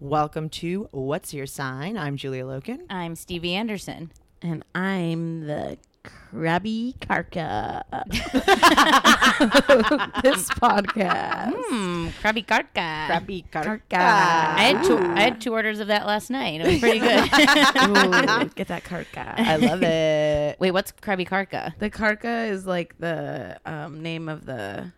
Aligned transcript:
Welcome 0.00 0.48
to 0.50 0.88
What's 0.92 1.34
Your 1.34 1.46
Sign? 1.46 1.98
I'm 1.98 2.16
Julia 2.16 2.44
Loken. 2.44 2.82
I'm 2.88 3.16
Stevie 3.16 3.54
Anderson. 3.54 4.12
And 4.40 4.64
I'm 4.72 5.44
the 5.44 5.76
Krabby 6.04 6.96
Karka. 6.98 7.82
this 10.22 10.48
podcast. 10.50 11.52
Hmm, 11.52 12.06
Krabby 12.22 12.46
Karka. 12.46 13.08
Krabby 13.08 13.44
Karka. 13.50 13.98
I 13.98 14.72
had 14.72 14.84
two. 14.84 14.98
I 14.98 15.20
had 15.20 15.40
two 15.40 15.52
orders 15.52 15.80
of 15.80 15.88
that 15.88 16.06
last 16.06 16.30
night. 16.30 16.60
It 16.60 16.66
was 16.68 16.78
pretty 16.78 17.00
good. 17.00 17.24
Ooh, 17.24 18.50
get 18.54 18.68
that 18.68 18.84
Karka. 18.84 19.34
I 19.36 19.56
love 19.56 19.82
it. 19.82 20.60
Wait, 20.60 20.70
what's 20.70 20.92
Krabby 20.92 21.26
Karka? 21.26 21.76
The 21.80 21.90
Karka 21.90 22.48
is 22.48 22.66
like 22.66 22.96
the 22.98 23.58
um, 23.66 24.00
name 24.00 24.28
of 24.28 24.46
the 24.46 24.92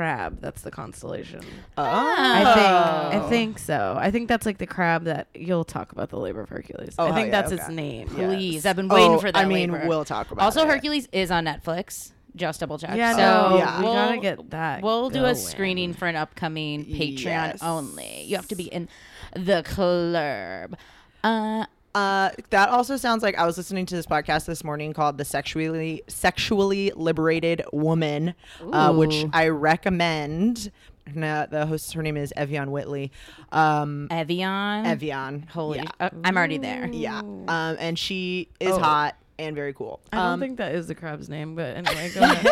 crab. 0.00 0.40
That's 0.40 0.62
the 0.62 0.70
constellation. 0.70 1.40
Oh. 1.76 1.84
I 1.84 2.54
think. 2.54 3.22
I 3.24 3.28
think 3.28 3.58
so. 3.58 3.96
I 4.00 4.10
think 4.10 4.28
that's 4.28 4.46
like 4.46 4.56
the 4.56 4.66
crab 4.66 5.04
that 5.04 5.26
you'll 5.34 5.64
talk 5.64 5.92
about 5.92 6.08
the 6.08 6.18
labor 6.18 6.40
of 6.40 6.48
Hercules. 6.48 6.94
Oh, 6.98 7.08
I 7.08 7.12
think 7.14 7.26
yeah, 7.26 7.42
that's 7.42 7.52
its 7.52 7.68
name. 7.68 8.08
Please, 8.08 8.64
I've 8.64 8.76
been 8.76 8.88
waiting 8.88 9.12
Oh, 9.12 9.18
for 9.18 9.30
that. 9.30 9.36
I 9.38 9.44
mean, 9.44 9.70
labor. 9.70 9.86
we'll 9.86 10.06
talk 10.06 10.30
about 10.30 10.42
Also, 10.42 10.62
it. 10.62 10.68
Hercules 10.68 11.06
is 11.12 11.30
on 11.30 11.44
Netflix. 11.44 12.12
Just 12.34 12.60
double 12.60 12.78
check. 12.78 12.96
Yeah, 12.96 13.12
so 13.12 13.18
no, 13.18 13.56
Yeah. 13.58 13.78
we 13.78 13.84
we'll, 13.84 13.92
gotta 13.94 14.18
get 14.18 14.50
that. 14.50 14.82
We'll 14.82 15.10
do 15.10 15.18
a 15.18 15.22
going. 15.22 15.34
screening 15.34 15.92
for 15.92 16.06
an 16.08 16.16
upcoming 16.16 16.86
Patreon 16.86 17.24
Yes. 17.24 17.62
only. 17.62 18.22
You 18.22 18.36
have 18.36 18.48
to 18.48 18.54
be 18.56 18.64
in 18.64 18.88
the 19.34 19.62
club. 19.66 20.76
Uh, 21.22 21.66
Uh, 21.94 22.30
that 22.50 22.68
also 22.68 22.96
sounds 22.96 23.22
like 23.22 23.36
I 23.36 23.44
was 23.44 23.56
listening 23.56 23.84
to 23.86 23.96
this 23.96 24.06
podcast 24.06 24.46
this 24.46 24.62
morning 24.62 24.92
called 24.92 25.18
"The 25.18 25.24
Sexually 25.24 26.02
Sexually 26.06 26.92
Liberated 26.94 27.62
Woman," 27.72 28.34
uh, 28.72 28.92
which 28.94 29.24
I 29.32 29.48
recommend. 29.48 30.70
And, 31.06 31.24
uh, 31.24 31.46
the 31.50 31.66
host, 31.66 31.92
her 31.94 32.02
name 32.02 32.16
is 32.16 32.32
Ev'Yan 32.36 32.68
Whitney. 32.68 33.10
Um, 33.50 34.06
Evian. 34.12 34.86
Evian, 34.86 35.42
Holy, 35.50 35.78
yeah, 35.78 35.90
uh, 35.98 36.10
I'm 36.22 36.36
already 36.36 36.58
there. 36.58 36.86
yeah. 36.86 37.18
Um, 37.18 37.48
and 37.48 37.98
she 37.98 38.48
is 38.60 38.70
Oh. 38.74 38.78
hot 38.78 39.16
and 39.36 39.56
very 39.56 39.72
cool. 39.72 39.98
I 40.12 40.16
don't 40.18 40.26
Um, 40.26 40.40
think 40.40 40.58
that 40.58 40.72
is 40.72 40.86
the 40.86 40.94
crab's 40.94 41.28
name, 41.28 41.56
but 41.56 41.76
anyway, 41.76 42.10
go 42.14 42.20
ahead. 42.20 42.44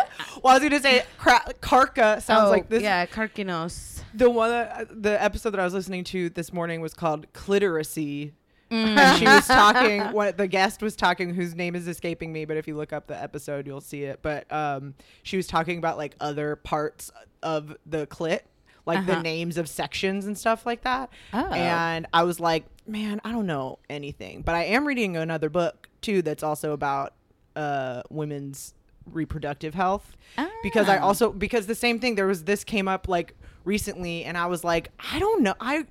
well, 0.42 0.54
I 0.56 0.58
was 0.58 0.62
gonna 0.62 0.80
say 0.82 1.04
cra- 1.18 1.44
Karka 1.60 2.20
sounds 2.20 2.48
oh, 2.48 2.50
like 2.50 2.68
this. 2.68 2.82
Yeah, 2.82 3.06
Karkinos. 3.06 4.00
The 4.14 4.28
one, 4.28 4.50
that, 4.50 5.02
the 5.02 5.22
episode 5.22 5.50
that 5.50 5.60
I 5.60 5.64
was 5.64 5.74
listening 5.74 6.02
to 6.04 6.28
this 6.30 6.52
morning 6.52 6.80
was 6.80 6.94
called 6.94 7.32
Clitoracy. 7.34 8.32
Mm. 8.70 8.98
and 8.98 9.18
she 9.18 9.24
was 9.24 9.46
talking 9.46 10.02
what 10.12 10.36
the 10.36 10.46
guest 10.46 10.82
was 10.82 10.94
talking 10.94 11.32
whose 11.34 11.54
name 11.54 11.74
is 11.74 11.88
escaping 11.88 12.32
me 12.32 12.44
but 12.44 12.56
if 12.58 12.68
you 12.68 12.76
look 12.76 12.92
up 12.92 13.06
the 13.06 13.16
episode 13.20 13.66
you'll 13.66 13.80
see 13.80 14.02
it 14.02 14.20
but 14.20 14.50
um 14.52 14.94
she 15.22 15.38
was 15.38 15.46
talking 15.46 15.78
about 15.78 15.96
like 15.96 16.14
other 16.20 16.54
parts 16.56 17.10
of 17.42 17.74
the 17.86 18.06
clit 18.08 18.40
like 18.84 19.06
the 19.06 19.12
Uh-huh. 19.12 19.22
names 19.22 19.56
of 19.56 19.68
sections 19.70 20.26
and 20.26 20.36
stuff 20.36 20.66
like 20.66 20.82
that 20.82 21.08
Oh. 21.32 21.50
and 21.50 22.06
i 22.12 22.22
was 22.24 22.40
like 22.40 22.66
man 22.86 23.20
i 23.24 23.32
don't 23.32 23.46
know 23.46 23.78
anything 23.88 24.42
but 24.42 24.54
i 24.54 24.64
am 24.64 24.86
reading 24.86 25.16
another 25.16 25.48
book 25.48 25.88
too 26.02 26.20
that's 26.20 26.42
also 26.42 26.72
about 26.72 27.14
uh 27.56 28.02
women's 28.10 28.74
reproductive 29.10 29.72
health 29.74 30.14
because 30.62 30.88
i 30.90 30.98
Ah. 30.98 31.02
also 31.06 31.32
because 31.32 31.66
the 31.66 31.74
same 31.74 31.98
thing 31.98 32.16
there 32.16 32.26
was 32.26 32.44
this 32.44 32.64
came 32.64 32.86
up 32.88 33.08
like 33.08 33.34
recently 33.64 34.24
and 34.24 34.36
i 34.36 34.44
was 34.46 34.62
like 34.64 34.90
i 35.12 35.18
don't 35.18 35.42
know 35.42 35.54
i 35.60 35.84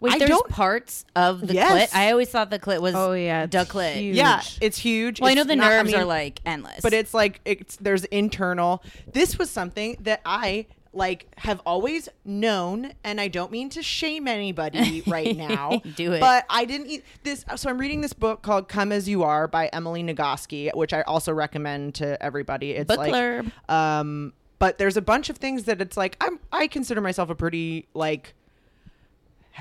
Wait, 0.00 0.12
I 0.14 0.18
there's 0.18 0.28
don't 0.28 0.48
parts 0.48 1.04
of 1.14 1.46
the 1.46 1.54
Yes. 1.54 1.90
clit. 1.92 1.96
I 1.98 2.10
always 2.10 2.28
thought 2.28 2.50
the 2.50 2.58
clit 2.58 2.80
was 2.80 2.94
Oh 2.94 3.12
yeah, 3.12 3.44
it's 3.44 3.52
the 3.52 3.64
clit. 3.64 3.94
huge. 3.94 4.16
Yeah, 4.16 4.42
it's 4.60 4.78
huge. 4.78 5.20
Well, 5.20 5.30
I 5.30 5.34
know 5.34 5.40
It's 5.42 5.48
the 5.48 5.56
not- 5.56 5.68
nerves 5.70 5.92
mean, 5.92 6.00
are 6.00 6.04
like 6.04 6.40
endless, 6.44 6.80
but 6.82 6.92
it's 6.92 7.14
like 7.14 7.40
it's 7.44 7.76
there's 7.76 8.04
internal. 8.06 8.82
This 9.12 9.38
was 9.38 9.50
something 9.50 9.96
that 10.00 10.20
I 10.24 10.66
like 10.92 11.26
have 11.38 11.60
always 11.66 12.08
known, 12.24 12.92
and 13.04 13.20
I 13.20 13.28
don't 13.28 13.50
mean 13.52 13.68
to 13.70 13.82
shame 13.82 14.26
anybody 14.26 15.02
right 15.06 15.36
now. 15.36 15.82
Do 15.94 16.12
it. 16.14 16.20
But 16.20 16.46
I 16.48 16.64
didn't 16.64 16.86
eat 16.88 17.04
this. 17.22 17.44
So 17.56 17.68
I'm 17.68 17.76
reading 17.78 18.00
this 18.00 18.12
book 18.14 18.42
called 18.42 18.68
"Come 18.68 18.92
as 18.92 19.08
You 19.08 19.22
Are" 19.22 19.46
by 19.48 19.66
Emily 19.74 20.02
Nagoski, 20.02 20.74
which 20.74 20.92
I 20.94 21.02
also 21.02 21.32
recommend 21.32 21.96
to 21.96 22.22
everybody. 22.22 22.70
It's 22.72 22.88
book 22.88 22.98
like 22.98 23.12
blurb. 23.12 23.50
um 23.70 24.32
but 24.58 24.78
there's 24.78 24.96
a 24.96 25.02
bunch 25.02 25.28
of 25.28 25.36
things 25.36 25.64
that 25.64 25.82
it's 25.82 25.98
like 25.98 26.16
I'm 26.20 26.38
I 26.50 26.66
consider 26.66 27.02
myself 27.02 27.28
a 27.28 27.34
pretty 27.34 27.88
like 27.92 28.32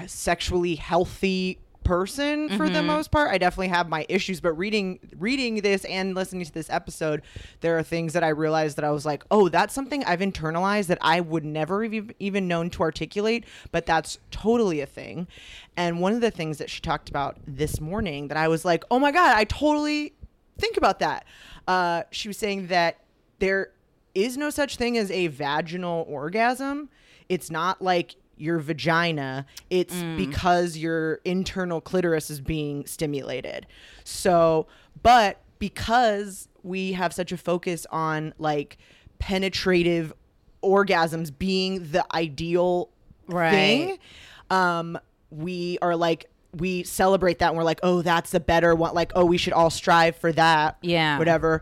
sexually 0.08 0.76
healthy 0.76 1.60
person 1.86 2.50
for 2.58 2.68
the 2.68 2.82
most 2.82 3.12
part. 3.12 3.30
I 3.30 3.38
definitely 3.38 3.68
have 3.68 3.88
my 3.88 4.06
issues, 4.10 4.42
but 4.42 4.54
reading 4.54 5.00
reading 5.18 5.58
this 5.62 5.86
and 5.86 6.16
listening 6.16 6.44
to 6.44 6.52
this 6.52 6.70
episode, 6.70 7.22
there 7.62 7.78
are 7.78 7.84
things 7.84 8.14
that 8.14 8.24
I 8.24 8.30
realized 8.30 8.76
that 8.78 8.84
I 8.84 8.90
was 8.92 9.06
like, 9.06 9.24
"Oh, 9.30 9.48
that's 9.50 9.74
something 9.74 10.04
I've 10.04 10.20
internalized 10.20 10.88
that 10.88 10.98
I 11.02 11.22
would 11.22 11.46
never 11.46 11.84
have 11.88 12.12
even 12.20 12.48
known 12.48 12.70
to 12.72 12.82
articulate, 12.82 13.46
but 13.72 13.86
that's 13.86 14.18
totally 14.32 14.82
a 14.82 14.86
thing." 14.88 15.28
And 15.78 16.02
one 16.02 16.14
of 16.14 16.22
the 16.22 16.32
things 16.32 16.58
that 16.58 16.70
she 16.70 16.82
talked 16.82 17.08
about 17.08 17.38
this 17.48 17.80
morning 17.80 18.28
that 18.30 18.38
I 18.38 18.48
was 18.48 18.66
like, 18.66 18.84
"Oh 18.90 19.00
my 19.00 19.12
god, 19.12 19.38
I 19.38 19.44
totally 19.44 20.14
think 20.58 20.76
about 20.76 21.00
that." 21.00 21.26
Uh, 21.68 22.04
she 22.10 22.28
was 22.28 22.38
saying 22.38 22.68
that 22.68 22.98
there 23.40 23.72
is 24.16 24.38
no 24.38 24.50
such 24.50 24.78
thing 24.78 24.98
as 24.98 25.12
a 25.12 25.28
vaginal 25.28 26.06
orgasm. 26.10 26.90
It's 27.30 27.52
not 27.52 27.82
like 27.82 28.16
your 28.38 28.60
vagina, 28.60 29.46
it's 29.70 30.04
because 30.18 30.78
your 30.78 31.16
internal 31.26 31.82
clitoris 31.82 32.30
is 32.30 32.42
being 32.42 32.86
stimulated. 32.86 33.66
So, 34.04 34.68
but 35.04 35.42
because 35.60 36.48
we 36.64 36.94
have 36.94 37.14
such 37.14 37.32
a 37.32 37.38
focus 37.38 37.86
on 37.92 38.34
like 38.38 38.78
penetrative 39.20 40.14
orgasms 40.64 41.32
being 41.38 41.92
the 41.92 42.06
ideal 42.14 42.90
Right. 43.28 43.52
thing, 43.52 43.98
um, 44.52 45.00
we 45.32 45.78
are 45.82 45.96
like, 45.96 46.26
we 46.58 46.84
celebrate 46.84 47.40
that 47.40 47.50
and 47.50 47.58
we're 47.58 47.64
like, 47.64 47.80
oh, 47.84 48.02
that's 48.02 48.32
the 48.32 48.40
better 48.40 48.76
one. 48.76 48.94
Like, 48.94 49.12
oh, 49.16 49.26
we 49.26 49.38
should 49.38 49.54
all 49.54 49.70
strive 49.70 50.16
for 50.16 50.32
that 50.34 50.78
Yeah. 50.82 51.18
whatever. 51.18 51.62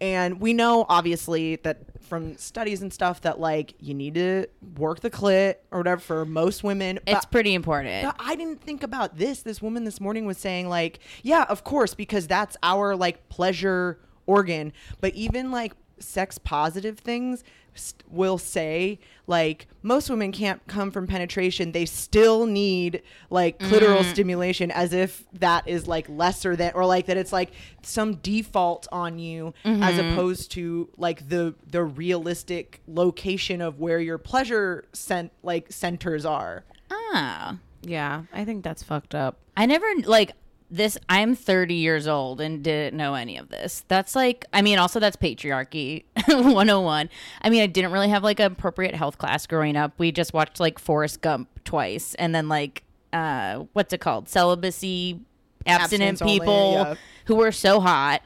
And 0.00 0.40
we 0.40 0.52
know 0.52 0.84
obviously 0.88 1.56
that 1.56 1.78
from 2.12 2.36
studies 2.36 2.82
and 2.82 2.92
stuff 2.92 3.22
that 3.22 3.40
like 3.40 3.72
you 3.80 3.94
need 3.94 4.12
to 4.12 4.46
work 4.76 5.00
the 5.00 5.08
clit 5.08 5.54
or 5.70 5.78
whatever 5.78 5.98
for 5.98 6.26
most 6.26 6.62
women. 6.62 6.98
It's 7.06 7.24
but, 7.24 7.30
pretty 7.30 7.54
important. 7.54 8.04
but 8.04 8.16
I 8.18 8.36
didn't 8.36 8.60
think 8.60 8.82
about 8.82 9.16
this. 9.16 9.40
This 9.40 9.62
woman 9.62 9.84
this 9.84 9.98
morning 9.98 10.26
was 10.26 10.36
saying 10.36 10.68
like, 10.68 10.98
yeah, 11.22 11.46
of 11.48 11.64
course, 11.64 11.94
because 11.94 12.26
that's 12.26 12.54
our 12.62 12.94
like 12.94 13.30
pleasure 13.30 13.98
organ. 14.26 14.74
But 15.00 15.14
even 15.14 15.50
like 15.50 15.72
sex 16.00 16.36
positive 16.36 16.98
things 16.98 17.44
st- 17.74 18.02
will 18.10 18.38
say 18.38 18.98
like 19.26 19.66
most 19.82 20.10
women 20.10 20.30
can't 20.32 20.64
come 20.66 20.90
from 20.90 21.06
penetration 21.06 21.72
they 21.72 21.86
still 21.86 22.44
need 22.46 23.02
like 23.30 23.58
clitoral 23.58 24.04
stimulation 24.04 24.70
as 24.70 24.92
if 24.92 25.24
that 25.32 25.66
is 25.66 25.86
like 25.86 26.06
lesser 26.08 26.54
than 26.56 26.72
or 26.74 26.84
like 26.84 27.06
that 27.06 27.16
it's 27.16 27.32
like 27.32 27.50
some 27.82 28.16
default 28.16 28.86
on 28.92 29.18
you 29.18 29.54
as 29.64 29.96
opposed 29.98 30.50
to 30.50 30.88
like 30.98 31.28
the 31.28 31.54
the 31.70 31.82
realistic 31.82 32.80
location 32.86 33.60
of 33.60 33.78
where 33.80 34.00
your 34.00 34.18
pleasure 34.18 34.84
cent- 34.92 35.32
like 35.42 35.72
centers 35.72 36.24
are 36.24 36.64
Ah. 36.90 37.58
Yeah, 37.84 38.24
I 38.32 38.44
think 38.44 38.62
that's 38.62 38.82
fucked 38.82 39.14
up. 39.14 39.38
I 39.56 39.66
never 39.66 39.86
like 40.04 40.32
this. 40.72 40.98
I'm 41.08 41.34
30 41.34 41.74
years 41.74 42.06
old 42.06 42.40
and 42.40 42.62
didn't 42.62 42.96
know 42.96 43.14
any 43.14 43.36
of 43.36 43.48
this. 43.48 43.84
That's 43.88 44.16
like, 44.16 44.44
I 44.52 44.62
mean, 44.62 44.78
also 44.78 44.98
that's 44.98 45.16
patriarchy 45.16 46.04
101. 46.26 47.10
I 47.42 47.50
mean, 47.50 47.62
I 47.62 47.66
didn't 47.66 47.92
really 47.92 48.08
have 48.08 48.24
like 48.24 48.40
an 48.40 48.52
appropriate 48.52 48.94
health 48.94 49.18
class 49.18 49.46
growing 49.46 49.76
up. 49.76 49.92
We 49.98 50.12
just 50.12 50.32
watched 50.32 50.60
like 50.60 50.78
Forrest 50.78 51.20
Gump 51.20 51.48
twice 51.64 52.14
and 52.14 52.34
then 52.34 52.48
like, 52.48 52.82
uh, 53.12 53.64
what's 53.74 53.92
it 53.92 54.00
called? 54.00 54.28
Celibacy, 54.28 55.20
abstinent 55.66 55.82
Abstinence 55.82 56.22
only, 56.22 56.40
people 56.40 56.72
yeah. 56.72 56.94
who 57.26 57.36
were 57.36 57.52
so 57.52 57.80
hot 57.80 58.22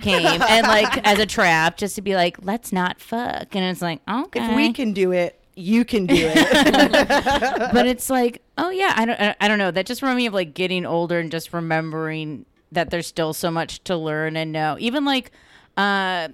came 0.00 0.24
and 0.24 0.66
like 0.68 0.98
as 1.06 1.18
a 1.18 1.26
trap 1.26 1.76
just 1.76 1.96
to 1.96 2.02
be 2.02 2.14
like, 2.14 2.36
let's 2.42 2.72
not 2.72 3.00
fuck. 3.00 3.54
And 3.56 3.64
it's 3.64 3.82
like, 3.82 4.00
okay. 4.08 4.44
if 4.44 4.56
we 4.56 4.72
can 4.72 4.92
do 4.92 5.12
it 5.12 5.34
you 5.58 5.84
can 5.84 6.06
do 6.06 6.14
it 6.16 7.72
but 7.72 7.84
it's 7.84 8.08
like, 8.08 8.42
oh 8.58 8.70
yeah, 8.70 8.92
I 8.96 9.04
don't, 9.06 9.36
I- 9.40 9.48
don't 9.48 9.58
know. 9.58 9.70
That 9.70 9.86
just 9.86 10.02
reminded 10.02 10.18
me 10.22 10.26
of 10.26 10.34
like 10.34 10.52
getting 10.54 10.84
older 10.84 11.18
and 11.18 11.30
just 11.30 11.52
remembering 11.52 12.44
that 12.72 12.90
there's 12.90 13.06
still 13.06 13.32
so 13.32 13.50
much 13.50 13.82
to 13.84 13.96
learn 13.96 14.36
and 14.36 14.52
know. 14.52 14.76
Even 14.78 15.04
like, 15.06 15.30
uh, 15.76 16.28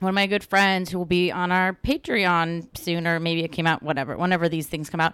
one 0.00 0.08
of 0.08 0.14
my 0.14 0.26
good 0.26 0.42
friends 0.42 0.90
who 0.90 0.98
will 0.98 1.04
be 1.04 1.30
on 1.30 1.52
our 1.52 1.74
Patreon 1.74 2.76
soon, 2.76 3.06
or 3.06 3.20
maybe 3.20 3.44
it 3.44 3.52
came 3.52 3.66
out, 3.66 3.82
whatever, 3.82 4.16
whenever 4.16 4.48
these 4.48 4.66
things 4.66 4.90
come 4.90 5.00
out, 5.00 5.12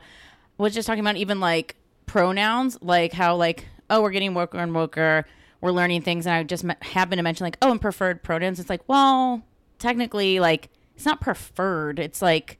was 0.56 0.72
just 0.72 0.86
talking 0.86 1.00
about 1.00 1.16
even 1.16 1.40
like 1.40 1.76
pronouns, 2.06 2.78
like 2.80 3.12
how 3.12 3.34
like, 3.36 3.66
oh, 3.90 4.00
we're 4.00 4.10
getting 4.10 4.32
woker 4.32 4.54
and 4.62 4.72
woker, 4.72 5.24
we're 5.60 5.72
learning 5.72 6.02
things, 6.02 6.26
and 6.26 6.34
I 6.34 6.42
just 6.44 6.64
me- 6.64 6.74
happened 6.80 7.18
to 7.18 7.22
mention 7.22 7.44
like, 7.44 7.58
oh, 7.60 7.70
and 7.72 7.80
preferred 7.80 8.22
pronouns. 8.22 8.58
It's 8.60 8.70
like, 8.70 8.88
well, 8.88 9.42
technically, 9.78 10.40
like 10.40 10.70
it's 10.94 11.04
not 11.04 11.20
preferred. 11.20 11.98
It's 11.98 12.22
like. 12.22 12.58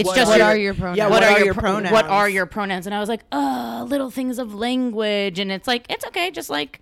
It's 0.00 0.06
What 0.08 0.16
just 0.16 0.30
What 0.30 0.38
your- 0.38 0.46
are 0.48 0.56
your 0.56 0.74
pronouns? 0.74 0.98
yeah, 0.98 1.08
what, 1.08 1.22
are, 1.22 1.40
your, 1.44 1.54
pro- 1.54 1.62
pronouns? 1.62 1.92
What 1.92 2.06
are 2.06 2.28
your 2.28 2.46
pronouns? 2.46 2.86
And 2.86 2.94
I 2.94 3.00
was 3.00 3.08
like, 3.08 3.22
oh, 3.32 3.86
little 3.88 4.10
things 4.10 4.38
of 4.38 4.54
language. 4.54 5.38
And 5.38 5.50
it's 5.52 5.68
like, 5.68 5.86
it's 5.88 6.04
okay. 6.06 6.30
Just 6.30 6.50
like 6.50 6.80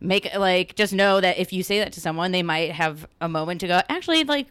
make 0.00 0.26
it 0.26 0.38
like, 0.38 0.74
just 0.76 0.92
know 0.92 1.20
that 1.20 1.38
if 1.38 1.52
you 1.52 1.62
say 1.62 1.78
that 1.80 1.92
to 1.94 2.00
someone, 2.00 2.32
they 2.32 2.42
might 2.42 2.72
have 2.72 3.06
a 3.20 3.28
moment 3.28 3.60
to 3.62 3.66
go, 3.66 3.80
actually, 3.88 4.22
like, 4.24 4.46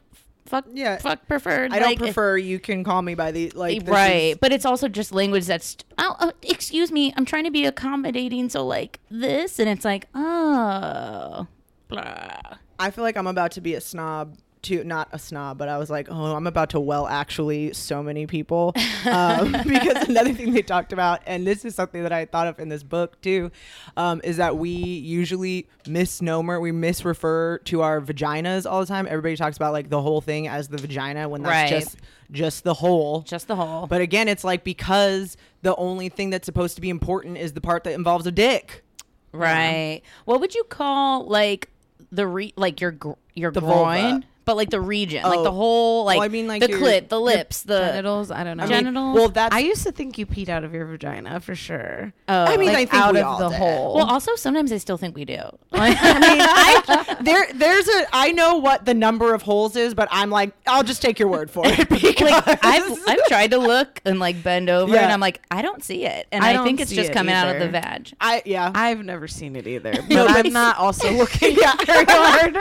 fuck, 0.46 0.66
Yeah. 0.74 0.98
fuck 0.98 1.28
preferred. 1.28 1.72
I 1.74 1.80
don't 1.80 1.90
Like, 1.90 2.00
prefer 2.00 2.38
you 2.38 2.60
can 2.60 2.84
call 2.84 3.02
me 3.02 3.16
by 3.16 3.32
the 3.32 3.50
like 3.52 3.82
this 3.86 3.90
right. 3.94 4.12
is- 4.32 4.38
but 4.40 4.52
it's 4.54 4.66
also 4.66 4.88
just 4.88 5.12
language 5.14 5.46
that's, 5.46 5.76
oh, 5.98 6.16
oh, 6.20 6.32
excuse 6.42 6.92
me, 6.92 7.14
I'm 7.18 7.26
trying 7.26 7.44
to 7.46 7.52
be 7.52 7.66
accommodating. 7.66 8.50
So, 8.50 8.66
like, 8.66 9.00
this. 9.12 9.60
And 9.60 9.68
it's 9.70 9.84
like, 9.86 10.08
oh, 10.16 11.48
blah. 11.90 12.40
I 12.80 12.92
feel 12.92 13.04
like 13.04 13.18
I'm 13.18 13.28
about 13.28 13.52
to 13.54 13.62
be 13.62 13.74
a 13.74 13.82
snob 13.82 14.38
to 14.68 14.84
not 14.84 15.10
a 15.12 15.20
snob, 15.20 15.58
but 15.58 15.68
I 15.70 15.78
was 15.78 15.90
like, 15.90 16.08
oh, 16.10 16.36
I'm 16.36 16.48
about 16.48 16.70
to 16.72 16.80
well 16.80 17.08
actually 17.08 17.74
so 17.74 18.02
many 18.02 18.26
people 18.28 18.74
um, 19.06 19.52
because 19.68 20.08
another 20.08 20.34
thing 20.34 20.54
they 20.54 20.62
talked 20.62 20.94
about, 20.94 21.22
and 21.26 21.46
this 21.46 21.66
is 21.66 21.76
something 21.76 22.04
that 22.04 22.12
I 22.14 22.26
thought 22.26 22.48
of 22.48 22.60
in 22.60 22.70
this 22.70 22.84
book 22.84 23.20
too, 23.22 23.52
um, 23.98 24.22
is 24.24 24.38
that 24.38 24.58
we 24.58 24.70
usually 24.70 25.68
misnomer, 25.88 26.60
we 26.60 26.72
misrefer 26.72 27.60
to 27.66 27.82
our 27.82 28.00
vaginas 28.02 28.70
all 28.70 28.80
the 28.80 28.86
time. 28.86 29.08
Everybody 29.08 29.36
talks 29.36 29.58
about 29.58 29.74
like 29.74 29.90
the 29.90 30.02
whole 30.02 30.22
thing 30.22 30.48
as 30.48 30.68
the 30.68 30.78
vagina 30.78 31.28
when 31.28 31.44
that's 31.44 31.52
Right. 31.52 31.70
just 31.70 31.98
just 32.30 32.64
the 32.66 32.74
whole. 32.74 33.22
Just 33.22 33.48
the 33.48 33.56
whole. 33.56 33.88
But 33.88 34.02
again, 34.02 34.28
it's 34.28 34.44
like 34.44 34.64
because 34.66 35.38
the 35.62 35.74
only 35.78 36.10
thing 36.10 36.30
that's 36.30 36.46
supposed 36.46 36.76
to 36.76 36.82
be 36.82 36.90
important 36.90 37.38
is 37.38 37.54
the 37.54 37.62
part 37.62 37.84
that 37.86 37.94
involves 37.94 38.28
a 38.28 38.32
dick. 38.32 38.84
Right. 39.32 40.02
What 40.26 40.40
would 40.42 40.54
you 40.56 40.64
call 40.66 41.26
like 41.26 41.70
the 42.12 42.28
re 42.28 42.54
like 42.56 42.82
your 42.82 42.92
gr- 42.92 43.12
your 43.34 43.52
The 43.52 43.62
groin, 43.62 44.02
vulva. 44.02 44.26
But 44.48 44.56
like 44.56 44.70
the 44.72 44.80
region, 44.82 45.22
like 45.24 45.40
Oh. 45.40 45.44
the 45.44 45.52
whole 45.52 46.06
like, 46.06 46.18
Well, 46.18 46.26
I 46.26 46.30
mean, 46.30 46.48
like 46.48 46.62
the 46.62 46.70
your- 46.70 46.80
clit, 46.80 47.10
the 47.10 47.20
lips, 47.20 47.62
the 47.64 47.80
genitals. 47.80 48.32
I 48.32 48.44
don't 48.46 48.58
know. 48.58 48.64
I 48.64 48.68
mean, 48.68 48.78
Genitals? 48.86 49.16
well, 49.16 49.28
that's. 49.30 49.54
I 49.54 49.60
used 49.60 49.84
to 49.84 49.92
think 49.92 50.18
you 50.18 50.26
peed 50.26 50.48
out 50.50 50.64
of 50.64 50.74
your 50.74 50.86
vagina 50.86 51.40
for 51.42 51.54
sure. 51.54 52.14
Oh. 52.30 52.44
I 52.46 52.56
mean, 52.58 52.70
like 52.70 52.78
I 52.78 52.86
think 52.86 52.94
out 52.94 53.14
we 53.14 53.20
of 53.20 53.26
all 53.28 53.38
the 53.40 53.50
did. 53.50 53.58
hole. 53.60 53.96
well, 53.96 54.06
also 54.10 54.36
sometimes 54.36 54.72
I 54.72 54.78
still 54.78 54.98
think 54.98 55.16
we 55.16 55.26
do. 55.26 55.42
Like, 55.72 55.98
I 56.02 56.14
mean, 56.14 56.42
I, 56.42 57.18
there, 57.22 57.46
there's 57.54 57.88
a. 57.90 58.06
I 58.14 58.32
know 58.32 58.56
what 58.58 58.86
the 58.86 58.94
number 58.94 59.34
of 59.34 59.42
holes 59.42 59.76
is, 59.76 59.94
but 59.94 60.08
I'm 60.12 60.30
like, 60.30 60.54
I'll 60.66 60.84
just 60.84 61.02
take 61.02 61.20
your 61.20 61.28
word 61.28 61.52
for 61.52 61.64
it 61.68 61.90
because 61.90 62.32
like 62.32 62.66
I've 62.66 62.98
I've 63.08 63.26
tried 63.28 63.52
to 63.52 63.58
look 63.58 64.00
and 64.06 64.18
like 64.20 64.42
bend 64.44 64.70
over, 64.70 64.94
Yeah. 64.94 65.02
and 65.04 65.12
I'm 65.12 65.20
like, 65.20 65.42
I 65.52 65.62
don't 65.62 65.84
see 65.84 66.06
it, 66.06 66.26
and 66.32 66.42
I 66.44 66.52
I, 66.52 66.54
don't 66.54 66.66
think 66.66 66.80
it's 66.80 66.90
see 66.90 66.96
just 66.96 67.10
it 67.10 67.14
coming 67.14 67.34
out 67.36 67.50
of 67.50 67.60
the 67.60 67.64
either. 67.66 67.72
vag. 67.82 68.14
I 68.22 68.42
yeah. 68.46 68.72
I've 68.74 69.04
never 69.04 69.28
seen 69.28 69.58
it 69.58 69.68
either, 69.68 69.92
but 69.92 70.08
but- 70.10 70.46
I'm 70.46 70.54
not 70.54 70.78
also 70.78 71.12
looking 71.12 71.58
Yeah. 71.60 71.74
very 71.86 72.06
hard. 72.08 72.58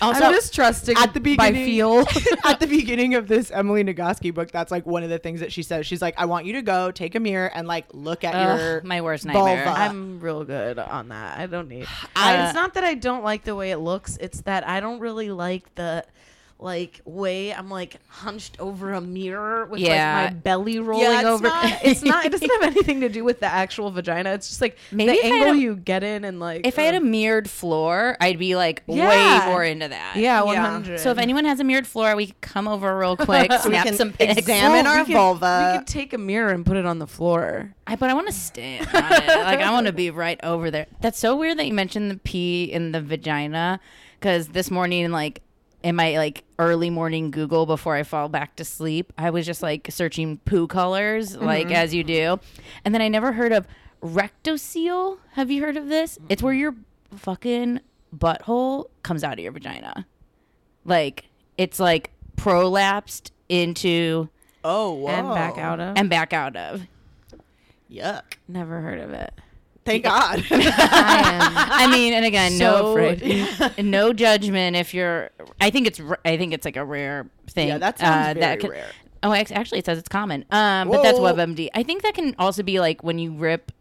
Also- 0.00 0.24
I'm 0.24 0.32
just 0.32 0.54
trusting 0.54 0.96
at 0.96 1.12
the 1.12 1.20
by 1.34 1.50
feel. 1.52 2.00
at 2.44 2.60
the 2.60 2.66
beginning 2.68 3.14
of 3.14 3.26
this 3.26 3.50
Emily 3.50 3.82
Nagoski 3.82 4.32
book, 4.32 4.52
that's 4.52 4.70
like 4.70 4.84
one 4.86 5.02
of 5.02 5.08
the 5.10 5.18
things 5.18 5.40
that 5.40 5.50
she 5.52 5.62
says. 5.62 5.86
She's 5.86 6.02
like, 6.02 6.14
I 6.18 6.26
want 6.26 6.44
you 6.46 6.52
to 6.52 6.62
go 6.62 6.90
take 6.90 7.14
a 7.14 7.20
mirror 7.20 7.46
and 7.52 7.66
like 7.66 7.86
look 7.94 8.22
at 8.22 8.34
Ugh, 8.34 8.58
your 8.60 8.82
my 8.82 9.00
worst 9.00 9.24
nightmare. 9.24 9.64
vulva. 9.64 9.80
I'm 9.80 10.20
real 10.20 10.44
good 10.44 10.78
on 10.78 11.08
that. 11.08 11.38
I 11.38 11.46
don't 11.46 11.68
need. 11.68 11.86
I- 12.14 12.36
I, 12.36 12.44
it's 12.46 12.54
not 12.54 12.74
that 12.74 12.84
I 12.84 12.94
don't 12.94 13.24
like 13.24 13.44
the 13.44 13.54
way 13.56 13.70
it 13.70 13.78
looks. 13.78 14.16
It's 14.18 14.42
that 14.42 14.68
I 14.68 14.80
don't 14.80 15.00
really 15.00 15.30
like 15.30 15.74
the 15.74 16.04
like 16.58 17.02
way 17.04 17.52
I'm 17.52 17.68
like 17.68 17.96
hunched 18.08 18.58
over 18.58 18.94
a 18.94 19.00
mirror 19.00 19.66
with 19.66 19.78
Yeah. 19.80 20.22
like 20.22 20.32
my 20.32 20.38
belly 20.40 20.78
rolling 20.78 21.06
it's 21.12 21.24
over. 21.24 21.42
not- 21.48 21.80
it's 21.84 22.02
not. 22.02 22.24
It 22.24 22.32
doesn't 22.32 22.50
have 22.50 22.62
anything 22.74 23.00
to 23.02 23.10
do 23.10 23.24
with 23.24 23.40
the 23.40 23.46
actual 23.46 23.90
vagina. 23.90 24.30
It's 24.32 24.48
just 24.48 24.62
like 24.62 24.78
Maybe 24.90 25.10
the 25.12 25.16
if 25.18 25.24
I 25.24 25.26
had 25.28 25.34
angle 25.48 25.52
a- 25.54 25.56
you 25.58 25.76
get 25.76 26.02
in 26.02 26.24
and 26.24 26.40
like. 26.40 26.66
if 26.66 26.78
I 26.78 26.82
had 26.82 26.94
a 26.94 26.98
uh, 26.98 27.00
mirrored 27.00 27.50
floor, 27.50 28.16
I'd 28.22 28.38
be 28.38 28.56
like 28.56 28.82
Yeah. 28.86 29.44
way 29.46 29.52
more 29.52 29.64
into 29.64 29.88
that. 29.88 30.16
yeah, 30.16 30.38
Yeah. 30.38 30.42
100. 30.44 30.98
So 31.00 31.10
if 31.10 31.18
anyone 31.18 31.44
has 31.44 31.60
a 31.60 31.64
mirrored 31.64 31.86
floor, 31.86 32.16
we 32.16 32.26
can 32.28 32.36
come 32.40 32.68
over 32.68 32.98
real 32.98 33.16
quick, 33.28 33.52
So 33.52 33.68
we 33.68 33.74
snap 33.74 33.84
can 33.86 33.94
some 33.96 34.12
pics. 34.14 34.38
examine 34.38 34.86
our 34.86 35.00
we 35.00 35.04
could- 35.04 35.12
vulva. 35.14 35.72
we 35.74 35.78
could 35.80 35.86
take 35.88 36.14
a 36.14 36.18
mirror 36.18 36.52
and 36.52 36.64
put 36.64 36.78
it 36.78 36.86
on 36.86 36.98
the 37.00 37.06
floor. 37.06 37.74
I, 37.86 37.96
but 37.96 38.08
I 38.08 38.14
want 38.14 38.28
to 38.28 38.32
stand 38.32 38.86
on 38.94 39.12
it. 39.12 39.26
Like 39.28 39.60
I 39.60 39.70
want 39.72 39.86
to 39.88 39.92
be 39.92 40.10
right 40.10 40.40
over 40.42 40.70
there. 40.70 40.86
That's 41.02 41.18
so 41.18 41.36
weird 41.36 41.58
that 41.58 41.66
you 41.66 41.74
mentioned 41.74 42.10
the 42.10 42.16
pee 42.16 42.64
in 42.64 42.92
the 42.92 43.00
vagina, 43.02 43.78
because 44.18 44.48
this 44.48 44.70
morning, 44.70 45.10
like 45.12 45.42
in 45.82 45.96
my 45.96 46.16
like 46.16 46.44
early 46.58 46.90
morning 46.90 47.30
Google 47.30 47.66
before 47.66 47.94
I 47.94 48.02
fall 48.02 48.28
back 48.28 48.56
to 48.56 48.64
sleep, 48.64 49.12
I 49.18 49.30
was 49.30 49.46
just 49.46 49.62
like 49.62 49.88
searching 49.90 50.38
poo 50.38 50.66
colors, 50.66 51.36
mm-hmm. 51.36 51.44
like 51.44 51.70
as 51.70 51.94
you 51.94 52.04
do, 52.04 52.40
and 52.84 52.94
then 52.94 53.02
I 53.02 53.08
never 53.08 53.32
heard 53.32 53.52
of 53.52 53.66
rectocele. 54.02 55.18
Have 55.32 55.50
you 55.50 55.62
heard 55.62 55.76
of 55.76 55.88
this? 55.88 56.18
It's 56.28 56.42
where 56.42 56.54
your 56.54 56.74
fucking 57.16 57.80
butthole 58.16 58.86
comes 59.02 59.22
out 59.24 59.34
of 59.34 59.38
your 59.40 59.52
vagina. 59.52 60.06
Like 60.84 61.26
it's 61.58 61.80
like 61.80 62.10
prolapsed 62.36 63.30
into 63.48 64.28
Oh, 64.64 64.92
whoa. 64.92 65.08
and 65.08 65.28
back 65.28 65.58
out 65.58 65.80
of. 65.80 65.96
and 65.96 66.10
back 66.10 66.32
out 66.32 66.56
of. 66.56 66.82
Yuck. 67.90 68.22
Never 68.48 68.80
heard 68.80 68.98
of 68.98 69.10
it. 69.12 69.32
Thank 69.86 70.04
God. 70.04 70.44
I 70.50 71.68
I 71.70 71.86
mean, 71.90 72.12
and 72.12 72.24
again, 72.24 72.52
So 72.52 72.64
no, 72.64 72.90
afraid. 72.90 73.84
no 73.84 74.12
judgment 74.12 74.76
if 74.76 74.92
you're. 74.92 75.30
I 75.60 75.70
think 75.70 75.86
it's. 75.86 76.00
I 76.24 76.36
think 76.36 76.52
it's 76.52 76.64
like 76.64 76.76
a 76.76 76.84
rare 76.84 77.26
thing. 77.48 77.68
Yeah, 77.68 77.78
that 77.78 77.98
sounds 77.98 78.26
very 78.34 78.40
that 78.40 78.60
can- 78.60 78.70
rare. 78.70 78.88
Oh, 79.22 79.32
actually, 79.32 79.78
it 79.78 79.86
says 79.86 79.98
it's 79.98 80.08
common. 80.08 80.44
Um, 80.52 80.88
but 80.88 81.02
that's 81.02 81.18
WebMD. 81.18 81.70
I 81.74 81.82
think 81.82 82.02
that 82.02 82.14
can 82.14 82.34
also 82.38 82.62
be 82.62 82.78
like 82.80 83.02
when 83.02 83.18
you 83.18 83.32
rip. 83.32 83.72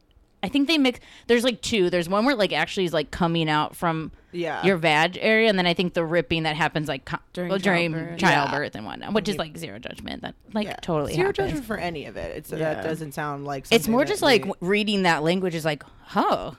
I 0.46 0.50
think 0.50 0.68
they 0.68 0.78
mix. 0.78 1.00
There's 1.28 1.44
like 1.44 1.62
two. 1.62 1.90
There's 1.90 2.08
one 2.08 2.24
where 2.25 2.36
like 2.36 2.54
actually 2.54 2.86
is 2.86 2.94
like 2.94 3.10
coming 3.12 3.50
out 3.50 3.75
from 3.75 4.12
Yeah. 4.32 4.64
your 4.64 4.78
vag 4.78 5.18
area, 5.20 5.50
and 5.50 5.58
then 5.58 5.66
I 5.66 5.74
think 5.74 5.94
the 5.96 6.06
ripping 6.06 6.44
that 6.44 6.56
happens 6.56 6.88
like 6.88 7.04
co- 7.06 7.18
During 7.34 7.50
well, 7.50 7.58
during 7.60 7.92
childbirth. 7.94 8.20
childbirth, 8.20 8.75
and 8.75 8.86
whatnot, 8.86 9.14
which 9.14 9.28
is 9.28 9.38
like 9.38 9.58
zero 9.58 9.80
judgment. 9.80 10.22
That 10.22 10.36
like 10.54 10.68
Yeah. 10.68 10.75
totally 10.82 11.14
Zero 11.16 11.28
happens. 11.30 11.48
judgment 11.48 11.66
for 11.66 11.78
any 11.78 12.06
of 12.06 12.16
it. 12.16 12.38
It's 12.38 12.52
Yeah. 12.52 12.58
that 12.75 12.84
doesn't 12.84 13.14
sound 13.14 13.46
like. 13.46 13.66
It's 13.72 13.88
more 13.88 14.06
just 14.06 14.22
like 14.22 14.46
we- 14.46 14.54
reading 14.62 15.04
that 15.04 15.24
language 15.24 15.56
is 15.56 15.66
like, 15.66 15.84
oh, 16.16 16.56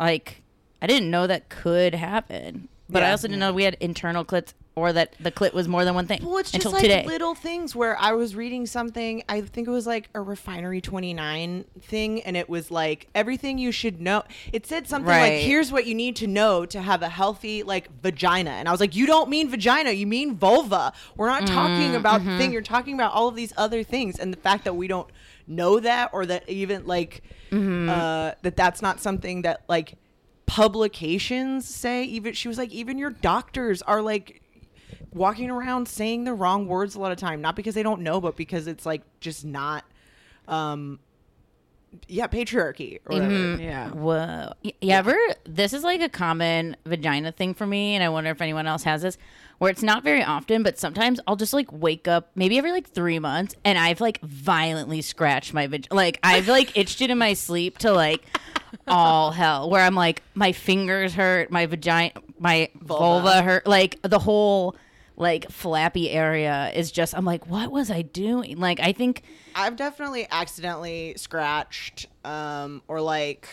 like 0.00 0.42
I 0.82 0.86
didn't 0.86 1.10
know 1.10 1.26
that 1.26 1.48
could 1.48 1.94
happen, 1.94 2.68
but 2.88 3.02
I 3.02 3.10
also 3.10 3.28
didn't 3.28 3.40
know 3.40 3.52
we 3.52 3.64
had 3.64 3.76
internal 3.80 4.24
clits 4.24 4.54
or 4.78 4.92
that 4.92 5.14
the 5.18 5.32
clit 5.32 5.52
was 5.52 5.66
more 5.66 5.84
than 5.84 5.94
one 5.94 6.06
thing 6.06 6.24
Well, 6.24 6.38
it's 6.38 6.52
just 6.52 6.66
like 6.66 6.82
today. 6.82 7.04
little 7.04 7.34
things 7.34 7.74
where 7.74 7.98
I 7.98 8.12
was 8.12 8.36
reading 8.36 8.64
something. 8.64 9.24
I 9.28 9.40
think 9.40 9.66
it 9.66 9.70
was 9.70 9.86
like 9.86 10.08
a 10.14 10.20
Refinery 10.20 10.80
29 10.80 11.64
thing, 11.82 12.22
and 12.22 12.36
it 12.36 12.48
was 12.48 12.70
like 12.70 13.08
everything 13.14 13.58
you 13.58 13.72
should 13.72 14.00
know. 14.00 14.22
It 14.52 14.66
said 14.66 14.86
something 14.86 15.08
like, 15.08 15.32
"Here's 15.34 15.72
what 15.72 15.86
you 15.86 15.94
need 15.94 16.16
to 16.16 16.26
know 16.26 16.64
to 16.66 16.80
have 16.80 17.02
a 17.02 17.08
healthy 17.08 17.62
like 17.62 17.88
vagina," 18.02 18.50
and 18.50 18.68
I 18.68 18.70
was 18.70 18.80
like, 18.80 18.94
"You 18.94 19.06
don't 19.06 19.28
mean 19.28 19.50
vagina, 19.50 19.90
you 19.90 20.06
mean 20.06 20.36
vulva. 20.36 20.92
We're 21.16 21.28
not 21.28 21.46
talking 21.46 21.92
mm, 21.92 21.96
about 21.96 22.22
the 22.22 22.30
mm-hmm. 22.30 22.38
thing. 22.38 22.52
You're 22.52 22.62
talking 22.62 22.94
about 22.94 23.12
all 23.12 23.28
of 23.28 23.34
these 23.34 23.52
other 23.56 23.82
things, 23.82 24.18
and 24.18 24.32
the 24.32 24.38
fact 24.38 24.64
that 24.64 24.74
we 24.74 24.86
don't 24.86 25.10
know 25.46 25.80
that, 25.80 26.10
or 26.12 26.24
that 26.26 26.48
even 26.48 26.86
like 26.86 27.22
mm-hmm. 27.50 27.88
uh, 27.88 28.32
that 28.42 28.56
that's 28.56 28.80
not 28.80 29.00
something 29.00 29.42
that 29.42 29.62
like." 29.68 29.94
Publications 30.48 31.68
say 31.68 32.04
even 32.04 32.32
she 32.32 32.48
was 32.48 32.56
like 32.56 32.70
even 32.70 32.96
your 32.96 33.10
doctors 33.10 33.82
are 33.82 34.00
like 34.00 34.42
walking 35.12 35.50
around 35.50 35.86
saying 35.86 36.24
the 36.24 36.32
wrong 36.32 36.66
words 36.66 36.94
a 36.94 37.00
lot 37.00 37.12
of 37.12 37.18
time 37.18 37.42
not 37.42 37.54
because 37.54 37.74
they 37.74 37.82
don't 37.82 38.00
know 38.00 38.18
but 38.18 38.34
because 38.34 38.66
it's 38.66 38.86
like 38.86 39.02
just 39.20 39.44
not 39.44 39.84
um 40.48 40.98
yeah 42.06 42.26
patriarchy 42.26 42.98
or 43.04 43.14
whatever 43.14 43.62
yeah. 43.62 43.90
Whoa. 43.90 44.52
You 44.62 44.90
ever? 44.90 45.16
This 45.44 45.72
is 45.72 45.82
like 45.82 46.00
a 46.00 46.08
common 46.08 46.76
vagina 46.84 47.32
thing 47.32 47.54
for 47.54 47.66
me, 47.66 47.94
and 47.94 48.04
I 48.04 48.08
wonder 48.08 48.30
if 48.30 48.40
anyone 48.40 48.66
else 48.66 48.82
has 48.84 49.02
this, 49.02 49.18
where 49.58 49.70
it's 49.70 49.82
not 49.82 50.04
very 50.04 50.22
often, 50.22 50.62
but 50.62 50.78
sometimes 50.78 51.18
I'll 51.26 51.36
just 51.36 51.52
like 51.52 51.72
wake 51.72 52.06
up, 52.08 52.30
maybe 52.34 52.58
every 52.58 52.70
like 52.72 52.88
three 52.88 53.18
months, 53.18 53.54
and 53.64 53.76
I've 53.78 54.00
like 54.00 54.20
violently 54.20 55.02
scratched 55.02 55.52
my 55.52 55.66
vagina. 55.66 55.94
Like 55.94 56.18
I've 56.22 56.48
like 56.48 56.76
itched 56.76 57.00
it 57.00 57.10
in 57.10 57.18
my 57.18 57.34
sleep 57.34 57.78
to 57.78 57.92
like 57.92 58.24
all 58.86 59.30
hell, 59.32 59.68
where 59.70 59.82
I'm 59.82 59.94
like, 59.94 60.22
my 60.34 60.52
fingers 60.52 61.14
hurt, 61.14 61.50
my 61.50 61.66
vagina, 61.66 62.12
my 62.38 62.68
vulva, 62.74 63.42
hurt, 63.42 63.66
like 63.66 63.98
the 64.02 64.18
whole 64.18 64.76
like 65.16 65.50
flappy 65.50 66.10
area 66.10 66.70
is 66.76 66.92
just, 66.92 67.12
I'm 67.12 67.24
like, 67.24 67.46
what 67.48 67.72
was 67.72 67.90
I 67.90 68.02
doing? 68.02 68.58
Like, 68.58 68.78
I 68.78 68.92
think. 68.92 69.22
i've 69.56 69.74
definitely 69.74 70.28
accidentally 70.30 71.14
scratched 71.16 72.06
um 72.24 72.80
or 72.86 73.00
like 73.00 73.48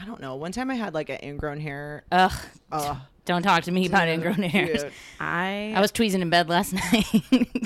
i 0.00 0.06
don't 0.06 0.20
know 0.22 0.36
one 0.36 0.52
time 0.52 0.70
i 0.70 0.74
had 0.74 0.94
like 0.94 1.10
an 1.10 1.18
ingrown 1.22 1.60
hair 1.60 2.04
Ugh, 2.10 2.32
Ugh. 2.72 2.96
Don't 3.24 3.42
talk 3.42 3.64
to 3.64 3.72
me 3.72 3.86
about 3.92 4.08
ingrown 4.08 4.42
hairs. 4.42 4.82
Dude, 4.84 4.92
I 5.20 5.72
I 5.76 5.80
was 5.80 5.90
tweezing 5.92 6.20
in 6.22 6.30
bed 6.30 6.48
last 6.48 6.72
night. 6.92 7.04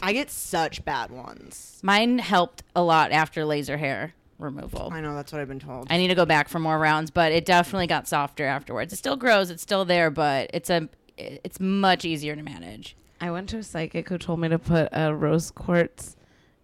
i 0.02 0.12
get 0.12 0.30
such 0.30 0.84
bad 0.84 1.10
ones 1.10 1.78
Mine 1.82 2.18
helped 2.18 2.62
a 2.76 2.82
lot 2.82 3.10
after 3.12 3.44
laser 3.44 3.76
hair 3.76 4.14
removal. 4.38 4.90
i 4.92 5.00
know 5.00 5.14
that's 5.16 5.32
what 5.32 5.40
i've 5.40 5.48
been 5.48 5.58
told 5.58 5.88
I 5.90 5.96
need 5.96 6.08
to 6.08 6.14
go 6.14 6.24
back 6.26 6.48
for 6.48 6.58
more 6.60 6.78
rounds, 6.78 7.10
but 7.10 7.32
it 7.32 7.44
definitely 7.44 7.86
got 7.88 8.06
softer 8.06 8.44
afterwards. 8.46 8.92
It 8.92 8.96
still 8.96 9.16
grows, 9.16 9.50
it's 9.50 9.62
still 9.62 9.84
there, 9.84 10.10
but 10.10 10.50
it's 10.54 10.70
a 10.70 10.88
it's 11.16 11.58
much 11.58 12.04
easier 12.04 12.36
to 12.36 12.42
manage. 12.42 12.94
I 13.20 13.32
went 13.32 13.48
to 13.48 13.56
a 13.58 13.62
psychic 13.64 14.08
who 14.08 14.18
told 14.18 14.38
me 14.38 14.48
to 14.48 14.58
put 14.60 14.88
a 14.92 15.12
rose 15.12 15.50
quartz 15.50 16.14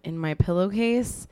in 0.05 0.17
my 0.17 0.33
pillowcase, 0.35 1.27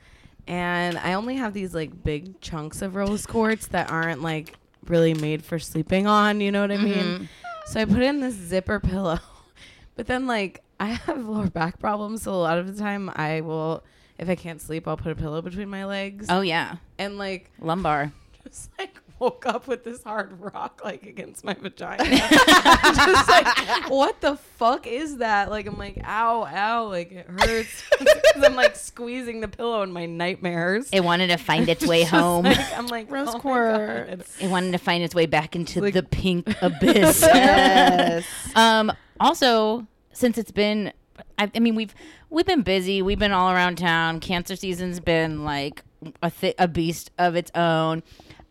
and 0.46 0.98
I 0.98 1.14
only 1.14 1.36
have 1.36 1.54
these 1.54 1.74
like 1.74 2.04
big 2.04 2.38
chunks 2.42 2.82
of 2.82 2.94
rose 2.94 3.24
quartz 3.24 3.68
that 3.68 3.90
aren't 3.90 4.20
like 4.20 4.54
really 4.86 5.14
made 5.14 5.42
for 5.42 5.58
sleeping 5.58 6.06
on. 6.06 6.42
You 6.42 6.52
know 6.52 6.60
what 6.60 6.70
I 6.72 6.76
mean? 6.76 6.94
Mm-hmm. 6.94 7.24
So 7.66 7.80
I 7.80 7.84
put 7.86 8.02
in 8.02 8.20
this 8.20 8.34
zipper 8.34 8.78
pillow, 8.78 9.18
but 9.96 10.06
then 10.06 10.26
like 10.26 10.62
I 10.78 10.88
have 10.88 11.24
lower 11.26 11.48
back 11.50 11.78
problems, 11.78 12.22
so 12.22 12.32
a 12.32 12.36
lot 12.36 12.58
of 12.58 12.66
the 12.74 12.80
time 12.80 13.10
I 13.14 13.40
will, 13.40 13.82
if 14.18 14.28
I 14.28 14.34
can't 14.34 14.60
sleep, 14.60 14.86
I'll 14.86 14.96
put 14.96 15.12
a 15.12 15.14
pillow 15.14 15.40
between 15.42 15.68
my 15.68 15.84
legs, 15.84 16.26
Oh 16.28 16.42
yeah, 16.42 16.76
and 16.98 17.18
like 17.18 17.50
lumbar. 17.60 18.12
just 18.44 18.70
like 18.78 18.94
woke 19.20 19.46
up 19.46 19.66
with 19.68 19.84
this 19.84 20.02
hard 20.02 20.38
rock 20.40 20.80
like 20.84 21.04
against 21.06 21.44
my 21.44 21.54
vagina. 21.54 22.04
just 22.04 23.28
like, 23.28 23.88
what 23.90 24.20
the 24.20 24.36
fuck 24.36 24.86
is 24.86 25.18
that? 25.18 25.50
Like, 25.50 25.66
I'm 25.66 25.78
like, 25.78 25.98
ow, 26.04 26.44
ow, 26.44 26.86
like 26.88 27.12
it 27.12 27.26
hurts. 27.26 27.82
'Cause 27.90 28.42
I'm 28.44 28.54
like 28.56 28.76
squeezing 28.76 29.40
the 29.40 29.48
pillow 29.48 29.82
in 29.82 29.92
my 29.92 30.06
nightmares. 30.06 30.88
It 30.92 31.04
wanted 31.04 31.28
to 31.28 31.36
find 31.36 31.68
its 31.68 31.86
way 31.86 32.02
home. 32.04 32.44
like- 32.44 32.76
I'm 32.78 32.86
like, 32.88 33.10
Rose 33.10 33.28
oh 33.32 33.38
quartz. 33.38 33.78
God. 34.10 34.24
It 34.40 34.50
wanted 34.50 34.72
to 34.72 34.78
find 34.78 35.02
its 35.04 35.14
way 35.14 35.26
back 35.26 35.54
into 35.56 35.80
like- 35.80 35.94
the 35.94 36.02
pink 36.02 36.48
abyss. 36.62 37.22
yes 37.22 38.26
Um, 38.54 38.92
also, 39.20 39.86
since 40.12 40.38
it's 40.38 40.50
been, 40.50 40.92
I, 41.38 41.50
I 41.54 41.58
mean, 41.60 41.74
we've 41.76 41.94
we've 42.30 42.46
been 42.46 42.62
busy. 42.62 43.00
We've 43.02 43.18
been 43.18 43.32
all 43.32 43.50
around 43.50 43.78
town. 43.78 44.20
Cancer 44.20 44.56
season's 44.56 44.98
been 45.00 45.44
like 45.44 45.82
a 46.22 46.30
th- 46.30 46.56
a 46.58 46.66
beast 46.68 47.10
of 47.18 47.34
its 47.36 47.50
own. 47.54 48.02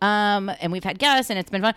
Um, 0.02 0.50
and 0.60 0.72
we've 0.72 0.84
had 0.84 0.98
guests, 0.98 1.30
and 1.30 1.38
it's 1.38 1.50
been 1.50 1.62
fun. 1.62 1.74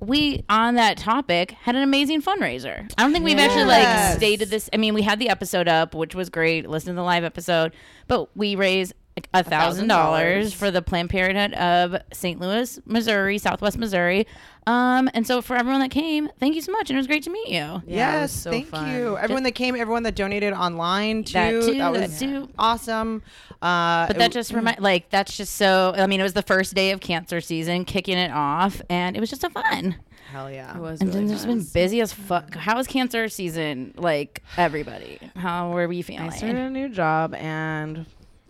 We 0.00 0.44
on 0.48 0.74
that 0.74 0.98
topic 0.98 1.52
had 1.52 1.76
an 1.76 1.82
amazing 1.82 2.20
fundraiser. 2.20 2.90
I 2.98 3.02
don't 3.02 3.12
think 3.12 3.24
we've 3.24 3.38
actually 3.38 3.64
like 3.64 4.16
stated 4.16 4.50
this. 4.50 4.68
I 4.72 4.76
mean, 4.76 4.92
we 4.92 5.02
had 5.02 5.18
the 5.18 5.28
episode 5.28 5.68
up, 5.68 5.94
which 5.94 6.14
was 6.14 6.28
great. 6.28 6.68
Listen 6.68 6.88
to 6.88 6.94
the 6.94 7.02
live 7.02 7.24
episode, 7.24 7.72
but 8.08 8.36
we 8.36 8.56
raised 8.56 8.92
a 9.32 9.44
thousand 9.44 9.88
dollars 9.88 10.52
for 10.52 10.70
the 10.70 10.82
Planned 10.82 11.10
Parenthood 11.10 11.52
of 11.54 11.96
St. 12.12 12.40
Louis, 12.40 12.80
Missouri, 12.84 13.38
Southwest 13.38 13.78
Missouri. 13.78 14.26
Um, 14.66 15.08
and 15.14 15.26
so 15.26 15.42
for 15.42 15.56
everyone 15.56 15.80
that 15.80 15.90
came, 15.90 16.28
thank 16.40 16.54
you 16.54 16.62
so 16.62 16.72
much, 16.72 16.88
and 16.90 16.96
it 16.96 17.00
was 17.00 17.06
great 17.06 17.22
to 17.24 17.30
meet 17.30 17.48
you. 17.48 17.54
Yeah, 17.54 17.82
yes, 17.86 18.32
so 18.32 18.50
thank 18.50 18.66
fun. 18.68 18.90
you. 18.92 19.16
Everyone 19.18 19.42
that 19.44 19.52
came, 19.52 19.76
everyone 19.76 20.02
that 20.04 20.14
donated 20.16 20.52
online 20.54 21.22
too. 21.24 21.32
That 21.34 21.50
too, 21.50 21.74
That 21.78 21.92
that 21.92 22.18
too. 22.18 22.48
awesome. 22.58 23.22
Uh, 23.62 24.06
But 24.08 24.18
that 24.18 24.32
just 24.32 24.52
remind 24.52 24.80
like 24.80 25.10
that's 25.10 25.36
just 25.36 25.54
so. 25.56 25.94
I 25.96 26.06
mean, 26.06 26.18
it 26.18 26.24
was 26.24 26.32
the 26.32 26.42
first 26.42 26.74
day 26.74 26.90
of 26.92 27.00
cancer 27.00 27.40
season, 27.40 27.84
kicking 27.84 28.16
it 28.18 28.30
off, 28.32 28.80
and 28.88 29.16
it 29.16 29.20
was 29.20 29.28
just 29.30 29.42
so 29.42 29.50
fun. 29.50 29.96
hell 30.32 30.50
yeah. 30.50 30.74
It 30.76 30.80
was 30.80 31.00
And 31.00 31.10
really 31.10 31.20
then 31.20 31.28
there's 31.28 31.44
fun. 31.44 31.58
been 31.58 31.66
busy 31.72 32.00
as 32.00 32.12
fuck. 32.12 32.54
How 32.56 32.76
was 32.76 32.86
cancer 32.86 33.28
season? 33.28 33.92
Like 33.96 34.42
everybody, 34.56 35.18
how 35.36 35.70
were 35.72 35.86
we 35.88 36.00
feeling? 36.02 36.30
I 36.30 36.36
started 36.36 36.56
a 36.56 36.70
new 36.70 36.88
job 36.88 37.34
and 37.34 38.06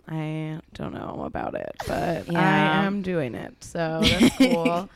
I 0.07 0.59
don't 0.73 0.93
know 0.93 1.23
about 1.25 1.55
it, 1.55 1.75
but 1.87 2.27
Yeah. 2.27 2.39
I 2.39 2.85
am 2.85 3.01
doing 3.01 3.33
it. 3.35 3.63
So 3.63 3.99
that's 4.09 4.35
cool. 4.37 4.89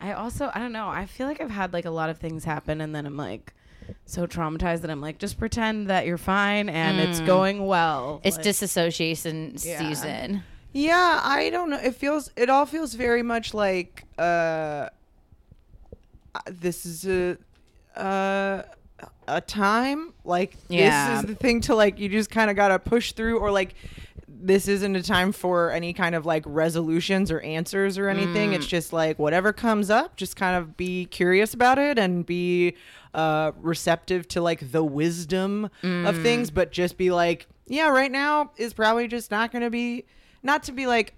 I 0.00 0.12
also, 0.12 0.50
I 0.54 0.58
don't 0.58 0.72
know, 0.72 0.88
I 0.88 1.06
feel 1.06 1.26
like 1.26 1.40
I've 1.40 1.50
had 1.50 1.72
like 1.72 1.84
a 1.84 1.90
lot 1.90 2.10
of 2.10 2.18
things 2.18 2.44
happen 2.44 2.80
and 2.80 2.94
then 2.94 3.06
I'm 3.06 3.16
like 3.16 3.52
so 4.06 4.26
traumatized 4.26 4.80
that 4.82 4.90
I'm 4.90 5.00
like, 5.00 5.18
just 5.18 5.38
pretend 5.38 5.88
that 5.88 6.06
you're 6.06 6.18
fine 6.18 6.68
and 6.68 6.98
it's 7.00 7.20
Mm. 7.20 7.26
going 7.26 7.66
well. 7.66 8.20
It's 8.24 8.36
Like, 8.36 8.44
disassociation 8.44 9.56
Yeah. 9.62 9.78
season. 9.78 10.42
Yeah, 10.72 11.20
I 11.22 11.50
don't 11.50 11.70
know. 11.70 11.78
It 11.78 11.94
feels 11.94 12.30
it 12.36 12.50
all 12.50 12.66
feels 12.66 12.94
very 12.94 13.22
much 13.22 13.54
like 13.54 14.04
uh 14.18 14.88
uh, 16.34 16.40
this 16.50 16.84
is 16.84 17.06
a 17.06 17.36
uh 17.96 18.62
a 19.28 19.40
time 19.40 20.12
like 20.24 20.56
Yeah. 20.68 21.08
this 21.14 21.20
is 21.20 21.26
the 21.26 21.34
thing 21.36 21.60
to 21.62 21.74
like 21.74 21.98
you 21.98 22.08
just 22.08 22.30
kind 22.30 22.50
of 22.50 22.56
got 22.56 22.68
to 22.68 22.78
push 22.78 23.12
through 23.12 23.38
or 23.38 23.50
like 23.52 23.74
this 24.46 24.68
isn't 24.68 24.94
a 24.94 25.02
time 25.02 25.32
for 25.32 25.70
any 25.70 25.92
kind 25.94 26.14
of 26.14 26.26
like 26.26 26.42
resolutions 26.46 27.30
or 27.30 27.40
answers 27.40 27.96
or 27.96 28.08
anything. 28.08 28.50
Mm. 28.50 28.54
It's 28.56 28.66
just 28.66 28.92
like 28.92 29.18
whatever 29.18 29.52
comes 29.52 29.88
up, 29.90 30.16
just 30.16 30.36
kind 30.36 30.56
of 30.56 30.76
be 30.76 31.06
curious 31.06 31.54
about 31.54 31.78
it 31.78 31.98
and 31.98 32.26
be 32.26 32.74
uh, 33.14 33.52
receptive 33.60 34.28
to 34.28 34.40
like 34.42 34.70
the 34.72 34.84
wisdom 34.84 35.70
Mm. 35.82 36.08
of 36.08 36.20
things, 36.22 36.50
but 36.50 36.72
just 36.72 36.96
be 36.98 37.10
like, 37.10 37.46
yeah, 37.66 37.88
right 37.88 38.12
now 38.12 38.50
is 38.56 38.74
probably 38.74 39.08
just 39.08 39.30
not 39.30 39.50
going 39.50 39.62
to 39.62 39.70
be, 39.70 40.04
not 40.42 40.62
to 40.64 40.72
be 40.72 40.86
like, 40.86 41.14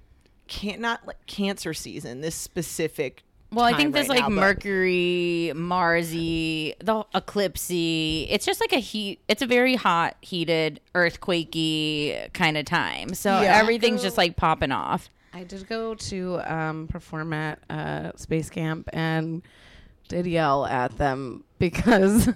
can't 0.46 0.80
not 0.80 1.04
like 1.06 1.26
cancer 1.26 1.74
season. 1.74 2.20
This 2.20 2.36
specific. 2.36 3.24
Well, 3.52 3.64
I 3.64 3.74
think 3.74 3.94
there's 3.94 4.08
right 4.08 4.20
like 4.20 4.28
now, 4.28 4.40
Mercury, 4.40 5.52
Marsy, 5.54 6.74
the 6.80 7.04
eclipsey. 7.14 8.26
It's 8.28 8.44
just 8.44 8.60
like 8.60 8.72
a 8.72 8.78
heat. 8.80 9.20
It's 9.28 9.40
a 9.42 9.46
very 9.46 9.76
hot, 9.76 10.16
heated, 10.20 10.80
earthquakey 10.94 12.32
kind 12.32 12.56
of 12.56 12.64
time. 12.64 13.14
So 13.14 13.40
Yeah. 13.40 13.56
everything's 13.56 14.02
just 14.02 14.16
like 14.18 14.36
popping 14.36 14.72
off. 14.72 15.08
I 15.32 15.44
did 15.44 15.68
go 15.68 15.94
to 15.94 16.40
um, 16.52 16.88
perform 16.88 17.32
at 17.32 17.58
uh, 17.70 18.12
Space 18.16 18.50
Camp 18.50 18.88
and 18.92 19.42
did 20.08 20.26
yell 20.26 20.66
at 20.66 20.96
them 20.98 21.44
because 21.58 22.28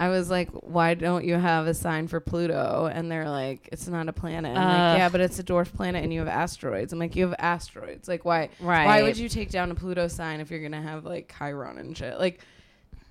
I 0.00 0.08
was 0.08 0.30
like, 0.30 0.48
why 0.50 0.94
don't 0.94 1.24
you 1.24 1.34
have 1.34 1.66
a 1.66 1.74
sign 1.74 2.06
for 2.06 2.20
Pluto? 2.20 2.88
And 2.90 3.10
they're 3.10 3.28
like, 3.28 3.68
it's 3.72 3.88
not 3.88 4.08
a 4.08 4.12
planet. 4.12 4.56
I'm 4.56 4.62
Ugh. 4.62 4.92
like, 4.92 4.98
yeah, 4.98 5.08
but 5.08 5.20
it's 5.20 5.40
a 5.40 5.42
dwarf 5.42 5.72
planet 5.74 6.04
and 6.04 6.12
you 6.12 6.20
have 6.20 6.28
asteroids. 6.28 6.92
I'm 6.92 7.00
like, 7.00 7.16
you 7.16 7.26
have 7.26 7.34
asteroids. 7.40 8.06
Like, 8.06 8.24
why? 8.24 8.48
Why 8.60 9.02
would 9.02 9.18
you 9.18 9.28
take 9.28 9.50
down 9.50 9.72
a 9.72 9.74
Pluto 9.74 10.06
sign 10.06 10.40
if 10.40 10.50
you're 10.52 10.62
gonna 10.62 10.80
have 10.80 11.04
like 11.04 11.34
Chiron 11.36 11.78
and 11.78 11.96
shit? 11.98 12.18
Like, 12.18 12.40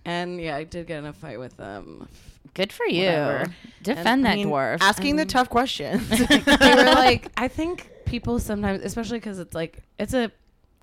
and 0.06 0.39
yeah, 0.39 0.56
I 0.56 0.63
did 0.63 0.88
get 0.88 1.00
in 1.00 1.06
a 1.06 1.13
fight 1.13 1.39
with 1.39 1.58
them. 1.58 2.08
Good 2.53 2.72
for 2.72 2.86
you. 2.86 3.08
Whatever. 3.08 3.53
Defend 3.84 4.08
And, 4.08 4.25
that 4.25 4.32
I 4.32 4.36
mean, 4.36 4.48
dwarf. 4.48 4.77
Asking 4.79 5.17
the 5.17 5.25
tough 5.25 5.50
questions. 5.50 6.08
they 6.27 6.38
were 6.46 6.84
like, 6.96 7.27
I 7.36 7.50
think 7.50 7.91
people 8.06 8.39
sometimes, 8.39 8.82
especially 8.84 9.17
because 9.20 9.39
it's 9.39 9.53
like 9.53 9.84
it's 10.00 10.13
a 10.13 10.32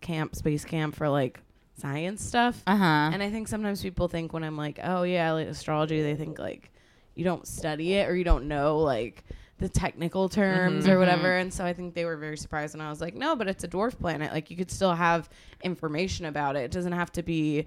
camp, 0.02 0.36
space 0.36 0.66
camp 0.66 0.94
for 0.94 1.08
like 1.08 1.40
science 1.76 2.24
stuff. 2.24 2.62
uh 2.66 2.76
huh. 2.76 3.10
And 3.12 3.22
I 3.22 3.30
think 3.30 3.48
sometimes 3.48 3.82
people 3.82 4.08
think 4.08 4.32
when 4.32 4.44
I'm 4.44 4.56
like, 4.56 4.80
oh 4.82 5.02
yeah, 5.02 5.32
like 5.32 5.48
astrology, 5.48 6.02
they 6.02 6.14
think 6.14 6.38
like 6.38 6.70
you 7.14 7.24
don't 7.24 7.46
study 7.46 7.94
it 7.94 8.08
or 8.08 8.16
you 8.16 8.24
don't 8.24 8.46
know 8.48 8.78
like 8.78 9.24
the 9.58 9.68
technical 9.68 10.28
terms 10.28 10.88
or 10.88 10.98
whatever. 10.98 11.36
And 11.36 11.52
so 11.52 11.64
I 11.64 11.72
think 11.72 11.94
they 11.94 12.04
were 12.04 12.16
very 12.16 12.36
surprised. 12.36 12.74
And 12.74 12.82
I 12.82 12.90
was 12.90 13.00
like, 13.00 13.14
no, 13.14 13.36
but 13.36 13.48
it's 13.48 13.62
a 13.64 13.68
dwarf 13.68 13.98
planet. 13.98 14.32
Like 14.32 14.50
you 14.50 14.56
could 14.56 14.70
still 14.70 14.94
have 14.94 15.28
information 15.62 16.26
about 16.26 16.56
it. 16.56 16.60
It 16.60 16.70
doesn't 16.70 16.92
have 16.92 17.12
to 17.12 17.22
be 17.22 17.66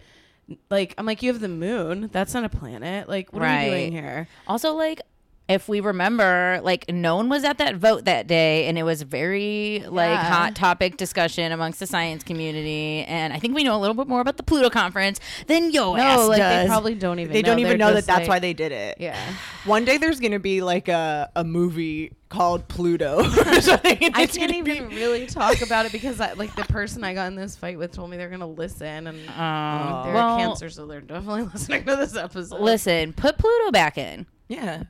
like 0.69 0.93
I'm 0.97 1.05
like 1.05 1.21
you 1.23 1.31
have 1.31 1.41
the 1.41 1.47
moon. 1.47 2.09
That's 2.11 2.33
not 2.33 2.43
a 2.43 2.49
planet. 2.49 3.07
Like 3.09 3.31
what 3.33 3.41
are 3.43 3.63
you 3.63 3.69
doing 3.69 3.91
here? 3.91 4.27
Also, 4.47 4.73
like, 4.73 5.01
if 5.49 5.69
we 5.69 5.79
remember, 5.79 6.59
like, 6.63 6.85
no 6.89 7.15
one 7.15 7.29
was 7.29 7.43
at 7.45 7.57
that 7.59 7.75
vote 7.77 8.03
that 8.05 8.27
day, 8.27 8.67
and 8.67 8.77
it 8.77 8.83
was 8.83 9.01
very, 9.01 9.81
like, 9.87 10.09
Yeah. 10.09 10.23
hot 10.23 10.55
topic 10.55 10.97
discussion 10.97 11.51
amongst 11.53 11.79
the 11.79 11.87
science 11.87 12.23
community. 12.23 13.05
And 13.07 13.31
I 13.31 13.39
think 13.39 13.55
we 13.55 13.63
know 13.63 13.75
a 13.75 13.79
little 13.79 13.93
bit 13.95 14.07
more 14.07 14.19
about 14.21 14.35
the 14.37 14.43
Pluto 14.43 14.69
conference 14.69 15.19
than 15.47 15.71
yo 15.71 15.95
ass 15.95 16.17
No, 16.17 16.27
like 16.27 16.37
does. 16.39 16.63
they 16.63 16.67
probably 16.67 16.95
don't 16.95 17.19
even. 17.19 17.31
they 17.31 17.41
know. 17.41 17.49
don't 17.51 17.59
even 17.59 17.69
They're 17.69 17.77
know 17.77 17.87
that 17.93 17.99
just, 17.99 18.07
that's 18.07 18.19
like- 18.21 18.27
why 18.27 18.39
they 18.39 18.53
did 18.53 18.71
it. 18.73 18.97
Yeah. 18.99 19.17
One 19.65 19.85
day 19.85 19.97
there's 19.97 20.19
gonna 20.19 20.39
be 20.39 20.61
like 20.61 20.87
a, 20.89 21.29
a 21.35 21.43
movie 21.43 22.11
called 22.29 22.67
Pluto 22.67 23.19
or 23.23 23.61
something. 23.61 23.97
and 24.03 24.13
I 24.17 24.25
can't 24.25 24.51
gonna 24.51 24.63
be- 24.63 24.71
even 24.71 24.89
really 24.89 25.27
talk 25.27 25.61
about 25.61 25.85
it 25.85 25.93
because 25.93 26.19
I, 26.19 26.33
like 26.33 26.53
the 26.57 26.63
person 26.65 27.05
I 27.05 27.13
got 27.13 27.27
in 27.27 27.35
this 27.35 27.55
fight 27.55 27.77
with 27.77 27.93
told 27.93 28.09
me 28.09 28.17
they're 28.17 28.29
gonna 28.29 28.45
listen 28.47 29.07
and 29.07 29.17
Oh, 29.29 29.31
oh 29.31 30.01
they're 30.03 30.13
well, 30.13 30.37
cancer, 30.37 30.69
so 30.69 30.85
they're 30.87 30.99
definitely 30.99 31.43
listening 31.53 31.85
to 31.85 31.95
this 31.95 32.17
episode. 32.17 32.59
Listen, 32.59 33.13
put 33.13 33.37
Pluto 33.37 33.71
back 33.71 33.97
in. 33.97 34.25
Yeah. 34.49 34.83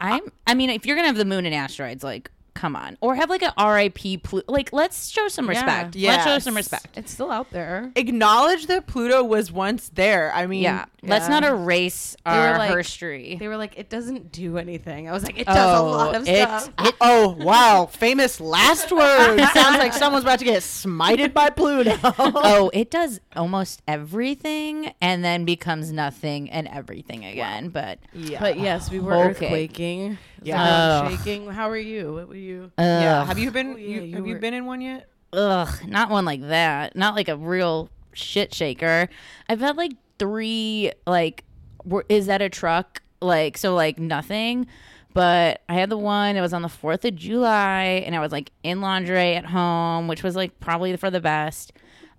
I'm. 0.00 0.22
I 0.46 0.54
mean, 0.54 0.70
if 0.70 0.86
you're 0.86 0.96
gonna 0.96 1.08
have 1.08 1.16
the 1.16 1.24
moon 1.24 1.46
and 1.46 1.54
asteroids, 1.54 2.02
like, 2.04 2.30
come 2.58 2.74
on, 2.74 2.98
or 3.00 3.14
have 3.14 3.30
like 3.30 3.42
a 3.42 3.52
RIP 3.56 4.22
Pluto. 4.24 4.50
Like, 4.52 4.72
let's 4.72 5.08
show 5.10 5.28
some 5.28 5.48
respect. 5.48 5.94
Yeah. 5.94 6.10
respect. 6.10 6.16
Let's 6.18 6.24
show 6.24 6.34
Yes. 6.34 6.44
some 6.44 6.56
respect. 6.56 6.98
It's 6.98 7.12
still 7.12 7.30
out 7.30 7.50
there. 7.52 7.92
Acknowledge 7.94 8.66
that 8.66 8.86
Pluto 8.88 9.22
was 9.22 9.52
once 9.52 9.90
there. 9.94 10.32
I 10.34 10.46
mean, 10.46 10.62
Yeah. 10.62 10.86
Let's 11.00 11.28
not 11.28 11.44
erase 11.44 12.16
They 12.24 12.32
our 12.32 12.58
like- 12.58 12.76
history. 12.76 13.36
They 13.38 13.46
were 13.46 13.56
like, 13.56 13.78
it 13.78 13.88
doesn't 13.88 14.32
do 14.32 14.58
anything. 14.58 15.08
I 15.08 15.12
was 15.12 15.22
like, 15.22 15.38
it 15.38 15.46
does 15.46 15.56
a 15.56 15.78
oh, 15.78 15.90
lot 15.90 16.14
of 16.16 16.22
Oh, 16.26 16.30
it- 16.32 16.36
stuff. 16.36 16.70
it- 16.80 16.94
oh 17.00 17.28
wow, 17.38 17.86
famous 17.86 18.40
last 18.40 18.90
words. 18.90 19.52
Sounds 19.52 19.78
like 19.78 19.92
someone's 19.92 20.24
about 20.24 20.40
to 20.40 20.44
get 20.44 20.60
smited 20.64 21.32
by 21.32 21.50
Pluto. 21.50 21.96
oh, 22.02 22.70
it 22.74 22.90
does 22.90 23.20
almost 23.36 23.80
everything 23.86 24.92
and 25.00 25.24
then 25.24 25.44
becomes 25.44 25.92
nothing 25.92 26.50
and 26.50 26.66
everything 26.66 27.24
again. 27.24 27.68
But 27.68 28.00
yeah. 28.12 28.40
But 28.40 28.58
yes, 28.58 28.90
we 28.90 28.98
were 28.98 29.14
Okay. 29.30 29.68
earthquaking. 29.68 30.18
Yeah. 30.42 31.08
Yeah, 31.08 31.16
shaking. 31.16 31.48
How 31.48 31.68
are 31.68 31.76
you? 31.76 32.14
What 32.14 32.28
were 32.28 32.34
you? 32.34 32.70
yeah. 32.78 33.24
Have 33.24 33.38
you 33.38 33.50
been? 33.50 33.72
Oh, 33.72 33.76
yeah, 33.76 33.86
you, 33.86 34.02
you 34.02 34.16
have 34.16 34.26
you 34.26 34.38
been 34.38 34.54
in 34.54 34.66
one 34.66 34.80
yet? 34.80 35.08
ugh, 35.32 35.86
not 35.86 36.10
one 36.10 36.24
like 36.24 36.40
that. 36.48 36.96
Not 36.96 37.14
like 37.14 37.28
a 37.28 37.36
real 37.36 37.90
shit 38.12 38.54
shaker. 38.54 39.08
I've 39.48 39.60
had 39.60 39.76
like 39.76 39.92
three 40.18 40.92
like 41.06 41.44
were, 41.84 42.04
is 42.08 42.26
that 42.26 42.42
a 42.42 42.48
truck? 42.48 43.02
Like 43.20 43.58
so 43.58 43.74
like 43.74 43.98
nothing. 43.98 44.66
But 45.14 45.62
I 45.68 45.74
had 45.74 45.90
the 45.90 45.98
one, 45.98 46.36
it 46.36 46.40
was 46.40 46.52
on 46.52 46.62
the 46.62 46.68
4th 46.68 47.04
of 47.04 47.16
July, 47.16 48.04
and 48.06 48.14
I 48.14 48.20
was 48.20 48.30
like 48.30 48.52
in 48.62 48.80
lingerie 48.80 49.34
at 49.34 49.46
home, 49.46 50.06
which 50.06 50.22
was 50.22 50.36
like 50.36 50.60
probably 50.60 50.94
for 50.96 51.10
the 51.10 51.20
best. 51.20 51.72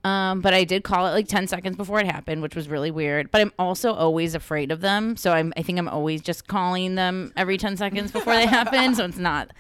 Um, 0.04 0.42
but 0.42 0.54
I 0.54 0.64
did 0.64 0.84
call 0.84 1.08
it 1.08 1.12
like 1.12 1.28
10 1.28 1.48
seconds 1.48 1.76
before 1.76 2.00
it 2.00 2.06
happened, 2.06 2.42
which 2.42 2.56
was 2.56 2.70
really 2.70 2.92
weird. 2.92 3.32
But 3.32 3.42
I'm 3.42 3.54
also 3.60 3.94
always 3.94 4.34
afraid 4.34 4.72
of 4.72 4.82
them. 4.82 5.18
So 5.18 5.34
I'm, 5.34 5.54
I 5.58 5.62
think 5.62 5.78
I'm 5.78 5.90
always 5.90 6.22
just 6.22 6.48
calling 6.48 6.96
them 6.96 7.34
every 7.36 7.58
10 7.58 7.78
seconds 7.78 8.12
before 8.12 8.34
they 8.34 8.46
happen. 8.46 8.96
So 8.96 9.06
it's 9.06 9.18
not 9.18 9.52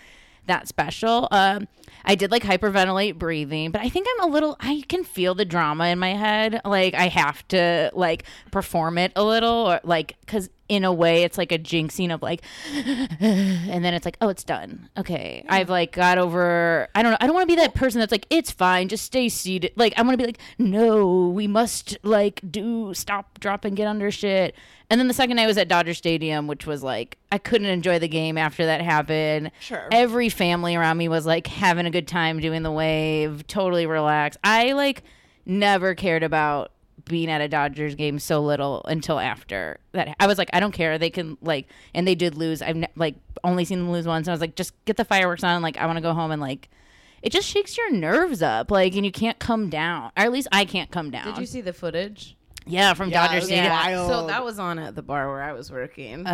that 0.47 0.67
special. 0.67 1.27
Um, 1.31 1.67
I 2.05 2.15
did 2.15 2.31
like 2.31 2.43
hyperventilate 2.43 3.17
breathing, 3.17 3.71
but 3.71 3.81
I 3.81 3.89
think 3.89 4.07
I'm 4.11 4.29
a 4.29 4.31
little, 4.31 4.55
I 4.59 4.83
can 4.87 5.03
feel 5.03 5.35
the 5.35 5.45
drama 5.45 5.87
in 5.87 5.99
my 5.99 6.13
head. 6.13 6.61
Like 6.65 6.93
I 6.95 7.07
have 7.07 7.47
to 7.49 7.91
like 7.93 8.23
perform 8.51 8.97
it 8.97 9.11
a 9.15 9.23
little 9.23 9.69
or 9.69 9.79
like, 9.83 10.15
cause 10.25 10.49
in 10.69 10.85
a 10.85 10.93
way 10.93 11.23
it's 11.23 11.37
like 11.37 11.51
a 11.51 11.59
jinxing 11.59 12.13
of 12.13 12.21
like, 12.21 12.41
and 12.73 13.83
then 13.83 13.93
it's 13.93 14.05
like, 14.05 14.17
oh, 14.21 14.29
it's 14.29 14.43
done. 14.43 14.87
Okay. 14.97 15.43
I've 15.49 15.69
like 15.69 15.91
got 15.91 16.17
over, 16.17 16.87
I 16.95 17.01
don't 17.01 17.11
know. 17.11 17.17
I 17.19 17.25
don't 17.25 17.33
want 17.33 17.49
to 17.49 17.55
be 17.55 17.59
that 17.59 17.73
person 17.73 17.99
that's 17.99 18.11
like, 18.11 18.27
it's 18.29 18.51
fine. 18.51 18.87
Just 18.87 19.03
stay 19.03 19.27
seated. 19.27 19.73
Like 19.75 19.93
I 19.97 20.03
want 20.03 20.13
to 20.13 20.17
be 20.17 20.25
like, 20.25 20.39
no, 20.57 21.27
we 21.29 21.47
must 21.47 21.97
like 22.03 22.41
do 22.49 22.93
stop, 22.93 23.39
drop 23.39 23.65
and 23.65 23.75
get 23.75 23.87
under 23.87 24.11
shit. 24.11 24.55
And 24.91 24.99
then 24.99 25.07
the 25.07 25.13
second 25.13 25.35
night 25.35 25.47
was 25.47 25.57
at 25.57 25.67
Dodger 25.67 25.93
Stadium, 25.93 26.47
which 26.47 26.65
was 26.65 26.81
like, 26.81 27.17
I 27.31 27.37
couldn't 27.37 27.67
enjoy 27.67 27.99
the 27.99 28.07
game 28.07 28.37
after 28.37 28.65
that 28.65 28.81
happened. 28.81 29.51
Sure. 29.59 29.87
Every 29.91 30.29
family 30.29 30.75
around 30.75 30.97
me 30.97 31.07
was 31.07 31.25
like 31.25 31.47
having 31.47 31.85
a 31.85 31.91
good 31.91 32.07
time 32.07 32.39
doing 32.39 32.63
the 32.63 32.71
wave, 32.71 33.45
totally 33.47 33.85
relaxed. 33.85 34.39
I 34.43 34.73
like 34.73 35.03
never 35.45 35.95
cared 35.95 36.23
about 36.23 36.71
being 37.05 37.29
at 37.29 37.41
a 37.41 37.47
Dodgers 37.47 37.95
game 37.95 38.19
so 38.19 38.41
little 38.41 38.81
until 38.85 39.19
after 39.19 39.79
that. 39.91 40.15
I 40.19 40.27
was 40.27 40.37
like, 40.37 40.49
I 40.53 40.59
don't 40.59 40.71
care. 40.71 40.97
They 40.97 41.09
can 41.09 41.37
like, 41.41 41.67
and 41.93 42.07
they 42.07 42.15
did 42.15 42.35
lose. 42.35 42.61
I've 42.61 42.83
like 42.95 43.15
only 43.43 43.65
seen 43.65 43.79
them 43.79 43.91
lose 43.91 44.07
once. 44.07 44.27
And 44.27 44.31
I 44.31 44.33
was 44.33 44.41
like, 44.41 44.55
just 44.55 44.73
get 44.85 44.97
the 44.97 45.05
fireworks 45.05 45.43
on. 45.43 45.61
Like, 45.61 45.77
I 45.77 45.85
want 45.85 45.97
to 45.97 46.01
go 46.01 46.13
home 46.13 46.31
and 46.31 46.41
like, 46.41 46.69
it 47.21 47.31
just 47.31 47.47
shakes 47.47 47.77
your 47.77 47.91
nerves 47.91 48.41
up. 48.41 48.71
Like, 48.71 48.95
and 48.95 49.05
you 49.05 49.11
can't 49.11 49.39
come 49.39 49.69
down. 49.69 50.11
Or 50.17 50.23
at 50.23 50.31
least 50.31 50.47
I 50.51 50.65
can't 50.65 50.89
come 50.89 51.11
down. 51.11 51.25
Did 51.25 51.37
you 51.37 51.45
see 51.45 51.61
the 51.61 51.73
footage? 51.73 52.37
Yeah, 52.69 52.93
from 52.93 53.09
Yeah, 53.09 53.23
it 53.23 53.27
Dodger 53.27 53.35
was 53.37 53.45
Stadium. 53.45 53.71
wild. 53.71 54.09
So 54.09 54.27
that 54.27 54.43
was 54.43 54.59
on 54.59 54.79
at 54.79 54.95
the 54.95 55.01
bar 55.01 55.27
where 55.29 55.41
I 55.41 55.53
was 55.53 55.71
working. 55.71 56.25
Uh, 56.25 56.29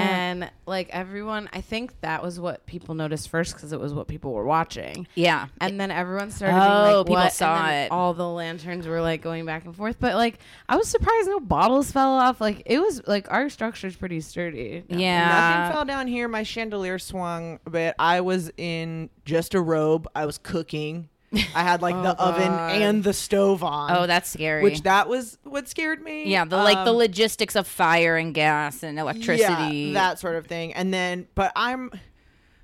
and 0.00 0.50
like 0.66 0.88
everyone, 0.90 1.48
I 1.52 1.60
think 1.60 2.00
that 2.00 2.22
was 2.22 2.38
what 2.40 2.64
people 2.66 2.94
noticed 2.94 3.28
first 3.28 3.54
because 3.54 3.72
it 3.72 3.80
was 3.80 3.92
what 3.94 4.08
people 4.08 4.32
were 4.32 4.44
watching. 4.44 5.06
yeah. 5.14 5.46
And 5.60 5.80
then 5.80 5.90
everyone 5.90 6.30
started 6.30 6.56
Oh, 6.56 6.60
being 6.84 6.96
like, 6.96 7.06
people 7.06 7.14
what? 7.24 7.32
saw 7.32 7.56
and 7.56 7.66
then 7.68 7.84
it. 7.86 7.92
All 7.92 8.14
the 8.14 8.28
lanterns 8.28 8.86
were 8.86 9.00
like 9.00 9.22
going 9.22 9.44
back 9.44 9.64
and 9.64 9.74
forth. 9.76 9.96
But 9.98 10.14
like, 10.14 10.38
I 10.68 10.76
was 10.76 10.88
surprised 10.88 11.28
no 11.28 11.40
bottles 11.40 11.90
fell 11.92 12.12
off. 12.14 12.40
Like, 12.40 12.62
it 12.66 12.78
was 12.78 13.00
like 13.06 13.30
our 13.30 13.48
structure's 13.48 13.96
pretty 13.96 14.20
sturdy. 14.20 14.84
Yeah. 14.88 15.28
Nothing 15.58 15.74
fell 15.74 15.84
down 15.84 16.06
here. 16.06 16.28
My 16.28 16.42
chandelier 16.42 16.98
swung 16.98 17.58
but. 17.64 17.94
I 17.98 18.20
was 18.20 18.50
in 18.56 19.10
just 19.24 19.54
a 19.54 19.60
robe. 19.60 20.08
I 20.14 20.26
was 20.26 20.38
cooking. 20.38 21.08
I 21.54 21.62
had 21.62 21.80
like 21.82 21.94
Oh, 21.94 22.02
the 22.02 22.18
oven 22.20 22.52
and 22.52 23.02
the 23.04 23.12
stove 23.12 23.62
on. 23.64 23.90
Oh, 23.96 24.06
that's 24.06 24.30
scary. 24.30 24.62
which 24.62 24.82
that 24.82 25.08
was 25.08 25.38
what 25.44 25.68
scared 25.68 26.02
me. 26.02 26.28
yeah, 26.28 26.44
the 26.44 26.56
like 26.56 26.84
the 26.84 26.90
Um, 26.92 26.96
logistics 26.98 27.56
of 27.56 27.66
fire 27.66 28.16
and 28.16 28.34
gas 28.34 28.82
and 28.82 28.98
electricity. 28.98 29.76
Yeah, 29.76 29.92
that 29.94 30.18
sort 30.18 30.36
of 30.36 30.46
thing. 30.46 30.72
And 30.74 30.92
then, 30.92 31.26
but 31.34 31.52
I'm 31.56 31.90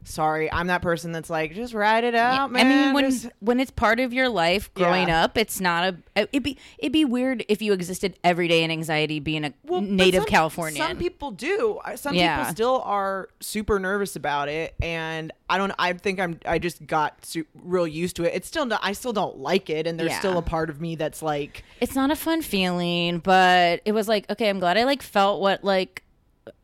sorry, 0.08 0.50
I'm 0.52 0.66
that 0.68 0.82
person 0.82 1.12
that's 1.12 1.30
like, 1.30 1.54
just 1.54 1.74
write 1.74 2.04
it 2.04 2.14
out, 2.14 2.50
man. 2.50 2.66
I 2.66 2.68
mean, 2.68 2.94
when 2.94 3.10
Just- 3.10 3.28
when 3.40 3.60
it's 3.60 3.70
part 3.70 4.00
of 4.00 4.12
your 4.12 4.28
life 4.28 4.72
growing 4.74 5.08
Yeah. 5.08 5.24
up, 5.24 5.36
it's 5.38 5.60
not 5.60 5.84
a. 5.84 5.96
It'd 6.32 6.42
be 6.42 6.58
it'd 6.78 6.92
be 6.92 7.04
weird 7.04 7.44
if 7.48 7.62
you 7.62 7.72
existed 7.72 8.18
every 8.24 8.48
day 8.48 8.62
in 8.64 8.70
anxiety 8.70 9.20
being 9.20 9.44
a 9.44 9.52
Well, 9.64 9.80
native 9.80 10.22
some- 10.22 10.28
Californian. 10.30 10.86
Some 10.86 10.96
people 10.96 11.30
do. 11.30 11.78
Some 11.96 12.14
Yeah. 12.14 12.38
people 12.38 12.52
still 12.54 12.82
are 12.84 13.28
super 13.40 13.78
nervous 13.78 14.16
about 14.16 14.48
it, 14.48 14.74
and 14.82 15.32
I 15.48 15.58
don't. 15.58 15.72
I 15.78 15.92
think 15.92 16.18
I'm. 16.20 16.40
I 16.44 16.58
just 16.58 16.86
got 16.86 17.24
su- 17.24 17.46
real 17.62 17.86
used 17.86 18.16
to 18.16 18.24
it. 18.24 18.32
It's 18.34 18.48
still. 18.48 18.66
Not, 18.66 18.80
I 18.82 18.92
still 18.92 19.12
don't 19.12 19.38
like 19.38 19.70
it, 19.70 19.86
and 19.86 19.98
there's 19.98 20.10
Yeah. 20.10 20.18
still 20.18 20.38
a 20.38 20.42
part 20.42 20.70
of 20.70 20.80
me 20.80 20.96
that's 20.96 21.22
like, 21.22 21.62
it's 21.80 21.94
not 21.94 22.10
a 22.10 22.16
fun 22.16 22.42
feeling, 22.42 23.18
but 23.18 23.80
it 23.84 23.92
was 23.92 24.08
like 24.08 24.28
okay, 24.30 24.48
I'm 24.48 24.58
glad 24.58 24.76
I 24.76 24.84
like 24.84 25.02
felt 25.02 25.40
what 25.40 25.62
like 25.64 26.02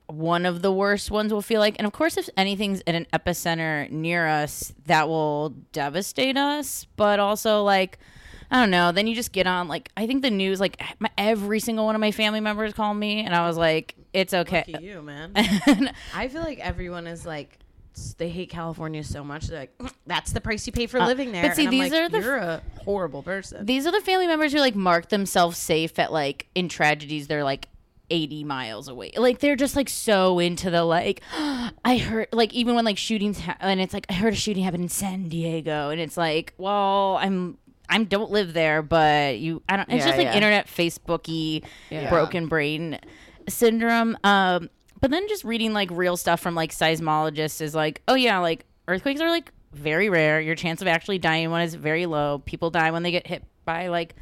one 0.07 0.45
of 0.47 0.63
the 0.63 0.73
worst 0.73 1.11
ones 1.11 1.33
will 1.33 1.43
feel 1.43 1.61
like. 1.61 1.77
And 1.79 1.87
of 1.87 1.93
course, 1.93 2.17
if 2.17 2.29
anything's 2.37 2.83
at 2.87 2.95
an 2.95 3.07
epicenter 3.13 3.91
near 3.91 4.27
us, 4.27 4.73
that 4.87 5.09
will 5.09 5.51
devastate 5.73 6.37
us. 6.37 6.87
But 6.97 7.21
also, 7.21 7.63
like, 7.63 7.99
I 8.51 8.61
don't 8.61 8.71
know. 8.71 8.93
Then 8.93 9.07
you 9.07 9.15
just 9.15 9.33
get 9.33 9.47
on, 9.47 9.69
like, 9.69 9.91
I 9.97 10.07
think 10.07 10.23
the 10.23 10.31
news, 10.31 10.61
like, 10.61 10.83
my, 10.99 11.11
every 11.17 11.61
single 11.61 11.85
one 11.87 11.95
of 11.95 12.01
my 12.01 12.13
family 12.13 12.41
members 12.41 12.73
called 12.73 12.97
me, 12.97 13.25
and 13.25 13.35
I 13.35 13.47
was 13.47 13.57
like, 13.57 13.95
it's 14.13 14.35
okay. 14.35 14.65
Lucky 14.69 14.85
you, 14.85 15.03
man. 15.03 15.33
I 16.15 16.29
feel 16.29 16.43
like 16.43 16.61
everyone 16.61 17.07
is 17.07 17.27
like, 17.27 17.59
they 18.19 18.29
hate 18.29 18.51
California 18.51 19.03
so 19.05 19.25
much. 19.25 19.47
They're 19.47 19.61
like, 19.61 19.93
that's 20.07 20.33
the 20.33 20.41
price 20.41 20.67
you 20.67 20.73
pay 20.73 20.87
for 20.87 21.01
living 21.01 21.33
there. 21.33 21.45
Uh, 21.45 21.49
but 21.49 21.57
see, 21.57 21.67
these 21.69 21.91
like, 21.91 21.93
are 21.93 22.09
the 22.09 22.21
you're 22.21 22.37
a 22.37 22.63
horrible 22.83 23.23
person. 23.23 23.65
These 23.67 23.87
are 23.87 23.93
the 23.93 24.01
family 24.01 24.27
members 24.27 24.53
who, 24.53 24.59
like, 24.59 24.75
mark 24.75 25.09
themselves 25.09 25.59
safe 25.59 25.99
at, 25.99 26.13
like, 26.13 26.47
in 26.55 26.69
tragedies, 26.69 27.27
they're 27.29 27.45
like, 27.45 27.69
80 28.11 28.45
miles 28.45 28.89
away. 28.89 29.13
Like 29.17 29.39
they're 29.41 29.57
just 29.57 29.77
like 29.77 29.89
so 29.89 30.39
into 30.39 30.71
the 30.71 30.85
like 30.85 31.23
I 31.33 31.97
heard 31.97 32.29
like 32.33 32.53
even 32.53 32.75
when 32.75 32.85
like 32.85 32.99
shootings 32.99 33.41
ha- 33.41 33.57
and 33.61 33.81
it's 33.81 33.95
like 33.95 34.07
I 34.11 34.13
heard 34.15 34.33
a 34.33 34.37
shooting 34.37 34.63
happen 34.65 34.83
in 34.83 34.89
San 34.89 35.29
Diego 35.29 35.91
and 35.91 36.01
it's 36.01 36.17
like, 36.17 36.55
well, 36.59 37.17
I'm 37.21 37.59
I 37.89 38.03
don't 38.03 38.31
live 38.31 38.53
there, 38.55 38.83
but 38.83 39.39
you 39.39 39.63
I 39.69 39.77
don't 39.77 39.89
it's 39.91 40.01
Yeah, 40.05 40.07
just 40.07 40.19
like 40.19 40.27
yeah. 40.27 40.35
internet 40.35 40.67
Facebooky 40.67 41.65
Yeah. 41.91 42.09
broken 42.11 42.47
brain 42.49 42.99
syndrome. 43.49 44.17
Um 44.25 44.71
but 45.01 45.11
then 45.11 45.29
just 45.29 45.45
reading 45.45 45.73
like 45.73 45.91
real 45.91 46.17
stuff 46.17 46.41
from 46.41 46.55
like 46.55 46.71
seismologists 46.73 47.61
is 47.61 47.75
like, 47.75 48.01
oh 48.09 48.15
yeah, 48.15 48.39
like 48.39 48.65
earthquakes 48.89 49.21
are 49.21 49.29
like 49.29 49.53
very 49.73 50.09
rare. 50.09 50.41
Your 50.41 50.55
chance 50.55 50.81
of 50.81 50.89
actually 50.89 51.19
dying 51.19 51.51
one 51.51 51.61
is 51.63 51.75
very 51.75 52.07
low. 52.07 52.39
People 52.47 52.71
die 52.71 52.91
when 52.91 53.03
they 53.03 53.11
get 53.11 53.27
hit 53.27 53.45
by 53.65 53.89
like 53.89 54.15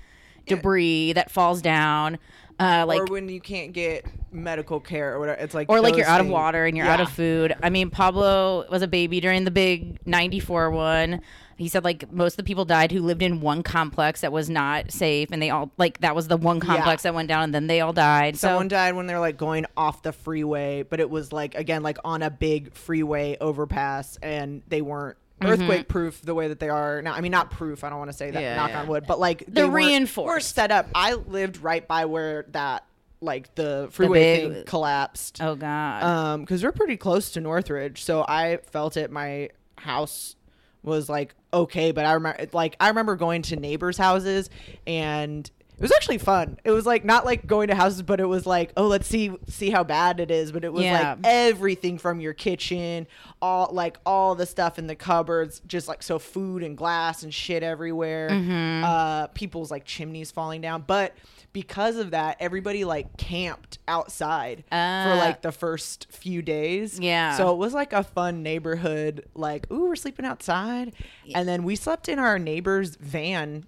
debris 0.46 1.12
that 1.12 1.30
falls 1.30 1.62
down. 1.62 2.18
Uh, 2.58 2.84
like 2.86 3.00
or 3.00 3.04
when 3.06 3.28
you 3.28 3.40
can't 3.40 3.72
get 3.72 4.04
medical 4.32 4.80
care 4.80 5.14
or 5.14 5.18
whatever. 5.18 5.40
It's 5.40 5.54
like 5.54 5.68
or 5.70 5.80
like 5.80 5.96
you're 5.96 6.06
out 6.06 6.20
of 6.20 6.28
water 6.28 6.64
and 6.64 6.76
you're 6.76 6.86
out 6.86 7.00
of 7.00 7.10
food. 7.10 7.54
I 7.62 7.70
mean, 7.70 7.90
Pablo 7.90 8.66
was 8.70 8.82
a 8.82 8.88
baby 8.88 9.20
during 9.20 9.44
the 9.44 9.50
big 9.50 9.98
94 10.06 10.70
one. 10.70 11.20
He 11.56 11.68
said 11.68 11.84
like 11.84 12.10
most 12.10 12.32
of 12.32 12.36
the 12.38 12.44
people 12.44 12.64
died 12.64 12.90
who 12.90 13.00
lived 13.02 13.22
in 13.22 13.40
one 13.40 13.62
complex 13.62 14.22
that 14.22 14.32
was 14.32 14.50
not 14.50 14.90
safe 14.90 15.28
and 15.30 15.40
they 15.40 15.50
all 15.50 15.70
like 15.76 16.00
that 16.00 16.16
was 16.16 16.26
the 16.26 16.36
one 16.36 16.58
complex 16.60 17.04
that 17.04 17.14
went 17.14 17.28
down 17.28 17.44
and 17.44 17.54
then 17.54 17.66
they 17.66 17.80
all 17.80 17.92
died. 17.92 18.36
Someone 18.36 18.64
so 18.64 18.70
died 18.70 18.94
when 18.94 19.06
they're 19.06 19.20
like 19.20 19.36
going 19.36 19.66
off 19.76 20.02
the 20.02 20.12
freeway, 20.12 20.82
but 20.82 20.98
it 20.98 21.08
was 21.08 21.32
like 21.32 21.54
again 21.54 21.82
like 21.82 21.98
on 22.04 22.22
a 22.22 22.30
big 22.30 22.74
freeway 22.74 23.36
overpass, 23.40 24.18
and 24.22 24.62
they 24.68 24.82
weren't. 24.82 25.16
Earthquake 25.46 25.88
proof 25.88 26.22
the 26.22 26.34
way 26.34 26.48
that 26.48 26.60
they 26.60 26.68
are 26.68 27.02
now. 27.02 27.12
I 27.14 27.20
mean, 27.20 27.32
not 27.32 27.50
proof. 27.50 27.84
I 27.84 27.90
don't 27.90 27.98
want 27.98 28.10
to 28.10 28.16
say 28.16 28.30
that. 28.30 28.42
Yeah, 28.42 28.56
knock 28.56 28.70
yeah. 28.70 28.80
on 28.82 28.88
wood, 28.88 29.04
but 29.06 29.18
like 29.20 29.44
They're 29.48 29.64
weren't- 29.66 29.74
reinforced. 29.86 30.26
Were 30.34 30.40
set 30.40 30.70
up. 30.70 30.88
I 30.94 31.14
lived 31.14 31.58
right 31.62 31.86
by 31.86 32.04
where 32.06 32.46
that 32.52 32.84
like 33.20 33.54
the 33.54 33.88
freeway 33.92 34.40
big- 34.40 34.52
thing 34.54 34.64
collapsed. 34.64 35.40
oh 35.40 35.54
god. 35.54 36.02
Um, 36.02 36.40
because 36.40 36.62
we're 36.64 36.72
pretty 36.72 36.96
close 36.96 37.30
to 37.32 37.40
Northridge, 37.40 38.02
so 38.02 38.24
I 38.26 38.58
felt 38.70 38.96
it. 38.96 39.10
My 39.10 39.50
house 39.78 40.36
was 40.82 41.08
like 41.08 41.34
okay, 41.54 41.92
but 41.92 42.04
I 42.04 42.12
remember 42.14 42.46
like 42.52 42.76
I 42.80 42.88
remember 42.88 43.14
going 43.16 43.42
to 43.42 43.56
neighbors' 43.56 43.96
houses 43.98 44.50
and 44.86 45.48
it 45.82 45.86
was 45.86 45.92
actually 45.92 46.18
fun. 46.18 46.58
It 46.64 46.70
was 46.70 46.86
like 46.86 47.04
not 47.04 47.24
like 47.24 47.46
going 47.46 47.68
to 47.68 47.74
houses, 47.74 48.02
but 48.02 48.20
it 48.20 48.26
was 48.26 48.46
like 48.46 48.72
oh 48.76 48.86
let's 48.86 49.08
see 49.08 49.32
see 49.48 49.70
how 49.70 49.82
bad 49.84 50.20
it 50.20 50.30
is. 50.30 50.52
But 50.52 50.64
it 50.64 50.72
was 50.72 50.84
Yeah. 50.84 51.10
like 51.10 51.18
everything 51.24 51.98
from 51.98 52.20
your 52.20 52.32
kitchen, 52.34 53.06
all 53.40 53.68
like 53.72 53.98
all 54.06 54.34
the 54.34 54.46
stuff 54.46 54.78
in 54.78 54.86
the 54.86 54.94
cupboards, 54.94 55.60
just 55.66 55.88
like 55.88 56.02
so 56.02 56.18
food 56.18 56.62
and 56.62 56.76
glass 56.76 57.22
and 57.24 57.34
shit 57.34 57.62
everywhere. 57.62 58.30
Mm-hmm. 58.30 58.84
Uh, 58.84 59.26
people's 59.28 59.70
like 59.70 59.84
chimneys 59.84 60.30
falling 60.30 60.60
down, 60.60 60.84
but. 60.86 61.14
Because 61.54 61.96
of 61.96 62.12
that, 62.12 62.38
everybody 62.40 62.82
like 62.86 63.18
camped 63.18 63.78
outside 63.86 64.64
for 64.70 64.74
Uh. 64.74 65.16
like 65.16 65.42
the 65.42 65.52
first 65.52 66.06
few 66.10 66.40
days. 66.40 66.98
Yeah. 66.98 67.36
So 67.36 67.52
it 67.52 67.58
was 67.58 67.74
like 67.74 67.92
a 67.92 68.02
fun 68.02 68.42
neighborhood, 68.42 69.26
like, 69.34 69.70
ooh, 69.70 69.82
we're 69.88 69.96
sleeping 69.96 70.24
outside. 70.24 70.94
And 71.34 71.46
then 71.46 71.62
we 71.64 71.76
slept 71.76 72.08
in 72.08 72.18
our 72.18 72.38
neighbor's 72.38 72.96
van. 72.96 73.66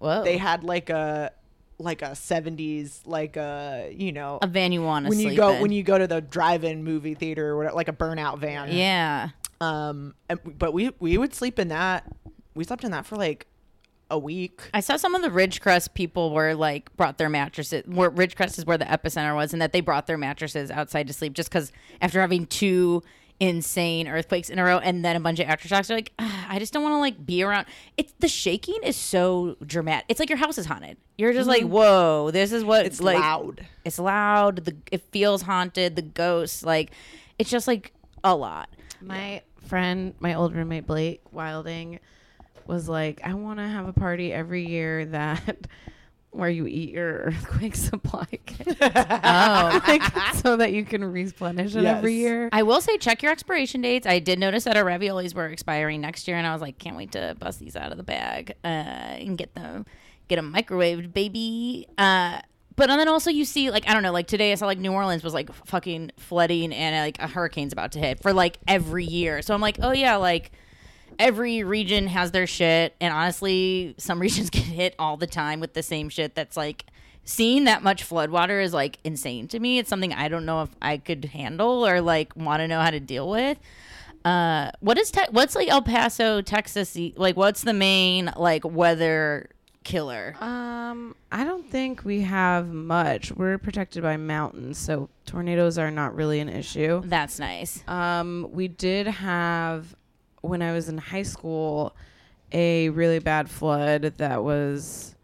Whoa. 0.00 0.24
They 0.24 0.38
had 0.38 0.64
like 0.64 0.90
a 0.90 1.30
like 1.80 2.02
a 2.02 2.10
70s 2.10 3.00
like 3.06 3.36
a 3.36 3.92
you 3.96 4.12
know 4.12 4.38
a 4.42 4.46
van 4.46 4.70
you 4.72 4.82
want 4.82 5.06
to 5.06 5.08
when 5.08 5.18
sleep 5.18 5.32
you 5.32 5.36
go 5.36 5.50
in. 5.50 5.62
when 5.62 5.72
you 5.72 5.82
go 5.82 5.98
to 5.98 6.06
the 6.06 6.20
drive-in 6.20 6.84
movie 6.84 7.14
theater 7.14 7.48
or 7.48 7.56
whatever, 7.56 7.74
like 7.74 7.88
a 7.88 7.92
burnout 7.92 8.38
van 8.38 8.70
yeah. 8.70 9.30
um 9.60 10.14
and, 10.28 10.38
but 10.58 10.72
we 10.72 10.90
we 11.00 11.16
would 11.16 11.34
sleep 11.34 11.58
in 11.58 11.68
that 11.68 12.04
we 12.54 12.64
slept 12.64 12.84
in 12.84 12.90
that 12.90 13.06
for 13.06 13.16
like 13.16 13.46
a 14.10 14.18
week 14.18 14.68
I 14.74 14.80
saw 14.80 14.96
some 14.96 15.14
of 15.14 15.22
the 15.22 15.28
Ridgecrest 15.28 15.94
people 15.94 16.32
were 16.32 16.54
like 16.54 16.94
brought 16.96 17.16
their 17.16 17.28
mattresses. 17.28 17.84
Where 17.86 18.10
Ridgecrest 18.10 18.58
is 18.58 18.66
where 18.66 18.76
the 18.76 18.84
epicenter 18.84 19.36
was, 19.36 19.52
and 19.52 19.62
that 19.62 19.72
they 19.72 19.80
brought 19.80 20.08
their 20.08 20.18
mattresses 20.18 20.68
outside 20.68 21.06
to 21.06 21.12
sleep 21.12 21.32
just 21.32 21.48
because 21.48 21.70
after 22.00 22.20
having 22.20 22.46
two 22.46 23.04
insane 23.40 24.06
earthquakes 24.06 24.50
in 24.50 24.58
a 24.58 24.64
row 24.64 24.78
and 24.78 25.04
then 25.04 25.16
a 25.16 25.20
bunch 25.20 25.40
of 25.40 25.46
aftershocks, 25.46 25.86
they're 25.88 25.96
like, 25.96 26.12
"Ah, 26.18 26.46
I 26.48 26.58
just 26.58 26.72
don't 26.72 26.82
want 26.82 26.92
to 26.92 26.98
like 26.98 27.24
be 27.24 27.42
around. 27.42 27.66
It's 27.96 28.12
the 28.20 28.28
shaking 28.28 28.78
is 28.84 28.96
so 28.96 29.56
dramatic. 29.66 30.04
It's 30.08 30.20
like 30.20 30.28
your 30.28 30.38
house 30.38 30.58
is 30.58 30.66
haunted. 30.66 30.98
You're 31.16 31.32
just 31.32 31.48
like, 31.48 31.64
whoa, 31.64 32.30
this 32.30 32.52
is 32.52 32.64
what 32.64 32.86
it's 32.86 33.00
like 33.00 33.18
loud 33.18 33.66
it's 33.84 33.98
loud. 33.98 34.64
The 34.64 34.76
it 34.92 35.02
feels 35.10 35.42
haunted. 35.42 35.96
The 35.96 36.02
ghosts 36.02 36.62
like 36.62 36.92
it's 37.38 37.50
just 37.50 37.66
like 37.66 37.92
a 38.22 38.34
lot. 38.36 38.68
My 39.00 39.42
friend, 39.66 40.14
my 40.20 40.34
old 40.34 40.54
roommate 40.54 40.86
Blake 40.86 41.22
Wilding, 41.32 42.00
was 42.66 42.88
like, 42.88 43.20
I 43.24 43.34
want 43.34 43.58
to 43.58 43.66
have 43.66 43.88
a 43.88 43.92
party 43.92 44.32
every 44.32 44.66
year 44.66 45.06
that 45.06 45.66
where 46.32 46.48
you 46.48 46.66
eat 46.66 46.90
your 46.90 47.12
earthquake 47.24 47.74
supply 47.74 48.26
kit, 48.46 48.76
Oh. 48.80 49.80
like, 49.86 50.02
so 50.34 50.56
that 50.56 50.72
you 50.72 50.84
can 50.84 51.04
replenish 51.04 51.74
it 51.74 51.84
every 51.84 52.14
year. 52.14 52.48
I 52.52 52.62
will 52.62 52.80
say 52.80 52.96
check 52.98 53.22
your 53.22 53.32
expiration 53.32 53.80
dates. 53.80 54.06
I 54.06 54.18
did 54.20 54.38
notice 54.38 54.64
that 54.64 54.76
our 54.76 54.84
raviolis 54.84 55.34
were 55.34 55.46
expiring 55.46 56.00
next 56.00 56.28
year, 56.28 56.36
and 56.36 56.46
I 56.46 56.52
was 56.52 56.62
like, 56.62 56.78
can't 56.78 56.96
wait 56.96 57.12
to 57.12 57.36
bust 57.38 57.58
these 57.60 57.76
out 57.76 57.90
of 57.90 57.96
the 57.96 58.04
bag 58.04 58.52
uh, 58.64 58.66
and 58.66 59.36
get 59.36 59.54
them 59.54 59.86
get 60.28 60.36
them 60.36 60.54
microwaved, 60.54 61.12
baby. 61.12 61.88
Uh, 61.98 62.38
but 62.76 62.86
then 62.86 63.08
also 63.08 63.30
you 63.30 63.44
see 63.44 63.70
like 63.70 63.88
I 63.88 63.92
don't 63.92 64.02
know, 64.04 64.12
like 64.12 64.28
today 64.28 64.52
I 64.52 64.54
saw 64.54 64.66
like 64.66 64.78
New 64.78 64.92
Orleans 64.92 65.24
was 65.24 65.34
like 65.34 65.52
fucking 65.66 66.12
flooding 66.16 66.72
and 66.72 67.04
like 67.06 67.18
a 67.18 67.26
hurricane's 67.26 67.72
about 67.72 67.92
to 67.92 67.98
hit 67.98 68.22
for 68.22 68.32
like 68.32 68.58
every 68.68 69.04
year. 69.04 69.42
So 69.42 69.52
I'm 69.52 69.60
like, 69.60 69.78
oh 69.82 69.90
yeah, 69.92 70.16
like 70.16 70.52
every 71.20 71.62
region 71.62 72.08
has 72.08 72.32
their 72.32 72.46
shit, 72.46 72.96
and 73.00 73.14
honestly, 73.14 73.94
some 73.98 74.18
regions 74.26 74.50
get 74.50 74.64
hit 74.64 74.96
all 74.98 75.16
the 75.16 75.28
time 75.28 75.60
with 75.60 75.74
the 75.74 75.82
same 75.82 76.08
shit. 76.08 76.34
That's 76.34 76.56
like 76.56 76.86
seeing 77.24 77.64
that 77.64 77.84
much 77.84 78.08
floodwater 78.08 78.60
is 78.62 78.72
like 78.72 78.98
insane 79.04 79.46
to 79.48 79.60
me. 79.60 79.78
It's 79.78 79.88
something 79.88 80.12
I 80.12 80.28
don't 80.28 80.46
know 80.46 80.62
if 80.62 80.70
I 80.82 80.96
could 80.96 81.26
handle 81.26 81.86
or 81.86 82.00
like 82.00 82.34
want 82.34 82.60
to 82.60 82.66
know 82.66 82.80
how 82.80 82.90
to 82.90 82.98
deal 82.98 83.30
with. 83.30 83.58
Uh, 84.24 84.70
what 84.80 84.98
is 84.98 85.10
te- 85.10 85.30
what's 85.30 85.54
like 85.54 85.68
El 85.68 85.82
Paso, 85.82 86.42
Texas? 86.42 86.96
Like, 87.16 87.36
what's 87.36 87.62
the 87.62 87.72
main 87.72 88.32
like 88.36 88.64
weather 88.64 89.48
killer? 89.84 90.34
Um, 90.40 91.14
I 91.32 91.44
don't 91.44 91.66
think 91.70 92.04
we 92.04 92.20
have 92.22 92.68
much. 92.68 93.32
We're 93.32 93.56
protected 93.56 94.02
by 94.02 94.16
mountains, 94.18 94.76
so 94.76 95.08
tornadoes 95.24 95.78
are 95.78 95.90
not 95.90 96.14
really 96.14 96.40
an 96.40 96.48
issue. 96.50 97.00
That's 97.04 97.38
nice. 97.38 97.82
Um, 97.88 98.48
we 98.52 98.68
did 98.68 99.06
have 99.06 99.94
when 100.40 100.62
I 100.62 100.72
was 100.72 100.88
in 100.88 100.98
high 100.98 101.22
school 101.22 101.94
a 102.52 102.88
really 102.90 103.18
bad 103.20 103.48
flood 103.48 104.14
that 104.18 104.42
was 104.42 105.14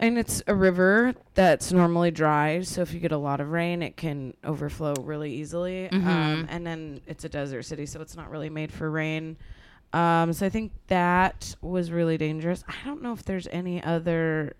and 0.00 0.18
it's 0.18 0.42
a 0.46 0.54
river 0.54 1.14
that's 1.34 1.72
normally 1.72 2.10
dry, 2.10 2.62
so 2.62 2.80
if 2.80 2.94
you 2.94 3.00
get 3.00 3.12
a 3.12 3.18
lot 3.18 3.38
of 3.38 3.50
rain, 3.50 3.82
it 3.82 3.98
can 3.98 4.32
overflow 4.42 4.94
really 4.94 5.30
easily. 5.34 5.90
Um, 5.90 6.46
and 6.48 6.66
then 6.66 7.02
it's 7.06 7.24
a 7.24 7.28
desert 7.28 7.64
city, 7.64 7.84
so 7.84 8.00
it's 8.00 8.16
not 8.16 8.30
really 8.30 8.48
made 8.48 8.72
for 8.72 8.90
rain. 8.90 9.36
Um, 9.92 10.32
so 10.32 10.46
I 10.46 10.48
think 10.48 10.72
that 10.86 11.54
was 11.60 11.90
really 11.90 12.16
dangerous. 12.16 12.64
I 12.66 12.76
don't 12.86 13.02
know 13.02 13.12
if 13.12 13.24
there's 13.24 13.46
any 13.48 13.82
other 13.84 14.54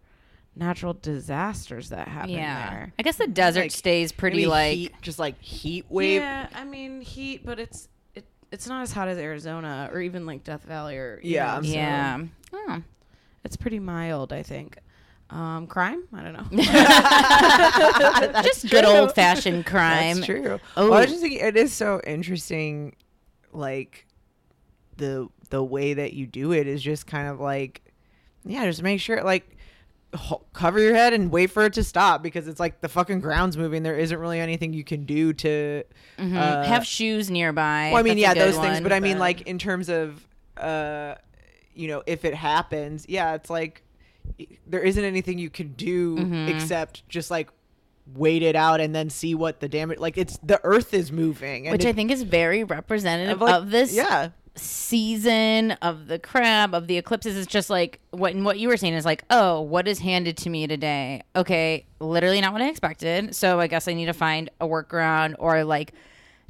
natural 0.57 0.93
disasters 0.93 1.89
that 1.89 2.09
happen 2.09 2.31
Yeah, 2.31 2.71
there. 2.71 2.93
I 2.99 3.03
guess 3.03 3.17
the 3.17 3.27
desert 3.27 3.61
Like, 3.63 3.71
stays 3.71 4.13
pretty 4.13 4.45
like 4.47 4.77
heat, 4.77 4.93
just 5.01 5.19
like 5.19 5.41
heat 5.41 5.87
wave 5.89 6.21
Yeah, 6.21 6.49
I 6.55 6.65
mean 6.65 7.01
heat, 7.01 7.47
but 7.47 7.59
it's 7.59 7.85
it, 7.85 7.91
it's 8.53 8.67
not 8.67 8.83
as 8.83 8.93
hot 8.93 9.09
as 9.09 9.19
Arizona 9.19 9.89
or 9.93 10.01
even 10.01 10.27
like 10.27 10.45
Death 10.45 10.65
Valley 10.65 10.97
or 10.97 11.21
Yeah. 11.23 11.57
know, 11.57 11.63
so 11.63 11.69
yeah. 11.73 12.19
Oh. 12.53 12.83
it's 13.45 13.57
pretty 13.57 13.79
mild, 13.79 14.33
I 14.33 14.43
think. 14.43 14.79
Um, 15.31 15.69
crime? 15.69 16.03
I 16.13 16.23
don't 16.23 16.33
know. 16.33 16.47
Just 18.43 18.69
good 18.69 18.85
old 18.85 19.15
fashioned 19.15 19.65
crime. 19.67 20.17
That's 20.17 20.27
true. 20.27 20.59
Oh. 20.77 20.91
Well, 20.91 20.95
I 20.99 21.03
was 21.03 21.11
just 21.11 21.23
thinking 21.23 21.39
it 21.41 21.57
is 21.57 21.73
so 21.73 22.01
interesting, 22.05 22.97
like 23.53 24.07
the 24.97 25.29
the 25.51 25.63
way 25.63 25.95
that 25.95 26.13
you 26.15 26.27
do 26.27 26.53
it 26.53 26.67
is 26.67 26.83
just 26.83 27.07
kind 27.07 27.29
of 27.29 27.39
like, 27.41 27.81
yeah, 28.45 28.65
just 28.67 28.83
make 28.83 29.01
sure 29.01 29.23
like 29.23 29.49
ho- 29.49 29.57
cover 30.53 30.79
your 30.81 30.95
head 30.95 31.13
and 31.13 31.31
wait 31.31 31.51
for 31.51 31.65
it 31.65 31.73
to 31.75 31.85
stop 31.85 32.23
because 32.23 32.49
it's 32.49 32.59
like 32.61 32.81
the 32.81 32.89
fucking 32.89 33.21
ground's 33.21 33.57
moving. 33.57 33.83
There 33.83 33.97
isn't 33.97 34.19
really 34.19 34.41
anything 34.41 34.73
you 34.73 34.83
can 34.85 35.05
do 35.05 35.33
to 35.35 35.85
Mhm. 36.19 36.37
uh, 36.37 36.65
Have 36.65 36.85
shoes 36.87 37.31
nearby. 37.31 37.91
Well, 37.93 38.01
I 38.01 38.03
mean, 38.03 38.19
yeah, 38.19 38.35
those 38.35 38.57
things. 38.59 38.75
one. 38.75 38.83
But 38.83 38.93
I 38.93 39.01
mean, 39.01 39.19
like 39.19 39.43
in 39.43 39.59
terms 39.59 39.89
of, 39.89 40.27
uh, 40.57 41.15
you 41.75 41.89
know, 41.89 42.03
if 42.07 42.25
it 42.25 42.35
happens, 42.35 43.07
yeah, 43.09 43.35
it's 43.35 43.49
like 43.51 43.83
there 44.67 44.81
isn't 44.83 45.05
anything 45.05 45.39
you 45.39 45.51
can 45.51 45.73
do 45.75 46.17
Mm-hmm. 46.17 46.49
except 46.49 47.09
just 47.09 47.31
like 47.31 47.49
wait 48.15 48.43
it 48.43 48.57
out 48.57 48.81
and 48.81 48.93
then 48.95 49.09
see 49.09 49.35
what 49.37 49.61
the 49.61 49.69
damage. 49.69 49.99
Like 50.01 50.19
it's 50.19 50.37
the 50.39 50.61
Earth 50.65 50.93
is 50.93 51.13
moving, 51.13 51.71
which 51.71 51.87
I 51.87 51.93
think 51.93 52.11
is 52.11 52.23
very 52.25 52.65
representative 52.65 53.35
of, 53.35 53.41
like, 53.43 53.55
of 53.55 53.71
this 53.71 53.95
Yeah, 53.95 54.31
season 54.57 55.73
of 55.83 56.09
the 56.09 56.19
crab 56.19 56.75
of 56.75 56.87
the 56.87 56.99
eclipses 56.99 57.37
is 57.37 57.47
just 57.47 57.71
like 57.71 58.01
what 58.11 58.35
and 58.35 58.45
what 58.45 58.59
you 58.59 58.69
were 58.69 58.77
saying 58.77 58.95
is 58.95 59.05
like 59.05 59.25
oh 59.31 59.61
what 59.61 59.87
is 59.87 60.01
handed 60.01 60.37
to 60.37 60.51
me 60.51 60.67
today 60.67 61.23
okay 61.37 61.87
literally 62.01 62.41
not 62.41 62.53
what 62.53 62.61
i 62.61 62.69
expected 62.69 63.35
so 63.35 63.61
i 63.61 63.67
guess 63.67 63.87
i 63.87 63.95
need 63.95 64.07
to 64.07 64.13
find 64.13 64.51
a 64.61 64.67
workaround 64.67 65.35
or 65.39 65.63
like 65.65 65.93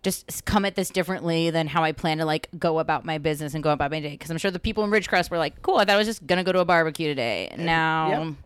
just 0.02 0.46
come 0.46 0.64
at 0.64 0.76
this 0.76 0.88
differently 0.88 1.50
than 1.50 1.66
how 1.66 1.84
i 1.84 1.92
plan 1.92 2.18
to 2.18 2.24
like 2.24 2.48
go 2.58 2.78
about 2.78 3.04
my 3.04 3.18
business 3.18 3.52
and 3.52 3.62
go 3.62 3.70
about 3.70 3.90
my 3.90 4.00
day 4.00 4.10
because 4.10 4.30
i'm 4.30 4.38
sure 4.38 4.50
the 4.50 4.58
people 4.58 4.82
in 4.82 4.90
ridgecrest 4.90 5.30
were 5.30 5.38
like 5.38 5.60
cool 5.60 5.76
i 5.76 5.80
thought 5.80 5.90
i 5.90 5.98
was 5.98 6.06
just 6.06 6.26
gonna 6.26 6.44
go 6.44 6.52
to 6.52 6.60
a 6.60 6.64
barbecue 6.64 7.06
today 7.06 7.54
now 7.58 8.08
yep. 8.08 8.36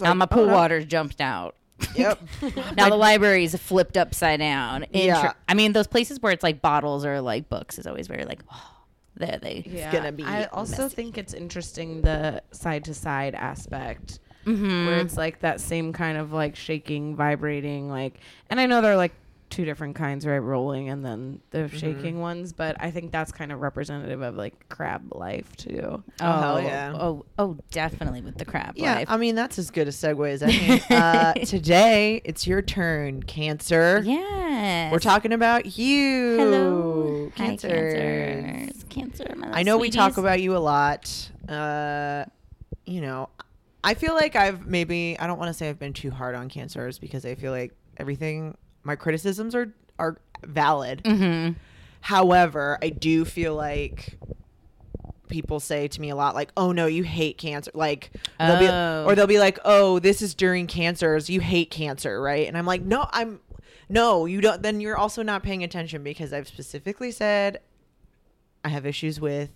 Now 0.00 0.10
like, 0.10 0.16
my 0.16 0.24
oh, 0.24 0.26
pool 0.28 0.42
oh, 0.44 0.48
no. 0.48 0.54
water's 0.54 0.84
jumped 0.84 1.20
out 1.20 1.56
Yep. 1.94 2.20
now 2.76 2.88
the 2.88 2.96
library's 2.96 3.56
flipped 3.56 3.96
upside 3.96 4.40
down. 4.40 4.86
Yeah. 4.92 5.32
I 5.48 5.54
mean, 5.54 5.72
those 5.72 5.86
places 5.86 6.20
where 6.20 6.32
it's 6.32 6.42
like 6.42 6.60
bottles 6.60 7.04
or 7.04 7.20
like 7.20 7.48
books 7.48 7.78
is 7.78 7.86
always 7.86 8.08
very 8.08 8.24
like, 8.24 8.40
oh, 8.52 8.77
there 9.18 9.38
they. 9.40 9.64
yeah. 9.66 9.92
gonna 9.92 10.12
be 10.12 10.24
I 10.24 10.44
also 10.46 10.82
messy. 10.84 10.94
think 10.96 11.18
it's 11.18 11.34
interesting 11.34 12.02
the 12.02 12.42
side 12.52 12.84
to 12.84 12.94
side 12.94 13.34
aspect. 13.34 14.20
Mm-hmm. 14.46 14.86
Where 14.86 14.98
it's 14.98 15.16
like 15.16 15.40
that 15.40 15.60
same 15.60 15.92
kind 15.92 16.16
of 16.16 16.32
like 16.32 16.56
shaking, 16.56 17.14
vibrating, 17.16 17.90
like, 17.90 18.18
and 18.48 18.58
I 18.58 18.64
know 18.66 18.80
they're 18.80 18.96
like 18.96 19.12
two 19.50 19.64
different 19.64 19.96
kinds, 19.96 20.26
right? 20.26 20.38
Rolling 20.38 20.88
and 20.90 21.04
then 21.04 21.40
the 21.50 21.58
Mm-hmm. 21.58 21.76
shaking 21.76 22.20
ones. 22.20 22.52
But 22.52 22.76
I 22.80 22.90
think 22.90 23.12
that's 23.12 23.32
kind 23.32 23.50
of 23.52 23.60
representative 23.60 24.20
of 24.22 24.36
like 24.36 24.68
crab 24.68 25.14
life 25.14 25.56
too. 25.56 26.02
Oh, 26.20 26.40
hell 26.40 26.60
yeah. 26.60 26.92
Oh, 26.94 27.24
oh, 27.38 27.56
definitely 27.70 28.20
with 28.20 28.36
the 28.38 28.44
crab 28.44 28.74
Yeah, 28.76 28.94
life. 28.96 29.06
I 29.10 29.16
mean 29.16 29.34
that's 29.34 29.58
as 29.58 29.70
good 29.70 29.88
a 29.88 29.90
segue 29.90 30.30
as 30.30 30.42
any. 30.42 30.80
uh, 30.90 31.32
today, 31.44 32.20
it's 32.24 32.46
your 32.46 32.62
turn, 32.62 33.22
Cancer. 33.22 34.02
yes. 34.04 34.92
We're 34.92 34.98
talking 34.98 35.32
about 35.32 35.78
you. 35.78 36.36
Hello, 36.38 37.32
Hi, 37.36 37.44
Cancer. 37.46 37.68
cancers. 37.68 38.84
Cancer. 38.88 39.24
I 39.52 39.62
know 39.62 39.78
we 39.78 39.90
talk 39.90 40.16
about 40.18 40.40
you 40.40 40.56
a 40.56 40.58
lot. 40.58 41.30
Uh, 41.48 42.24
you 42.86 43.00
know, 43.00 43.28
I 43.84 43.94
feel 43.94 44.14
like 44.14 44.36
I've 44.36 44.66
maybe 44.66 45.16
I 45.18 45.26
don't 45.26 45.38
want 45.38 45.48
to 45.50 45.54
say 45.54 45.68
I've 45.68 45.78
been 45.78 45.92
too 45.92 46.10
hard 46.10 46.34
on 46.34 46.48
cancers 46.48 46.98
because 46.98 47.24
I 47.24 47.34
feel 47.34 47.52
like 47.52 47.72
everything 47.96 48.56
my 48.88 48.96
criticisms 48.96 49.54
are 49.54 49.72
are 50.00 50.16
valid. 50.44 51.02
Mhm. 51.04 51.54
However, 52.00 52.78
I 52.82 52.88
do 52.88 53.24
feel 53.24 53.54
like 53.54 54.18
people 55.28 55.60
say 55.60 55.86
to 55.88 56.00
me 56.00 56.08
a 56.08 56.16
lot 56.16 56.34
like, 56.34 56.50
"Oh 56.56 56.72
no, 56.72 56.86
you 56.86 57.02
hate 57.04 57.36
cancer." 57.36 57.70
Like 57.74 58.10
they'll 58.38 58.56
Oh. 58.56 59.04
be 59.04 59.12
or 59.12 59.14
they'll 59.14 59.26
be 59.26 59.38
like, 59.38 59.58
"Oh, 59.64 59.98
this 59.98 60.22
is 60.22 60.34
during 60.34 60.66
cancers. 60.66 61.28
You 61.28 61.40
hate 61.40 61.70
cancer, 61.70 62.20
right?" 62.20 62.48
And 62.48 62.56
I'm 62.56 62.64
like, 62.66 62.82
"No, 62.82 63.08
I'm 63.12 63.40
no, 63.90 64.24
you 64.26 64.40
don't 64.40 64.62
then 64.62 64.80
you're 64.80 64.96
also 64.96 65.22
not 65.22 65.42
paying 65.42 65.62
attention 65.62 66.02
because 66.02 66.32
I've 66.32 66.48
specifically 66.48 67.10
said 67.10 67.60
I 68.64 68.70
have 68.70 68.86
issues 68.86 69.20
with 69.20 69.50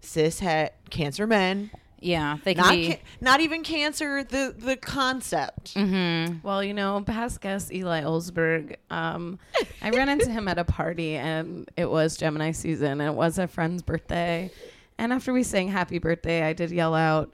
cis 0.00 0.38
het 0.40 0.74
cancer 0.90 1.26
men. 1.26 1.70
Yeah, 2.02 2.38
they 2.44 2.54
can 2.54 2.64
Not 2.64 2.72
be. 2.72 2.86
ca- 2.88 3.00
not 3.20 3.40
even 3.40 3.62
cancer, 3.62 4.24
the 4.24 4.54
the 4.58 4.76
concept. 4.76 5.74
mm-hmm. 5.74 6.46
Well, 6.46 6.62
you 6.64 6.74
know, 6.74 7.00
past 7.06 7.40
guest 7.40 7.72
Eli 7.72 8.02
Olsberg, 8.02 8.76
um, 8.90 9.38
I 9.80 9.90
ran 9.90 10.08
into 10.08 10.28
him 10.30 10.48
at 10.48 10.58
a 10.58 10.64
party 10.64 11.14
and 11.14 11.70
it 11.76 11.88
was 11.88 12.16
Gemini 12.16 12.50
season 12.52 13.00
and 13.00 13.02
it 13.10 13.14
was 13.14 13.38
a 13.38 13.46
friend's 13.46 13.82
birthday. 13.82 14.50
And 14.98 15.12
after 15.12 15.32
we 15.32 15.42
sang 15.44 15.68
happy 15.68 15.98
birthday, 15.98 16.42
I 16.42 16.52
did 16.52 16.70
yell 16.72 16.94
out 16.94 17.32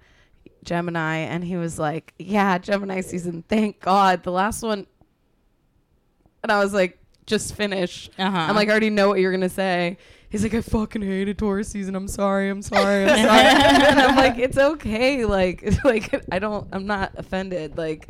Gemini 0.64 1.16
and 1.16 1.42
he 1.42 1.56
was 1.56 1.78
like, 1.78 2.12
Yeah, 2.18 2.58
Gemini 2.58 3.00
season, 3.00 3.44
thank 3.48 3.80
God. 3.80 4.22
The 4.22 4.32
last 4.32 4.62
one 4.62 4.86
and 6.42 6.52
I 6.52 6.62
was 6.62 6.72
like, 6.72 6.98
just 7.26 7.54
finish. 7.54 8.08
Uh-huh. 8.18 8.36
I'm 8.38 8.54
like, 8.54 8.68
I 8.68 8.70
already 8.70 8.90
know 8.90 9.08
what 9.08 9.18
you're 9.20 9.32
gonna 9.32 9.48
say. 9.48 9.98
He's 10.30 10.42
like, 10.42 10.52
I 10.54 10.60
fucking 10.60 11.02
hated 11.02 11.38
Taurus 11.38 11.68
season. 11.68 11.94
I'm 11.94 12.08
sorry. 12.08 12.50
I'm 12.50 12.60
sorry. 12.60 13.04
I'm 13.04 13.08
sorry. 13.08 13.84
and 13.86 14.00
I'm 14.00 14.16
like, 14.16 14.38
it's 14.38 14.58
okay. 14.58 15.24
Like, 15.24 15.62
it's 15.62 15.82
like 15.84 16.22
I 16.30 16.38
don't. 16.38 16.68
I'm 16.70 16.86
not 16.86 17.12
offended. 17.16 17.78
Like, 17.78 18.08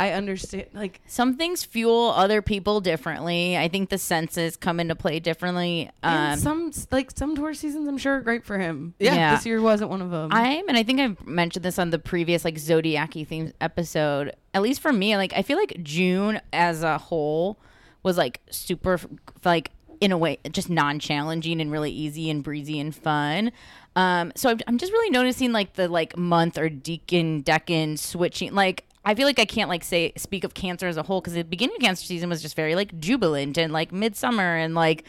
I 0.00 0.12
understand. 0.12 0.66
Like, 0.72 1.00
Some 1.06 1.36
things 1.36 1.62
fuel 1.64 2.12
other 2.16 2.42
people 2.42 2.80
differently. 2.80 3.56
I 3.56 3.68
think 3.68 3.88
the 3.88 3.98
senses 3.98 4.56
come 4.56 4.80
into 4.80 4.96
play 4.96 5.20
differently. 5.20 5.90
Um, 6.02 6.38
some 6.38 6.72
like 6.90 7.12
some 7.16 7.36
Taurus 7.36 7.60
seasons, 7.60 7.86
I'm 7.86 7.98
sure 7.98 8.16
are 8.16 8.20
great 8.20 8.44
for 8.44 8.58
him. 8.58 8.94
Yeah. 8.98 9.14
Yeah. 9.14 9.36
This 9.36 9.46
year 9.46 9.60
wasn't 9.60 9.90
one 9.90 10.02
of 10.02 10.10
them. 10.10 10.30
I'm, 10.32 10.68
and 10.68 10.76
I 10.76 10.82
think 10.82 11.00
I've 11.00 11.24
mentioned 11.24 11.64
this 11.64 11.78
on 11.78 11.90
the 11.90 12.00
previous 12.00 12.44
like 12.44 12.58
zodiac 12.58 13.12
themes 13.12 13.52
episode. 13.60 14.34
At 14.52 14.62
least 14.62 14.80
for 14.80 14.92
me, 14.92 15.16
like 15.16 15.32
I 15.36 15.42
feel 15.42 15.56
like 15.56 15.76
June 15.82 16.40
as 16.52 16.82
a 16.82 16.98
whole 16.98 17.60
was 18.02 18.18
like 18.18 18.40
super, 18.50 18.98
like 19.44 19.70
in 20.00 20.12
a 20.12 20.18
way, 20.18 20.38
just 20.50 20.70
non-challenging 20.70 21.60
and 21.60 21.70
really 21.70 21.90
easy 21.90 22.30
and 22.30 22.42
breezy 22.42 22.78
and 22.80 22.94
fun. 22.94 23.52
Um, 23.96 24.32
so 24.34 24.50
I'm, 24.50 24.60
I'm 24.66 24.78
just 24.78 24.92
really 24.92 25.10
noticing 25.10 25.52
like 25.52 25.74
the 25.74 25.88
like 25.88 26.16
month 26.16 26.58
or 26.58 26.68
deacon 26.68 27.42
decan 27.42 27.98
switching. 27.98 28.54
Like 28.54 28.84
I 29.04 29.14
feel 29.14 29.26
like 29.26 29.38
I 29.38 29.44
can't 29.44 29.68
like 29.68 29.84
say 29.84 30.12
speak 30.16 30.44
of 30.44 30.54
Cancer 30.54 30.86
as 30.86 30.96
a 30.96 31.02
whole 31.02 31.20
because 31.20 31.34
the 31.34 31.42
beginning 31.42 31.76
of 31.76 31.82
Cancer 31.82 32.04
season 32.04 32.28
was 32.28 32.42
just 32.42 32.56
very 32.56 32.74
like 32.74 32.98
jubilant 32.98 33.58
and 33.58 33.72
like 33.72 33.92
midsummer 33.92 34.56
and 34.56 34.74
like 34.74 35.04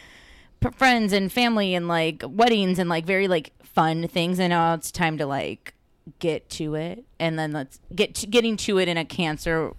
p- 0.59 0.69
friends 0.71 1.13
and 1.13 1.31
family 1.31 1.73
and 1.73 1.87
like 1.87 2.23
weddings 2.27 2.77
and 2.77 2.89
like 2.89 3.05
very 3.05 3.27
like 3.27 3.51
fun 3.63 4.07
things 4.07 4.39
and 4.39 4.51
now 4.51 4.73
it's 4.73 4.91
time 4.91 5.17
to 5.17 5.25
like 5.25 5.73
get 6.19 6.49
to 6.49 6.75
it 6.75 7.03
and 7.19 7.37
then 7.37 7.51
let's 7.51 7.79
get 7.93 8.13
to 8.15 8.27
getting 8.27 8.55
to 8.55 8.77
it 8.77 8.87
in 8.87 8.97
a 8.97 9.03
cancer 9.03 9.73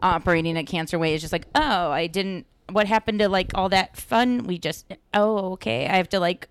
operating 0.00 0.56
a 0.56 0.64
cancer 0.64 0.98
way 0.98 1.14
is 1.14 1.20
just 1.20 1.32
like 1.32 1.46
oh 1.54 1.90
i 1.90 2.06
didn't 2.06 2.46
what 2.70 2.86
happened 2.86 3.20
to 3.20 3.28
like 3.28 3.52
all 3.54 3.68
that 3.70 3.96
fun? 3.96 4.44
We 4.46 4.58
just 4.58 4.86
oh 5.14 5.52
okay. 5.52 5.86
I 5.86 5.96
have 5.96 6.08
to 6.10 6.20
like 6.20 6.48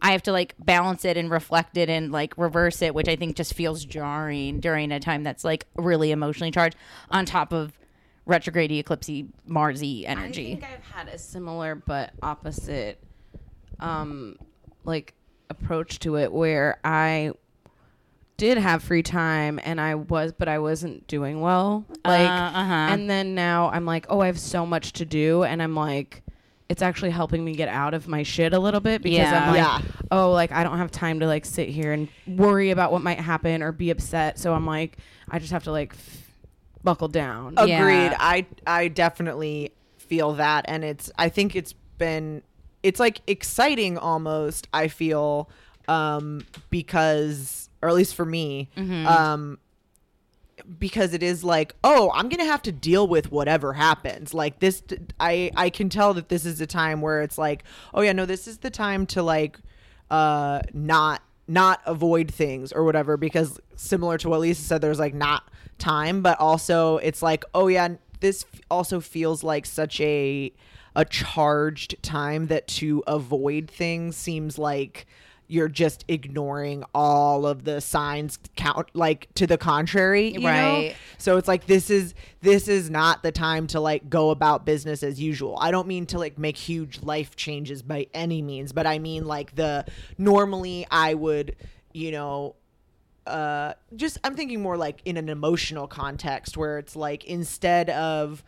i 0.00 0.12
have 0.12 0.22
to 0.22 0.30
like 0.30 0.54
balance 0.60 1.04
it 1.04 1.16
and 1.16 1.28
reflect 1.28 1.76
it 1.76 1.88
and 1.88 2.12
like 2.12 2.32
reverse 2.38 2.82
it 2.82 2.94
which 2.94 3.08
i 3.08 3.16
think 3.16 3.34
just 3.34 3.52
feels 3.52 3.84
jarring 3.84 4.60
during 4.60 4.92
a 4.92 5.00
time 5.00 5.24
that's 5.24 5.42
like 5.42 5.66
really 5.74 6.12
emotionally 6.12 6.52
charged 6.52 6.76
on 7.10 7.24
top 7.26 7.52
of 7.52 7.76
retrograde 8.28 8.70
eclipsey 8.70 9.26
marsy 9.48 10.06
energy. 10.06 10.52
I 10.52 10.60
think 10.60 10.64
I've 10.64 10.84
had 10.84 11.08
a 11.08 11.18
similar 11.18 11.74
but 11.74 12.12
opposite, 12.22 13.02
um, 13.80 14.36
like 14.84 15.14
approach 15.50 15.98
to 16.00 16.16
it 16.16 16.30
where 16.30 16.78
I 16.84 17.32
did 18.38 18.56
have 18.56 18.82
free 18.82 19.02
time 19.02 19.60
and 19.62 19.78
I 19.78 19.94
was, 19.96 20.32
but 20.32 20.48
I 20.48 20.58
wasn't 20.60 21.06
doing 21.06 21.40
well. 21.42 21.84
Like, 22.06 22.26
Uh, 22.28 22.32
uh-huh. 22.32 22.72
and 22.92 23.10
then 23.10 23.34
now 23.34 23.68
I'm 23.70 23.84
like, 23.84 24.06
oh, 24.08 24.20
I 24.20 24.26
have 24.28 24.38
so 24.40 24.64
much 24.64 24.94
to 24.94 25.04
do, 25.04 25.44
and 25.44 25.62
I'm 25.62 25.74
like. 25.74 26.22
It's 26.70 26.82
actually 26.82 27.08
helping 27.12 27.42
me 27.46 27.54
get 27.54 27.70
out 27.70 27.94
of 27.94 28.08
my 28.08 28.22
shit 28.22 28.52
a 28.52 28.58
little 28.58 28.80
bit 28.80 29.00
because 29.00 29.20
Yeah. 29.20 29.40
I'm 29.42 29.48
like, 29.48 29.56
Yeah. 29.56 29.80
oh, 30.10 30.32
like 30.32 30.52
I 30.52 30.62
don't 30.64 30.76
have 30.76 30.90
time 30.90 31.20
to 31.20 31.26
like 31.26 31.46
sit 31.46 31.70
here 31.70 31.92
and 31.94 32.08
worry 32.26 32.70
about 32.72 32.92
what 32.92 33.00
might 33.00 33.18
happen 33.18 33.62
or 33.62 33.72
be 33.72 33.88
upset. 33.88 34.38
So 34.38 34.52
I'm 34.52 34.66
like, 34.66 34.98
I 35.30 35.38
just 35.38 35.50
have 35.50 35.64
to 35.64 35.72
like 35.72 35.94
f- 35.94 36.26
buckle 36.84 37.08
down. 37.08 37.54
Yeah. 37.56 37.80
Agreed. 37.80 38.14
I 38.20 38.44
I 38.66 38.88
definitely 38.88 39.72
feel 39.96 40.34
that 40.34 40.66
and 40.68 40.84
it's 40.84 41.10
I 41.16 41.30
think 41.30 41.56
it's 41.56 41.72
been 41.96 42.42
it's 42.82 43.00
like 43.00 43.22
exciting 43.26 43.96
almost, 43.96 44.68
I 44.74 44.88
feel 44.88 45.48
um 45.88 46.42
because 46.68 47.67
or 47.82 47.88
at 47.88 47.94
least 47.94 48.14
for 48.14 48.24
me 48.24 48.68
um 49.06 49.58
because 50.78 51.14
it 51.14 51.22
is 51.22 51.44
like 51.44 51.74
oh 51.84 52.10
i'm 52.14 52.28
gonna 52.28 52.44
have 52.44 52.60
to 52.62 52.72
deal 52.72 53.06
with 53.06 53.30
whatever 53.30 53.72
happens. 53.74 54.34
Like 54.34 54.58
this 54.58 54.82
i 55.20 55.50
i 55.56 55.70
can 55.70 55.88
tell 55.88 56.14
that 56.14 56.28
this 56.28 56.44
is 56.44 56.60
a 56.60 56.66
time 56.66 57.00
where 57.00 57.22
it's 57.22 57.38
like 57.38 57.62
oh 57.94 58.00
yeah 58.02 58.12
no 58.12 58.26
this 58.26 58.46
is 58.48 58.58
the 58.58 58.70
time 58.70 59.06
to 59.06 59.22
like 59.22 59.58
uh 60.10 60.60
not 60.72 61.22
not 61.46 61.80
avoid 61.86 62.32
things 62.34 62.72
or 62.72 62.84
whatever 62.84 63.16
because 63.16 63.58
similar 63.76 64.18
to 64.18 64.28
what 64.28 64.40
lisa 64.40 64.60
said 64.62 64.80
there's 64.80 64.98
like 64.98 65.14
not 65.14 65.48
time 65.78 66.20
but 66.22 66.38
also 66.40 66.98
it's 66.98 67.22
like 67.22 67.44
oh 67.54 67.68
yeah 67.68 67.88
this 68.20 68.44
also 68.70 69.00
feels 69.00 69.44
like 69.44 69.64
such 69.64 70.00
a 70.00 70.52
a 70.96 71.04
charged 71.04 71.94
time 72.02 72.48
that 72.48 72.66
to 72.66 73.02
avoid 73.06 73.70
things 73.70 74.16
seems 74.16 74.58
like 74.58 75.06
you're 75.48 75.68
just 75.68 76.04
ignoring 76.08 76.84
all 76.94 77.46
of 77.46 77.64
the 77.64 77.80
signs 77.80 78.38
count 78.54 78.88
like 78.94 79.28
to 79.34 79.46
the 79.46 79.58
contrary 79.58 80.32
you 80.34 80.40
know? 80.40 80.46
Right. 80.46 80.96
so 81.16 81.36
it's 81.38 81.48
like 81.48 81.66
this 81.66 81.90
is 81.90 82.14
this 82.42 82.68
is 82.68 82.90
not 82.90 83.22
the 83.22 83.32
time 83.32 83.66
to 83.68 83.80
like 83.80 84.08
go 84.08 84.30
about 84.30 84.64
business 84.64 85.02
as 85.02 85.20
usual 85.20 85.58
i 85.60 85.70
don't 85.70 85.88
mean 85.88 86.06
to 86.06 86.18
like 86.18 86.38
make 86.38 86.56
huge 86.56 87.02
life 87.02 87.34
changes 87.34 87.82
by 87.82 88.06
any 88.14 88.42
means 88.42 88.72
but 88.72 88.86
i 88.86 88.98
mean 88.98 89.24
like 89.24 89.54
the 89.56 89.84
normally 90.18 90.86
i 90.90 91.14
would 91.14 91.56
you 91.92 92.12
know 92.12 92.54
uh 93.26 93.72
just 93.96 94.18
i'm 94.24 94.34
thinking 94.34 94.60
more 94.60 94.76
like 94.76 95.00
in 95.04 95.16
an 95.16 95.28
emotional 95.28 95.86
context 95.86 96.56
where 96.56 96.78
it's 96.78 96.94
like 96.94 97.24
instead 97.24 97.90
of 97.90 98.42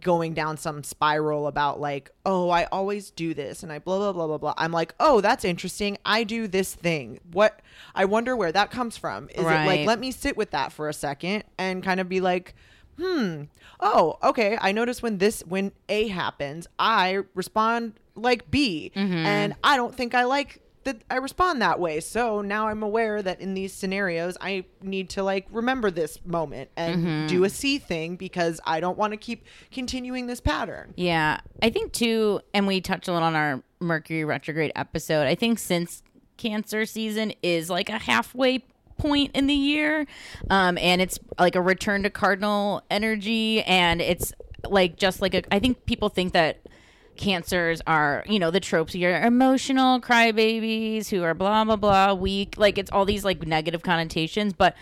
going 0.00 0.34
down 0.34 0.56
some 0.56 0.82
spiral 0.82 1.46
about 1.46 1.78
like 1.80 2.10
oh 2.24 2.48
i 2.50 2.64
always 2.72 3.10
do 3.10 3.34
this 3.34 3.62
and 3.62 3.70
i 3.70 3.78
blah 3.78 3.98
blah 3.98 4.12
blah 4.12 4.26
blah 4.26 4.38
blah. 4.38 4.54
I'm 4.56 4.72
like 4.72 4.94
oh 4.98 5.20
that's 5.20 5.44
interesting. 5.44 5.98
I 6.04 6.24
do 6.24 6.48
this 6.48 6.74
thing. 6.74 7.20
What 7.32 7.60
i 7.94 8.04
wonder 8.04 8.34
where 8.36 8.52
that 8.52 8.70
comes 8.70 8.96
from. 8.96 9.28
Is 9.30 9.40
it 9.64 9.66
like 9.66 9.86
let 9.86 10.00
me 10.00 10.10
sit 10.10 10.36
with 10.36 10.50
that 10.52 10.72
for 10.72 10.88
a 10.88 10.92
second 10.94 11.44
and 11.58 11.82
kind 11.82 12.00
of 12.00 12.08
be 12.08 12.20
like 12.20 12.54
hmm 12.98 13.42
oh 13.80 14.16
okay 14.22 14.56
i 14.60 14.70
notice 14.70 15.02
when 15.02 15.18
this 15.18 15.42
when 15.48 15.72
a 15.88 16.06
happens 16.06 16.68
i 16.78 17.18
respond 17.34 17.92
like 18.14 18.48
b 18.52 18.92
and 18.94 19.54
i 19.64 19.76
don't 19.76 19.92
think 19.96 20.14
i 20.14 20.22
like 20.22 20.60
that 20.84 21.02
i 21.10 21.16
respond 21.16 21.60
that 21.62 21.78
way 21.80 22.00
so 22.00 22.40
now 22.40 22.68
i'm 22.68 22.82
aware 22.82 23.22
that 23.22 23.40
in 23.40 23.54
these 23.54 23.72
scenarios 23.72 24.36
i 24.40 24.64
need 24.82 25.08
to 25.08 25.22
like 25.22 25.46
remember 25.50 25.90
this 25.90 26.18
moment 26.24 26.70
and 26.76 27.28
do 27.28 27.44
a 27.44 27.50
c 27.50 27.78
thing 27.78 28.16
because 28.16 28.60
i 28.66 28.80
don't 28.80 28.98
want 28.98 29.12
to 29.12 29.16
keep 29.16 29.44
continuing 29.70 30.26
this 30.26 30.40
pattern 30.40 30.92
Yeah, 30.96 31.40
I 31.62 31.70
think 31.70 31.92
too, 31.92 32.40
and 32.52 32.66
we 32.66 32.80
touched 32.80 33.08
a 33.08 33.12
little 33.12 33.26
on 33.26 33.34
our 33.34 33.62
Mercury 33.80 34.24
retrograde 34.24 34.72
episode. 34.76 35.26
I 35.26 35.34
think 35.34 35.58
since 35.58 36.02
Cancer 36.36 36.86
season 36.86 37.32
is 37.42 37.68
like 37.70 37.88
a 37.88 37.98
halfway 37.98 38.60
point 38.96 39.30
in 39.34 39.46
the 39.46 39.54
year, 39.54 40.06
um, 40.50 40.78
and 40.78 41.00
it's 41.02 41.18
like 41.38 41.54
a 41.56 41.60
return 41.60 42.02
to 42.04 42.10
Cardinal 42.10 42.82
energy, 42.90 43.62
and 43.62 44.00
it's 44.00 44.32
like 44.68 44.96
just 44.96 45.20
like 45.20 45.34
a. 45.34 45.42
I 45.54 45.58
think 45.58 45.84
people 45.86 46.08
think 46.08 46.32
that 46.32 46.60
cancers 47.16 47.80
are 47.86 48.24
you 48.26 48.38
know 48.38 48.50
the 48.50 48.60
tropes 48.60 48.94
you're 48.94 49.20
emotional 49.20 50.00
crybabies 50.00 51.08
who 51.08 51.22
are 51.22 51.34
blah 51.34 51.64
blah 51.64 51.76
blah 51.76 52.12
weak 52.12 52.54
like 52.56 52.78
it's 52.78 52.90
all 52.90 53.04
these 53.04 53.24
like 53.24 53.46
negative 53.46 53.82
connotations 53.82 54.52
but 54.52 54.74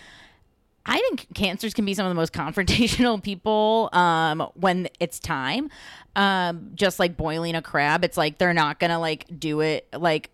I 0.85 0.99
think 0.99 1.33
cancers 1.35 1.75
can 1.75 1.85
be 1.85 1.95
some 1.95 2.07
of 2.07 2.11
the 2.11 2.17
most 2.17 2.33
confrontational 2.33 3.23
people 3.23 3.89
um, 3.93 4.49
when 4.55 4.89
it's 4.99 5.19
time. 5.19 5.71
Um, 6.15 6.73
just 6.75 6.99
like 6.99 7.17
boiling 7.17 7.55
a 7.55 7.63
crab, 7.63 8.05
it's 8.05 8.17
like 8.17 8.37
they're 8.37 8.53
not 8.53 8.79
gonna 8.79 8.99
like 8.99 9.25
do 9.39 9.61
it 9.61 9.87
like 9.97 10.29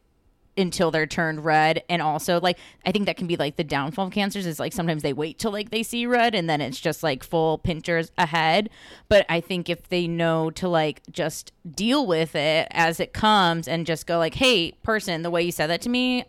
until 0.58 0.90
they're 0.90 1.06
turned 1.06 1.44
red. 1.44 1.82
And 1.88 2.02
also, 2.02 2.40
like 2.40 2.58
I 2.84 2.92
think 2.92 3.06
that 3.06 3.16
can 3.16 3.26
be 3.26 3.36
like 3.36 3.56
the 3.56 3.64
downfall 3.64 4.08
of 4.08 4.12
cancers 4.12 4.46
is 4.46 4.58
like 4.58 4.72
sometimes 4.72 5.02
they 5.02 5.12
wait 5.12 5.38
till 5.38 5.52
like 5.52 5.70
they 5.70 5.82
see 5.82 6.06
red 6.06 6.34
and 6.34 6.50
then 6.50 6.60
it's 6.60 6.80
just 6.80 7.02
like 7.02 7.22
full 7.22 7.58
pinchers 7.58 8.10
ahead. 8.18 8.68
But 9.08 9.24
I 9.28 9.40
think 9.40 9.68
if 9.68 9.88
they 9.88 10.06
know 10.06 10.50
to 10.52 10.68
like 10.68 11.02
just 11.10 11.52
deal 11.70 12.06
with 12.06 12.34
it 12.34 12.68
as 12.70 13.00
it 13.00 13.12
comes 13.12 13.68
and 13.68 13.86
just 13.86 14.06
go 14.06 14.18
like, 14.18 14.34
hey, 14.34 14.72
person, 14.82 15.22
the 15.22 15.30
way 15.30 15.42
you 15.42 15.52
said 15.52 15.68
that 15.68 15.80
to 15.82 15.88
me, 15.88 16.24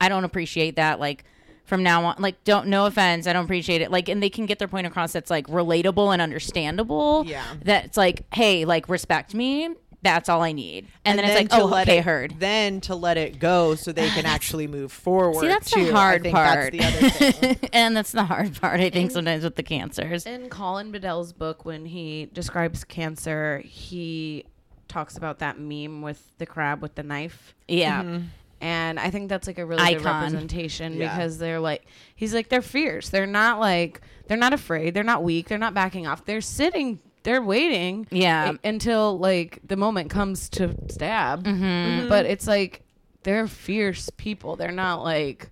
I 0.00 0.08
don't 0.08 0.24
appreciate 0.24 0.76
that. 0.76 0.98
Like 0.98 1.24
from 1.64 1.82
now 1.82 2.04
on, 2.04 2.16
like 2.18 2.42
don't 2.44 2.68
no 2.68 2.86
offense, 2.86 3.26
I 3.26 3.32
don't 3.32 3.44
appreciate 3.44 3.82
it. 3.82 3.90
Like 3.90 4.08
and 4.08 4.22
they 4.22 4.30
can 4.30 4.46
get 4.46 4.58
their 4.58 4.68
point 4.68 4.86
across 4.86 5.12
that's 5.12 5.30
like 5.30 5.46
relatable 5.48 6.12
and 6.12 6.22
understandable. 6.22 7.24
Yeah. 7.26 7.44
That's 7.62 7.96
like, 7.96 8.24
hey, 8.32 8.64
like 8.64 8.88
respect 8.88 9.34
me. 9.34 9.70
That's 10.02 10.28
all 10.28 10.42
I 10.42 10.52
need. 10.52 10.86
And, 11.04 11.18
then, 11.18 11.24
it's 11.24 11.34
like, 11.34 11.48
to 11.48 11.62
oh, 11.62 11.66
let 11.66 11.88
okay, 11.88 11.98
it, 11.98 12.04
heard. 12.04 12.38
Then 12.38 12.80
to 12.82 12.94
let 12.94 13.16
it 13.16 13.38
go 13.38 13.74
so 13.74 13.92
they 13.92 14.08
can 14.10 14.26
actually 14.26 14.66
move 14.66 14.92
forward. 14.92 15.40
See, 15.40 15.48
that's 15.48 15.70
too. 15.70 15.86
the 15.86 15.90
I 15.90 15.94
hard 15.94 16.22
think 16.22 16.34
part. 16.34 16.72
That's 16.72 17.18
the 17.18 17.28
other 17.28 17.32
thing. 17.54 17.70
and 17.72 17.96
that's 17.96 18.12
the 18.12 18.24
hard 18.24 18.60
part, 18.60 18.80
I 18.80 18.90
think, 18.90 19.10
sometimes 19.10 19.42
with 19.42 19.56
the 19.56 19.62
cancers. 19.62 20.26
In 20.26 20.48
Colin 20.48 20.92
Bedell's 20.92 21.32
book, 21.32 21.64
when 21.64 21.86
he 21.86 22.30
describes 22.32 22.84
cancer, 22.84 23.62
he 23.64 24.44
talks 24.88 25.16
about 25.16 25.40
that 25.40 25.58
meme 25.58 26.02
with 26.02 26.30
the 26.38 26.46
crab 26.46 26.82
with 26.82 26.94
the 26.94 27.02
knife. 27.02 27.54
Yeah. 27.66 28.02
Mm-hmm. 28.02 28.26
And 28.60 28.98
I 28.98 29.10
think 29.10 29.28
that's 29.28 29.46
like 29.46 29.58
a 29.58 29.66
really 29.66 29.94
good 29.94 30.04
representation 30.04 30.94
Yeah. 30.94 31.14
because 31.14 31.38
they're 31.38 31.60
like, 31.60 31.86
he's 32.14 32.32
like, 32.32 32.48
they're 32.48 32.62
fierce. 32.62 33.10
They're 33.10 33.26
not 33.26 33.60
like, 33.60 34.00
they're 34.28 34.36
not 34.36 34.52
afraid. 34.52 34.94
They're 34.94 35.04
not 35.04 35.22
weak. 35.22 35.48
They're 35.48 35.58
not 35.58 35.74
backing 35.74 36.06
off. 36.06 36.24
They're 36.24 36.40
sitting, 36.40 36.98
they're 37.26 37.42
waiting. 37.42 38.06
Yeah. 38.10 38.52
until 38.62 39.18
like 39.18 39.58
the 39.66 39.76
moment 39.76 40.10
comes 40.10 40.48
to 40.50 40.74
stab. 40.88 41.44
Mm-hmm. 41.44 42.08
But 42.08 42.24
it's 42.24 42.46
like, 42.46 42.82
they're 43.24 43.48
fierce 43.48 44.08
people. 44.16 44.54
They're 44.54 44.70
not 44.70 45.02
like, 45.02 45.50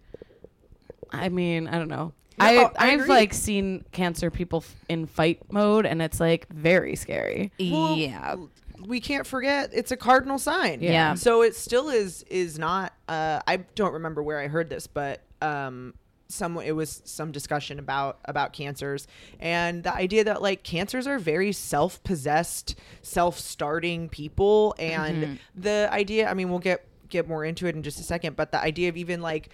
I 1.10 1.28
mean, 1.28 1.66
I 1.66 1.78
don't 1.78 1.88
know. 1.88 2.12
No, 2.38 2.46
I, 2.46 2.64
I 2.64 2.92
I've 2.92 3.00
agree. 3.00 3.08
like 3.08 3.34
seen 3.34 3.84
cancer 3.90 4.30
people 4.30 4.60
f- 4.60 4.74
in 4.88 5.06
fight 5.06 5.52
mode 5.52 5.84
and 5.84 6.00
it's 6.00 6.20
like 6.20 6.48
very 6.52 6.94
scary. 6.94 7.50
Well, 7.58 7.96
yeah. 7.96 8.36
we 8.84 9.00
can't 9.00 9.26
forget 9.26 9.70
it's 9.72 9.90
a 9.90 9.96
cardinal 9.96 10.38
sign. 10.38 10.80
Yeah. 10.80 11.14
So 11.14 11.42
it 11.42 11.56
still 11.56 11.88
is 11.88 12.22
is 12.24 12.58
not. 12.58 12.92
Uh, 13.08 13.40
I 13.46 13.56
don't 13.56 13.94
remember 13.94 14.22
where 14.22 14.38
I 14.38 14.46
heard 14.46 14.68
this, 14.70 14.86
but 14.86 15.22
um, 15.42 15.94
some 16.34 16.58
it 16.58 16.72
was 16.72 17.00
some 17.04 17.32
discussion 17.32 17.78
about 17.78 18.18
about 18.24 18.52
cancers 18.52 19.06
and 19.40 19.82
the 19.84 19.94
idea 19.94 20.24
that 20.24 20.42
like 20.42 20.62
cancers 20.62 21.06
are 21.06 21.18
very 21.18 21.52
self 21.52 22.02
possessed, 22.04 22.74
self 23.02 23.38
starting 23.38 24.08
people, 24.08 24.74
and 24.78 25.38
the 25.54 25.88
idea. 25.92 26.28
I 26.28 26.34
mean, 26.34 26.50
we'll 26.50 26.58
get 26.58 26.84
get 27.08 27.28
more 27.28 27.44
into 27.44 27.66
it 27.66 27.76
in 27.76 27.82
just 27.82 28.00
a 28.00 28.02
second, 28.02 28.36
but 28.36 28.50
the 28.52 28.60
idea 28.60 28.88
of 28.88 28.96
even 28.96 29.20
like 29.22 29.50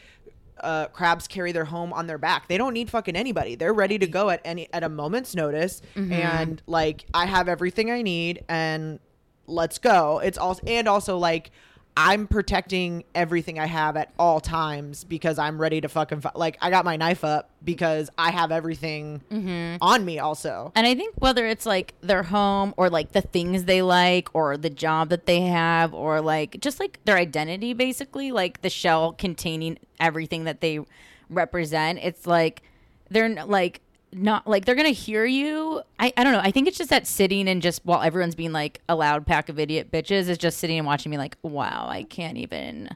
uh, 0.61 0.87
crabs 0.89 1.27
carry 1.27 1.53
their 1.53 1.65
home 1.65 1.93
on 1.93 2.07
their 2.07 2.19
back. 2.19 2.49
They 2.49 2.59
don't 2.59 2.75
need 2.75 2.91
fucking 2.91 3.17
anybody. 3.17 3.55
They're 3.55 3.73
ready 3.73 3.99
to 3.99 4.07
go 4.07 4.31
at 4.31 4.41
any 4.45 4.69
at 4.73 4.83
a 4.83 4.89
moment's 4.89 5.35
notice. 5.35 5.81
And 6.13 6.63
like, 6.67 7.05
I 7.15 7.27
have 7.27 7.49
everything 7.49 7.91
I 7.91 8.03
need, 8.03 8.45
and 8.49 9.01
let's 9.47 9.79
go. 9.79 10.19
It's 10.19 10.39
also 10.39 10.63
and 10.67 10.89
also 10.89 11.19
like. 11.19 11.51
I'm 11.97 12.27
protecting 12.27 13.05
everything 13.15 13.59
I 13.59 13.67
have 13.67 13.97
at 13.97 14.13
all 14.19 14.41
times 14.41 15.05
because 15.05 15.39
I'm 15.39 15.61
ready 15.61 15.81
to 15.81 15.89
fucking 15.89 16.21
fi- 16.21 16.33
like 16.35 16.57
I 16.61 16.71
got 16.71 16.85
my 16.85 16.97
knife 16.97 17.25
up 17.25 17.51
because 17.63 18.09
I 18.17 18.31
have 18.31 18.53
everything 18.53 19.23
mm-hmm. 19.31 19.77
on 19.83 20.05
me 20.05 20.19
also. 20.19 20.73
And 20.75 20.87
I 20.87 20.95
think 20.95 21.15
whether 21.19 21.47
it's 21.47 21.67
like 21.67 21.95
their 22.01 22.23
home 22.23 22.75
or 22.77 22.89
like 22.89 23.13
the 23.13 23.21
things 23.21 23.65
they 23.65 23.83
like 23.83 24.29
or 24.35 24.57
the 24.57 24.71
job 24.71 25.11
that 25.11 25.27
they 25.27 25.43
have 25.43 25.93
or 25.93 26.21
like 26.21 26.61
just 26.61 26.81
like 26.81 27.01
their 27.05 27.17
identity, 27.17 27.73
basically, 27.75 28.33
like 28.33 28.63
the 28.63 28.71
shell 28.71 29.13
containing 29.13 29.79
everything 29.99 30.45
that 30.45 30.61
they 30.61 30.81
represent, 31.29 31.99
it's 32.03 32.27
like 32.27 32.63
they're 33.11 33.45
like 33.45 33.81
not 34.13 34.47
like 34.47 34.65
they're 34.65 34.75
gonna 34.75 34.91
hear 34.91 35.25
you. 35.25 35.83
I, 35.99 36.13
I 36.17 36.25
don't 36.25 36.33
know. 36.33 36.41
I 36.43 36.51
think 36.51 36.69
it's 36.69 36.79
just 36.79 36.91
that 36.91 37.07
sitting 37.07 37.49
and 37.49 37.63
just 37.63 37.85
while 37.85 38.03
everyone's 38.03 38.35
being 38.35 38.53
like 38.53 38.81
a 38.89 38.97
loud 38.97 39.27
pack 39.27 39.49
of 39.49 39.59
idiot 39.59 39.91
bitches 39.91 40.29
is 40.29 40.39
just 40.39 40.59
sitting 40.59 40.79
and 40.79 40.87
watching 40.87 41.11
me 41.11 41.19
like, 41.19 41.37
wow, 41.43 41.87
I 41.89 42.03
can't 42.05 42.37
even 42.39 42.91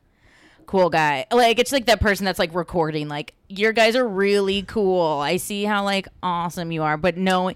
cool 0.67 0.91
guy. 0.91 1.27
Like 1.31 1.59
it's 1.59 1.73
like 1.73 1.87
that 1.87 2.01
person 2.01 2.25
that's 2.25 2.39
like 2.39 2.55
recording 2.55 3.09
like 3.09 3.35
your 3.49 3.73
guys 3.73 3.97
are 3.97 4.07
really 4.07 4.63
cool. 4.63 5.19
I 5.19 5.37
see 5.37 5.65
how 5.65 5.85
like 5.85 6.09
awesome 6.23 6.73
you 6.73 6.83
are, 6.83 6.97
but 6.97 7.17
no 7.17 7.53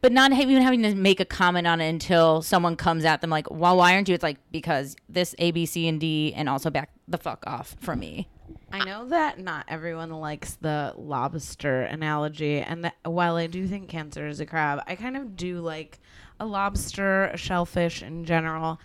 but 0.00 0.12
not 0.12 0.32
even 0.32 0.62
having 0.62 0.82
to 0.82 0.94
make 0.94 1.20
a 1.20 1.24
comment 1.24 1.66
on 1.66 1.80
it 1.80 1.88
until 1.88 2.42
someone 2.42 2.76
comes 2.76 3.04
at 3.04 3.20
them 3.20 3.30
like, 3.30 3.50
"Well, 3.50 3.76
why 3.76 3.94
aren't 3.94 4.08
you?" 4.08 4.14
It's 4.14 4.22
like 4.22 4.38
because 4.50 4.96
this 5.08 5.34
A, 5.38 5.50
B, 5.50 5.66
C, 5.66 5.88
and 5.88 6.00
D, 6.00 6.32
and 6.34 6.48
also 6.48 6.70
back 6.70 6.90
the 7.06 7.18
fuck 7.18 7.44
off 7.46 7.76
from 7.80 8.00
me. 8.00 8.28
I 8.72 8.84
know 8.84 9.08
that 9.08 9.38
not 9.38 9.66
everyone 9.68 10.10
likes 10.10 10.54
the 10.54 10.94
lobster 10.96 11.82
analogy, 11.82 12.60
and 12.60 12.84
that 12.84 12.94
while 13.04 13.36
I 13.36 13.46
do 13.46 13.66
think 13.66 13.88
cancer 13.88 14.26
is 14.28 14.40
a 14.40 14.46
crab, 14.46 14.82
I 14.86 14.94
kind 14.94 15.16
of 15.16 15.36
do 15.36 15.60
like 15.60 15.98
a 16.38 16.46
lobster, 16.46 17.24
a 17.24 17.36
shellfish 17.36 18.02
in 18.02 18.24
general. 18.24 18.80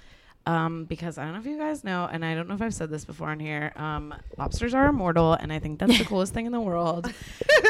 Um, 0.47 0.85
because 0.85 1.17
I 1.17 1.23
don't 1.23 1.33
know 1.33 1.39
if 1.39 1.45
you 1.47 1.57
guys 1.57 1.83
know, 1.83 2.07
and 2.11 2.23
I 2.23 2.35
don't 2.35 2.47
know 2.47 2.53
if 2.53 2.61
I've 2.61 2.73
said 2.73 2.91
this 2.91 3.03
before 3.03 3.29
on 3.29 3.39
here. 3.39 3.73
Um, 3.75 4.13
lobsters 4.37 4.75
are 4.75 4.87
immortal, 4.87 5.33
and 5.33 5.51
I 5.51 5.57
think 5.57 5.79
that's 5.79 5.97
the 5.97 6.05
coolest 6.11 6.33
thing 6.35 6.45
in 6.45 6.51
the 6.51 6.61
world. 6.61 7.11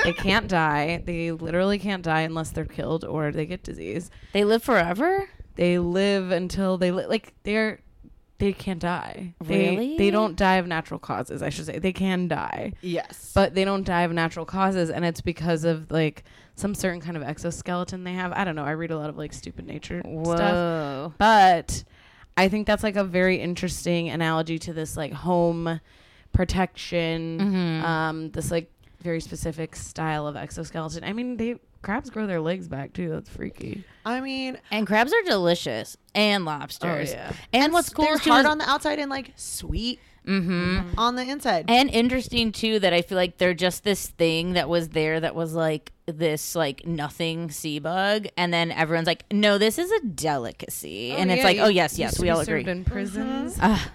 they 0.04 0.12
can't 0.12 0.50
die. 0.50 1.02
They 1.06 1.32
literally 1.32 1.80
can't 1.80 2.04
die 2.04 2.22
unless 2.22 2.50
they're 2.52 2.66
killed 2.66 3.06
or 3.06 3.32
they 3.32 3.46
get 3.46 3.64
disease. 3.64 4.12
They 4.34 4.44
live 4.44 4.62
forever. 4.62 5.30
They 5.56 5.80
live 5.80 6.32
until 6.32 6.78
they 6.78 6.92
li- 6.92 7.06
like 7.06 7.34
they're 7.44 7.80
they 8.40 8.52
can't 8.52 8.82
die. 8.82 9.34
They, 9.42 9.70
Really? 9.70 9.98
They 9.98 10.12
don't 10.12 10.36
die 10.36 10.56
of 10.58 10.68
natural 10.68 11.00
causes. 11.00 11.42
I 11.42 11.48
should 11.48 11.68
say 11.68 11.80
they 11.80 11.94
can 11.94 12.28
die 12.28 12.74
Yes. 12.82 13.32
but 13.34 13.56
they 13.56 13.64
don't 13.64 13.86
die 13.86 14.02
of 14.02 14.12
natural 14.12 14.46
causes 14.46 14.90
and 14.90 15.06
it's 15.06 15.22
because 15.22 15.64
of 15.64 15.90
like 15.90 16.26
some 16.56 16.76
certain 16.76 17.00
kind 17.00 17.16
of 17.16 17.24
exoskeleton 17.24 18.04
they 18.04 18.14
have 18.14 18.32
i 18.34 18.44
don't 18.46 18.56
know 18.56 18.64
i 18.66 18.72
read 18.72 18.90
a 18.92 18.98
lot 18.98 19.10
of 19.10 19.18
like 19.18 19.32
stupid 19.34 19.66
nature 19.66 20.02
stuff 20.02 20.40
Whoa. 20.40 21.14
but 21.18 21.84
i 22.38 22.48
think 22.50 22.68
that's 22.68 22.84
like 22.84 22.96
a 22.96 23.04
very 23.04 23.38
interesting 23.38 24.10
analogy 24.10 24.58
to 24.60 24.74
this 24.74 24.96
like 24.98 25.14
home 25.14 25.80
protection 26.34 27.40
Mm-hmm. 27.40 27.86
um 27.86 28.32
this 28.32 28.52
like 28.52 28.70
very 29.02 29.20
specific 29.22 29.76
style 29.76 30.28
of 30.28 30.36
exoskeleton 30.36 31.04
i 31.04 31.14
mean 31.14 31.38
they 31.38 31.56
crabs 31.82 32.10
grow 32.10 32.26
their 32.28 32.42
legs 32.42 32.68
back 32.68 32.94
too 32.94 33.10
that's 33.10 33.30
freaky 33.30 33.84
I 34.08 34.22
mean, 34.22 34.60
And 34.70 34.86
crabs 34.86 35.12
are 35.12 35.24
delicious, 35.24 35.98
and 36.14 36.46
lobsters. 36.46 37.10
Oh, 37.12 37.16
yeah. 37.16 37.34
And 37.54 37.74
what's 37.74 37.90
cool 37.90 38.06
they're 38.06 38.14
is 38.16 38.22
too 38.22 38.30
hard 38.30 38.46
on 38.46 38.60
the 38.60 38.70
outside 38.70 39.00
and 39.00 39.10
like 39.10 39.32
sweet 39.36 40.00
Mhm. 40.28 40.94
on 40.96 41.16
the 41.16 41.24
inside. 41.24 41.66
and 41.68 41.90
interesting 41.90 42.52
too 42.52 42.78
that 42.80 42.94
I 42.94 43.02
feel 43.02 43.16
like 43.18 43.38
they're 43.38 43.56
just 43.56 43.84
this 43.84 44.08
thing 44.08 44.54
that 44.54 44.70
was 44.70 44.90
there 44.90 45.20
that 45.20 45.34
was 45.34 45.54
like 45.56 45.92
this 46.08 46.56
like 46.56 46.86
nothing 46.86 47.50
sea 47.50 47.80
bug, 47.80 48.28
and 48.38 48.54
then 48.54 48.72
everyone's 48.72 49.08
like, 49.08 49.26
no, 49.32 49.58
this 49.58 49.78
is 49.80 49.92
a 49.92 50.00
delicacy, 50.02 51.12
and 51.12 51.32
it's 51.32 51.44
like, 51.44 51.58
oh 51.58 51.68
yes, 51.68 51.98
yes, 51.98 52.20
we 52.20 52.30
all 52.30 52.40
agree. 52.40 52.64
in 52.66 52.86
prisons 52.86 53.58
Ah, 53.60 53.90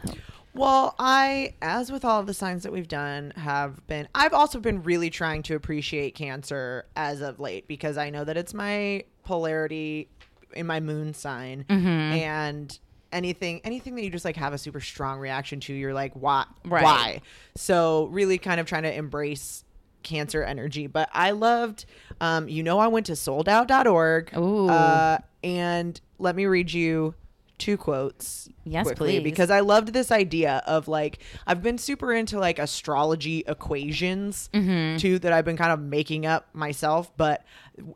Well, 0.52 0.96
I, 0.98 1.54
as 1.62 1.92
with 1.92 2.04
all 2.04 2.18
of 2.18 2.26
the 2.26 2.34
signs 2.34 2.64
that 2.64 2.72
we've 2.72 2.88
done, 2.88 3.32
have 3.36 3.86
been. 3.86 4.08
I've 4.14 4.32
also 4.32 4.58
been 4.58 4.82
really 4.82 5.08
trying 5.08 5.42
to 5.44 5.54
appreciate 5.54 6.16
Cancer 6.16 6.86
as 6.96 7.20
of 7.20 7.38
late 7.38 7.68
because 7.68 7.96
I 7.96 8.10
know 8.10 8.24
that 8.24 8.36
it's 8.36 8.52
my 8.52 9.04
polarity 9.24 10.08
in 10.52 10.66
my 10.66 10.80
moon 10.80 11.14
sign, 11.14 11.64
Mm-hmm. 11.68 11.86
and 11.86 12.78
anything, 13.12 13.60
anything 13.62 13.94
that 13.94 14.02
you 14.02 14.10
just 14.10 14.24
like 14.24 14.36
have 14.36 14.52
a 14.52 14.58
super 14.58 14.80
strong 14.80 15.20
reaction 15.20 15.60
to, 15.60 15.72
you're 15.72 15.94
like, 15.94 16.12
why, 16.14 16.44
Right. 16.64 16.82
why? 16.82 17.20
So 17.56 18.06
really, 18.06 18.38
kind 18.38 18.58
of 18.58 18.66
trying 18.66 18.82
to 18.82 18.92
embrace 18.92 19.62
Cancer 20.02 20.42
energy. 20.42 20.86
But 20.86 21.08
I 21.12 21.30
loved, 21.32 21.84
um, 22.20 22.48
you 22.48 22.62
know, 22.62 22.78
I 22.78 22.86
went 22.88 23.06
to 23.06 23.12
souledout.org, 23.12 24.36
Ooh. 24.36 24.68
uh, 24.68 25.18
and 25.44 26.00
let 26.18 26.36
me 26.36 26.46
read 26.46 26.72
you 26.72 27.14
two 27.58 27.76
quotes 27.76 28.48
Yes, 28.64 28.86
quickly 28.86 29.18
please. 29.18 29.22
because 29.24 29.50
I 29.50 29.60
loved 29.60 29.92
this 29.92 30.10
idea 30.10 30.62
of 30.66 30.88
like 30.88 31.18
I've 31.46 31.62
been 31.62 31.76
super 31.76 32.10
into 32.14 32.38
like 32.38 32.58
astrology 32.58 33.44
equations 33.46 34.48
Mm-hmm. 34.54 34.96
too 34.96 35.18
that 35.18 35.32
I've 35.34 35.44
been 35.44 35.58
kind 35.58 35.70
of 35.70 35.78
making 35.78 36.24
up 36.24 36.48
myself 36.54 37.12
but 37.18 37.44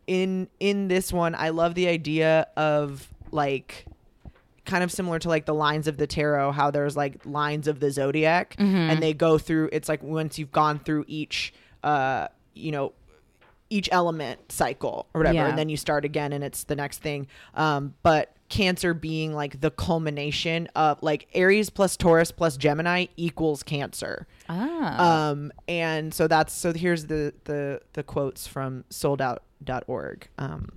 in 0.06 0.48
in 0.60 0.88
this 0.88 1.14
one 1.14 1.34
I 1.34 1.48
love 1.48 1.74
the 1.74 1.88
idea 1.88 2.46
of 2.58 3.08
like 3.30 3.86
kind 4.66 4.84
of 4.84 4.92
similar 4.92 5.18
to 5.20 5.28
like 5.30 5.46
the 5.46 5.54
lines 5.54 5.86
of 5.88 5.96
the 5.96 6.06
tarot 6.06 6.52
how 6.52 6.70
there's 6.70 6.94
like 6.94 7.24
lines 7.24 7.66
of 7.66 7.80
the 7.80 7.90
zodiac 7.90 8.56
Mm-hmm. 8.58 8.76
and 8.76 9.02
they 9.02 9.14
go 9.14 9.38
through 9.38 9.70
it's 9.72 9.88
like 9.88 10.02
once 10.02 10.38
you've 10.38 10.52
gone 10.52 10.78
through 10.78 11.06
each 11.08 11.54
uh 11.84 12.26
you 12.54 12.72
know 12.72 12.92
each 13.70 13.88
element 13.92 14.40
cycle 14.50 15.06
or 15.14 15.20
whatever 15.20 15.34
Yeah. 15.36 15.48
and 15.48 15.56
then 15.58 15.68
you 15.68 15.76
start 15.76 16.04
again 16.04 16.32
and 16.32 16.42
it's 16.44 16.64
the 16.64 16.76
next 16.76 16.98
thing 17.02 17.26
um 17.54 17.94
but 18.02 18.30
cancer 18.50 18.92
being 18.94 19.32
like 19.32 19.60
the 19.60 19.70
culmination 19.70 20.68
of 20.76 21.02
like 21.02 21.26
aries 21.34 21.70
plus 21.70 21.96
taurus 21.96 22.30
plus 22.30 22.56
gemini 22.56 23.06
equals 23.16 23.62
cancer 23.62 24.26
Ah. 24.48 25.30
Um, 25.30 25.50
and 25.66 26.12
so 26.12 26.28
that's 26.28 26.52
so 26.52 26.72
here's 26.74 27.06
the 27.06 27.32
the 27.44 27.80
the 27.94 28.02
quotes 28.02 28.46
from 28.46 28.84
souledout.org. 28.90 30.28
Um, 30.38 30.68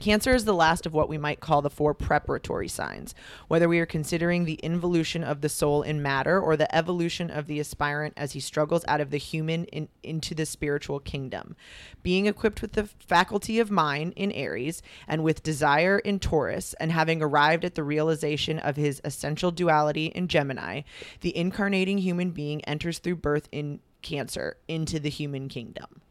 Cancer 0.00 0.34
is 0.34 0.44
the 0.44 0.54
last 0.54 0.86
of 0.86 0.94
what 0.94 1.08
we 1.08 1.18
might 1.18 1.38
call 1.38 1.62
the 1.62 1.70
four 1.70 1.94
preparatory 1.94 2.66
signs, 2.66 3.14
whether 3.46 3.68
we 3.68 3.78
are 3.78 3.86
considering 3.86 4.44
the 4.44 4.58
involution 4.62 5.22
of 5.22 5.40
the 5.40 5.48
soul 5.48 5.82
in 5.82 6.02
matter 6.02 6.40
or 6.40 6.56
the 6.56 6.74
evolution 6.74 7.30
of 7.30 7.46
the 7.46 7.60
aspirant 7.60 8.14
as 8.16 8.32
he 8.32 8.40
struggles 8.40 8.84
out 8.88 9.00
of 9.00 9.10
the 9.10 9.18
human 9.18 9.66
in, 9.66 9.88
into 10.02 10.34
the 10.34 10.46
spiritual 10.46 10.98
kingdom. 10.98 11.54
Being 12.02 12.26
equipped 12.26 12.60
with 12.60 12.72
the 12.72 12.88
faculty 13.06 13.60
of 13.60 13.70
mind 13.70 14.14
in 14.16 14.32
Aries 14.32 14.82
and 15.06 15.22
with 15.22 15.44
desire 15.44 16.00
in 16.00 16.18
Taurus, 16.18 16.74
and 16.80 16.90
having 16.90 17.22
arrived 17.22 17.64
at 17.64 17.76
the 17.76 17.84
realization 17.84 18.58
of 18.58 18.74
his 18.74 19.00
essential 19.04 19.52
duality 19.52 20.06
in 20.06 20.26
Gemini, 20.26 20.82
the 21.20 21.36
incarnating 21.36 21.98
human 21.98 22.32
being 22.32 22.64
enters 22.64 22.98
through 22.98 23.16
birth 23.16 23.48
in 23.52 23.80
Cancer 24.02 24.56
into 24.66 24.98
the 24.98 25.10
human 25.10 25.48
kingdom. 25.48 26.02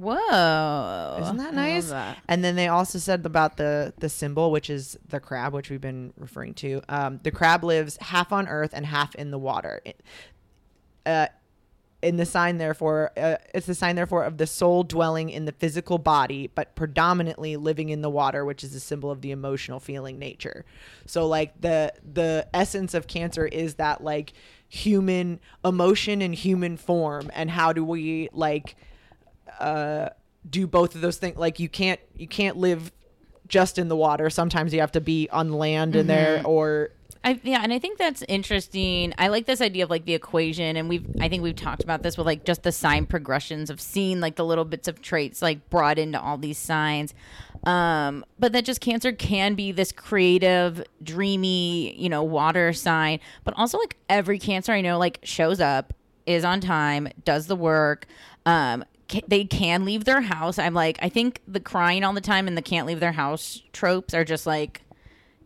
Whoa. 0.00 1.18
Isn't 1.22 1.36
that 1.36 1.54
nice? 1.54 1.90
that. 1.90 2.18
And 2.28 2.42
then 2.42 2.56
they 2.56 2.68
also 2.68 2.98
said 2.98 3.24
about 3.26 3.56
the 3.56 3.92
the 3.98 4.08
symbol, 4.08 4.50
which 4.50 4.70
is 4.70 4.98
the 5.08 5.20
crab, 5.20 5.52
which 5.52 5.70
we've 5.70 5.80
been 5.80 6.12
referring 6.16 6.54
to. 6.54 6.80
Um, 6.88 7.20
the 7.22 7.30
crab 7.30 7.64
lives 7.64 7.96
half 8.00 8.32
on 8.32 8.48
Earth 8.48 8.70
and 8.72 8.86
half 8.86 9.14
in 9.14 9.30
the 9.30 9.38
water. 9.38 9.80
It- 9.84 10.00
uh, 11.06 11.26
in 12.02 12.16
the 12.16 12.24
sign, 12.24 12.56
therefore, 12.56 13.10
uh, 13.16 13.36
it's 13.54 13.66
the 13.66 13.74
sign, 13.74 13.94
therefore, 13.94 14.24
of 14.24 14.38
the 14.38 14.46
soul 14.46 14.82
dwelling 14.84 15.28
in 15.28 15.44
the 15.44 15.52
physical 15.52 15.98
body, 15.98 16.50
but 16.54 16.74
predominantly 16.74 17.56
living 17.56 17.90
in 17.90 18.00
the 18.00 18.08
water, 18.08 18.42
which 18.44 18.64
is 18.64 18.74
a 18.74 18.80
symbol 18.80 19.10
of 19.10 19.20
the 19.20 19.30
emotional 19.30 19.78
feeling 19.80 20.18
nature. 20.18 20.64
So, 21.04 21.26
like 21.26 21.60
the 21.60 21.92
the 22.10 22.46
essence 22.54 22.94
of 22.94 23.06
Cancer 23.06 23.46
is 23.46 23.74
that 23.74 24.02
like 24.02 24.32
human 24.68 25.40
emotion 25.64 26.22
and 26.22 26.34
human 26.34 26.76
form, 26.78 27.30
and 27.34 27.50
how 27.50 27.72
do 27.74 27.84
we 27.84 28.28
like 28.32 28.76
uh, 29.60 30.10
do 30.48 30.66
both 30.66 30.94
of 30.94 31.00
those 31.00 31.18
things. 31.18 31.36
Like 31.36 31.60
you 31.60 31.68
can't 31.68 32.00
you 32.16 32.28
can't 32.28 32.56
live 32.56 32.92
just 33.46 33.78
in 33.78 33.88
the 33.88 33.96
water. 33.96 34.30
Sometimes 34.30 34.72
you 34.72 34.80
have 34.80 34.92
to 34.92 35.00
be 35.00 35.28
on 35.30 35.52
land 35.52 35.96
in 35.96 36.06
there 36.06 36.42
or 36.46 36.90
I, 37.22 37.38
yeah, 37.42 37.60
and 37.62 37.70
I 37.70 37.78
think 37.78 37.98
that's 37.98 38.22
interesting. 38.28 39.12
I 39.18 39.28
like 39.28 39.44
this 39.44 39.60
idea 39.60 39.84
of 39.84 39.90
like 39.90 40.06
the 40.06 40.14
equation, 40.14 40.76
and 40.76 40.88
we've 40.88 41.06
I 41.20 41.28
think 41.28 41.42
we've 41.42 41.56
talked 41.56 41.84
about 41.84 42.02
this 42.02 42.16
with 42.16 42.26
like 42.26 42.44
just 42.44 42.62
the 42.62 42.72
sign 42.72 43.04
progressions 43.04 43.68
of 43.68 43.78
seeing 43.78 44.20
like 44.20 44.36
the 44.36 44.44
little 44.44 44.64
bits 44.64 44.88
of 44.88 45.02
traits 45.02 45.42
like 45.42 45.68
brought 45.68 45.98
into 45.98 46.18
all 46.18 46.38
these 46.38 46.56
signs. 46.56 47.12
Um, 47.64 48.24
but 48.38 48.52
that 48.52 48.64
just 48.64 48.80
Cancer 48.80 49.12
can 49.12 49.54
be 49.54 49.70
this 49.70 49.92
creative, 49.92 50.82
dreamy, 51.02 51.94
you 52.00 52.08
know, 52.08 52.22
water 52.22 52.72
sign, 52.72 53.20
but 53.44 53.52
also 53.58 53.76
like 53.76 53.96
every 54.08 54.38
Cancer 54.38 54.72
I 54.72 54.80
know 54.80 54.98
like 54.98 55.18
shows 55.22 55.60
up, 55.60 55.92
is 56.24 56.42
on 56.42 56.62
time, 56.62 57.08
does 57.26 57.48
the 57.48 57.56
work. 57.56 58.06
Um, 58.46 58.82
ca- 59.10 59.22
they 59.28 59.44
can 59.44 59.84
leave 59.84 60.04
their 60.04 60.22
house. 60.22 60.58
I'm 60.58 60.74
like, 60.74 60.98
I 61.02 61.08
think 61.08 61.40
the 61.46 61.60
crying 61.60 62.04
all 62.04 62.12
the 62.12 62.20
time 62.20 62.46
and 62.48 62.56
the 62.56 62.62
can't 62.62 62.86
leave 62.86 63.00
their 63.00 63.12
house 63.12 63.62
tropes 63.72 64.14
are 64.14 64.24
just 64.24 64.46
like 64.46 64.82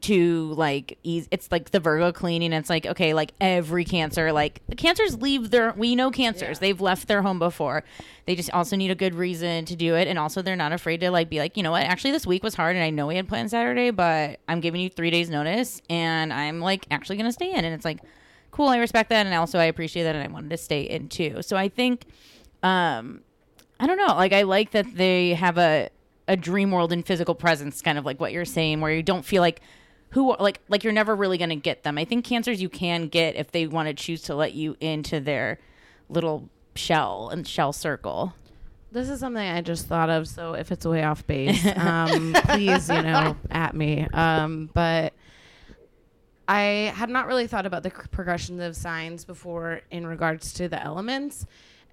too 0.05 0.53
like 0.59 0.99
easy. 1.03 1.27
it's 1.31 1.51
like 1.51 1.71
the 1.71 1.81
virgo 1.81 2.13
cleaning. 2.13 2.53
It's 2.53 2.69
like 2.69 2.85
okay 2.85 3.15
like 3.15 3.33
every 3.41 3.87
cancer 3.87 4.33
like 4.33 4.61
the 4.69 4.77
cancers 4.77 5.17
leave 5.17 5.51
their 5.51 5.73
we 5.73 5.97
know 5.97 6.11
cancers. 6.11 6.59
They've 6.59 6.81
left 6.81 7.09
their 7.09 7.23
home 7.23 7.39
before. 7.39 7.85
They 8.27 8.37
just 8.37 8.51
also 8.51 8.77
need 8.77 8.91
a 8.91 8.95
good 8.95 9.15
reason 9.15 9.65
to 9.65 9.75
do 9.75 9.95
it. 9.95 10.07
And 10.07 10.19
also 10.19 10.43
they're 10.43 10.57
not 10.57 10.73
afraid 10.73 11.01
to 11.01 11.11
like 11.11 11.31
be 11.31 11.39
like 11.39 11.57
you 11.57 11.63
know 11.63 11.71
what? 11.71 11.85
Actually 11.85 12.11
this 12.11 12.27
week 12.27 12.43
was 12.43 12.55
hard 12.55 12.77
and 12.77 12.85
i 12.85 12.91
know 12.91 13.07
we 13.07 13.17
had 13.17 13.27
planned 13.29 13.51
saturday 13.51 13.91
but 13.91 14.41
i'm 14.47 14.61
giving 14.61 14.83
you 14.83 14.91
three 14.91 15.11
days 15.11 15.31
notice 15.31 15.81
and 15.89 16.35
i'm 16.35 16.61
like 16.61 16.87
actually 16.91 17.17
gonna 17.17 17.33
stay 17.33 17.51
in. 17.51 17.65
And 17.65 17.75
it's 17.75 17.87
like 17.87 18.01
cool. 18.51 18.69
I 18.69 18.77
respect 18.77 19.09
that. 19.09 19.25
And 19.25 19.35
also 19.35 19.59
i 19.59 19.65
appreciate 19.65 20.03
that 20.03 20.15
and 20.15 20.23
i 20.23 20.31
wanted 20.31 20.51
to 20.51 20.59
stay 20.59 20.83
in 20.83 21.09
too. 21.09 21.41
So 21.41 21.57
i 21.57 21.71
think 21.71 22.05
um 22.63 23.23
I 23.81 23.87
don't 23.87 23.99
know. 23.99 24.15
Like 24.15 24.33
I 24.33 24.43
like 24.43 24.71
that 24.73 24.95
they 24.95 25.35
have 25.35 25.59
a 25.59 25.91
a 26.27 26.37
dream 26.37 26.71
world 26.71 26.93
and 26.93 27.05
physical 27.05 27.35
presence, 27.35 27.83
kind 27.83 27.99
of 27.99 28.05
like 28.05 28.21
what 28.21 28.33
you're 28.33 28.45
saying, 28.45 28.81
where 28.81 28.93
you 28.93 29.03
don't 29.03 29.25
feel 29.25 29.43
like 29.43 29.61
who 30.11 30.37
like 30.39 30.61
like 30.69 30.85
you're 30.85 30.93
never 30.93 31.15
really 31.15 31.39
going 31.39 31.51
to 31.51 31.57
get 31.57 31.83
them. 31.83 31.99
I 31.99 32.05
think 32.05 32.25
cancers 32.25 32.63
you 32.63 32.69
can 32.69 33.09
get 33.09 33.37
if 33.37 33.51
they 33.51 33.67
want 33.67 33.89
to 33.89 33.95
choose 33.95 34.23
to 34.23 34.35
let 34.35 34.55
you 34.55 34.77
into 34.81 35.21
their 35.21 35.59
little 36.09 36.49
shell 36.75 37.31
and 37.31 37.47
shell 37.47 37.73
circle. 37.73 38.35
This 38.93 39.09
is 39.09 39.19
something 39.19 39.43
I 39.43 39.61
just 39.61 39.87
thought 39.87 40.09
of. 40.09 40.29
So 40.29 40.55
if 40.55 40.71
it's 40.71 40.87
way 40.87 41.03
off 41.03 41.27
base, 41.27 41.67
um, 41.77 42.33
please, 42.45 42.89
you 42.89 43.03
know, 43.03 43.37
at 43.51 43.75
me. 43.75 44.07
Um, 44.13 44.71
but 44.73 45.15
I 46.47 46.93
had 46.95 47.09
not 47.09 47.27
really 47.27 47.49
thought 47.49 47.67
about 47.67 47.83
the 47.83 47.91
progressions 47.91 48.61
of 48.61 48.77
signs 48.77 49.25
before 49.25 49.81
in 49.91 50.07
regards 50.07 50.53
to 50.55 50.69
the 50.69 50.81
elements. 50.81 51.45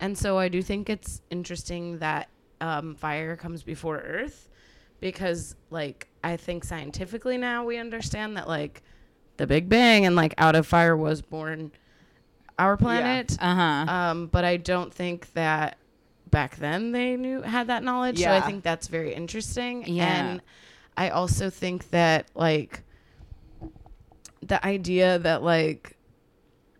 And 0.02 0.18
so 0.18 0.38
I 0.38 0.50
do 0.50 0.62
think 0.62 0.90
it's 0.90 1.22
interesting 1.30 2.00
that 2.00 2.28
um, 2.60 2.96
fire 2.96 3.38
comes 3.38 3.64
before 3.64 4.00
earth 4.00 4.50
because, 5.00 5.56
like, 5.70 6.08
I 6.24 6.36
think 6.36 6.64
scientifically 6.64 7.38
now 7.38 7.64
we 7.64 7.78
understand 7.78 8.36
that, 8.36 8.48
like, 8.48 8.82
the 9.38 9.48
Big 9.48 9.70
Bang 9.70 10.06
and, 10.06 10.16
like, 10.16 10.34
out 10.38 10.56
of 10.56 10.68
fire 10.68 10.98
was 10.98 11.22
born 11.22 11.72
our 12.60 12.78
planet. 12.78 13.38
Uh 13.40 13.56
huh. 13.56 13.92
Um, 13.92 14.28
but 14.28 14.44
I 14.44 14.58
don't 14.58 14.94
think 14.94 15.32
that 15.34 15.78
back 16.30 16.56
then 16.58 16.92
they 16.92 17.18
knew 17.18 17.42
had 17.42 17.68
that 17.68 17.84
knowledge. 17.84 18.20
Yeah. 18.20 18.40
So 18.40 18.46
I 18.46 18.48
think 18.48 18.64
that's 18.64 18.88
very 18.88 19.14
interesting. 19.14 19.86
Yeah. 19.88 20.06
And 20.06 20.42
I 20.98 21.10
also 21.10 21.50
think 21.50 21.90
that 21.92 22.28
like 22.36 22.84
the 24.42 24.64
idea 24.66 25.20
that 25.20 25.44
like 25.44 25.98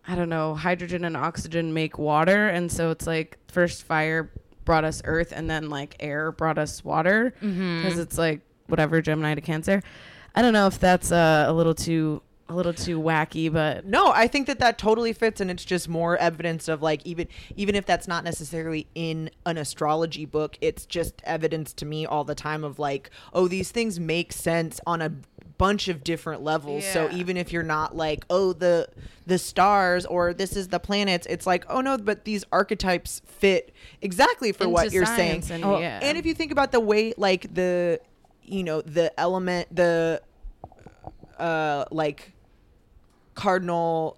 I 0.06 0.14
don't 0.14 0.28
know, 0.28 0.54
hydrogen 0.54 1.04
and 1.04 1.16
oxygen 1.16 1.72
make 1.72 1.98
water. 1.98 2.48
And 2.48 2.70
so 2.70 2.90
it's 2.90 3.06
like 3.06 3.38
first 3.48 3.84
fire 3.84 4.30
brought 4.64 4.84
us 4.84 5.02
earth 5.04 5.32
and 5.34 5.48
then 5.48 5.70
like 5.70 5.96
air 6.00 6.32
brought 6.32 6.58
us 6.58 6.84
water. 6.84 7.34
Because 7.40 7.98
it's 7.98 8.18
like 8.18 8.40
whatever 8.66 9.00
Gemini 9.00 9.34
to 9.34 9.40
Cancer. 9.40 9.82
I 10.34 10.42
don't 10.42 10.52
know 10.52 10.66
if 10.66 10.78
that's 10.78 11.12
uh, 11.12 11.44
a 11.46 11.52
little 11.52 11.74
too 11.74 12.22
a 12.48 12.54
little 12.54 12.74
too 12.74 13.00
wacky, 13.00 13.50
but 13.50 13.86
No, 13.86 14.10
I 14.12 14.26
think 14.28 14.46
that 14.46 14.58
that 14.58 14.76
totally 14.76 15.12
fits, 15.14 15.40
and 15.40 15.50
it's 15.50 15.64
just 15.64 15.88
more 15.88 16.16
evidence 16.18 16.68
of 16.68 16.82
like 16.82 17.00
even 17.06 17.28
even 17.56 17.74
if 17.74 17.86
that's 17.86 18.06
not 18.06 18.24
necessarily 18.24 18.86
in 18.94 19.30
an 19.46 19.56
astrology 19.56 20.26
book, 20.26 20.58
it's 20.60 20.84
just 20.84 21.22
evidence 21.24 21.72
to 21.74 21.86
me 21.86 22.04
all 22.04 22.24
the 22.24 22.34
time 22.34 22.62
of 22.64 22.78
like, 22.78 23.10
oh, 23.32 23.48
these 23.48 23.70
things 23.70 23.98
make 23.98 24.32
sense 24.32 24.80
on 24.86 25.00
a 25.00 25.12
bunch 25.58 25.88
of 25.88 26.02
different 26.04 26.42
levels. 26.42 26.84
So 26.84 27.10
even 27.12 27.36
if 27.36 27.52
you're 27.52 27.62
not 27.62 27.96
like, 27.96 28.24
oh, 28.30 28.52
the 28.52 28.88
the 29.26 29.38
stars 29.38 30.04
or 30.06 30.34
this 30.34 30.56
is 30.56 30.68
the 30.68 30.80
planets, 30.80 31.26
it's 31.30 31.46
like, 31.46 31.64
oh 31.68 31.80
no, 31.80 31.96
but 31.98 32.24
these 32.24 32.44
archetypes 32.52 33.22
fit 33.26 33.72
exactly 34.00 34.52
for 34.52 34.64
what 34.68 34.92
you're 34.92 35.06
saying. 35.16 35.42
And, 35.50 35.64
Oh, 35.64 35.78
yeah. 35.78 36.00
And 36.02 36.18
if 36.18 36.26
you 36.26 36.34
think 36.34 36.50
about 36.52 36.72
the 36.72 36.80
way, 36.80 37.14
like 37.16 37.54
the, 37.54 38.00
you 38.42 38.64
know, 38.64 38.80
the 38.82 39.18
element, 39.20 39.74
the, 39.74 40.20
uh, 41.38 41.84
like, 41.90 42.32
cardinal, 43.34 44.16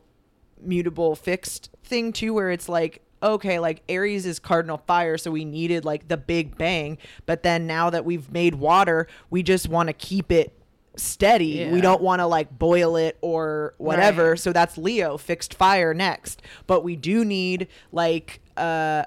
mutable, 0.60 1.14
fixed 1.14 1.70
thing 1.84 2.12
too, 2.12 2.32
where 2.34 2.50
it's 2.50 2.68
like, 2.68 3.02
okay, 3.22 3.58
like 3.58 3.82
Aries 3.88 4.26
is 4.26 4.38
cardinal 4.38 4.78
fire, 4.86 5.16
so 5.18 5.30
we 5.30 5.44
needed 5.44 5.84
like 5.84 6.08
the 6.08 6.16
big 6.16 6.56
bang, 6.58 6.98
but 7.26 7.42
then 7.42 7.66
now 7.66 7.90
that 7.90 8.04
we've 8.04 8.30
made 8.32 8.54
water, 8.54 9.06
we 9.30 9.42
just 9.42 9.68
want 9.68 9.88
to 9.88 9.92
keep 9.92 10.30
it 10.32 10.52
steady. 10.96 11.68
We 11.70 11.80
don't 11.80 12.02
want 12.02 12.20
to 12.20 12.26
like 12.26 12.56
boil 12.58 12.96
it 12.96 13.18
or 13.20 13.74
whatever. 13.78 14.30
Right. 14.30 14.38
So 14.38 14.52
that's 14.52 14.78
Leo, 14.78 15.16
fixed 15.16 15.54
fire 15.54 15.94
next. 15.94 16.42
But 16.66 16.84
we 16.84 16.96
do 16.96 17.24
need 17.24 17.68
like 17.92 18.40
uh 18.56 19.04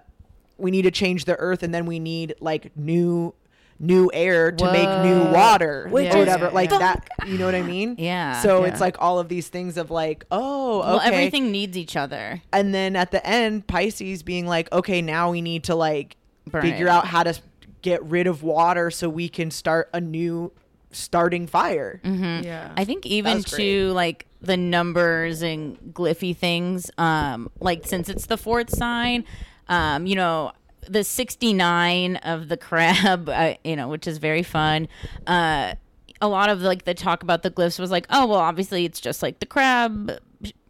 we 0.57 0.71
need 0.71 0.81
to 0.83 0.91
change 0.91 1.25
the 1.25 1.35
earth 1.37 1.63
and 1.63 1.73
then 1.73 1.85
we 1.85 1.99
need 1.99 2.35
like 2.39 2.75
new 2.75 3.33
new 3.79 4.09
air 4.11 4.51
to 4.51 4.71
make 4.71 4.89
new 5.03 5.31
water 5.31 5.87
Which 5.91 6.11
or 6.11 6.17
whatever 6.17 6.49
like 6.49 6.71
yeah. 6.71 6.79
that 6.79 7.09
you 7.27 7.37
know 7.37 7.45
what 7.45 7.53
i 7.53 7.61
mean 7.61 7.95
Yeah, 7.99 8.41
so 8.41 8.61
yeah. 8.65 8.71
it's 8.71 8.81
like 8.81 8.95
all 8.99 9.19
of 9.19 9.29
these 9.29 9.49
things 9.49 9.77
of 9.77 9.91
like 9.91 10.25
oh 10.31 10.79
okay 10.79 10.87
Well, 10.89 10.99
everything 11.01 11.51
needs 11.51 11.77
each 11.77 11.95
other. 11.95 12.41
and 12.51 12.73
then 12.73 12.95
at 12.95 13.11
the 13.11 13.23
end 13.25 13.67
pisces 13.67 14.23
being 14.23 14.47
like 14.47 14.71
okay 14.71 14.99
now 15.03 15.29
we 15.29 15.41
need 15.41 15.63
to 15.65 15.75
like 15.75 16.17
Burn 16.47 16.63
figure 16.63 16.87
it. 16.87 16.89
out 16.89 17.05
how 17.05 17.21
to 17.21 17.39
get 17.83 18.03
rid 18.03 18.25
of 18.25 18.41
water 18.41 18.89
so 18.89 19.09
we 19.09 19.29
can 19.29 19.51
start 19.51 19.91
a 19.93 20.01
new 20.01 20.51
starting 20.91 21.47
fire 21.47 21.99
yeah. 22.03 22.71
I 22.77 22.85
think 22.85 23.05
even 23.05 23.43
to 23.43 23.91
like 23.91 24.25
the 24.41 24.55
numbers 24.57 25.41
and 25.41 25.77
glyphy 25.93 26.35
things, 26.35 26.89
um, 26.97 27.49
like 27.59 27.85
since 27.85 28.07
it's 28.09 28.27
the 28.27 28.37
fourth 28.37 28.69
sign, 28.69 29.25
um, 29.67 30.05
you 30.05 30.15
know, 30.15 30.51
the 30.87 31.03
69 31.03 32.15
of 32.17 32.47
the 32.47 32.57
crab, 32.57 33.27
uh, 33.33 33.55
you 33.63 33.75
know, 33.75 33.87
which 33.87 34.07
is 34.07 34.17
very 34.17 34.43
fun. 34.43 34.87
Uh, 35.25 35.73
a 36.21 36.27
lot 36.27 36.49
of 36.49 36.61
like 36.61 36.85
the 36.85 36.93
talk 36.93 37.23
about 37.23 37.43
the 37.43 37.51
glyphs 37.51 37.79
was 37.79 37.91
like, 37.91 38.07
oh, 38.09 38.25
well, 38.27 38.39
obviously 38.39 38.85
it's 38.85 38.99
just 38.99 39.21
like 39.21 39.39
the 39.39 39.45
crab 39.45 40.11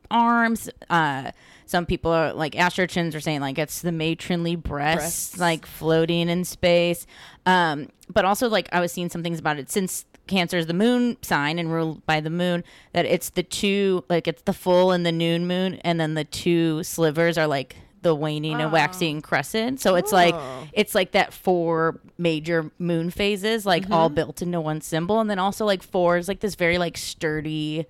arms. 0.10 0.70
Uh, 0.90 1.32
some 1.66 1.86
people 1.86 2.12
are 2.12 2.34
like 2.34 2.54
astrochins 2.54 3.14
are 3.14 3.20
saying 3.20 3.42
like 3.42 3.58
it's 3.58 3.82
the 3.82 3.92
matronly 3.92 4.56
breasts, 4.56 5.32
Breasts. 5.32 5.40
like 5.40 5.66
floating 5.66 6.30
in 6.30 6.46
space. 6.46 7.06
Um, 7.46 7.90
but 8.10 8.26
also 8.26 8.48
like 8.50 8.70
I 8.72 8.80
was 8.80 8.92
seeing 8.92 9.10
some 9.10 9.22
things 9.22 9.40
about 9.40 9.60
it 9.60 9.70
since 9.70 10.06
Cancer 10.28 10.58
is 10.58 10.68
the 10.68 10.74
moon 10.74 11.18
sign 11.22 11.60
and 11.60 11.72
ruled 11.72 12.06
by 12.06 12.20
the 12.20 12.30
moon 12.30 12.64
that 12.94 13.06
it's 13.06 13.30
the 13.30 13.44
two 13.44 14.04
like 14.10 14.28
it's 14.28 14.44
the 14.44 14.54
full 14.54 14.92
and 14.92 15.06
the 15.06 15.12
noon 15.12 15.48
moon 15.48 15.76
and 15.84 16.00
then 16.00 16.14
the 16.14 16.24
two 16.24 16.84
slivers 16.84 17.38
are 17.38 17.48
like 17.48 17.76
the 18.02 18.16
waning 18.16 18.62
and 18.62 18.72
waxing 18.72 19.22
crescent. 19.22 19.80
So 19.80 19.96
it's 19.96 20.12
like 20.12 20.36
it's 20.74 20.96
like 20.96 21.12
that 21.12 21.34
four 21.34 22.00
major 22.18 22.72
moon 22.80 23.10
phases, 23.10 23.66
like 23.66 23.84
mm-hmm. 23.84 23.94
all 23.94 24.10
built 24.10 24.42
into 24.42 24.62
one 24.62 24.82
symbol, 24.82 25.20
and 25.20 25.30
then 25.30 25.40
also 25.40 25.66
like 25.66 25.84
four 25.84 26.18
is 26.18 26.28
like 26.28 26.40
this 26.40 26.56
very 26.56 26.78
like 26.78 26.98
sturdy 26.98 27.86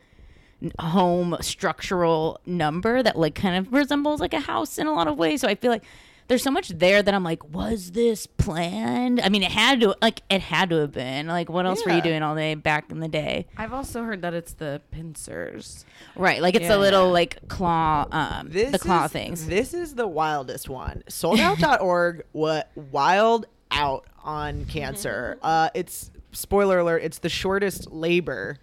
home 0.79 1.38
structural 1.41 2.39
number 2.45 3.03
that 3.03 3.15
like 3.15 3.35
kind 3.35 3.55
of 3.57 3.71
resembles 3.71 4.19
like 4.19 4.33
a 4.33 4.39
house 4.39 4.77
in 4.77 4.88
a 4.88 4.93
lot 4.93 5.07
of 5.07 5.17
ways. 5.17 5.41
So 5.41 5.47
I 5.47 5.55
feel 5.55 5.71
like 5.71 5.83
there's 6.28 6.43
so 6.43 6.51
much 6.51 6.69
there 6.69 7.01
that 7.01 7.13
I'm 7.13 7.23
like, 7.23 7.47
was 7.53 7.91
this 7.91 8.28
planned? 8.28 9.21
I 9.21 9.30
mean, 9.30 9.43
it 9.43 9.51
had 9.51 9.80
to 9.82 9.95
like 10.01 10.21
it 10.30 10.41
had 10.41 10.69
to 10.71 10.78
have 10.78 10.91
been. 10.91 11.28
Like, 11.28 11.49
what 11.49 11.65
else 11.65 11.86
were 11.86 11.91
you 11.93 12.01
doing 12.01 12.21
all 12.23 12.36
day 12.36 12.55
back 12.55 12.91
in 12.91 12.99
the 12.99 13.07
day? 13.07 13.47
I've 13.57 13.73
also 13.73 14.03
heard 14.03 14.21
that 14.23 14.34
it's 14.34 14.53
the 14.53 14.82
pincers. 14.91 15.86
Right, 16.15 16.41
like 16.41 16.55
it's 16.55 16.63
Yeah. 16.63 16.69
the 16.75 16.78
little 16.80 17.11
like 17.11 17.47
claw, 17.47 18.07
um, 18.11 18.49
This 18.49 18.71
the 18.71 18.80
claw 18.80 19.05
is, 19.05 19.11
things. 19.11 19.45
This 19.47 19.73
is 19.73 19.95
the 19.95 20.07
wildest 20.07 20.67
one. 20.69 21.03
Souledout.org 21.09 22.25
what 22.34 22.71
wild 22.75 23.45
out 23.71 24.05
on 24.23 24.65
cancer. 24.65 25.38
Uh, 25.43 25.69
it's 25.73 26.11
spoiler 26.34 26.80
alert. 26.80 27.03
It's 27.03 27.19
the 27.19 27.30
shortest 27.30 27.91
labor, 27.91 28.57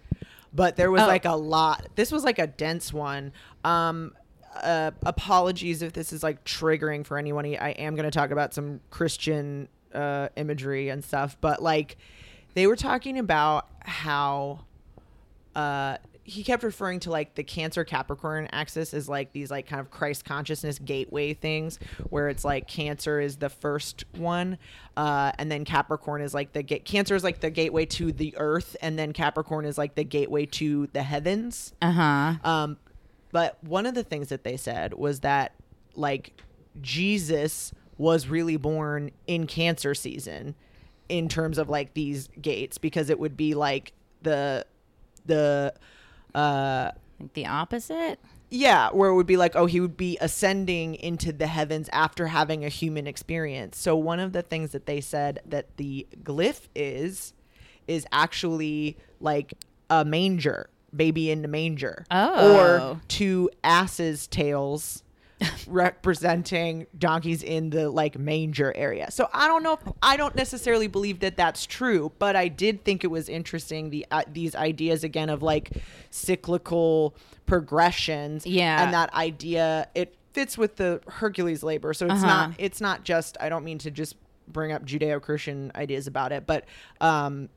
but 0.53 0.75
there 0.75 0.91
was 0.91 1.01
Oh. 1.01 1.07
like 1.07 1.25
a 1.25 1.35
lot. 1.35 1.87
This 1.95 2.11
was 2.11 2.23
like 2.23 2.37
a 2.39 2.47
dense 2.47 2.93
one. 2.93 3.31
Um, 3.63 4.13
uh, 4.63 4.91
apologies 5.05 5.81
if 5.81 5.93
this 5.93 6.11
is 6.13 6.23
like 6.23 6.43
triggering 6.43 7.05
for 7.05 7.17
anyone. 7.17 7.45
I 7.45 7.71
am 7.71 7.95
going 7.95 8.05
to 8.09 8.11
talk 8.11 8.31
about 8.31 8.53
some 8.53 8.79
Christian 8.89 9.67
uh, 9.93 10.29
imagery 10.35 10.89
and 10.89 11.03
stuff, 11.03 11.37
but 11.41 11.61
like 11.61 11.97
they 12.53 12.67
were 12.67 12.75
talking 12.75 13.17
about 13.19 13.67
how 13.81 14.61
uh 15.55 15.97
he 16.27 16.43
kept 16.43 16.63
referring 16.63 16.99
to 16.99 17.11
like 17.11 17.35
the 17.35 17.43
cancer 17.43 17.83
capricorn 17.83 18.47
axis 18.51 18.95
as 18.95 19.07
like 19.07 19.31
these 19.31 19.51
like 19.51 19.67
kind 19.67 19.79
of 19.79 19.91
christ 19.91 20.25
consciousness 20.25 20.79
gateway 20.79 21.33
things 21.35 21.77
where 22.09 22.29
it's 22.29 22.43
like 22.43 22.67
cancer 22.67 23.19
is 23.21 23.37
the 23.37 23.47
first 23.49 24.03
one 24.17 24.57
uh 24.97 25.31
and 25.37 25.51
then 25.51 25.63
capricorn 25.63 26.21
is 26.21 26.33
like 26.33 26.51
the 26.53 26.63
ga- 26.63 26.79
cancer 26.79 27.13
is 27.15 27.23
like 27.23 27.39
the 27.41 27.51
gateway 27.51 27.85
to 27.85 28.11
the 28.11 28.33
earth 28.37 28.75
and 28.81 28.97
then 28.97 29.13
capricorn 29.13 29.65
is 29.65 29.77
like 29.77 29.93
the 29.95 30.03
gateway 30.03 30.45
to 30.47 30.87
the 30.93 31.03
heavens 31.03 31.73
Uh 31.81 31.91
huh. 31.91 32.33
um, 32.49 32.77
but 33.35 33.61
one 33.65 33.85
of 33.85 33.93
the 33.95 34.03
things 34.03 34.29
that 34.29 34.45
they 34.45 34.55
said 34.55 34.93
was 34.93 35.19
that 35.19 35.51
like 35.93 36.41
Jesus 36.81 37.73
was 37.97 38.29
really 38.29 38.55
born 38.55 39.11
in 39.27 39.45
cancer 39.45 39.93
season 39.93 40.55
in 41.09 41.27
terms 41.27 41.57
of 41.57 41.67
like 41.67 41.93
these 41.95 42.29
gates 42.41 42.77
because 42.77 43.09
it 43.09 43.19
would 43.19 43.35
be 43.35 43.53
like 43.53 43.91
the 44.21 44.65
the 45.25 45.73
uh 46.33 46.91
Like 47.19 47.33
the 47.33 47.45
opposite. 47.47 48.19
yeah, 48.49 48.89
where 48.91 49.09
it 49.09 49.15
would 49.15 49.27
be 49.27 49.35
like, 49.35 49.53
oh, 49.57 49.65
he 49.65 49.81
would 49.81 49.97
be 49.97 50.17
ascending 50.21 50.95
into 50.95 51.33
the 51.33 51.47
heavens 51.47 51.89
after 51.91 52.27
having 52.27 52.63
a 52.63 52.69
human 52.69 53.05
experience. 53.05 53.77
So 53.77 53.97
one 53.97 54.21
of 54.21 54.31
the 54.31 54.43
things 54.43 54.71
that 54.71 54.85
they 54.85 55.01
said 55.01 55.41
that 55.45 55.75
the 55.75 56.07
glyph 56.23 56.69
is 56.73 57.33
is 57.85 58.05
actually 58.13 58.95
like 59.19 59.55
a 59.89 60.05
manger, 60.05 60.69
baby 60.95 61.31
in 61.31 61.41
the 61.41 61.47
manger, 61.47 62.05
Oh. 62.11 62.91
or 62.93 63.01
two 63.07 63.49
asses' 63.63 64.27
tails. 64.27 65.01
representing 65.67 66.87
donkeys 66.97 67.43
in 67.43 67.69
the 67.69 67.89
like 67.89 68.17
manger 68.17 68.71
area. 68.73 69.11
So 69.11 69.27
I 69.33 69.47
don't 69.49 69.63
know 69.63 69.73
if, 69.73 69.79
I 70.01 70.15
don't 70.15 70.33
necessarily 70.33 70.87
believe 70.87 71.19
that 71.19 71.35
that's 71.35 71.65
true, 71.65 72.13
but 72.19 72.37
I 72.37 72.47
did 72.47 72.85
think 72.85 73.03
it 73.03 73.07
was 73.07 73.27
interesting 73.27 73.89
the 73.89 74.05
uh, 74.11 74.23
these 74.31 74.55
ideas 74.55 75.03
again 75.03 75.29
of 75.29 75.43
like 75.43 75.71
cyclical 76.09 77.15
progressions 77.45 78.45
Yeah. 78.45 78.83
and 78.85 78.93
that 78.93 79.13
idea 79.13 79.89
it 79.93 80.15
fits 80.33 80.57
with 80.57 80.77
the 80.77 81.01
Hercules 81.07 81.63
labor. 81.63 81.93
So 81.93 82.05
it's 82.05 82.15
Uh-huh. 82.15 82.25
not 82.27 82.51
it's 82.57 82.79
not 82.79 83.03
just 83.03 83.35
I 83.41 83.49
don't 83.49 83.63
mean 83.65 83.77
to 83.79 83.91
just 83.91 84.15
bring 84.47 84.71
up 84.71 84.85
Judeo-Christian 84.85 85.71
ideas 85.75 86.07
about 86.07 86.31
it, 86.31 86.45
but 86.47 86.65
um 87.01 87.49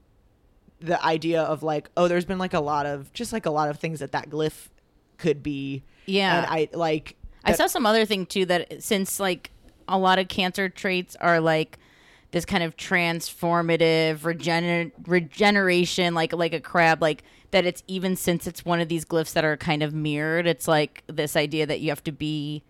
the 0.81 1.03
idea 1.05 1.43
of 1.43 1.63
like 1.63 1.91
oh 1.97 2.07
there's 2.09 2.25
been 2.25 2.39
like 2.39 2.55
a 2.55 2.61
lot 2.61 2.87
of 2.87 3.13
just 3.13 3.33
like 3.33 3.47
a 3.47 3.51
lot 3.51 3.69
of 3.69 3.79
things 3.79 4.01
that 4.01 4.13
that 4.13 4.31
glyph 4.31 4.69
could 5.17 5.43
be 5.43 5.83
Yeah. 6.07 6.39
and 6.39 6.47
I 6.47 6.69
like 6.73 7.17
I 7.45 7.53
saw 7.53 7.67
some 7.67 7.85
other 7.87 8.05
thing 8.05 8.27
too 8.27 8.45
that 8.47 8.83
since 8.83 9.19
like 9.19 9.51
a 9.89 9.99
lot 9.99 10.19
of 10.19 10.29
cancer 10.29 10.69
traits 10.69 11.17
are 11.21 11.41
like 11.41 11.79
this 12.31 12.45
kind 12.45 12.63
of 12.63 12.77
transformative 12.77 14.19
regener- 14.21 14.93
regeneration 15.07 16.15
like 16.15 16.33
like 16.33 16.53
a 16.53 16.61
crab 16.61 17.03
like 17.03 17.23
that 17.51 17.65
it's 17.65 17.83
even 17.87 18.17
since 18.17 18.47
it's 18.47 18.65
one 18.65 18.81
of 18.81 18.89
these 18.89 19.05
glyphs 19.05 19.33
that 19.33 19.45
are 19.45 19.57
kind 19.57 19.83
of 19.83 19.95
mirrored 19.95 20.47
it's 20.47 20.69
like 20.69 21.03
this 21.07 21.37
idea 21.37 21.67
that 21.67 21.81
you 21.81 21.89
have 21.91 22.05
to 22.05 22.13
be 22.13 22.63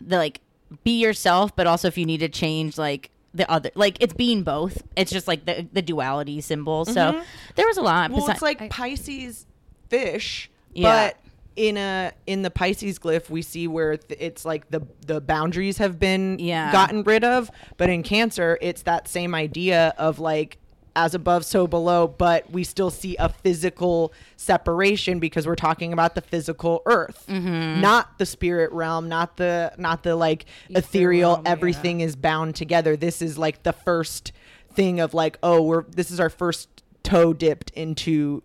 the 0.00 0.16
like 0.16 0.40
be 0.84 1.00
yourself 1.00 1.54
but 1.56 1.66
also 1.66 1.88
if 1.88 1.96
you 1.98 2.06
need 2.06 2.18
to 2.18 2.28
change 2.28 2.76
like 2.78 3.10
the 3.32 3.48
other 3.50 3.70
like 3.74 3.96
it's 4.00 4.14
being 4.14 4.42
both 4.42 4.82
it's 4.96 5.12
just 5.12 5.28
like 5.28 5.44
the 5.46 5.66
the 5.72 5.82
duality 5.82 6.40
symbol 6.40 6.84
so 6.84 7.12
mm-hmm. 7.12 7.22
there 7.54 7.66
was 7.66 7.76
a 7.76 7.82
lot 7.82 8.10
Well, 8.10 8.28
it's 8.28 8.42
like 8.42 8.70
Pisces 8.70 9.46
fish, 9.90 10.50
Yeah. 10.72 11.08
but 11.08 11.16
in 11.56 11.76
a 11.76 12.12
in 12.26 12.42
the 12.42 12.50
Pisces 12.50 12.98
glyph, 12.98 13.28
we 13.28 13.42
see 13.42 13.68
where 13.68 13.98
th- 13.98 14.18
it's 14.20 14.44
like 14.44 14.70
the 14.70 14.86
the 15.06 15.20
boundaries 15.20 15.78
have 15.78 15.98
been 15.98 16.38
Yeah. 16.38 16.72
gotten 16.72 17.02
rid 17.02 17.24
of. 17.24 17.50
But 17.76 17.90
in 17.90 18.02
Cancer, 18.02 18.56
it's 18.62 18.82
that 18.82 19.08
same 19.08 19.34
idea 19.34 19.92
of 19.98 20.18
like 20.18 20.58
as 20.96 21.14
above, 21.14 21.44
so 21.44 21.66
below. 21.66 22.06
But 22.08 22.50
we 22.50 22.64
still 22.64 22.90
see 22.90 23.16
a 23.16 23.28
physical 23.28 24.12
separation 24.36 25.18
because 25.20 25.46
we're 25.46 25.54
talking 25.54 25.92
about 25.92 26.14
the 26.14 26.20
physical 26.20 26.82
Earth, 26.86 27.24
Mm-hmm. 27.28 27.80
not 27.80 28.18
the 28.18 28.26
spirit 28.26 28.72
realm, 28.72 29.08
not 29.08 29.36
the 29.36 29.72
not 29.78 30.02
the 30.02 30.16
like 30.16 30.46
ethereal. 30.70 31.34
realm, 31.34 31.42
yeah. 31.46 31.52
everything 31.52 32.00
is 32.00 32.16
bound 32.16 32.54
together. 32.56 32.96
This 32.96 33.22
is 33.22 33.38
like 33.38 33.62
the 33.62 33.72
first 33.72 34.32
thing 34.72 35.00
of 35.00 35.14
like, 35.14 35.36
oh, 35.42 35.62
we're 35.62 35.84
this 35.84 36.10
is 36.10 36.18
our 36.20 36.30
first 36.30 36.68
toe 37.02 37.32
dipped 37.32 37.70
into 37.70 38.42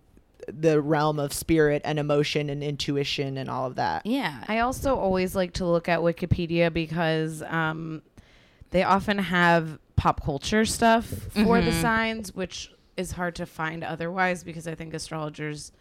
the 0.48 0.80
realm 0.80 1.18
of 1.20 1.34
spirit 1.34 1.82
and 1.84 1.98
emotion 1.98 2.50
and 2.52 2.64
intuition 2.64 3.36
and 3.38 3.50
all 3.50 3.66
of 3.66 3.76
that. 3.76 4.06
yeah 4.06 4.44
I 4.48 4.60
also 4.60 4.96
always 4.96 5.36
like 5.36 5.54
to 5.54 5.66
look 5.66 5.90
at 5.90 6.00
Wikipedia 6.02 6.72
because 6.72 7.42
um, 7.42 8.04
they 8.70 8.84
often 8.84 9.18
have 9.18 9.80
pop 9.96 10.24
culture 10.24 10.66
stuff 10.66 11.06
for 11.06 11.62
the 11.62 11.72
signs, 11.72 12.34
which 12.36 12.72
is 12.98 13.12
hard 13.14 13.36
to 13.36 13.46
find 13.46 13.84
otherwise 13.84 14.44
because 14.44 14.68
I 14.68 14.76
think 14.76 14.94
astrologers 14.94 15.72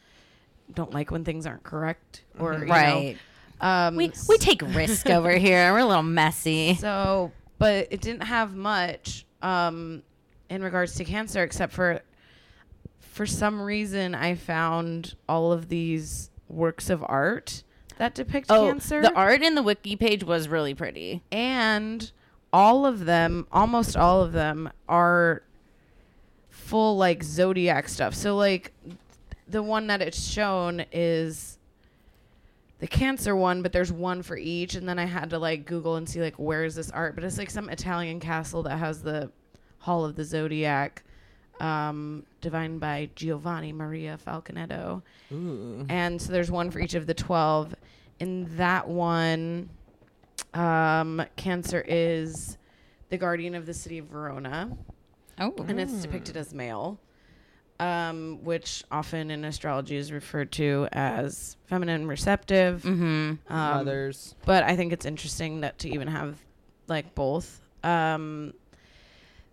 don't 0.72 0.92
like 0.92 1.10
when 1.10 1.24
things 1.24 1.46
aren't 1.46 1.62
correct 1.62 2.22
or 2.38 2.54
you 2.54 2.64
know, 2.66 2.72
right. 2.72 3.16
um, 3.60 3.96
we 3.96 4.10
we 4.28 4.38
take 4.38 4.62
risk 4.74 5.08
over 5.10 5.30
here. 5.32 5.72
We're 5.72 5.80
a 5.80 5.86
little 5.86 6.02
messy. 6.02 6.74
So, 6.74 7.32
but 7.58 7.88
it 7.90 8.00
didn't 8.00 8.22
have 8.24 8.54
much 8.54 9.26
um, 9.42 10.02
in 10.48 10.62
regards 10.62 10.94
to 10.96 11.04
cancer, 11.04 11.42
except 11.42 11.72
for 11.72 12.00
for 13.00 13.26
some 13.26 13.60
reason 13.60 14.14
I 14.14 14.34
found 14.34 15.14
all 15.28 15.52
of 15.52 15.68
these 15.68 16.30
works 16.48 16.90
of 16.90 17.04
art 17.06 17.62
that 17.98 18.14
depict 18.14 18.46
Oh, 18.50 18.66
cancer, 18.66 19.02
the 19.02 19.12
art 19.14 19.42
in 19.42 19.54
the 19.54 19.62
wiki 19.62 19.94
page 19.96 20.24
was 20.24 20.48
really 20.48 20.74
pretty. 20.74 21.22
and 21.30 22.10
all 22.54 22.86
of 22.86 23.04
them, 23.04 23.48
almost 23.50 23.96
all 23.96 24.22
of 24.22 24.30
them, 24.30 24.70
are 24.88 25.42
full 26.50 26.96
like 26.96 27.24
zodiac 27.24 27.88
stuff. 27.88 28.14
So, 28.14 28.36
like 28.36 28.72
the 29.48 29.60
one 29.60 29.88
that 29.88 30.00
it's 30.00 30.24
shown 30.24 30.86
is 30.92 31.58
the 32.78 32.86
cancer 32.86 33.34
one, 33.34 33.60
but 33.60 33.72
there's 33.72 33.90
one 33.90 34.22
for 34.22 34.36
each. 34.36 34.76
And 34.76 34.88
then 34.88 35.00
I 35.00 35.04
had 35.04 35.30
to 35.30 35.38
like 35.40 35.66
Google 35.66 35.96
and 35.96 36.08
see 36.08 36.20
like 36.20 36.36
where 36.36 36.64
is 36.64 36.76
this 36.76 36.92
art, 36.92 37.16
but 37.16 37.24
it's 37.24 37.38
like 37.38 37.50
some 37.50 37.68
Italian 37.68 38.20
castle 38.20 38.62
that 38.62 38.78
has 38.78 39.02
the 39.02 39.32
Hall 39.80 40.04
of 40.04 40.14
the 40.14 40.22
Zodiac, 40.22 41.02
um, 41.58 42.24
divined 42.40 42.78
by 42.78 43.10
Giovanni 43.16 43.72
Maria 43.72 44.16
Falconetto. 44.24 45.02
Ooh. 45.32 45.84
And 45.88 46.22
so 46.22 46.30
there's 46.32 46.52
one 46.52 46.70
for 46.70 46.78
each 46.78 46.94
of 46.94 47.08
the 47.08 47.14
twelve. 47.14 47.74
In 48.20 48.56
that 48.58 48.86
one, 48.86 49.68
um, 50.54 51.22
Cancer 51.36 51.84
is 51.86 52.56
the 53.10 53.18
guardian 53.18 53.54
of 53.54 53.66
the 53.66 53.74
city 53.74 53.98
of 53.98 54.06
Verona 54.06 54.76
Oh, 55.38 55.52
and 55.66 55.80
it's 55.80 56.00
depicted 56.00 56.36
as 56.36 56.54
male, 56.54 56.98
um, 57.80 58.38
which 58.44 58.84
often 58.90 59.30
in 59.30 59.44
astrology 59.44 59.96
is 59.96 60.12
referred 60.12 60.52
to 60.52 60.86
as 60.92 61.56
feminine 61.66 62.06
receptive. 62.06 62.82
mm-hmm. 62.82 63.04
Um, 63.04 63.38
Mothers. 63.48 64.36
but 64.46 64.62
I 64.62 64.76
think 64.76 64.92
it's 64.92 65.06
interesting 65.06 65.62
that 65.62 65.78
to 65.80 65.88
even 65.88 66.08
have 66.08 66.38
like 66.86 67.14
both. 67.14 67.60
Um, 67.82 68.54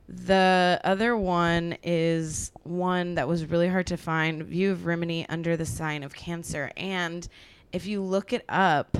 the 0.08 0.80
other 0.84 1.16
one 1.18 1.78
is 1.84 2.52
one 2.64 3.16
that 3.16 3.28
was 3.28 3.45
really 3.45 3.68
hard 3.68 3.88
to 3.88 3.97
find 3.97 4.43
view 4.43 4.72
of 4.72 4.86
Rimini 4.86 5.28
under 5.30 5.58
the 5.58 5.66
sign 5.66 6.04
of 6.04 6.14
Cancer. 6.14 6.72
And 6.78 7.28
if 7.72 7.86
you 7.86 8.02
look 8.02 8.34
it 8.34 8.43
up, 8.49 8.97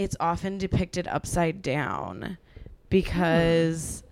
it's 0.00 0.16
often 0.18 0.56
depicted 0.56 1.06
upside 1.08 1.60
down 1.60 2.38
because 2.88 4.02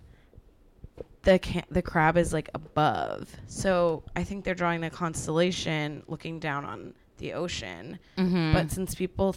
the 1.23 1.39
ca- 1.39 1.65
the 1.71 1.81
crab 1.81 2.19
is 2.19 2.35
like 2.35 2.51
above. 2.53 3.35
So 3.47 4.03
I 4.15 4.23
think 4.23 4.45
they're 4.45 4.55
drawing 4.55 4.83
the 4.83 4.91
constellation 4.91 6.03
looking 6.07 6.41
down 6.41 6.67
on 6.67 6.93
the 7.17 7.33
ocean. 7.33 7.99
Mm-hmm. 8.19 8.53
But 8.53 8.71
since 8.71 8.95
people 8.95 9.35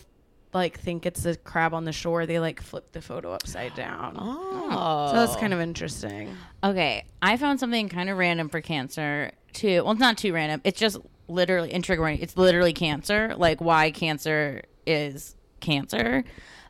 like 0.54 0.78
think 0.78 1.06
it's 1.06 1.24
a 1.24 1.38
crab 1.38 1.74
on 1.74 1.86
the 1.86 1.94
shore, 1.94 2.26
they 2.26 2.42
like 2.42 2.62
flip 2.62 2.92
the 2.92 3.02
photo 3.02 3.32
upside 3.32 3.74
down. 3.74 4.18
Oh. 4.20 5.08
So 5.08 5.14
that's 5.14 5.38
kind 5.38 5.54
of 5.54 5.62
interesting. 5.62 6.36
Okay, 6.66 7.06
I 7.22 7.38
found 7.38 7.62
something 7.62 7.88
kind 7.88 8.10
of 8.10 8.18
random 8.18 8.50
for 8.50 8.60
cancer 8.60 9.32
too. 9.54 9.86
Well, 9.86 9.94
it's 9.94 10.02
not 10.02 10.18
too 10.18 10.34
random. 10.34 10.60
It's 10.66 10.82
just 10.82 10.98
literally 11.30 11.72
intriguing. 11.72 12.20
It's 12.20 12.36
literally 12.36 12.74
cancer. 12.74 13.36
Like 13.38 13.62
why 13.62 13.92
cancer 13.92 14.64
is 14.86 15.38
cancer. 15.62 16.24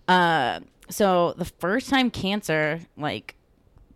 Uh, 0.08 0.60
so 0.90 1.34
the 1.38 1.46
first 1.46 1.90
time 1.90 2.12
cancer, 2.12 2.82
like, 2.98 3.36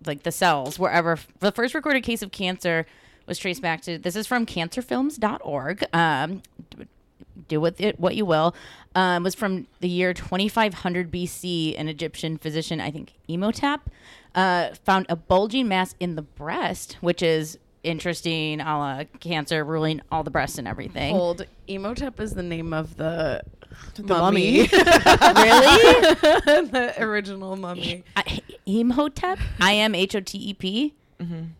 like 0.05 0.23
the 0.23 0.31
cells, 0.31 0.79
wherever 0.79 1.19
the 1.39 1.51
first 1.51 1.73
recorded 1.73 2.03
case 2.03 2.21
of 2.21 2.31
cancer 2.31 2.85
was 3.27 3.37
traced 3.37 3.61
back 3.61 3.81
to. 3.81 3.97
This 3.97 4.15
is 4.15 4.27
from 4.27 4.45
cancerfilms.org. 4.45 5.85
Um, 5.93 6.41
do 7.47 7.59
with 7.59 7.81
it 7.81 7.99
what 7.99 8.15
you 8.15 8.25
will. 8.25 8.55
Um, 8.93 9.23
was 9.23 9.35
from 9.35 9.67
the 9.81 9.89
year 9.89 10.13
2500 10.13 11.11
BC. 11.11 11.79
An 11.79 11.87
Egyptian 11.87 12.37
physician, 12.37 12.79
I 12.79 12.91
think 12.91 13.13
Emotep, 13.29 13.81
uh, 14.33 14.69
found 14.83 15.05
a 15.09 15.15
bulging 15.15 15.67
mass 15.67 15.95
in 15.99 16.15
the 16.15 16.21
breast, 16.21 16.97
which 17.01 17.21
is 17.21 17.57
interesting. 17.85 18.61
A 18.61 18.77
la 18.77 19.03
cancer 19.19 19.63
ruling 19.63 20.01
all 20.11 20.23
the 20.23 20.31
breasts 20.31 20.57
and 20.57 20.67
everything. 20.67 21.13
Hold, 21.13 21.45
Emotep 21.67 22.19
is 22.19 22.33
the 22.33 22.43
name 22.43 22.73
of 22.73 22.97
the, 22.97 23.41
the 23.95 24.03
mummy. 24.03 24.61
really? 24.61 24.67
the 24.71 26.95
original 26.97 27.55
mummy. 27.55 28.03
I, 28.15 28.41
Imhotep, 28.65 29.39
I 29.59 29.75
M 29.75 29.95
H 29.95 30.15
O 30.15 30.19
T 30.19 30.37
E 30.37 30.53
P. 30.53 30.93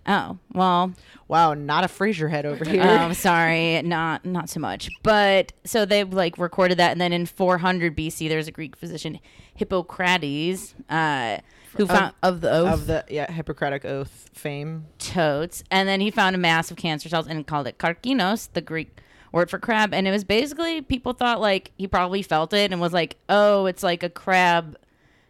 Oh 0.08 0.38
well, 0.54 0.94
wow, 1.28 1.54
not 1.54 1.84
a 1.84 1.88
Fraser 1.88 2.28
head 2.28 2.46
over 2.46 2.66
here. 2.66 2.84
Oh, 2.84 3.14
sorry, 3.14 3.82
not 3.82 4.26
not 4.26 4.50
so 4.50 4.60
much. 4.60 4.90
But 5.02 5.54
so 5.64 5.86
they 5.86 6.04
like 6.04 6.38
recorded 6.38 6.78
that, 6.78 6.92
and 6.92 7.00
then 7.00 7.14
in 7.14 7.26
400 7.26 7.96
BC, 7.96 8.30
there's 8.30 8.48
a 8.48 8.52
Greek 8.52 8.76
physician, 8.76 9.20
Hippocrates, 9.56 10.76
uh, 10.90 11.38
who 11.76 11.88
found 11.88 12.14
of, 12.24 12.36
of 12.36 12.42
the 12.42 12.52
oath. 12.52 12.74
of 12.74 12.88
the 12.88 13.06
yeah 13.10 13.32
Hippocratic 13.32 13.86
oath 13.86 14.30
fame. 14.34 14.86
totes, 15.00 15.64
and 15.72 15.88
then 15.88 16.02
he 16.02 16.12
found 16.12 16.36
a 16.36 16.40
mass 16.40 16.72
of 16.72 16.78
cancer 16.78 17.10
cells 17.10 17.28
and 17.28 17.46
called 17.46 17.68
it 17.68 17.78
karkinos, 17.78 18.50
the 18.54 18.62
Greek 18.62 19.02
word 19.32 19.50
for 19.50 19.60
crab. 19.60 19.94
And 19.94 20.08
it 20.08 20.12
was 20.12 20.24
basically 20.24 20.82
people 20.82 21.14
thought 21.14 21.42
like 21.42 21.72
he 21.78 21.88
probably 21.88 22.22
felt 22.22 22.54
it 22.54 22.72
and 22.72 22.82
was 22.82 22.94
like, 22.94 23.18
oh, 23.30 23.66
it's 23.66 23.84
like 23.84 24.02
a 24.02 24.10
crab. 24.10 24.78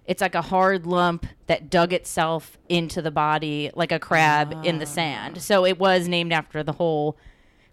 It's 0.06 0.22
like 0.22 0.36
a 0.36 0.44
hard 0.44 0.86
lump 0.86 1.26
that 1.48 1.72
dug 1.72 1.92
itself 1.92 2.60
into 2.70 3.02
the 3.02 3.10
body 3.10 3.72
like 3.74 3.92
a 3.92 3.98
crab 3.98 4.56
in 4.64 4.78
the 4.78 4.86
ah. 4.86 4.90
sand. 4.90 5.42
So 5.42 5.66
it 5.66 5.80
was 5.80 6.08
named 6.08 6.32
after 6.32 6.62
the 6.62 6.74
whole 6.74 7.18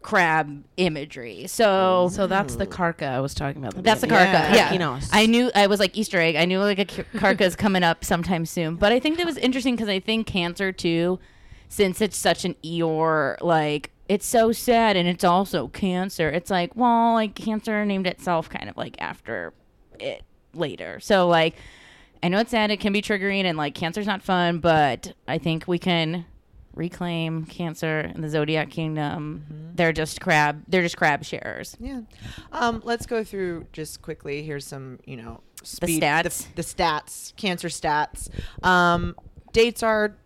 crab 0.02 0.64
imagery. 0.76 1.46
So 1.46 2.10
so 2.12 2.26
that's 2.26 2.56
the 2.56 2.66
karka 2.66 3.08
I 3.08 3.20
was 3.20 3.34
talking 3.34 3.62
about. 3.64 3.78
at 3.78 3.84
that's 3.84 4.00
the 4.00 4.06
beginning. 4.06 4.34
karka. 4.34 4.54
Yeah. 4.54 4.72
Karkinos. 4.72 5.08
I 5.12 5.26
knew 5.26 5.50
I 5.54 5.66
was 5.66 5.80
like 5.80 5.96
Easter 5.96 6.20
egg. 6.20 6.36
I 6.36 6.44
knew 6.44 6.58
like 6.60 6.78
a 6.78 6.84
karka 6.84 7.42
is 7.42 7.56
coming 7.56 7.82
up 7.82 8.04
sometime 8.04 8.44
soon. 8.46 8.76
But 8.76 8.92
I 8.92 9.00
think 9.00 9.16
that 9.18 9.26
was 9.26 9.36
interesting 9.38 9.74
because 9.76 9.88
I 9.88 10.00
think 10.00 10.26
cancer 10.26 10.72
too, 10.72 11.18
since 11.68 12.00
it's 12.00 12.16
such 12.16 12.44
an 12.44 12.54
Eeyore, 12.64 13.36
like 13.40 13.90
it's 14.08 14.26
so 14.26 14.52
sad 14.52 14.96
and 14.96 15.08
it's 15.08 15.24
also 15.24 15.68
cancer. 15.68 16.28
It's 16.28 16.50
like, 16.50 16.76
well, 16.76 17.14
like 17.14 17.34
cancer 17.34 17.84
named 17.84 18.06
itself 18.06 18.50
kind 18.50 18.68
of 18.68 18.76
like 18.76 18.96
after 19.00 19.54
it 19.98 20.22
later. 20.54 21.00
So 21.00 21.28
like 21.28 21.54
I 22.22 22.28
know 22.28 22.38
it's 22.38 22.50
sad, 22.50 22.70
it 22.70 22.78
can 22.78 22.92
be 22.92 23.02
triggering 23.02 23.44
and 23.44 23.58
like 23.58 23.74
cancer's 23.74 24.06
not 24.06 24.22
fun, 24.22 24.58
but 24.58 25.12
I 25.26 25.38
think 25.38 25.66
we 25.66 25.78
can 25.78 26.24
reclaim 26.74 27.44
cancer 27.44 28.10
in 28.14 28.20
the 28.22 28.28
zodiac 28.28 28.70
kingdom. 28.70 29.44
They're 29.74 29.92
just 29.92 30.20
crab 30.20 30.62
they're 30.68 30.82
just 30.82 30.96
crab 30.96 31.24
sharers. 31.24 31.76
Yeah. 31.80 32.00
Um, 32.52 32.80
let's 32.84 33.06
go 33.06 33.22
through 33.24 33.66
just 33.72 34.02
quickly. 34.02 34.42
Here's 34.42 34.66
some, 34.66 34.98
you 35.04 35.16
know, 35.16 35.40
speed, 35.62 36.02
stats. 36.02 36.46
The, 36.54 36.56
the 36.56 36.62
stats, 36.62 37.36
cancer 37.36 37.68
stats. 37.68 38.28
Um, 38.64 39.16
dates 39.52 39.82
are 39.82 40.16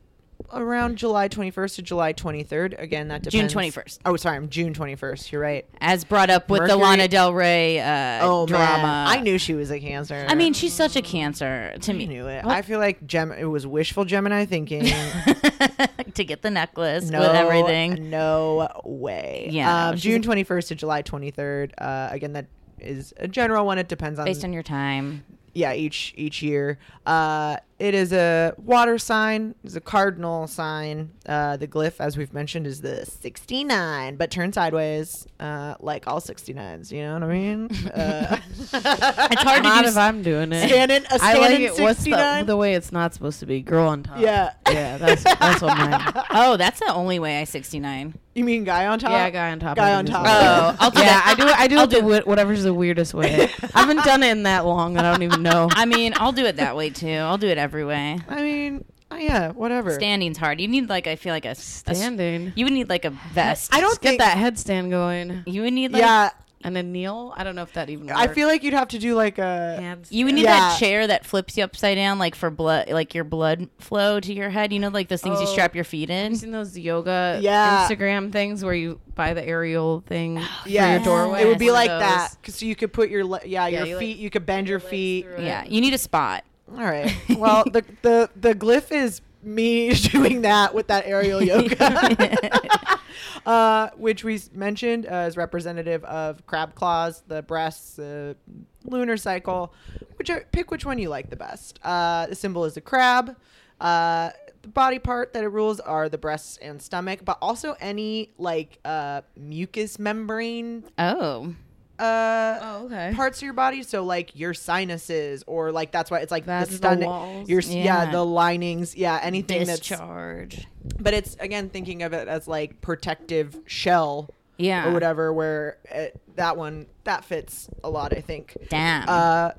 around 0.52 0.96
July 0.96 1.28
21st 1.28 1.74
to 1.76 1.82
July 1.82 2.12
23rd. 2.12 2.80
Again, 2.80 3.08
that 3.08 3.22
depends. 3.22 3.52
June 3.52 3.62
21st. 3.62 3.98
Oh, 4.04 4.14
sorry, 4.16 4.36
I'm 4.36 4.48
June 4.48 4.72
21st. 4.74 5.32
You're 5.32 5.40
right. 5.40 5.66
as 5.80 6.04
brought 6.04 6.30
up 6.30 6.48
with 6.50 6.60
the 6.60 6.68
Mercury- 6.68 6.82
Lana 6.82 7.08
Del 7.08 7.32
Rey 7.34 7.80
uh, 7.80 8.20
Oh, 8.22 8.46
drama. 8.46 8.82
man. 8.82 9.08
I 9.08 9.20
knew 9.20 9.38
she 9.38 9.54
was 9.54 9.70
a 9.72 9.80
cancer. 9.80 10.24
I 10.28 10.34
mean, 10.36 10.52
she's 10.52 10.72
such 10.74 10.94
a 10.94 11.02
cancer 11.02 11.74
to 11.80 11.92
I 11.92 11.94
me. 11.96 12.04
I 12.04 12.06
knew 12.06 12.26
it. 12.28 12.44
What- 12.44 12.54
I 12.54 12.62
feel 12.62 12.78
like 12.78 13.04
Gem. 13.06 13.32
It 13.32 13.46
was 13.46 13.66
wishful 13.66 14.04
Gemini 14.04 14.44
thinking. 14.44 14.84
to 16.16 16.24
get 16.24 16.42
the 16.42 16.50
necklace 16.50 17.08
no, 17.10 17.20
with 17.20 17.30
everything. 17.30 18.10
No 18.10 18.68
way. 18.84 19.48
Yeah, 19.50 19.88
Um, 19.88 19.96
June 19.96 20.22
21st 20.22 20.68
to 20.68 20.74
July 20.74 21.02
23rd. 21.02 21.72
Uh, 21.78 22.08
again, 22.10 22.32
that 22.34 22.46
is 22.78 23.14
a 23.16 23.26
general 23.28 23.64
one. 23.64 23.78
It 23.78 23.88
depends 23.88 24.18
on 24.18 24.24
Based 24.26 24.44
on 24.44 24.52
your 24.52 24.62
time. 24.62 25.24
yeah 25.54 25.72
each 25.72 26.12
each 26.18 26.42
year 26.42 26.78
uh 27.06 27.56
it 27.78 27.94
is 27.94 28.10
a 28.12 28.54
water 28.56 28.96
sign 28.98 29.54
it's 29.62 29.76
a 29.76 29.80
cardinal 29.80 30.46
sign 30.46 31.10
uh 31.26 31.56
the 31.58 31.68
glyph 31.68 31.96
as 32.00 32.16
we've 32.16 32.32
mentioned 32.32 32.66
is 32.66 32.80
the 32.80 33.04
69 33.04 34.16
but 34.16 34.30
turned 34.30 34.54
sideways 34.54 35.26
uh 35.40 35.74
like 35.80 36.06
all 36.06 36.20
69s 36.20 36.90
you 36.90 37.02
know 37.02 37.14
what 37.14 37.22
i 37.22 37.26
mean 37.26 37.68
uh 37.94 38.38
It's 38.58 39.42
hard 39.42 39.62
to 39.62 39.68
Not 39.68 39.82
do. 39.84 39.90
if 39.90 39.96
I'm 39.96 40.22
doing 40.22 40.52
it. 40.52 40.68
standing 40.68 41.04
a 41.10 41.14
I 41.14 41.34
like 41.34 41.36
standing 41.36 41.62
it. 41.62 41.78
What's 41.80 42.04
the, 42.04 42.44
the 42.46 42.56
way 42.56 42.74
it's 42.74 42.92
not 42.92 43.12
supposed 43.14 43.40
to 43.40 43.46
be? 43.46 43.60
Girl 43.60 43.88
on 43.88 44.02
top. 44.02 44.18
yeah 44.20 44.52
Yeah, 44.70 44.96
that's 44.98 45.22
that's 45.24 45.60
what 45.62 45.76
mine. 45.76 46.00
oh, 46.30 46.56
that's 46.56 46.80
the 46.80 46.92
only 46.92 47.18
way 47.18 47.40
I 47.40 47.44
69. 47.44 48.14
You 48.36 48.44
mean 48.44 48.64
guy 48.64 48.86
on 48.86 48.98
top 48.98 49.10
Yeah, 49.10 49.30
guy 49.30 49.50
on 49.50 49.58
top. 49.58 49.76
Guy 49.76 49.94
on 49.94 50.04
top. 50.06 50.24
what 50.24 50.30
it 50.30 50.44
is. 50.44 50.46
Oh, 50.46 50.76
I'll 50.80 50.90
do 50.90 51.00
yeah, 51.00 51.06
that. 51.06 51.24
I 51.26 51.34
do. 51.34 51.48
it- 51.48 51.58
I 51.58 51.66
do 51.68 51.76
I'll 51.78 51.84
it 51.84 51.90
do- 51.90 51.96
wi- 52.00 52.22
whatever's 52.24 52.62
the 52.64 52.74
weirdest 52.74 53.14
way. 53.14 53.48
I 53.74 53.80
haven't 53.80 54.04
done 54.04 54.22
it 54.22 54.30
in 54.30 54.42
that 54.44 54.64
long 54.66 54.94
that 54.94 55.04
I 55.04 55.10
don't 55.10 55.22
even 55.22 55.42
know. 55.42 55.68
I 55.72 55.86
mean, 55.86 56.12
I'll 56.16 56.32
do 56.32 56.44
it 56.44 56.56
that 56.56 56.76
way 56.76 56.90
too. 56.90 57.08
I'll 57.10 57.38
do 57.38 57.48
it 57.48 57.58
every 57.58 57.84
way. 57.84 58.18
i 58.28 58.42
mean 58.42 58.84
uh, 59.10 59.14
yeah 59.16 59.52
whatever 59.52 59.92
Standing's 59.94 60.36
hard. 60.36 60.60
You 60.60 60.66
need 60.68 60.88
like 60.88 61.06
I 61.06 61.14
feel 61.16 61.32
like 61.32 61.44
a 61.44 61.54
Standing. 61.54 62.52
you 62.56 62.64
would 62.64 62.72
need 62.72 62.88
like 62.88 63.04
a 63.04 63.10
vest. 63.10 63.72
I 63.74 63.80
don't 63.80 63.90
Just 63.90 64.00
get 64.02 64.18
that 64.18 64.36
headstand 64.36 64.90
going 64.90 65.44
You 65.46 65.62
would 65.62 65.72
need 65.72 65.92
like 65.92 66.02
yeah 66.02 66.30
and 66.66 66.76
a 66.76 66.82
kneel. 66.82 67.32
I 67.36 67.44
don't 67.44 67.54
know 67.54 67.62
if 67.62 67.72
that 67.74 67.88
even. 67.90 68.08
Works. 68.08 68.18
i 68.18 68.26
feel 68.28 68.48
like 68.48 68.62
you'd 68.62 68.74
have 68.74 68.88
to 68.88 68.98
do 68.98 69.14
like 69.14 69.38
a 69.38 69.76
Hands 69.78 70.10
You 70.10 70.24
would 70.26 70.34
need 70.34 70.42
Yeah. 70.44 70.58
that 70.58 70.78
chair 70.78 71.06
that 71.06 71.24
flips 71.24 71.56
you 71.56 71.64
upside 71.64 71.96
down, 71.96 72.18
like 72.18 72.34
for 72.34 72.50
blood, 72.50 72.90
like 72.90 73.14
your 73.14 73.24
blood 73.24 73.68
flow 73.78 74.20
to 74.20 74.32
your 74.32 74.50
head. 74.50 74.72
You 74.72 74.80
know, 74.80 74.88
like 74.88 75.08
those 75.08 75.22
things 75.22 75.40
you 75.40 75.46
Oh. 75.46 75.52
strap 75.52 75.74
your 75.74 75.84
feet 75.84 76.10
Have 76.10 76.26
in. 76.26 76.32
you 76.32 76.38
seen 76.38 76.50
those 76.50 76.76
yoga 76.76 77.38
Yeah. 77.40 77.86
Instagram 77.88 78.32
things 78.32 78.64
where 78.64 78.74
you 78.74 79.00
buy 79.14 79.32
the 79.32 79.46
aerial 79.46 80.02
thing 80.06 80.38
oh, 80.40 80.62
yeah, 80.66 80.86
for 80.86 80.92
your 80.96 81.04
doorway? 81.04 81.42
It 81.42 81.46
would 81.46 81.58
be 81.58 81.70
like 81.70 81.88
those. 81.88 82.00
that 82.00 82.34
because 82.40 82.62
you 82.62 82.74
could 82.76 82.92
put 82.92 83.08
your 83.10 83.24
le- 83.24 83.40
yeah, 83.44 83.66
Yeah, 83.66 83.78
your 83.78 83.86
you, 83.86 83.94
like, 83.96 84.00
feet. 84.00 84.16
you 84.18 84.28
could 84.30 84.44
bend 84.44 84.68
your 84.68 84.78
legs 84.80 84.90
feet. 84.90 85.24
through 85.24 85.34
it. 85.36 85.44
Yeah, 85.44 85.64
you 85.64 85.80
need 85.80 85.94
a 85.94 85.98
spot. 85.98 86.44
All 86.70 86.82
right. 86.84 87.14
Well, 87.38 87.62
the 87.64 87.84
the 88.02 88.28
the 88.34 88.54
glyph 88.54 88.90
is 88.90 89.20
me 89.46 89.94
doing 89.94 90.42
that 90.42 90.74
with 90.74 90.88
that 90.88 91.06
aerial 91.06 91.42
yoga, 91.42 92.98
uh, 93.46 93.90
which 93.96 94.24
we 94.24 94.40
mentioned 94.52 95.06
uh, 95.06 95.26
is 95.28 95.36
representative 95.36 96.04
of 96.04 96.44
crab 96.46 96.74
claws, 96.74 97.22
the 97.28 97.42
breasts, 97.42 97.94
the 97.96 98.36
lunar 98.84 99.16
cycle. 99.16 99.72
Which 100.16 100.30
are, 100.30 100.44
pick 100.52 100.70
which 100.70 100.84
one 100.84 100.98
you 100.98 101.08
like 101.08 101.30
the 101.30 101.36
best. 101.36 101.78
Uh, 101.82 102.26
the 102.26 102.34
symbol 102.34 102.64
is 102.64 102.76
a 102.76 102.80
crab. 102.80 103.36
Uh, 103.80 104.30
the 104.62 104.68
body 104.68 104.98
part 104.98 105.32
that 105.34 105.44
it 105.44 105.48
rules 105.48 105.78
are 105.80 106.08
the 106.08 106.18
breasts 106.18 106.56
and 106.58 106.80
stomach, 106.82 107.20
but 107.24 107.38
also 107.40 107.76
any 107.80 108.32
like 108.38 108.78
uh, 108.84 109.20
mucous 109.36 109.98
membrane 109.98 110.84
Oh, 110.98 111.54
uh 111.98 112.58
Oh, 112.62 112.84
okay. 112.86 113.12
parts 113.14 113.38
of 113.38 113.42
your 113.42 113.52
body 113.54 113.82
so 113.82 114.04
like 114.04 114.34
your 114.34 114.52
sinuses 114.54 115.42
or 115.46 115.72
like 115.72 115.92
that's 115.92 116.10
why 116.10 116.18
it's 116.20 116.30
like 116.30 116.44
the 116.44 116.52
Vaginal 116.52 116.76
stomach 116.76 117.06
walls. 117.08 117.48
your 117.48 117.60
yeah. 117.60 118.04
Yeah. 118.04 118.10
the 118.12 118.24
linings 118.24 118.94
yeah 118.96 119.18
anything 119.22 119.66
that's. 119.66 119.80
discharge. 119.80 120.56
that's 120.84 121.02
but 121.02 121.14
it's 121.14 121.36
again 121.40 121.68
thinking 121.70 122.02
of 122.02 122.12
it 122.12 122.28
as 122.28 122.46
like 122.46 122.80
protective 122.80 123.58
shell 123.66 124.28
Yeah. 124.58 124.88
or 124.88 124.92
whatever 124.92 125.32
where 125.32 125.78
it, 125.90 126.20
that 126.36 126.56
one 126.56 126.86
that 127.04 127.24
fits 127.24 127.68
a 127.82 127.88
lot 127.90 128.12
i 128.16 128.20
think 128.20 128.56
Damn. 128.68 129.08
uh 129.08 129.50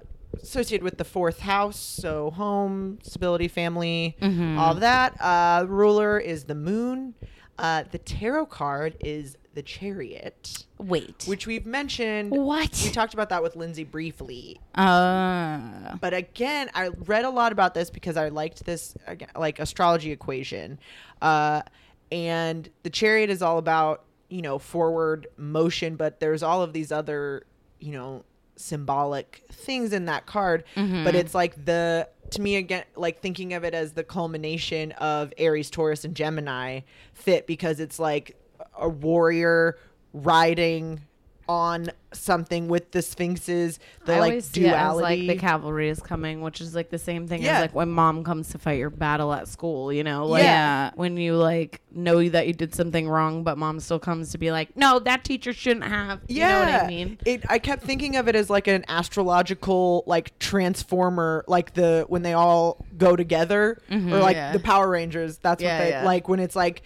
associated 0.42 0.84
with 0.84 0.98
the 1.00 1.04
fourth 1.06 1.40
house 1.40 1.80
so 1.80 2.30
home 2.32 3.00
stability 3.02 3.48
family 3.48 4.16
Mm-hmm. 4.22 4.60
all 4.60 4.74
of 4.74 4.82
that 4.82 5.20
uh 5.20 5.66
ruler 5.68 6.20
is 6.20 6.44
the 6.44 6.54
moon 6.56 7.16
uh 7.58 7.84
the 7.92 7.98
tarot 7.98 8.46
card 8.46 8.96
is 9.00 9.36
the 9.58 9.64
chariot 9.64 10.66
Wait. 10.78 11.24
which 11.26 11.47
we've 11.47 11.66
mentioned 11.66 12.30
what? 12.30 12.80
we 12.86 12.91
talked 12.91 13.16
about 13.16 13.30
that 13.30 13.41
with 13.41 13.55
Lindsay 13.55 13.84
briefly. 13.84 14.62
Uh, 14.76 15.95
But 15.99 16.14
again, 16.14 16.70
I 16.76 16.89
read 16.89 17.26
a 17.26 17.32
lot 17.32 17.51
about 17.51 17.74
this 17.74 17.89
because 17.89 18.18
I 18.18 18.30
liked 18.30 18.66
this 18.66 18.95
again, 19.08 19.30
like 19.36 19.58
astrology 19.58 20.12
equation. 20.12 20.78
Uh, 21.24 21.64
and 22.12 22.70
the 22.84 22.91
chariot 22.91 23.32
is 23.32 23.41
all 23.41 23.58
about, 23.58 24.03
you 24.30 24.43
know, 24.43 24.60
forward 24.60 25.26
motion, 25.38 25.95
but 25.95 26.20
there's 26.20 26.43
all 26.43 26.62
of 26.62 26.72
these 26.72 26.91
other, 26.91 27.43
you 27.80 27.93
know, 27.93 28.26
symbolic 28.58 29.43
things 29.51 29.91
in 29.91 30.05
that 30.05 30.28
card. 30.28 30.66
But 30.76 31.16
it's 31.16 31.34
like 31.34 31.66
the 31.66 32.10
to 32.30 32.41
me 32.41 32.58
again 32.58 32.84
like 32.95 33.22
thinking 33.22 33.53
of 33.53 33.64
it 33.64 33.74
as 33.74 33.93
the 33.93 34.03
culmination 34.03 34.91
of 34.93 35.34
Aries, 35.39 35.72
Taurus 35.72 36.05
and 36.05 36.14
Gemini 36.16 36.82
fit 37.14 37.47
because 37.47 37.80
it's 37.80 37.97
like 37.97 38.36
a 38.80 38.89
warrior 38.89 39.78
riding 40.13 41.01
on 41.49 41.89
something 42.11 42.67
with 42.67 42.91
the 42.91 43.01
sphinxes, 43.01 43.80
the 44.03 44.13
I 44.15 44.19
like 44.19 44.30
always 44.32 44.45
see 44.45 44.65
as 44.65 44.71
duality. 44.71 45.28
like 45.28 45.38
the 45.38 45.39
cavalry 45.39 45.88
is 45.88 46.01
coming, 46.01 46.41
which 46.41 46.59
is 46.59 46.75
like 46.75 46.89
the 46.89 46.97
same 46.99 47.25
thing 47.25 47.41
Yeah. 47.41 47.55
as 47.55 47.61
like 47.61 47.75
when 47.75 47.88
mom 47.89 48.25
comes 48.25 48.49
to 48.49 48.57
fight 48.57 48.80
your 48.80 48.89
battle 48.89 49.32
at 49.32 49.47
school. 49.47 49.93
You 49.93 50.03
know, 50.03 50.25
like 50.25 50.43
Yeah. 50.43 50.91
when 50.95 51.15
you 51.15 51.38
like 51.38 51.80
know 51.89 52.28
that 52.28 52.47
you 52.47 52.53
did 52.53 52.75
something 52.75 53.07
wrong, 53.07 53.43
but 53.43 53.57
mom 53.57 53.80
still 53.80 53.97
comes 53.99 54.32
to 54.34 54.38
be 54.38 54.51
like, 54.51 54.75
no, 54.75 54.99
that 54.99 55.23
teacher 55.23 55.53
shouldn't 55.53 55.86
have. 55.86 56.19
You 56.28 56.41
know 56.41 56.59
what 56.59 56.84
I 56.84 56.88
mean? 56.88 57.17
It 57.25 57.45
I 57.47 57.59
kept 57.59 57.84
thinking 57.84 58.17
of 58.17 58.28
it 58.28 58.36
as 58.36 58.49
like 58.49 58.67
an 58.67 58.84
astrological 58.89 60.03
like 60.05 60.38
transformer, 60.39 61.45
like 61.47 61.75
the 61.75 62.03
when 62.09 62.23
they 62.23 62.34
all 62.34 62.86
go 62.97 63.15
together, 63.15 63.82
or 63.89 63.95
mm-hmm. 63.95 64.11
like 64.11 64.36
Yeah. 64.36 64.51
the 64.51 64.59
Power 64.59 64.89
Rangers. 64.89 65.38
That's 65.38 65.63
Yeah, 65.63 65.78
what 65.78 65.84
they 65.86 65.89
yeah. 65.91 66.03
like 66.05 66.28
when 66.28 66.41
it's 66.41 66.57
like 66.57 66.82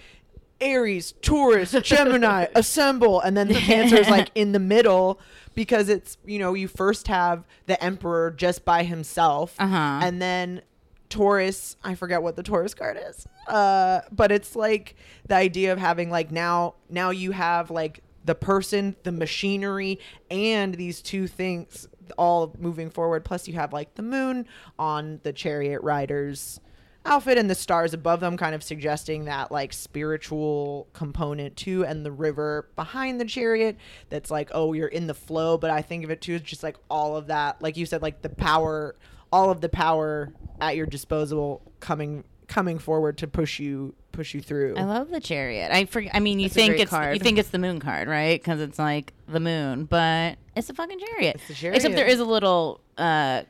Aries, 0.62 1.14
Taurus, 1.22 1.72
Gemini, 1.82 2.46
assemble, 2.56 3.20
and 3.20 3.36
then 3.36 3.48
the 3.48 3.56
Cancer 3.56 3.98
is 3.98 4.10
like 4.10 4.30
in 4.36 4.52
the 4.52 4.60
middle 4.60 5.20
because 5.56 5.90
it's 5.90 6.18
you 6.26 6.40
know 6.40 6.54
you 6.54 6.68
first 6.68 7.08
have 7.08 7.44
the 7.66 7.82
Emperor 7.84 8.32
just 8.32 8.64
by 8.64 8.84
himself, 8.84 9.56
Uh-huh. 9.60 10.00
and 10.04 10.22
then 10.22 10.62
Taurus, 11.10 11.76
I 11.84 11.96
forget 11.96 12.24
what 12.24 12.36
the 12.38 12.44
Taurus 12.44 12.74
card 12.74 12.98
is. 13.10 13.28
Uh, 13.48 14.02
but 14.12 14.32
it's 14.32 14.56
like 14.56 14.96
the 15.28 15.36
idea 15.36 15.74
of 15.74 15.80
having 15.80 16.10
like 16.10 16.32
now 16.32 16.76
now 16.90 17.10
you 17.10 17.32
have 17.32 17.70
like 17.72 18.02
the 18.24 18.36
person, 18.36 18.96
the 19.04 19.12
machinery, 19.12 20.00
and 20.30 20.76
these 20.76 21.02
two 21.02 21.28
things 21.28 21.88
all 22.18 22.54
moving 22.60 22.90
forward. 22.92 23.26
Plus 23.26 23.48
you 23.48 23.56
have 23.56 23.74
like 23.74 23.96
the 23.96 24.04
moon 24.04 24.46
on 24.78 25.20
the 25.24 25.34
chariot 25.34 25.82
riders 25.82 26.60
outfit 27.06 27.38
and 27.38 27.50
the 27.50 27.56
stars 27.56 27.94
above 27.94 28.20
them 28.20 28.38
kind 28.38 28.54
of 28.54 28.62
suggesting 28.62 29.26
that 29.26 29.52
like 29.52 29.74
spiritual 29.74 30.88
component 30.94 31.56
too 31.58 31.84
and 31.86 32.06
the 32.06 32.12
river 32.12 32.68
behind 32.76 33.20
the 33.20 33.26
chariot 33.26 33.76
that's 34.10 34.30
like 34.30 34.50
oh 34.54 34.74
you're 34.74 34.88
in 34.88 35.08
the 35.08 35.14
flow 35.14 35.58
but 35.58 35.72
i 35.72 35.82
think 35.82 36.04
of 36.04 36.12
it 36.12 36.22
too 36.22 36.36
as 36.36 36.42
just 36.42 36.62
like 36.64 36.76
all 36.90 37.16
of 37.18 37.28
that 37.28 37.60
like 37.62 37.76
you 37.78 37.86
said 37.86 38.02
like 38.02 38.22
the 38.22 38.30
power 38.30 38.96
all 39.32 39.50
of 39.50 39.62
the 39.62 39.70
power 39.70 40.32
at 40.60 40.76
your 40.76 40.86
disposal 40.86 41.62
coming 41.80 42.24
coming 42.48 42.78
forward 42.78 43.18
to 43.18 43.28
push 43.28 43.60
you 43.60 43.96
push 44.12 44.34
you 44.34 44.42
through 44.42 44.76
I 44.78 44.84
love 44.84 45.10
the 45.10 45.22
chariot. 45.22 45.72
I 45.72 45.86
forget. 45.86 46.14
I 46.14 46.20
mean, 46.20 46.38
you 46.38 46.48
It's 46.48 46.56
a 46.58 46.60
think 46.60 46.80
it's 46.80 46.90
card. 46.92 47.14
you 47.14 47.20
think 47.22 47.38
it's 47.38 47.48
the 47.48 47.58
moon 47.60 47.80
card, 47.80 48.10
right? 48.10 48.38
Because 48.38 48.60
it's 48.60 48.78
like 48.78 49.14
the 49.26 49.40
moon, 49.40 49.86
but 49.86 50.36
it's 50.54 50.70
a 50.70 50.74
fucking 50.74 51.00
chariot. 51.00 51.36
It's 51.38 51.48
the 51.48 51.54
chariot. 51.54 51.78
Except 51.78 51.96
there 51.96 52.06
is 52.08 52.20
a 52.20 52.26
little 52.26 52.82
uh, 52.98 53.44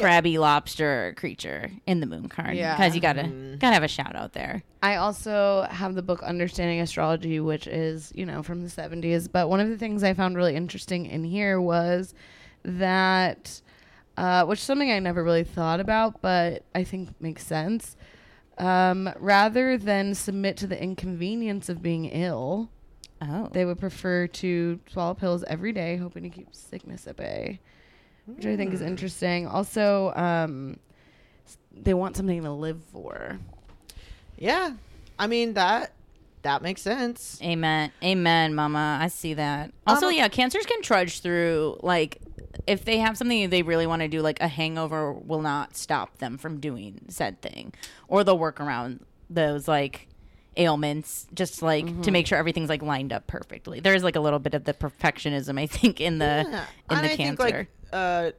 crabby 0.00 0.38
lobster 0.38 1.14
creature 1.16 1.70
in 1.86 2.00
the 2.00 2.06
moon 2.06 2.28
card. 2.28 2.54
Yeah. 2.56 2.76
because 2.76 2.94
you 2.94 3.00
gotta 3.00 3.22
Mm-hmm. 3.22 3.56
gotta 3.58 3.74
have 3.74 3.82
a 3.82 3.88
shout 3.88 4.14
out 4.16 4.32
there. 4.32 4.62
I 4.82 4.96
also 4.96 5.66
have 5.70 5.94
the 5.94 6.02
book 6.02 6.22
Understanding 6.22 6.80
Astrology, 6.80 7.40
which 7.40 7.66
is, 7.66 8.12
you 8.14 8.24
know, 8.26 8.42
from 8.42 8.62
the 8.62 8.68
70s. 8.70 9.28
But 9.30 9.48
one 9.48 9.60
of 9.60 9.68
the 9.68 9.76
things 9.78 10.02
I 10.04 10.14
found 10.14 10.36
really 10.36 10.54
interesting 10.54 11.06
in 11.06 11.24
here 11.24 11.60
was 11.60 12.14
that, 12.64 13.60
uh, 14.16 14.44
which 14.44 14.58
is 14.60 14.64
something 14.64 14.90
I 14.90 14.98
never 14.98 15.22
really 15.24 15.44
thought 15.44 15.80
about, 15.80 16.20
but 16.20 16.62
I 16.74 16.84
think 16.84 17.10
makes 17.20 17.44
sense. 17.46 17.96
Um, 18.58 19.10
rather 19.18 19.76
than 19.76 20.14
submit 20.14 20.56
to 20.58 20.66
the 20.66 20.80
inconvenience 20.82 21.68
of 21.68 21.82
being 21.82 22.06
ill, 22.06 22.70
Oh, 23.22 23.48
they 23.50 23.64
would 23.64 23.78
prefer 23.78 24.26
to 24.26 24.78
swallow 24.90 25.14
pills 25.14 25.42
every 25.48 25.72
day, 25.72 25.96
hoping 25.96 26.22
to 26.24 26.28
keep 26.28 26.54
sickness 26.54 27.06
at 27.06 27.16
bay, 27.16 27.60
which 28.26 28.44
I 28.46 28.56
think 28.56 28.74
is 28.74 28.80
interesting. 28.82 29.46
Also, 29.46 30.12
um, 30.14 30.78
they 31.72 31.94
want 31.94 32.16
something 32.16 32.42
to 32.42 32.50
live 32.52 32.82
for. 32.92 33.38
yeah 34.38 34.70
i 35.18 35.26
mean 35.26 35.54
that 35.54 35.92
that 36.42 36.62
makes 36.62 36.80
sense 36.80 37.40
Amen. 37.42 37.90
Amen, 38.04 38.54
mama. 38.54 38.98
I 39.02 39.08
see 39.08 39.34
that. 39.34 39.72
Also, 39.84 40.06
Um, 40.06 40.12
yeah, 40.12 40.28
cancers 40.28 40.64
can 40.64 40.80
trudge 40.80 41.18
through 41.20 41.80
like 41.82 42.20
if 42.68 42.84
they 42.84 42.98
have 42.98 43.16
something 43.18 43.50
they 43.50 43.62
really 43.62 43.86
want 43.88 44.02
to 44.02 44.08
do, 44.08 44.20
like 44.22 44.40
a 44.40 44.46
hangover 44.46 45.12
will 45.12 45.42
not 45.42 45.76
stop 45.76 46.18
them 46.18 46.38
from 46.38 46.60
doing 46.60 47.00
said 47.08 47.40
thing. 47.42 47.72
Or 48.06 48.22
they'll 48.22 48.38
work 48.38 48.60
around 48.60 49.00
those 49.28 49.66
like 49.66 50.06
ailments 50.56 51.26
just 51.34 51.62
like 51.62 51.84
Mm-hmm. 51.86 52.02
to 52.02 52.10
make 52.12 52.28
sure 52.28 52.38
everything's 52.38 52.68
like 52.68 52.82
lined 52.82 53.12
up 53.12 53.26
perfectly. 53.26 53.80
There's 53.80 54.04
like 54.04 54.14
a 54.14 54.20
little 54.20 54.38
bit 54.38 54.54
of 54.54 54.62
the 54.64 54.72
perfectionism 54.74 55.58
I 55.58 55.66
think 55.66 56.00
in 56.00 56.18
the 56.18 56.46
Yeah. 56.48 56.64
in 56.90 56.96
and 56.98 57.04
the 57.06 57.12
I 57.12 57.16
cancer. 57.16 57.16
think 57.16 57.38
like 57.40 57.68
uh, 57.96 58.30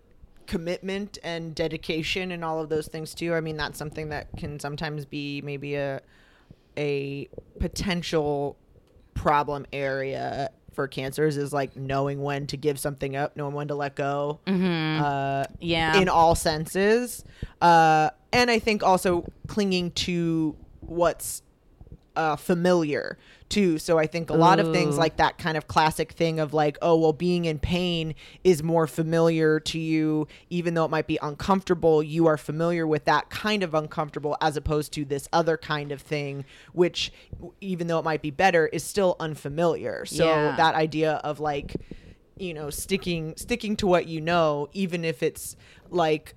commitment 0.45 1.17
and 1.23 1.53
dedication 1.55 2.31
and 2.31 2.43
all 2.45 2.61
of 2.61 2.69
those 2.69 2.87
things 2.87 3.13
too. 3.13 3.33
I 3.33 3.41
mean, 3.41 3.57
that's 3.57 3.77
something 3.77 4.09
that 4.09 4.27
can 4.37 4.59
sometimes 4.59 5.05
be 5.05 5.41
maybe 5.41 5.75
a 5.75 5.99
a 6.77 7.27
potential 7.59 8.55
problem 9.13 9.65
area 9.73 10.49
for 10.73 10.87
cancers 10.87 11.37
is 11.37 11.51
like 11.51 11.75
knowing 11.75 12.21
when 12.21 12.45
to 12.47 12.55
give 12.55 12.77
something 12.77 13.15
up, 13.15 13.35
knowing 13.35 13.55
when 13.55 13.67
to 13.67 13.73
let 13.75 13.95
go. 13.95 14.39
Uh, 14.45 14.51
Mm-hmm. 14.51 15.53
yeah. 15.59 15.99
in 15.99 16.07
all 16.07 16.35
senses. 16.35 17.23
Uh, 17.59 18.11
and 18.31 18.51
I 18.51 18.59
think 18.59 18.83
also 18.83 19.25
clinging 19.47 19.89
to 19.91 20.55
what's 20.81 21.41
uh, 22.18 22.36
familiar 22.36 23.18
too. 23.49 23.78
So 23.80 23.97
I 23.97 24.07
think 24.07 24.30
a 24.30 24.34
lot 24.34 24.59
of 24.59 24.68
things 24.68 24.97
like 24.97 25.15
that 25.18 25.38
kind 25.38 25.55
of 25.55 25.68
classic 25.68 26.11
thing 26.11 26.39
of 26.39 26.53
like, 26.53 26.78
oh, 26.82 26.97
well, 26.99 27.13
being 27.13 27.45
in 27.45 27.59
pain 27.59 28.13
is 28.43 28.61
more 28.61 28.88
familiar 28.88 29.59
to 29.61 29.80
you, 29.80 30.28
even 30.49 30.74
though 30.74 30.84
it 30.84 30.91
might 30.91 31.07
be 31.07 31.18
uncomfortable. 31.22 32.03
You 32.03 32.28
are 32.28 32.38
familiar 32.38 32.86
with 32.86 33.05
that 33.05 33.30
kind 33.30 33.63
of 33.63 33.74
uncomfortable 33.74 34.36
as 34.41 34.57
opposed 34.57 34.91
to 34.93 35.05
this 35.05 35.30
other 35.32 35.55
kind 35.55 35.93
of 35.93 36.01
thing, 36.01 36.43
which, 36.74 37.11
even 37.61 37.88
though 37.88 37.99
it 37.99 38.05
might 38.05 38.22
be 38.22 38.32
better, 38.32 38.68
is 38.68 38.84
still 38.84 39.15
unfamiliar. 39.20 40.05
So 40.05 40.26
Yeah. 40.26 40.55
that 40.57 40.76
idea 40.76 41.13
of 41.24 41.39
like, 41.39 41.76
you 42.38 42.53
know, 42.53 42.70
sticking 42.70 43.34
sticking 43.38 43.78
to 43.78 43.88
what 43.88 44.07
you 44.07 44.20
know, 44.20 44.68
even 44.74 45.05
if 45.05 45.24
it's 45.24 45.55
like 45.89 46.36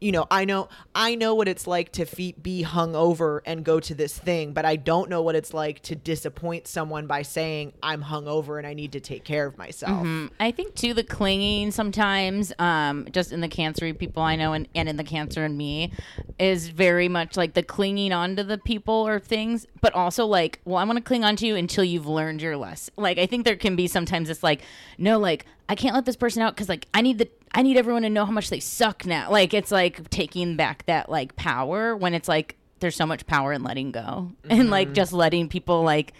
you 0.00 0.12
know, 0.12 0.26
I 0.30 0.46
know 0.46 0.68
I 0.94 1.14
know 1.14 1.34
what 1.34 1.46
it's 1.46 1.66
like 1.66 1.92
to 1.92 2.06
be 2.40 2.64
hungover 2.64 3.40
and 3.44 3.62
go 3.64 3.80
to 3.80 3.94
this 3.94 4.18
thing, 4.18 4.52
but 4.54 4.64
I 4.64 4.76
don't 4.76 5.10
know 5.10 5.20
what 5.20 5.34
it's 5.34 5.52
like 5.52 5.82
to 5.82 5.94
disappoint 5.94 6.66
someone 6.66 7.06
by 7.06 7.20
saying 7.22 7.74
I'm 7.82 8.02
hungover 8.02 8.56
and 8.56 8.66
I 8.66 8.72
need 8.72 8.92
to 8.92 9.00
take 9.00 9.24
care 9.24 9.46
of 9.46 9.58
myself. 9.58 10.02
Mm, 10.02 10.30
I 10.40 10.52
think 10.52 10.74
too 10.74 10.94
the 10.94 11.04
clinging 11.04 11.70
sometimes, 11.70 12.50
um, 12.58 13.08
just 13.12 13.30
in 13.30 13.42
the 13.42 13.48
cancery 13.48 13.96
people 13.96 14.22
I 14.22 14.36
know 14.36 14.54
and, 14.54 14.66
and 14.74 14.88
in 14.88 14.96
the 14.96 15.04
cancer 15.04 15.44
in 15.44 15.56
me, 15.56 15.92
is 16.38 16.68
very 16.68 17.08
much 17.08 17.36
like 17.36 17.52
the 17.52 17.62
clinging 17.62 18.12
onto 18.12 18.42
the 18.42 18.56
people 18.56 19.06
or 19.06 19.20
things, 19.20 19.66
but 19.82 19.94
also 19.94 20.24
like, 20.24 20.60
well, 20.64 20.78
I 20.78 20.84
want 20.84 20.96
to 20.96 21.04
cling 21.04 21.24
onto 21.24 21.44
you 21.44 21.56
until 21.56 21.84
you've 21.84 22.06
learned 22.06 22.40
your 22.40 22.56
lesson. 22.56 22.94
Like 22.96 23.18
I 23.18 23.26
think 23.26 23.44
there 23.44 23.56
can 23.56 23.76
be 23.76 23.86
sometimes 23.86 24.30
it's 24.30 24.42
like, 24.42 24.62
no, 24.96 25.18
like 25.18 25.44
I 25.70 25.76
can't 25.76 25.94
let 25.94 26.04
this 26.04 26.16
person 26.16 26.42
out 26.42 26.52
because 26.52 26.68
like 26.68 26.88
I 26.92 27.00
need 27.00 27.18
the 27.18 27.28
I 27.54 27.62
need 27.62 27.76
everyone 27.76 28.02
to 28.02 28.10
know 28.10 28.26
how 28.26 28.32
much 28.32 28.50
they 28.50 28.58
suck 28.58 29.06
now. 29.06 29.30
Like 29.30 29.54
it's 29.54 29.70
like 29.70 30.10
taking 30.10 30.56
back 30.56 30.84
that 30.86 31.08
like 31.08 31.36
power 31.36 31.96
when 31.96 32.12
it's 32.12 32.26
like 32.26 32.56
there's 32.80 32.96
so 32.96 33.06
much 33.06 33.24
power 33.24 33.52
in 33.52 33.62
letting 33.62 33.92
go 33.92 34.32
and 34.50 34.68
like 34.68 34.88
mm-hmm. 34.88 34.94
just 34.94 35.12
letting 35.12 35.48
people 35.48 35.84
like 35.84 36.12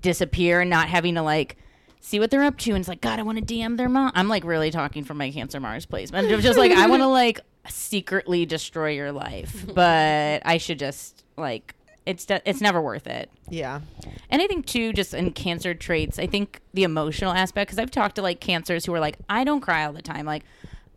disappear 0.00 0.60
and 0.60 0.68
not 0.68 0.88
having 0.88 1.14
to 1.14 1.22
like 1.22 1.56
see 2.00 2.18
what 2.18 2.32
they're 2.32 2.42
up 2.42 2.58
to 2.58 2.70
and 2.72 2.80
it's 2.80 2.88
like 2.88 3.00
god 3.00 3.20
i 3.20 3.22
want 3.22 3.38
to 3.38 3.54
dm 3.54 3.76
their 3.76 3.88
mom. 3.88 4.10
I'm 4.16 4.26
like 4.26 4.42
really 4.42 4.72
talking 4.72 5.04
from 5.04 5.18
my 5.18 5.30
cancer 5.30 5.60
mars 5.60 5.86
placement. 5.86 6.32
I'm 6.32 6.40
just 6.40 6.58
like 6.58 6.72
i 6.72 6.88
want 6.88 7.02
to 7.02 7.06
like 7.08 7.40
secretly 7.68 8.44
destroy 8.46 8.90
your 8.90 9.12
life 9.12 9.64
but 9.72 10.42
i 10.44 10.58
should 10.58 10.80
just 10.80 11.24
like 11.36 11.76
it's 12.06 12.24
de- 12.24 12.42
it's 12.48 12.60
never 12.60 12.80
worth 12.82 13.06
it 13.06 13.30
Yeah. 13.48 13.80
and 14.28 14.42
I 14.42 14.46
think 14.46 14.66
too, 14.66 14.92
just 14.92 15.14
in 15.14 15.30
cancer 15.32 15.72
traits, 15.74 16.18
I 16.18 16.26
think 16.26 16.60
the 16.74 16.82
emotional 16.82 17.32
aspect. 17.32 17.68
Because 17.68 17.78
I've 17.78 17.90
talked 17.90 18.16
to 18.16 18.22
like 18.22 18.40
cancers 18.40 18.84
who 18.86 18.94
are 18.94 19.00
like, 19.00 19.18
I 19.28 19.44
don't 19.44 19.60
cry 19.60 19.84
all 19.84 19.92
the 19.92 20.02
time. 20.02 20.26
Like, 20.26 20.44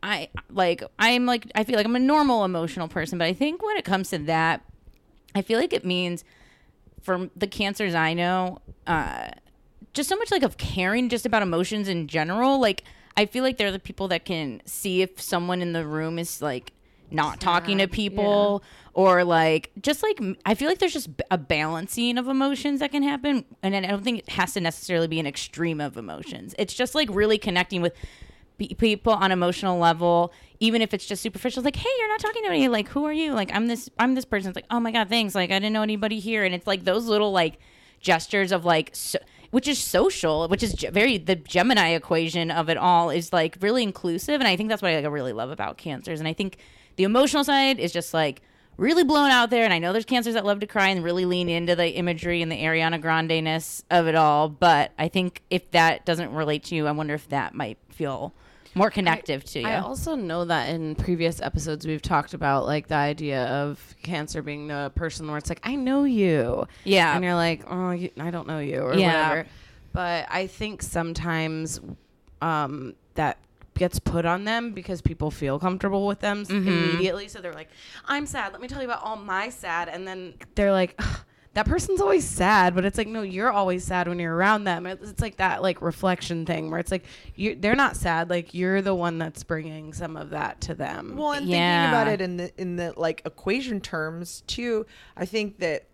I 0.02 0.30
like 0.50 0.84
I'm 1.00 1.26
like 1.26 1.46
I 1.56 1.64
feel 1.64 1.76
like 1.78 1.86
I'm 1.86 1.96
a 1.96 2.00
normal 2.00 2.44
emotional 2.46 2.88
person, 2.88 3.18
but 3.18 3.26
I 3.26 3.34
think 3.34 3.64
when 3.64 3.78
it 3.78 3.86
comes 3.86 4.10
to 4.12 4.18
that, 4.20 4.62
I 5.36 5.42
feel 5.42 5.60
like 5.60 5.74
it 5.74 5.86
means 5.86 6.24
for 7.02 7.30
the 7.36 7.48
cancers 7.48 7.94
I 7.96 8.14
know, 8.14 8.60
uh, 8.88 9.30
just 9.94 10.10
so 10.10 10.16
much 10.16 10.32
like 10.32 10.44
of 10.44 10.58
caring 10.58 11.10
just 11.10 11.26
about 11.26 11.42
emotions 11.44 11.88
in 11.88 12.08
general. 12.08 12.60
Like 12.60 12.84
I 13.18 13.26
feel 13.26 13.44
like 13.44 13.58
they're 13.58 13.72
the 13.72 13.80
people 13.80 14.08
that 14.10 14.26
can 14.26 14.62
see 14.66 15.02
if 15.02 15.22
someone 15.22 15.62
in 15.62 15.74
the 15.74 15.86
room 15.86 16.18
is 16.20 16.42
like 16.42 16.72
not 17.16 17.40
talking 17.40 17.78
to 17.80 17.88
people 17.88 18.64
or 18.94 19.24
like 19.24 19.72
just 19.82 20.04
like 20.04 20.20
I 20.46 20.56
feel 20.56 20.68
like 20.68 20.80
there's 20.80 20.94
just 20.94 21.10
a 21.32 21.38
balancing 21.38 22.18
of 22.18 22.28
emotions 22.28 22.80
that 22.80 22.92
can 22.92 23.04
happen 23.04 23.46
and 23.64 23.76
I 23.76 23.82
don't 23.82 24.04
think 24.04 24.20
it 24.20 24.30
has 24.30 24.54
to 24.54 24.62
necessarily 24.62 25.08
be 25.08 25.20
an 25.20 25.28
extreme 25.28 25.82
of 25.82 25.98
emotions. 25.98 26.56
It's 26.58 26.74
just 26.74 26.96
like 26.96 27.10
really 27.12 27.38
connecting 27.38 27.82
with 27.82 27.94
people 28.58 29.12
on 29.12 29.32
emotional 29.34 29.78
level 29.78 30.32
even 30.62 30.82
if 30.82 30.94
it's 30.94 31.06
just 31.06 31.22
superficial 31.22 31.62
like 31.62 31.76
hey 31.76 31.90
you're 32.00 32.08
not 32.08 32.20
talking 32.20 32.44
to 32.44 32.50
me. 32.50 32.68
Like 32.70 32.88
who 32.90 33.06
are 33.06 33.14
you? 33.14 33.34
Like 33.34 33.52
i'm 33.54 33.68
this 33.68 33.90
i'm 34.00 34.16
this 34.16 34.26
person. 34.26 34.50
It's 34.50 34.56
like 34.56 34.68
oh 34.72 34.80
my 34.80 34.92
god 34.92 35.10
thanks. 35.10 35.36
Like 35.36 35.52
i 35.52 35.60
didn't 35.60 35.74
know 35.74 35.84
anybody 35.84 36.20
here. 36.20 36.44
And 36.44 36.56
it's 36.56 36.68
like 36.68 36.84
those 36.84 37.06
little 37.08 37.32
like 37.32 37.60
gestures 38.00 38.52
of 38.52 38.66
like 38.66 38.92
so, 38.94 39.20
which 39.52 39.68
is 39.68 39.80
social 39.80 40.48
which 40.48 40.62
is 40.62 40.74
very 40.92 41.18
the 41.18 41.36
gemini 41.36 41.90
equation 41.90 42.52
of 42.52 42.70
it 42.70 42.78
all 42.78 43.10
is 43.10 43.32
like 43.32 43.58
really 43.62 43.84
inclusive 43.84 44.42
and 44.42 44.48
i 44.48 44.56
think 44.56 44.68
that's 44.70 44.82
what 44.82 44.92
i 44.92 45.00
like, 45.00 45.12
really 45.12 45.34
love 45.34 45.50
about 45.50 45.78
cancers. 45.78 46.20
And 46.20 46.28
i 46.28 46.34
think 46.34 46.58
the 46.96 47.04
emotional 47.04 47.44
side 47.44 47.80
is 47.80 47.92
just 47.92 48.14
like 48.14 48.42
really 48.78 49.04
blown 49.04 49.30
out 49.32 49.50
there. 49.50 49.64
And 49.64 49.74
I 49.74 49.80
know 49.80 49.94
there's 49.94 50.06
cancers 50.06 50.34
that 50.34 50.46
love 50.46 50.60
to 50.60 50.68
cry 50.68 50.90
and 50.90 51.04
really 51.04 51.26
lean 51.26 51.48
into 51.50 51.76
the 51.76 51.90
imagery 51.96 52.42
and 52.42 52.52
the 52.52 52.58
Ariana 52.58 53.00
Grande 53.02 53.42
ness 53.44 53.84
of 53.90 54.08
it 54.08 54.16
all. 54.16 54.50
But 54.50 54.92
I 55.00 55.08
think 55.08 55.42
if 55.50 55.72
that 55.72 56.06
doesn't 56.06 56.32
relate 56.34 56.64
to 56.66 56.76
you, 56.76 56.86
I 56.88 56.92
wonder 56.92 57.14
if 57.14 57.30
that 57.30 57.54
might 57.54 57.78
feel 57.90 58.34
more 58.78 58.90
connective 58.90 59.46
to 59.46 59.62
you. 59.62 59.68
I 59.68 59.78
also 59.80 60.16
know 60.16 60.44
that 60.44 60.68
in 60.68 60.96
previous 60.96 61.40
episodes 61.42 61.88
we've 61.88 62.02
talked 62.02 62.34
about 62.34 62.66
like 62.66 62.88
the 62.90 62.96
idea 62.96 63.46
of 63.46 63.96
cancer 64.04 64.42
being 64.42 64.68
the 64.68 64.92
person 64.96 65.28
where 65.30 65.38
it's 65.38 65.48
like 65.48 65.62
I 65.64 65.76
know 65.76 66.04
you, 66.04 66.68
Yeah. 66.84 67.16
and 67.16 67.24
you're 67.24 67.36
like, 67.36 67.62
oh, 67.70 67.92
you, 67.92 68.10
I 68.20 68.32
don't 68.32 68.48
know 68.48 68.60
you, 68.60 68.82
or 68.82 68.94
Yeah. 68.96 69.30
whatever. 69.30 69.50
But 69.94 70.26
I 70.30 70.48
think 70.48 70.82
sometimes 70.82 71.80
um, 72.42 72.96
that 73.14 73.38
gets 73.76 74.00
put 74.00 74.26
on 74.26 74.44
them 74.46 74.72
because 74.72 75.02
people 75.02 75.30
feel 75.32 75.60
comfortable 75.60 76.08
with 76.08 76.20
them 76.22 76.44
Mm-hmm. 76.46 76.68
immediately. 76.68 77.28
So 77.28 77.40
they're 77.42 77.54
like, 77.54 77.70
I'm 78.06 78.26
sad. 78.26 78.52
Let 78.52 78.62
me 78.62 78.68
tell 78.68 78.82
you 78.82 78.88
about 78.88 79.04
all 79.04 79.16
my 79.18 79.50
sad, 79.50 79.88
and 79.90 80.08
then 80.08 80.34
they're 80.56 80.72
like. 80.72 81.00
That 81.54 81.66
person's 81.68 82.02
always 82.02 82.26
sad, 82.28 82.76
but 82.76 82.84
it's 82.84 82.98
like 82.98 83.08
no, 83.08 83.22
you're 83.22 83.50
always 83.50 83.86
sad 83.86 84.10
when 84.10 84.20
you're 84.20 84.36
around 84.36 84.66
them. 84.66 84.86
It's, 84.86 85.10
it's 85.12 85.22
like 85.22 85.38
that 85.38 85.62
like 85.62 85.82
reflection 85.82 86.46
thing 86.46 86.70
where 86.70 86.82
it's 86.82 86.92
like 86.92 87.06
you 87.36 87.56
they're 87.56 87.78
not 87.78 87.96
sad, 87.96 88.30
like 88.30 88.54
you're 88.54 88.82
the 88.82 88.94
one 88.94 89.18
that's 89.20 89.42
bringing 89.46 89.94
some 89.94 90.18
of 90.18 90.32
that 90.32 90.60
to 90.60 90.74
them. 90.76 91.16
Well, 91.16 91.32
and 91.32 91.48
Yeah. 91.48 91.56
thinking 91.56 91.90
about 91.90 92.08
it 92.14 92.20
in 92.20 92.36
the 92.36 92.52
in 92.62 92.76
the 92.76 92.94
like 92.98 93.22
equation 93.26 93.80
terms 93.80 94.44
too, 94.48 94.86
I 95.16 95.26
think 95.26 95.60
that 95.60 95.86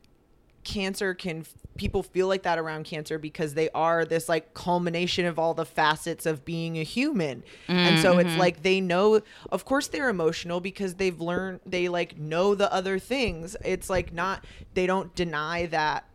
cancer 0.63 1.13
can 1.13 1.45
people 1.77 2.03
feel 2.03 2.27
like 2.27 2.43
that 2.43 2.59
around 2.59 2.83
cancer 2.83 3.17
because 3.17 3.53
they 3.53 3.69
are 3.71 4.05
this 4.05 4.29
like 4.29 4.53
culmination 4.53 5.25
of 5.25 5.39
all 5.39 5.53
the 5.53 5.65
facets 5.65 6.25
of 6.25 6.45
being 6.45 6.77
a 6.77 6.83
human. 6.83 7.43
And 7.67 7.99
so 7.99 8.17
it's 8.17 8.31
mm-hmm. 8.31 8.39
like 8.39 8.61
they 8.61 8.81
know 8.81 9.21
of 9.51 9.65
course 9.65 9.87
they're 9.87 10.09
emotional 10.09 10.59
because 10.59 10.95
they've 10.95 11.19
learned 11.19 11.61
they 11.65 11.89
like 11.89 12.17
know 12.17 12.55
the 12.55 12.71
other 12.71 12.99
things. 12.99 13.55
It's 13.63 13.89
like 13.89 14.13
not 14.13 14.45
they 14.73 14.85
don't 14.85 15.13
deny 15.15 15.65
that 15.67 16.05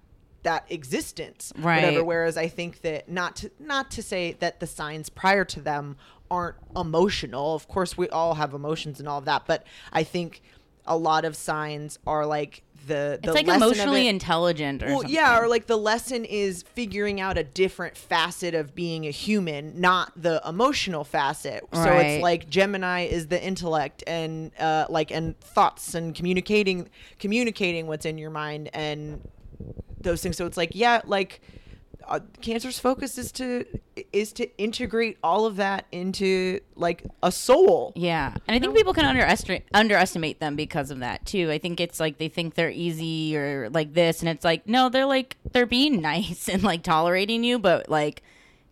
that 0.43 0.65
existence 0.71 1.53
Right. 1.59 1.83
whatever 1.83 2.05
whereas 2.05 2.37
i 2.37 2.47
think 2.47 2.83
that 2.83 3.09
not 3.09 3.35
to 3.37 3.51
not 3.59 3.91
to 3.93 4.03
say 4.03 4.35
that 4.35 4.61
the 4.61 4.67
signs 4.69 5.09
prior 5.09 5.45
to 5.47 5.61
them 5.61 5.97
aren't 6.31 6.55
emotional 6.77 7.57
of 7.57 7.67
course 7.67 7.99
we 7.99 8.09
all 8.11 8.35
have 8.35 8.55
emotions 8.55 9.01
and 9.01 9.09
all 9.09 9.19
of 9.19 9.25
that 9.25 9.43
but 9.49 9.65
i 9.93 10.05
think 10.05 10.43
a 10.87 10.97
lot 10.97 11.25
of 11.25 11.35
signs 11.35 11.99
are 12.07 12.25
like 12.25 12.63
the, 12.87 13.19
the 13.23 13.31
it's 13.31 13.35
like 13.35 13.49
emotionally 13.49 14.07
it- 14.07 14.11
intelligent 14.11 14.83
or 14.83 14.87
well, 14.87 14.97
something. 14.99 15.15
yeah, 15.15 15.39
or 15.41 15.49
like 15.49 15.67
the 15.67 15.77
lesson 15.77 16.25
is 16.25 16.63
figuring 16.63 17.21
out 17.21 17.37
a 17.37 17.45
different 17.45 17.97
facet 17.97 18.55
of 18.55 18.75
being 18.75 19.07
a 19.07 19.11
human, 19.11 19.81
not 19.81 20.13
the 20.17 20.41
emotional 20.47 21.05
facet. 21.05 21.65
So 21.73 21.93
it's 21.93 22.23
like 22.23 22.49
Gemini 22.49 23.03
is 23.03 23.27
the 23.29 23.43
intellect 23.43 24.05
and 24.07 24.53
uh, 24.59 24.87
like 24.89 25.11
and 25.11 25.39
thoughts 25.41 25.95
and 25.95 26.15
communicating 26.15 26.89
communicating 27.19 27.87
what's 27.87 28.07
in 28.07 28.19
your 28.19 28.31
mind 28.31 28.71
and 28.73 29.21
those 30.01 30.23
things. 30.23 30.37
So 30.37 30.47
it's 30.47 30.57
like 30.57 30.71
yeah, 30.75 31.01
like 31.05 31.41
uh, 32.09 32.21
Cancer's 32.41 32.79
focus 32.79 33.19
is 33.19 33.33
to 33.33 33.65
is 34.13 34.33
to 34.35 34.57
integrate 34.59 35.19
all 35.23 35.47
of 35.47 35.57
that 35.57 35.87
into 35.93 36.61
like 36.75 37.05
a 37.23 37.33
soul. 37.33 37.93
Yeah, 37.97 38.35
and 38.47 38.55
I 38.55 38.59
think 38.59 38.77
people 38.77 38.95
can 38.95 39.05
underestimate 39.05 39.65
underestimate 39.75 40.41
them 40.41 40.57
because 40.57 40.91
of 40.91 41.01
that 41.01 41.25
too. 41.27 41.51
I 41.51 41.59
think 41.59 41.81
it's 41.81 41.99
like 42.01 42.19
they 42.19 42.29
think 42.29 42.55
they're 42.55 42.71
easy 42.71 43.37
or 43.37 43.71
like 43.71 43.95
this, 43.95 44.21
and 44.21 44.29
it's 44.29 44.45
like 44.45 44.67
no, 44.67 44.89
they're 44.89 45.07
like 45.07 45.37
they're 45.53 45.67
being 45.67 46.01
nice 46.01 46.49
and 46.49 46.63
like 46.63 46.83
tolerating 46.83 47.45
you, 47.45 47.59
but 47.59 47.89
like 47.89 48.23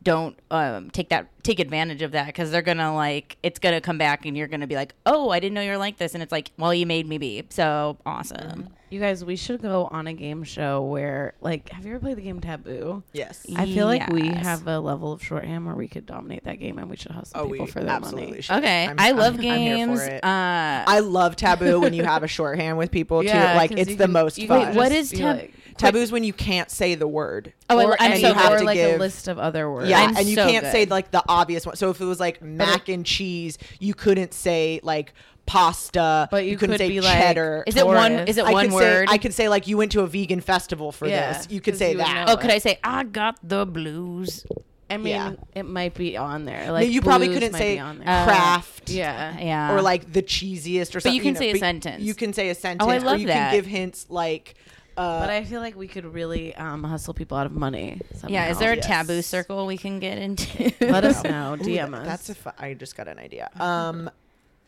don't 0.02 0.38
um, 0.50 0.90
take 0.90 1.08
that 1.08 1.26
take 1.42 1.58
advantage 1.58 2.02
of 2.02 2.12
that 2.12 2.26
because 2.26 2.50
they're 2.50 2.62
gonna 2.62 2.94
like 2.94 3.36
it's 3.42 3.58
gonna 3.58 3.80
come 3.80 3.98
back 3.98 4.26
and 4.26 4.36
you're 4.36 4.46
gonna 4.46 4.66
be 4.66 4.76
like, 4.76 4.94
oh, 5.06 5.30
I 5.30 5.40
didn't 5.40 5.54
know 5.54 5.62
you're 5.62 5.78
like 5.78 5.98
this, 5.98 6.14
and 6.14 6.22
it's 6.22 6.32
like, 6.32 6.52
well, 6.58 6.74
you 6.74 6.86
made 6.86 7.08
me 7.08 7.18
be 7.18 7.44
so 7.48 7.96
awesome. 8.06 8.68
You 8.94 9.00
guys, 9.00 9.24
we 9.24 9.34
should 9.34 9.60
go 9.60 9.88
on 9.90 10.06
a 10.06 10.12
game 10.12 10.44
show 10.44 10.80
where, 10.82 11.34
like, 11.40 11.68
have 11.70 11.84
you 11.84 11.90
ever 11.96 11.98
played 11.98 12.16
the 12.16 12.22
game 12.22 12.38
Taboo? 12.38 13.02
Yes. 13.12 13.44
I 13.56 13.66
feel 13.66 13.86
like 13.86 14.06
we 14.08 14.26
Yes. 14.28 14.44
have 14.46 14.68
a 14.68 14.78
level 14.78 15.10
of 15.10 15.20
shorthand 15.20 15.66
where 15.66 15.74
we 15.74 15.88
could 15.88 16.06
dominate 16.06 16.44
that 16.44 16.60
game, 16.60 16.78
and 16.78 16.88
we 16.88 16.94
should 16.94 17.10
hustle 17.10 17.40
Oh, 17.40 17.48
people 17.48 17.66
we 17.66 17.72
for 17.72 17.80
that 17.80 17.88
absolutely 17.90 18.30
money. 18.30 18.42
should. 18.42 18.56
Okay, 18.58 18.86
I'm- 18.86 18.94
I 19.00 19.06
I'm- 19.06 19.16
love 19.16 19.34
I'm 19.34 19.40
here 19.42 19.52
games. 19.78 20.00
for 20.00 20.06
it. 20.08 20.22
Uh, 20.24 20.84
I 20.86 21.00
love 21.00 21.34
taboo 21.34 21.80
when 21.80 21.92
you 21.92 22.04
have 22.04 22.22
a 22.22 22.28
shorthand 22.28 22.78
with 22.78 22.92
people 22.92 23.22
too. 23.22 23.26
Yeah, 23.30 23.56
Like 23.56 23.70
'cause 23.70 23.80
it's 23.80 23.90
you 23.90 23.96
the 23.96 24.04
can- 24.04 24.12
most 24.12 24.38
you 24.38 24.46
fun. 24.46 24.60
can 24.60 24.68
Wait, 24.68 24.76
what 24.76 24.88
just 24.92 25.00
is 25.00 25.10
be 25.10 25.16
tab- 25.24 25.36
like- 25.38 25.54
Taboo 25.76 25.98
is 25.98 26.12
when 26.12 26.22
you 26.22 26.32
can't 26.32 26.70
say 26.70 26.94
the 26.94 27.08
word. 27.08 27.52
oh, 27.68 27.80
I, 27.80 27.84
or, 27.84 27.96
I'm 28.00 28.12
and 28.12 28.20
so 28.20 28.28
you 28.28 28.34
have 28.34 28.52
or 28.52 28.58
to 28.58 28.64
like 28.64 28.76
give- 28.76 28.94
a 28.94 28.98
list 28.98 29.26
of 29.26 29.40
other 29.40 29.68
words. 29.68 29.90
Yeah, 29.90 30.02
I'm 30.02 30.16
and 30.16 30.28
you 30.28 30.36
so 30.36 30.48
can't 30.48 30.66
say 30.66 30.84
good. 30.84 30.90
like 30.92 31.10
the 31.10 31.24
obvious 31.26 31.66
one. 31.66 31.74
So 31.74 31.90
if 31.90 32.00
it 32.00 32.04
was 32.04 32.20
like 32.20 32.40
mac 32.40 32.88
and 32.88 33.04
cheese, 33.04 33.58
you 33.80 33.92
couldn't 33.92 34.32
say 34.34 34.78
like 34.84 35.12
pasta. 35.46 36.28
But 36.30 36.44
you 36.46 36.56
couldn't 36.56 36.74
could 36.74 36.78
say 36.80 36.88
be 36.88 37.00
like, 37.00 37.12
cheddar. 37.12 37.64
Is 37.66 37.76
it 37.76 37.86
one? 37.86 38.12
Taurus. 38.12 38.30
Is 38.30 38.38
it 38.38 38.44
I 38.44 38.52
one 38.52 38.66
could 38.66 38.74
word? 38.74 39.08
Say, 39.08 39.14
I 39.14 39.18
could 39.18 39.34
say 39.34 39.48
like 39.48 39.66
you 39.66 39.76
went 39.76 39.92
to 39.92 40.00
a 40.00 40.06
vegan 40.06 40.40
festival 40.40 40.92
for 40.92 41.06
Yeah, 41.06 41.32
this. 41.34 41.48
You 41.50 41.60
could 41.60 41.74
'cause 41.74 41.78
say 41.78 41.92
you 41.92 41.98
would 41.98 42.06
that. 42.06 42.26
know 42.26 42.32
oh, 42.32 42.36
could 42.36 42.50
I 42.50 42.58
say 42.58 42.78
I 42.82 43.04
got 43.04 43.38
the 43.46 43.66
blues? 43.66 44.44
I 44.90 44.98
mean, 44.98 45.06
Yeah. 45.14 45.32
it 45.54 45.62
might 45.64 45.94
be 45.94 46.16
on 46.16 46.44
there. 46.44 46.70
Like 46.70 46.90
you 46.90 47.00
probably 47.00 47.28
blues 47.28 47.36
couldn't 47.38 47.52
might 47.52 47.58
say 47.58 47.74
be 47.76 47.80
on 47.80 47.98
there. 47.98 48.08
Uh, 48.08 48.24
craft. 48.24 48.90
yeah, 48.90 49.38
Yeah, 49.38 49.72
Or 49.74 49.80
like 49.82 50.12
the 50.12 50.22
cheesiest 50.22 50.94
or 50.94 51.00
something. 51.00 51.10
But 51.12 51.14
you 51.16 51.22
can 51.22 51.34
know, 51.34 51.40
say 51.40 51.48
a 51.50 51.52
but 51.54 51.58
sentence. 51.60 52.02
You 52.02 52.14
can 52.14 52.32
say 52.32 52.50
a 52.50 52.54
sentence. 52.54 52.86
Oh, 52.86 52.90
I 52.90 52.96
or 52.96 53.00
love 53.00 53.18
you 53.20 53.26
that. 53.28 53.50
can 53.50 53.58
give 53.58 53.66
hints 53.66 54.06
like 54.10 54.54
uh, 54.96 55.18
But 55.20 55.30
I 55.30 55.42
feel 55.42 55.60
like 55.60 55.74
we 55.74 55.88
could 55.88 56.04
really 56.04 56.54
um, 56.54 56.84
hustle 56.84 57.14
people 57.14 57.36
out 57.36 57.46
of 57.46 57.52
money. 57.52 58.00
Yeah, 58.28 58.50
is 58.50 58.58
there 58.58 58.72
a 58.72 58.76
Yes. 58.76 58.86
taboo 58.86 59.22
circle 59.22 59.66
we 59.66 59.76
can 59.76 59.98
get 59.98 60.18
into? 60.18 60.72
Let 60.80 61.04
us 61.04 61.24
know. 61.24 61.54
Ooh, 61.54 61.56
DM 61.64 61.90
that- 61.90 62.00
us. 62.02 62.06
That's 62.06 62.28
a 62.30 62.34
fu- 62.36 62.50
I 62.58 62.74
just 62.74 62.96
got 62.96 63.08
an 63.08 63.18
idea. 63.18 63.50
Um, 63.58 64.08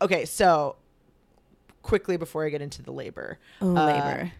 okay, 0.01 0.25
so 0.25 0.77
quickly 1.83 2.17
before 2.17 2.45
I 2.45 2.49
get 2.51 2.63
into 2.63 2.83
the 2.83 2.91
labor, 2.93 3.39
Ooh, 3.63 3.77
uh, 3.77 3.87
labor. 3.87 4.33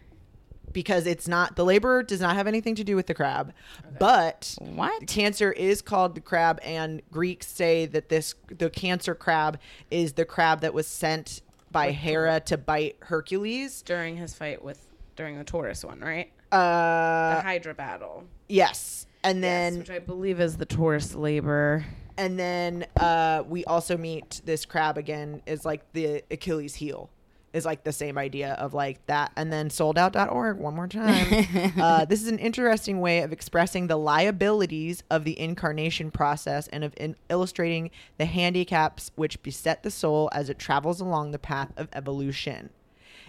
because 0.73 1.07
it's 1.07 1.27
not 1.27 1.55
the 1.55 1.63
labor 1.63 2.03
does 2.03 2.19
not 2.19 2.35
have 2.35 2.45
anything 2.47 2.75
to 2.75 2.83
do 2.83 2.95
with 2.95 3.07
the 3.07 3.13
crab, 3.13 3.53
but 3.99 4.55
What? 4.59 5.07
cancer 5.07 5.51
is 5.51 5.81
called 5.81 6.15
the 6.15 6.21
crab, 6.21 6.59
and 6.63 7.01
Greeks 7.11 7.47
say 7.47 7.85
that 7.85 8.09
this 8.09 8.35
the 8.49 8.69
cancer 8.69 9.15
crab 9.15 9.59
is 9.89 10.13
the 10.13 10.25
crab 10.25 10.61
that 10.61 10.73
was 10.73 10.87
sent 10.87 11.41
by 11.71 11.91
Hera 11.91 12.39
to 12.41 12.57
bite 12.57 12.97
Hercules. 13.01 13.81
during 13.81 14.17
his 14.17 14.33
fight 14.33 14.63
with 14.63 14.85
during 15.15 15.37
the 15.37 15.43
Taurus 15.43 15.83
one, 15.83 15.99
right? 15.99 16.31
Uh, 16.51 17.35
the 17.35 17.41
Hydra 17.41 17.73
battle. 17.73 18.23
yes, 18.47 19.05
and 19.23 19.39
Yes, 19.39 19.41
then 19.41 19.77
which 19.79 19.89
I 19.89 19.99
believe 19.99 20.39
is 20.39 20.57
the 20.57 20.65
Taurus 20.65 21.13
labor. 21.15 21.85
And 22.17 22.39
then 22.39 22.85
uh, 22.99 23.43
we 23.47 23.63
also 23.65 23.97
meet 23.97 24.41
this 24.45 24.65
crab 24.65 24.97
again 24.97 25.41
is 25.45 25.65
like 25.65 25.91
the 25.93 26.23
Achilles 26.31 26.75
heel 26.75 27.09
is 27.53 27.65
like 27.65 27.83
the 27.83 27.91
same 27.91 28.17
idea 28.17 28.53
of 28.53 28.73
like 28.73 29.05
that. 29.07 29.31
And 29.35 29.51
then 29.51 29.69
souledout.org 29.69 30.57
one 30.57 30.75
more 30.75 30.87
time. 30.87 31.27
Uh, 31.77 32.05
this 32.05 32.21
is 32.21 32.27
an 32.27 32.39
interesting 32.39 32.99
way 32.99 33.21
of 33.21 33.31
expressing 33.31 33.87
the 33.87 33.95
liabilities 33.95 35.03
of 35.09 35.23
the 35.23 35.39
incarnation 35.39 36.11
process 36.11 36.67
and 36.69 36.83
of 36.83 36.93
in- 36.97 37.15
illustrating 37.29 37.91
the 38.17 38.25
handicaps 38.25 39.11
which 39.15 39.41
beset 39.43 39.83
the 39.83 39.91
soul 39.91 40.29
as 40.33 40.49
it 40.49 40.57
travels 40.57 40.99
along 40.99 41.31
the 41.31 41.39
path 41.39 41.71
of 41.77 41.87
evolution 41.93 42.69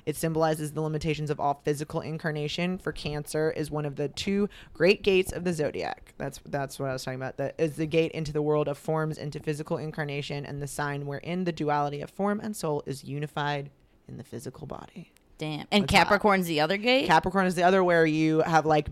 it 0.06 0.16
symbolizes 0.16 0.72
the 0.72 0.80
limitations 0.80 1.30
of 1.30 1.40
all 1.40 1.60
physical 1.64 2.00
incarnation. 2.00 2.78
For 2.78 2.92
Cancer 2.92 3.50
is 3.50 3.70
one 3.70 3.84
of 3.84 3.96
the 3.96 4.08
two 4.08 4.48
great 4.74 5.02
gates 5.02 5.32
of 5.32 5.44
the 5.44 5.52
zodiac. 5.52 6.14
That's 6.18 6.40
that's 6.46 6.78
what 6.78 6.90
I 6.90 6.92
was 6.92 7.04
talking 7.04 7.20
about. 7.20 7.36
That 7.36 7.54
is 7.58 7.76
the 7.76 7.86
gate 7.86 8.12
into 8.12 8.32
the 8.32 8.42
world 8.42 8.68
of 8.68 8.78
forms, 8.78 9.18
into 9.18 9.40
physical 9.40 9.76
incarnation, 9.76 10.44
and 10.46 10.62
the 10.62 10.66
sign 10.66 11.06
wherein 11.06 11.44
the 11.44 11.52
duality 11.52 12.00
of 12.00 12.10
form 12.10 12.40
and 12.40 12.56
soul 12.56 12.82
is 12.86 13.04
unified 13.04 13.70
in 14.08 14.16
the 14.16 14.24
physical 14.24 14.66
body. 14.66 15.12
Damn. 15.38 15.66
And? 15.70 15.86
Capricorn's 15.86 16.46
the 16.46 16.60
other 16.60 16.76
gate. 16.76 17.06
Capricorn 17.06 17.46
is 17.46 17.54
the 17.54 17.62
other 17.62 17.84
where 17.84 18.04
you 18.04 18.40
have 18.40 18.66
like 18.66 18.88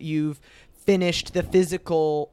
you've 0.00 0.40
finished 0.84 1.32
the 1.32 1.42
physical 1.42 2.30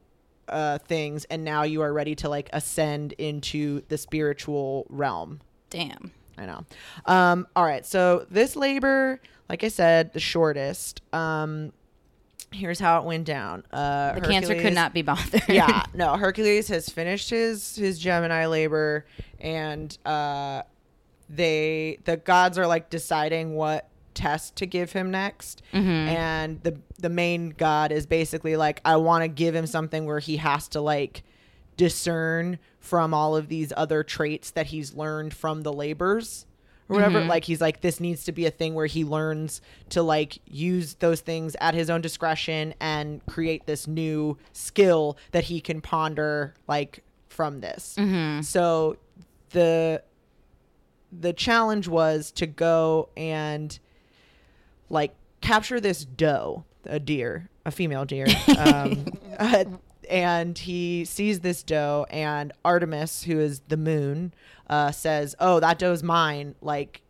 uh, 0.49 0.77
things, 0.79 1.25
and 1.25 1.43
now 1.43 1.63
you 1.63 1.81
are 1.81 1.91
ready 1.91 2.15
to 2.15 2.29
like 2.29 2.49
ascend 2.53 3.13
into 3.13 3.81
the 3.87 3.97
spiritual 3.97 4.85
realm. 4.89 5.39
Damn. 5.69 6.11
I 6.37 6.45
know. 6.45 6.65
Um, 7.05 7.47
all 7.55 7.65
right. 7.65 7.85
So 7.85 8.25
this 8.29 8.55
labor, 8.55 9.19
like 9.49 9.63
I 9.63 9.69
said, 9.69 10.13
the 10.13 10.19
shortest. 10.19 11.01
Um, 11.13 11.71
here's 12.51 12.79
how 12.79 12.99
it 12.99 13.05
went 13.05 13.25
down. 13.25 13.63
Uh, 13.71 14.13
The 14.13 14.21
cancer 14.21 14.55
could 14.55 14.73
not 14.73 14.93
be 14.93 15.01
bothered. 15.01 15.43
yeah. 15.47 15.83
No. 15.93 16.15
Hercules 16.17 16.67
has 16.69 16.89
finished 16.89 17.29
his 17.29 17.75
his 17.75 17.99
Gemini 17.99 18.45
labor, 18.47 19.05
and 19.39 19.97
uh, 20.05 20.61
they 21.29 21.99
the 22.05 22.17
gods 22.17 22.57
are 22.57 22.67
like 22.67 22.89
deciding 22.89 23.55
what 23.55 23.89
test 24.13 24.55
to 24.55 24.65
give 24.65 24.93
him 24.93 25.11
next 25.11 25.61
and 25.73 26.63
the 26.63 26.79
the 26.99 27.09
main 27.09 27.49
god 27.49 27.91
is 27.91 28.05
basically 28.05 28.55
like 28.55 28.79
i 28.85 28.95
want 28.95 29.23
to 29.23 29.27
give 29.27 29.53
him 29.53 29.67
something 29.67 30.05
where 30.05 30.19
he 30.19 30.37
has 30.37 30.69
to 30.69 30.79
like 30.79 31.21
discern 31.77 32.59
from 32.79 33.13
all 33.13 33.35
of 33.35 33.47
these 33.47 33.73
other 33.75 34.03
traits 34.03 34.51
that 34.51 34.67
he's 34.67 34.93
learned 34.93 35.33
from 35.33 35.63
the 35.63 35.73
labors 35.73 36.45
or 36.87 36.95
whatever. 36.95 37.19
Like 37.27 37.43
he's 37.45 37.59
like 37.61 37.81
this 37.81 37.99
needs 37.99 38.25
to 38.25 38.31
be 38.31 38.45
a 38.45 38.51
thing 38.51 38.73
where 38.75 38.85
he 38.85 39.03
learns 39.03 39.59
to 39.89 40.03
like 40.03 40.37
use 40.45 40.93
those 40.95 41.21
things 41.21 41.55
at 41.59 41.73
his 41.73 41.89
own 41.89 42.01
discretion 42.01 42.73
and 42.79 43.25
create 43.25 43.65
this 43.65 43.87
new 43.87 44.37
skill 44.53 45.17
that 45.31 45.45
he 45.45 45.59
can 45.61 45.81
ponder 45.81 46.53
like 46.67 47.03
from 47.27 47.59
this. 47.61 47.95
So 48.43 48.97
the 49.49 50.03
the 51.11 51.33
challenge 51.33 51.87
was 51.87 52.31
to 52.33 52.45
go 52.45 53.09
and 53.17 53.77
like 54.89 55.15
capture 55.41 55.79
this 55.79 56.05
doe, 56.05 56.65
a 56.85 56.99
deer, 56.99 57.49
a 57.65 57.71
female 57.71 58.05
deer. 58.05 58.27
Um, 58.57 59.05
uh, 59.39 59.65
and 60.05 60.57
he 60.57 61.05
sees 61.05 61.41
this 61.41 61.63
doe, 61.63 62.05
and 62.09 62.51
Artemis, 62.63 63.23
who 63.23 63.39
is 63.39 63.61
the 63.67 63.77
moon, 63.77 64.33
uh, 64.69 64.91
says, 64.91 65.35
"Oh, 65.39 65.59
that 65.59 65.79
doe's 65.79 66.03
mine. 66.03 66.55
Like, 66.61 67.01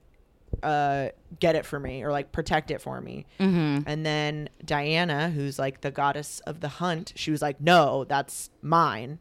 uh, 0.63 1.09
get 1.39 1.55
it 1.55 1.65
for 1.65 1.79
me, 1.79 2.03
or 2.03 2.11
like 2.11 2.31
protect 2.31 2.71
it 2.71 2.81
for 2.81 3.01
me." 3.01 3.25
Mm-hmm. 3.39 3.87
And 3.87 4.05
then 4.05 4.49
Diana, 4.63 5.29
who's 5.29 5.59
like 5.59 5.81
the 5.81 5.91
goddess 5.91 6.39
of 6.41 6.59
the 6.61 6.67
hunt, 6.67 7.13
she 7.15 7.31
was 7.31 7.41
like, 7.41 7.61
"No, 7.61 8.03
that's 8.03 8.49
mine." 8.61 9.19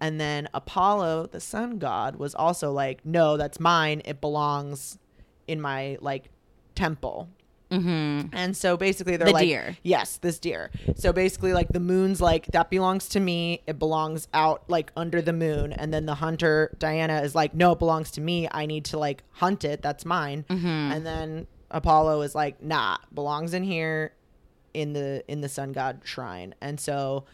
And 0.00 0.20
then 0.20 0.48
Apollo, 0.52 1.28
the 1.32 1.40
sun 1.40 1.78
god, 1.78 2.16
was 2.16 2.34
also 2.34 2.72
like, 2.72 3.06
"No, 3.06 3.36
that's 3.36 3.58
mine. 3.60 4.02
It 4.04 4.20
belongs 4.20 4.98
in 5.46 5.60
my 5.60 5.98
like 6.00 6.30
temple." 6.74 7.28
Mm-hmm. 7.70 8.28
And 8.32 8.56
so 8.56 8.76
basically, 8.76 9.16
they're 9.16 9.26
The 9.26 9.32
like, 9.32 9.46
deer. 9.46 9.76
Yes, 9.82 10.18
this 10.18 10.38
deer. 10.38 10.70
So 10.96 11.12
basically, 11.12 11.52
like 11.52 11.68
the 11.68 11.80
moon's 11.80 12.20
like 12.20 12.46
that 12.48 12.70
belongs 12.70 13.08
to 13.10 13.20
me. 13.20 13.62
It 13.66 13.78
belongs 13.78 14.28
out 14.32 14.64
like 14.68 14.92
under 14.96 15.20
the 15.20 15.32
moon. 15.32 15.72
And 15.72 15.92
then 15.92 16.06
the 16.06 16.14
hunter 16.14 16.74
Diana 16.78 17.22
is 17.22 17.34
like, 17.34 17.54
no, 17.54 17.72
it 17.72 17.78
belongs 17.78 18.10
to 18.12 18.20
me. 18.20 18.48
I 18.50 18.66
need 18.66 18.84
to 18.86 18.98
like 18.98 19.22
hunt 19.32 19.64
it. 19.64 19.82
That's 19.82 20.04
mine. 20.04 20.44
Mm-hmm. 20.48 20.66
And 20.66 21.06
then 21.06 21.46
Apollo 21.70 22.22
is 22.22 22.34
like, 22.34 22.62
nah, 22.62 22.98
belongs 23.12 23.54
in 23.54 23.64
here, 23.64 24.12
in 24.72 24.92
the 24.92 25.24
in 25.28 25.40
the 25.40 25.48
sun 25.48 25.72
god 25.72 26.00
shrine. 26.04 26.54
And 26.60 26.78
so 26.78 27.24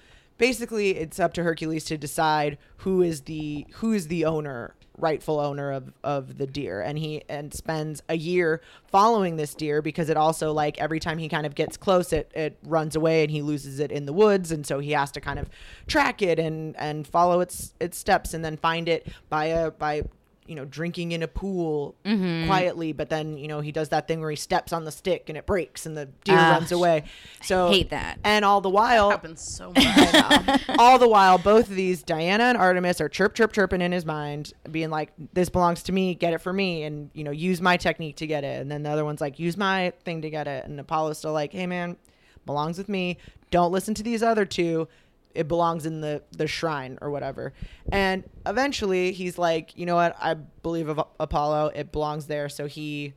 basically, 0.41 0.97
it's 0.97 1.21
up 1.21 1.35
to 1.35 1.45
Hercules 1.45 1.85
to 1.85 1.97
decide 1.97 2.59
who 2.79 3.03
is 3.03 3.21
the 3.23 3.67
who 3.75 3.93
is 3.93 4.09
the 4.09 4.25
owner 4.25 4.75
rightful 4.99 5.39
owner 5.39 5.71
of 5.71 5.93
of 6.03 6.39
the 6.39 6.47
deer. 6.47 6.81
And 6.81 6.99
he 6.99 7.23
and 7.29 7.55
spends 7.55 8.03
a 8.09 8.17
year 8.17 8.61
following 8.87 9.37
this 9.37 9.55
deer 9.55 9.81
because 9.83 10.11
it 10.11 10.17
also 10.17 10.53
like 10.53 10.79
every 10.79 10.99
time 10.99 11.19
he 11.19 11.29
kind 11.29 11.47
of 11.47 11.55
gets 11.55 11.77
close 11.77 12.13
it 12.13 12.31
it 12.35 12.59
runs 12.65 12.97
away 12.97 13.23
and 13.23 13.31
he 13.31 13.43
loses 13.43 13.79
it 13.79 13.93
in 13.93 14.07
the 14.07 14.13
woods. 14.13 14.51
And 14.51 14.67
so 14.67 14.81
he 14.81 14.93
has 14.93 15.13
to 15.13 15.21
kind 15.21 15.39
of 15.39 15.49
track 15.87 16.23
it 16.23 16.39
and 16.39 16.77
and 16.77 17.07
follow 17.07 17.41
its 17.41 17.75
its 17.79 17.99
steps 17.99 18.35
and 18.35 18.45
then 18.45 18.57
find 18.57 18.89
it 18.89 19.07
by 19.29 19.47
a 19.47 19.71
by 19.71 20.03
you 20.51 20.57
know 20.57 20.65
drinking 20.65 21.13
in 21.13 21.23
a 21.23 21.29
pool 21.29 21.95
quietly 22.47 22.93
but 22.93 23.09
then 23.09 23.39
you 23.39 23.47
know 23.47 23.61
he 23.61 23.71
does 23.71 23.89
that 23.91 24.09
thing 24.09 24.21
where 24.21 24.31
he 24.31 24.37
steps 24.37 24.73
on 24.73 24.85
the 24.85 24.91
stick 24.91 25.29
and 25.29 25.39
it 25.39 25.47
breaks 25.47 25.87
and 25.87 25.97
the 25.97 26.07
deer 26.25 26.37
Ah, 26.37 26.51
runs 26.55 26.73
away 26.73 27.05
so 27.41 27.69
hate 27.71 27.91
that. 27.91 28.19
and 28.25 28.45
all 28.45 28.61
the 28.61 28.69
while 28.69 29.11
happens 29.11 29.41
so 29.57 29.73
much. 29.73 30.61
all 30.79 30.99
the 30.99 31.09
while, 31.09 31.39
both 31.39 31.69
of 31.71 31.75
these, 31.77 32.03
Diana 32.03 32.45
and 32.45 32.59
Artemis, 32.59 33.01
are 33.01 33.09
chirp, 33.09 33.35
chirp, 33.35 33.53
chirping 33.53 33.81
in 33.81 33.93
his 33.93 34.05
mind, 34.05 34.53
being 34.71 34.91
like, 34.91 35.13
"This 35.33 35.49
belongs 35.49 35.83
to 35.85 35.93
me. 35.93 36.15
Get 36.15 36.33
it 36.33 36.39
for 36.41 36.53
me." 36.53 36.83
And 36.83 37.11
you 37.15 37.25
know, 37.25 37.31
use 37.31 37.61
my 37.61 37.77
technique 37.77 38.17
to 38.17 38.27
get 38.27 38.45
it. 38.45 38.61
And 38.61 38.71
then 38.71 38.83
the 38.83 38.91
other 38.91 39.05
one's 39.05 39.21
like, 39.21 39.39
"Use 39.39 39.57
my 39.57 39.93
thing 40.05 40.23
to 40.23 40.31
get 40.31 40.47
it." 40.49 40.65
And 40.67 40.79
Apollo's 40.81 41.19
still 41.19 41.33
like, 41.33 41.53
"Hey, 41.53 41.67
man, 41.67 41.97
belongs 42.47 42.77
with 42.79 42.89
me. 42.89 43.17
Don't 43.51 43.73
listen 43.73 43.95
to 43.95 44.03
these 44.03 44.23
other 44.23 44.45
two. 44.45 44.87
It 45.35 45.49
belongs 45.49 45.87
in 45.87 46.01
the 46.01 46.23
the 46.33 46.47
shrine 46.47 46.99
or 47.01 47.11
whatever." 47.11 47.53
And 47.93 48.25
eventually, 48.47 49.13
he's 49.13 49.39
like, 49.39 49.77
"You 49.77 49.87
know 49.87 49.97
what? 49.97 50.17
I 50.21 50.35
believe 50.35 50.89
of 50.89 51.01
Apollo. 51.19 51.73
It 51.75 51.93
belongs 51.93 52.27
there." 52.27 52.49
So 52.49 52.67
he 52.67 53.15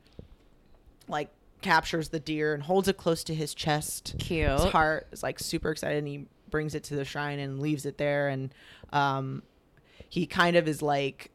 like 1.07 1.29
captures 1.61 2.09
the 2.09 2.19
deer 2.19 2.53
and 2.53 2.61
holds 2.63 2.87
it 2.87 2.97
close 2.97 3.23
to 3.23 3.33
his 3.33 3.53
chest 3.53 4.15
Cute. 4.19 4.49
his 4.49 4.63
heart 4.65 5.07
is 5.11 5.23
like 5.23 5.39
super 5.39 5.71
excited 5.71 5.97
and 5.97 6.07
he 6.07 6.25
brings 6.49 6.75
it 6.75 6.83
to 6.83 6.95
the 6.95 7.05
shrine 7.05 7.39
and 7.39 7.59
leaves 7.59 7.85
it 7.85 7.97
there 7.97 8.27
and 8.27 8.53
um 8.91 9.41
he 10.09 10.27
kind 10.27 10.55
of 10.55 10.67
is 10.67 10.81
like 10.81 11.31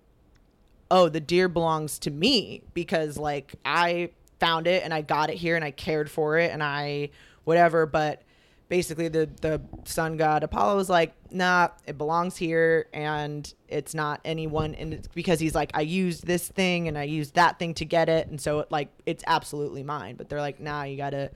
oh 0.91 1.09
the 1.09 1.21
deer 1.21 1.49
belongs 1.49 1.99
to 1.99 2.11
me 2.11 2.63
because 2.75 3.17
like 3.17 3.55
i 3.65 4.11
found 4.39 4.67
it 4.67 4.85
and 4.85 4.93
i 4.93 5.01
got 5.01 5.31
it 5.31 5.37
here 5.37 5.57
and 5.57 5.65
i 5.65 5.71
cared 5.71 6.11
for 6.11 6.39
it 6.39 6.53
and 6.53 6.63
i 6.63 7.09
whatever 7.45 7.87
but 7.87 8.23
basically 8.69 9.09
the 9.09 9.29
the 9.41 9.61
sun 9.85 10.17
god 10.17 10.43
apollo 10.43 10.77
was 10.77 10.91
like 10.91 11.15
nah 11.33 11.69
it 11.87 11.97
belongs 11.99 12.37
here 12.37 12.87
and 12.93 13.55
it's 13.69 13.95
not 13.95 14.21
anyone. 14.25 14.75
And 14.75 14.95
it's 14.95 15.09
because 15.09 15.41
he's 15.41 15.55
like 15.55 15.71
i 15.75 15.81
used 15.81 16.27
this 16.27 16.49
thing 16.49 16.89
and 16.89 16.97
i 16.97 17.03
used 17.05 17.35
that 17.35 17.59
thing 17.59 17.75
to 17.75 17.85
get 17.85 18.09
it. 18.09 18.29
And 18.29 18.41
so 18.41 18.61
it, 18.61 18.71
like 18.71 18.89
it's 19.07 19.25
absolutely 19.27 19.83
mine. 19.83 20.17
But 20.17 20.29
they're 20.29 20.41
like 20.41 20.61
nah 20.61 20.85
you 20.85 20.97
gotta 20.97 21.31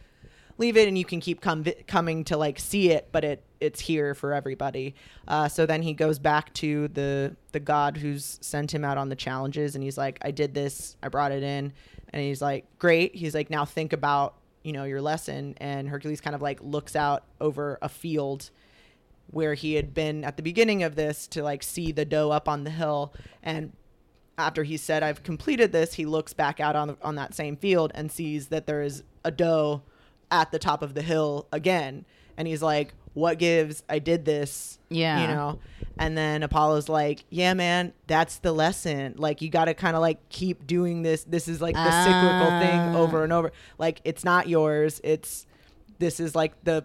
leave 0.58 0.76
it 0.76 0.86
and 0.86 0.98
you 0.98 1.04
can 1.04 1.20
keep 1.20 1.40
com- 1.40 1.64
coming 1.86 2.24
to 2.24 2.36
like 2.36 2.58
see 2.58 2.90
it 2.90 3.08
but 3.12 3.24
it 3.24 3.42
it's 3.60 3.80
here 3.80 4.14
for 4.14 4.32
everybody. 4.32 4.94
Uh, 5.28 5.48
so 5.48 5.66
then 5.66 5.82
he 5.82 5.94
goes 5.94 6.18
back 6.18 6.52
to 6.54 6.88
the 6.88 7.36
the 7.52 7.60
god 7.60 7.96
who's 7.96 8.38
sent 8.40 8.72
him 8.72 8.84
out 8.84 8.98
on 8.98 9.08
the 9.08 9.16
challenges 9.16 9.74
and 9.74 9.84
he's 9.84 9.98
like 9.98 10.18
i 10.22 10.30
did 10.30 10.54
this 10.54 10.96
i 11.02 11.08
brought 11.08 11.32
it 11.32 11.42
in. 11.42 11.72
And 12.14 12.22
he's 12.22 12.42
like 12.42 12.66
great. 12.78 13.14
He's 13.14 13.34
like 13.34 13.48
now 13.48 13.64
think 13.64 13.94
about 13.94 14.34
you 14.62 14.72
know 14.72 14.84
your 14.84 15.00
lesson 15.00 15.54
and 15.58 15.88
hercules 15.88 16.20
kind 16.20 16.36
of 16.36 16.42
like 16.42 16.60
looks 16.62 16.94
out 16.94 17.24
over 17.40 17.78
a 17.82 17.88
field 17.88 18.50
where 19.32 19.54
he 19.54 19.74
had 19.74 19.94
been 19.94 20.24
at 20.24 20.36
the 20.36 20.42
beginning 20.42 20.82
of 20.82 20.94
this 20.94 21.26
to 21.26 21.42
like 21.42 21.62
see 21.62 21.90
the 21.90 22.04
doe 22.04 22.30
up 22.30 22.48
on 22.48 22.64
the 22.64 22.70
hill. 22.70 23.14
And 23.42 23.72
after 24.38 24.62
he 24.62 24.76
said 24.76 25.02
I've 25.02 25.22
completed 25.22 25.72
this, 25.72 25.94
he 25.94 26.04
looks 26.06 26.32
back 26.32 26.60
out 26.60 26.76
on 26.76 26.96
on 27.02 27.16
that 27.16 27.34
same 27.34 27.56
field 27.56 27.92
and 27.94 28.12
sees 28.12 28.48
that 28.48 28.66
there 28.66 28.82
is 28.82 29.02
a 29.24 29.30
doe 29.30 29.82
at 30.30 30.52
the 30.52 30.58
top 30.58 30.82
of 30.82 30.94
the 30.94 31.02
hill 31.02 31.46
again, 31.52 32.04
and 32.36 32.48
he's 32.48 32.62
like, 32.62 32.94
"What 33.14 33.38
gives? 33.38 33.82
I 33.88 33.98
did 33.98 34.24
this." 34.24 34.78
Yeah. 34.88 35.20
you 35.22 35.26
know. 35.28 35.58
And 35.98 36.16
then 36.16 36.42
Apollo's 36.42 36.88
like, 36.88 37.24
"Yeah, 37.30 37.54
man, 37.54 37.92
that's 38.06 38.38
the 38.38 38.52
lesson. 38.52 39.14
Like, 39.18 39.42
you 39.42 39.50
got 39.50 39.66
to 39.66 39.74
kind 39.74 39.94
of 39.94 40.00
like 40.00 40.26
keep 40.30 40.66
doing 40.66 41.02
this. 41.02 41.24
This 41.24 41.48
is 41.48 41.60
like 41.60 41.74
the 41.74 42.04
cyclical 42.04 42.60
thing 42.60 42.78
Ah. 42.78 42.96
over 42.96 43.24
and 43.24 43.32
over. 43.32 43.52
Like, 43.78 44.00
it's 44.04 44.24
not 44.24 44.48
yours. 44.48 45.00
It's 45.04 45.46
this 45.98 46.18
is 46.20 46.34
like 46.34 46.52
the." 46.64 46.84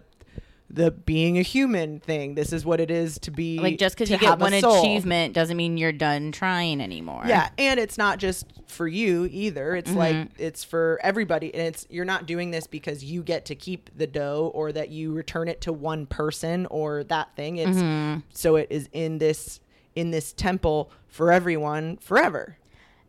The 0.70 0.90
being 0.90 1.38
a 1.38 1.42
human 1.42 1.98
thing. 1.98 2.34
This 2.34 2.52
is 2.52 2.64
what 2.64 2.78
it 2.78 2.90
is 2.90 3.18
to 3.20 3.30
be. 3.30 3.58
Like 3.58 3.78
just 3.78 3.94
because 3.94 4.10
you 4.10 4.18
get 4.18 4.28
have 4.28 4.40
one 4.40 4.52
achievement 4.52 5.32
doesn't 5.32 5.56
mean 5.56 5.78
you're 5.78 5.92
done 5.92 6.30
trying 6.30 6.82
anymore. 6.82 7.22
Yeah, 7.26 7.48
and 7.56 7.80
it's 7.80 7.96
not 7.96 8.18
just 8.18 8.46
for 8.66 8.86
you 8.86 9.26
either. 9.32 9.74
It's 9.74 9.92
like 9.92 10.14
mm-hmm. 10.14 10.34
it's 10.36 10.64
for 10.64 11.00
everybody, 11.02 11.54
and 11.54 11.66
it's 11.66 11.86
you're 11.88 12.04
not 12.04 12.26
doing 12.26 12.50
this 12.50 12.66
because 12.66 13.02
you 13.02 13.22
get 13.22 13.46
to 13.46 13.54
keep 13.54 13.88
the 13.96 14.06
doe 14.06 14.50
or 14.54 14.70
that 14.72 14.90
you 14.90 15.14
return 15.14 15.48
it 15.48 15.62
to 15.62 15.72
one 15.72 16.04
person 16.04 16.66
or 16.66 17.02
that 17.04 17.34
thing. 17.34 17.56
It's 17.56 17.78
mm-hmm. 17.78 18.20
so 18.34 18.56
it 18.56 18.66
is 18.68 18.90
in 18.92 19.18
this 19.18 19.60
in 19.94 20.10
this 20.10 20.34
temple 20.34 20.90
for 21.06 21.32
everyone 21.32 21.96
forever. 21.96 22.58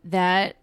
That 0.06 0.56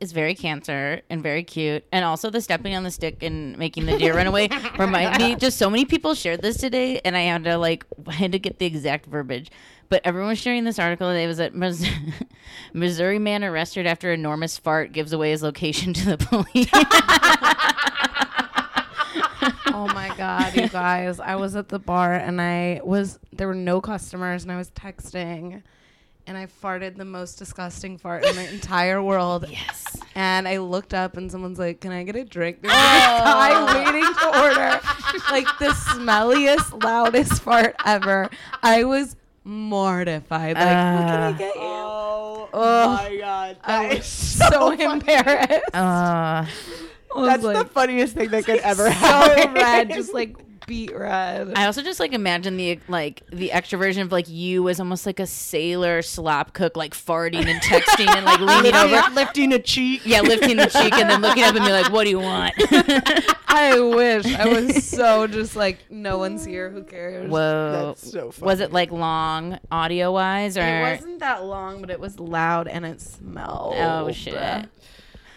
is 0.00 0.12
very 0.12 0.34
cancer 0.34 1.02
and 1.10 1.22
very 1.22 1.42
cute. 1.42 1.84
And 1.92 2.04
also 2.04 2.30
the 2.30 2.40
stepping 2.40 2.74
on 2.74 2.82
the 2.82 2.90
stick 2.90 3.22
and 3.22 3.56
making 3.58 3.86
the 3.86 3.98
deer 3.98 4.14
run 4.14 4.26
away 4.26 4.48
remind 4.78 5.18
me 5.18 5.36
just 5.36 5.58
so 5.58 5.68
many 5.70 5.84
people 5.84 6.14
shared 6.14 6.42
this 6.42 6.56
today 6.56 7.00
and 7.04 7.16
I 7.16 7.20
had 7.20 7.44
to 7.44 7.58
like 7.58 7.84
I 8.06 8.12
had 8.12 8.32
to 8.32 8.38
get 8.38 8.58
the 8.58 8.66
exact 8.66 9.06
verbiage. 9.06 9.50
But 9.90 10.02
everyone 10.04 10.28
was 10.30 10.38
sharing 10.38 10.64
this 10.64 10.78
article 10.78 11.08
today 11.08 11.26
was 11.26 11.38
that 11.38 11.54
Mis- 11.54 11.84
Missouri 12.72 13.18
man 13.18 13.42
arrested 13.42 13.86
after 13.86 14.12
enormous 14.12 14.56
fart 14.56 14.92
gives 14.92 15.12
away 15.12 15.32
his 15.32 15.42
location 15.42 15.92
to 15.94 16.16
the 16.16 16.18
police. 16.18 16.70
oh 19.74 19.90
my 19.92 20.14
god, 20.16 20.54
you 20.54 20.68
guys! 20.68 21.18
I 21.18 21.34
was 21.34 21.56
at 21.56 21.68
the 21.68 21.80
bar 21.80 22.14
and 22.14 22.40
I 22.40 22.80
was 22.84 23.18
there 23.32 23.48
were 23.48 23.54
no 23.54 23.80
customers 23.80 24.44
and 24.44 24.52
I 24.52 24.56
was 24.56 24.70
texting, 24.70 25.62
and 26.26 26.36
I 26.36 26.46
farted 26.46 26.96
the 26.96 27.04
most 27.04 27.38
disgusting 27.38 27.98
fart 27.98 28.24
in 28.24 28.36
the 28.36 28.48
entire 28.52 29.02
world. 29.02 29.46
yes. 29.48 29.84
And 30.14 30.46
I 30.48 30.58
looked 30.58 30.92
up 30.94 31.16
and 31.16 31.30
someone's 31.30 31.58
like, 31.58 31.80
"Can 31.80 31.92
I 31.92 32.02
get 32.02 32.16
a 32.16 32.24
drink?" 32.24 32.62
There 32.62 32.70
was 32.70 32.76
a 32.78 33.24
guy 33.24 33.84
waiting 33.84 34.02
to 34.14 34.26
order, 34.42 34.80
like 35.30 35.46
the 35.58 35.68
smelliest, 35.68 36.82
loudest 36.84 37.42
fart 37.42 37.74
ever. 37.86 38.28
I 38.62 38.84
was 38.84 39.16
mortified. 39.44 40.56
Like, 40.56 40.64
what 40.66 41.06
can 41.06 41.22
I 41.22 41.32
get 41.32 41.54
you? 41.54 41.60
Oh, 41.62 42.48
Oh, 42.52 42.96
my 42.96 43.16
god, 43.16 43.56
I 43.62 43.82
that 43.88 43.88
was 43.98 43.98
is 44.00 44.06
so 44.50 44.70
embarrassed. 44.72 45.74
Uh, 45.74 46.44
was 47.14 47.26
That's 47.28 47.42
like, 47.44 47.58
the 47.58 47.72
funniest 47.72 48.14
thing 48.14 48.28
that 48.30 48.44
could 48.44 48.58
ever 48.58 48.86
so 48.86 48.90
happen. 48.90 49.54
red, 49.54 49.90
just 49.90 50.12
like 50.12 50.36
beet 50.66 50.96
red. 50.96 51.52
I 51.56 51.66
also 51.66 51.82
just 51.82 52.00
like 52.00 52.12
imagine 52.12 52.56
the 52.56 52.78
like 52.88 53.22
the 53.30 53.52
extra 53.52 53.78
version 53.78 54.02
of 54.02 54.12
like 54.12 54.28
you 54.28 54.68
as 54.68 54.80
almost 54.80 55.06
like 55.06 55.20
a 55.20 55.26
sailor 55.26 56.02
slop 56.02 56.52
cook, 56.52 56.76
like 56.76 56.94
farting 56.94 57.46
and 57.46 57.60
texting 57.62 58.08
and 58.08 58.24
like 58.24 58.40
leaning 58.40 58.74
over. 58.74 59.02
lifting 59.14 59.52
a 59.52 59.58
cheek. 59.58 60.02
Yeah, 60.04 60.20
lifting 60.20 60.56
the 60.56 60.66
cheek 60.66 60.92
and 60.94 61.10
then 61.10 61.20
looking 61.20 61.42
up 61.44 61.54
and 61.54 61.64
be 61.64 61.72
like, 61.72 61.90
"What 61.92 62.04
do 62.04 62.10
you 62.10 62.20
want?" 62.20 62.54
I 63.48 63.80
wish 63.80 64.26
I 64.26 64.46
was 64.48 64.84
so 64.88 65.26
just 65.26 65.56
like 65.56 65.78
no 65.90 66.18
one's 66.18 66.44
here. 66.44 66.70
Who 66.70 66.84
cares? 66.84 67.28
Whoa, 67.30 67.86
That's 67.88 68.10
so 68.10 68.30
funny. 68.30 68.46
Was 68.46 68.60
it 68.60 68.72
like 68.72 68.90
long 68.92 69.58
audio 69.70 70.12
wise 70.12 70.56
or? 70.56 70.62
It 70.62 70.82
wasn't 70.82 71.18
that 71.20 71.44
long, 71.44 71.80
but 71.80 71.90
it 71.90 71.98
was 72.00 72.18
loud 72.20 72.68
and 72.68 72.86
it 72.86 73.00
smelled. 73.00 73.74
Oh 73.76 74.12
shit. 74.12 74.68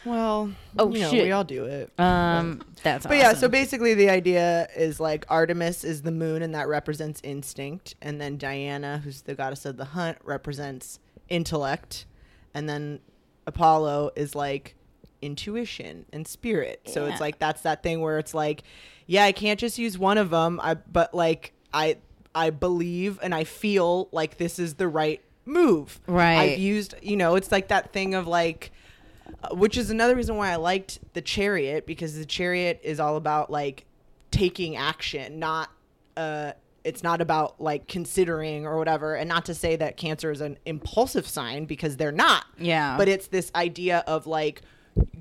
Well, 0.06 0.52
Oh, 0.78 0.94
you 0.94 1.02
know, 1.02 1.12
shit. 1.12 1.24
we 1.24 1.32
all 1.32 1.44
do 1.44 1.66
it. 1.66 1.92
Um, 2.00 2.62
that's. 2.84 3.06
But 3.06 3.18
yeah, 3.18 3.34
so 3.34 3.48
basically 3.48 3.94
the 3.94 4.10
idea 4.10 4.68
is 4.76 5.00
like 5.00 5.26
Artemis 5.30 5.84
is 5.84 6.02
the 6.02 6.12
moon 6.12 6.42
and 6.42 6.54
that 6.56 6.68
represents 6.68 7.22
instinct, 7.24 7.96
and 8.02 8.20
then 8.20 8.38
Diana, 8.38 9.00
who's 9.04 9.22
the 9.22 9.36
goddess 9.36 9.66
of 9.66 9.78
the 9.78 9.86
hunt, 9.86 10.18
represents 10.24 11.00
intellect, 11.30 12.06
and 12.54 12.68
then 12.68 13.00
Apollo 13.48 14.12
is 14.16 14.36
like 14.36 14.76
intuition 15.22 16.06
and 16.12 16.28
spirit. 16.28 16.82
So 16.86 17.06
Yeah. 17.06 17.12
it's 17.14 17.22
like 17.22 17.40
that's 17.40 17.62
that 17.62 17.82
thing 17.84 18.02
where 18.02 18.20
it's 18.20 18.34
like, 18.34 18.64
yeah, 19.08 19.24
I 19.24 19.32
can't 19.32 19.60
just 19.60 19.78
use 19.78 19.98
one 19.98 20.18
of 20.18 20.30
them. 20.30 20.60
I 20.62 20.74
but 20.76 21.14
like 21.14 21.54
I 21.74 21.98
I 22.36 22.50
believe 22.50 23.20
and 23.24 23.34
I 23.34 23.44
feel 23.46 24.10
like 24.12 24.38
this 24.38 24.60
is 24.60 24.76
the 24.76 24.88
right 24.88 25.22
move. 25.46 26.00
Right. 26.08 26.36
I've 26.54 26.60
used, 26.60 26.96
you 27.02 27.16
know, 27.16 27.36
it's 27.36 27.52
like 27.52 27.70
that 27.70 27.94
thing 27.94 28.16
of 28.16 28.28
like 28.28 28.72
which 29.52 29.78
is 29.78 29.90
another 29.90 30.16
reason 30.16 30.36
why 30.36 30.52
I 30.52 30.56
liked 30.56 31.00
the 31.14 31.22
chariot 31.22 31.86
because 31.86 32.18
the 32.18 32.26
chariot 32.26 32.80
is 32.84 33.00
all 33.00 33.18
about 33.18 33.50
like 33.50 33.86
taking 34.32 34.76
action, 34.76 35.40
not 35.40 35.70
uh 36.18 36.54
it's 36.84 37.02
not 37.02 37.22
about 37.22 37.62
like 37.62 37.88
considering 37.88 38.66
or 38.66 38.78
whatever 38.78 39.16
and 39.16 39.30
not 39.30 39.46
to 39.46 39.54
say 39.54 39.76
that 39.78 39.96
cancer 39.96 40.32
is 40.32 40.42
an 40.42 40.58
impulsive 40.66 41.26
sign 41.26 41.66
because 41.66 41.96
they're 41.98 42.12
not. 42.12 42.46
Yeah. 42.58 42.98
But 42.98 43.08
it's 43.08 43.28
this 43.28 43.52
idea 43.56 44.04
of 44.06 44.28
like 44.28 44.62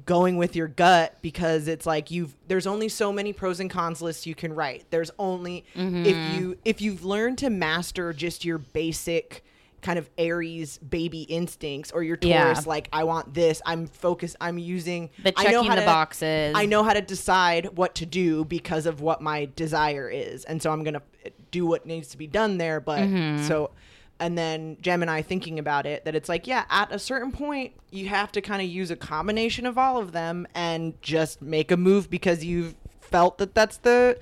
going 0.05 0.37
with 0.37 0.57
your 0.57 0.69
gut 0.69 1.17
because 1.23 1.69
it's 1.69 1.87
like 1.87 2.11
you've 2.11 2.35
there's 2.49 2.67
only 2.67 2.89
so 2.89 3.13
many 3.13 3.33
pros 3.33 3.61
and 3.61 3.71
cons 3.71 4.03
lists 4.03 4.27
you 4.27 4.35
can 4.35 4.55
write. 4.55 4.85
There's 4.91 5.11
only 5.19 5.65
if 5.75 6.35
you 6.35 6.59
if 6.65 6.81
you've 6.81 7.05
learned 7.05 7.39
to 7.39 7.51
master 7.51 8.13
just 8.13 8.45
your 8.45 8.59
basic 8.59 9.45
kind 9.83 9.99
of 9.99 10.09
Aries 10.17 10.79
baby 10.79 11.23
instincts 11.23 11.91
or 11.91 12.03
your 12.03 12.17
Yeah. 12.23 12.45
Taurus 12.45 12.67
like 12.67 12.89
I 12.93 13.05
want 13.05 13.35
this, 13.35 13.61
I'm 13.67 13.87
focused, 13.89 14.37
I'm 14.41 14.57
using 14.59 15.11
The 15.23 15.33
I 15.37 15.45
know 15.45 15.51
checking 15.51 15.69
how 15.71 15.75
the 15.75 15.81
to- 15.83 15.87
boxes. 15.87 16.53
I 16.57 16.67
know 16.67 16.83
how 16.85 16.93
to 16.93 17.01
decide 17.03 17.77
what 17.77 17.95
to 17.97 18.07
do 18.07 18.45
because 18.45 18.87
of 18.87 19.01
what 19.01 19.21
my 19.21 19.49
desire 19.57 20.09
is. 20.09 20.45
And 20.45 20.63
so 20.63 20.71
I'm 20.71 20.85
going 20.85 20.95
to 20.95 21.03
do 21.51 21.67
what 21.67 21.85
needs 21.85 22.09
to 22.09 22.17
be 22.17 22.27
done 22.27 22.59
there, 22.59 22.81
but 22.81 23.01
Mm-hmm. 23.01 23.45
so 23.47 23.71
and 24.21 24.39
then 24.39 24.77
Gemini 24.81 25.21
thinking 25.21 25.59
about 25.59 25.85
it 25.85 26.05
that 26.05 26.15
it's 26.15 26.29
like, 26.29 26.47
yeah, 26.47 26.65
at 26.71 26.93
a 26.93 26.99
certain 26.99 27.33
point 27.33 27.73
you 27.91 28.07
have 28.09 28.31
to 28.33 28.41
kind 28.41 28.63
of 28.63 28.69
use 28.69 28.91
a 28.93 28.97
combination 28.97 29.67
of 29.67 29.77
all 29.77 29.99
of 29.99 30.13
them 30.13 30.47
and 30.55 30.95
just 31.03 31.43
make 31.43 31.73
a 31.73 31.77
move 31.77 32.09
because 32.09 32.45
you've 32.45 32.77
felt 33.01 33.39
that 33.39 33.53
that's 33.55 33.79
the 33.79 34.17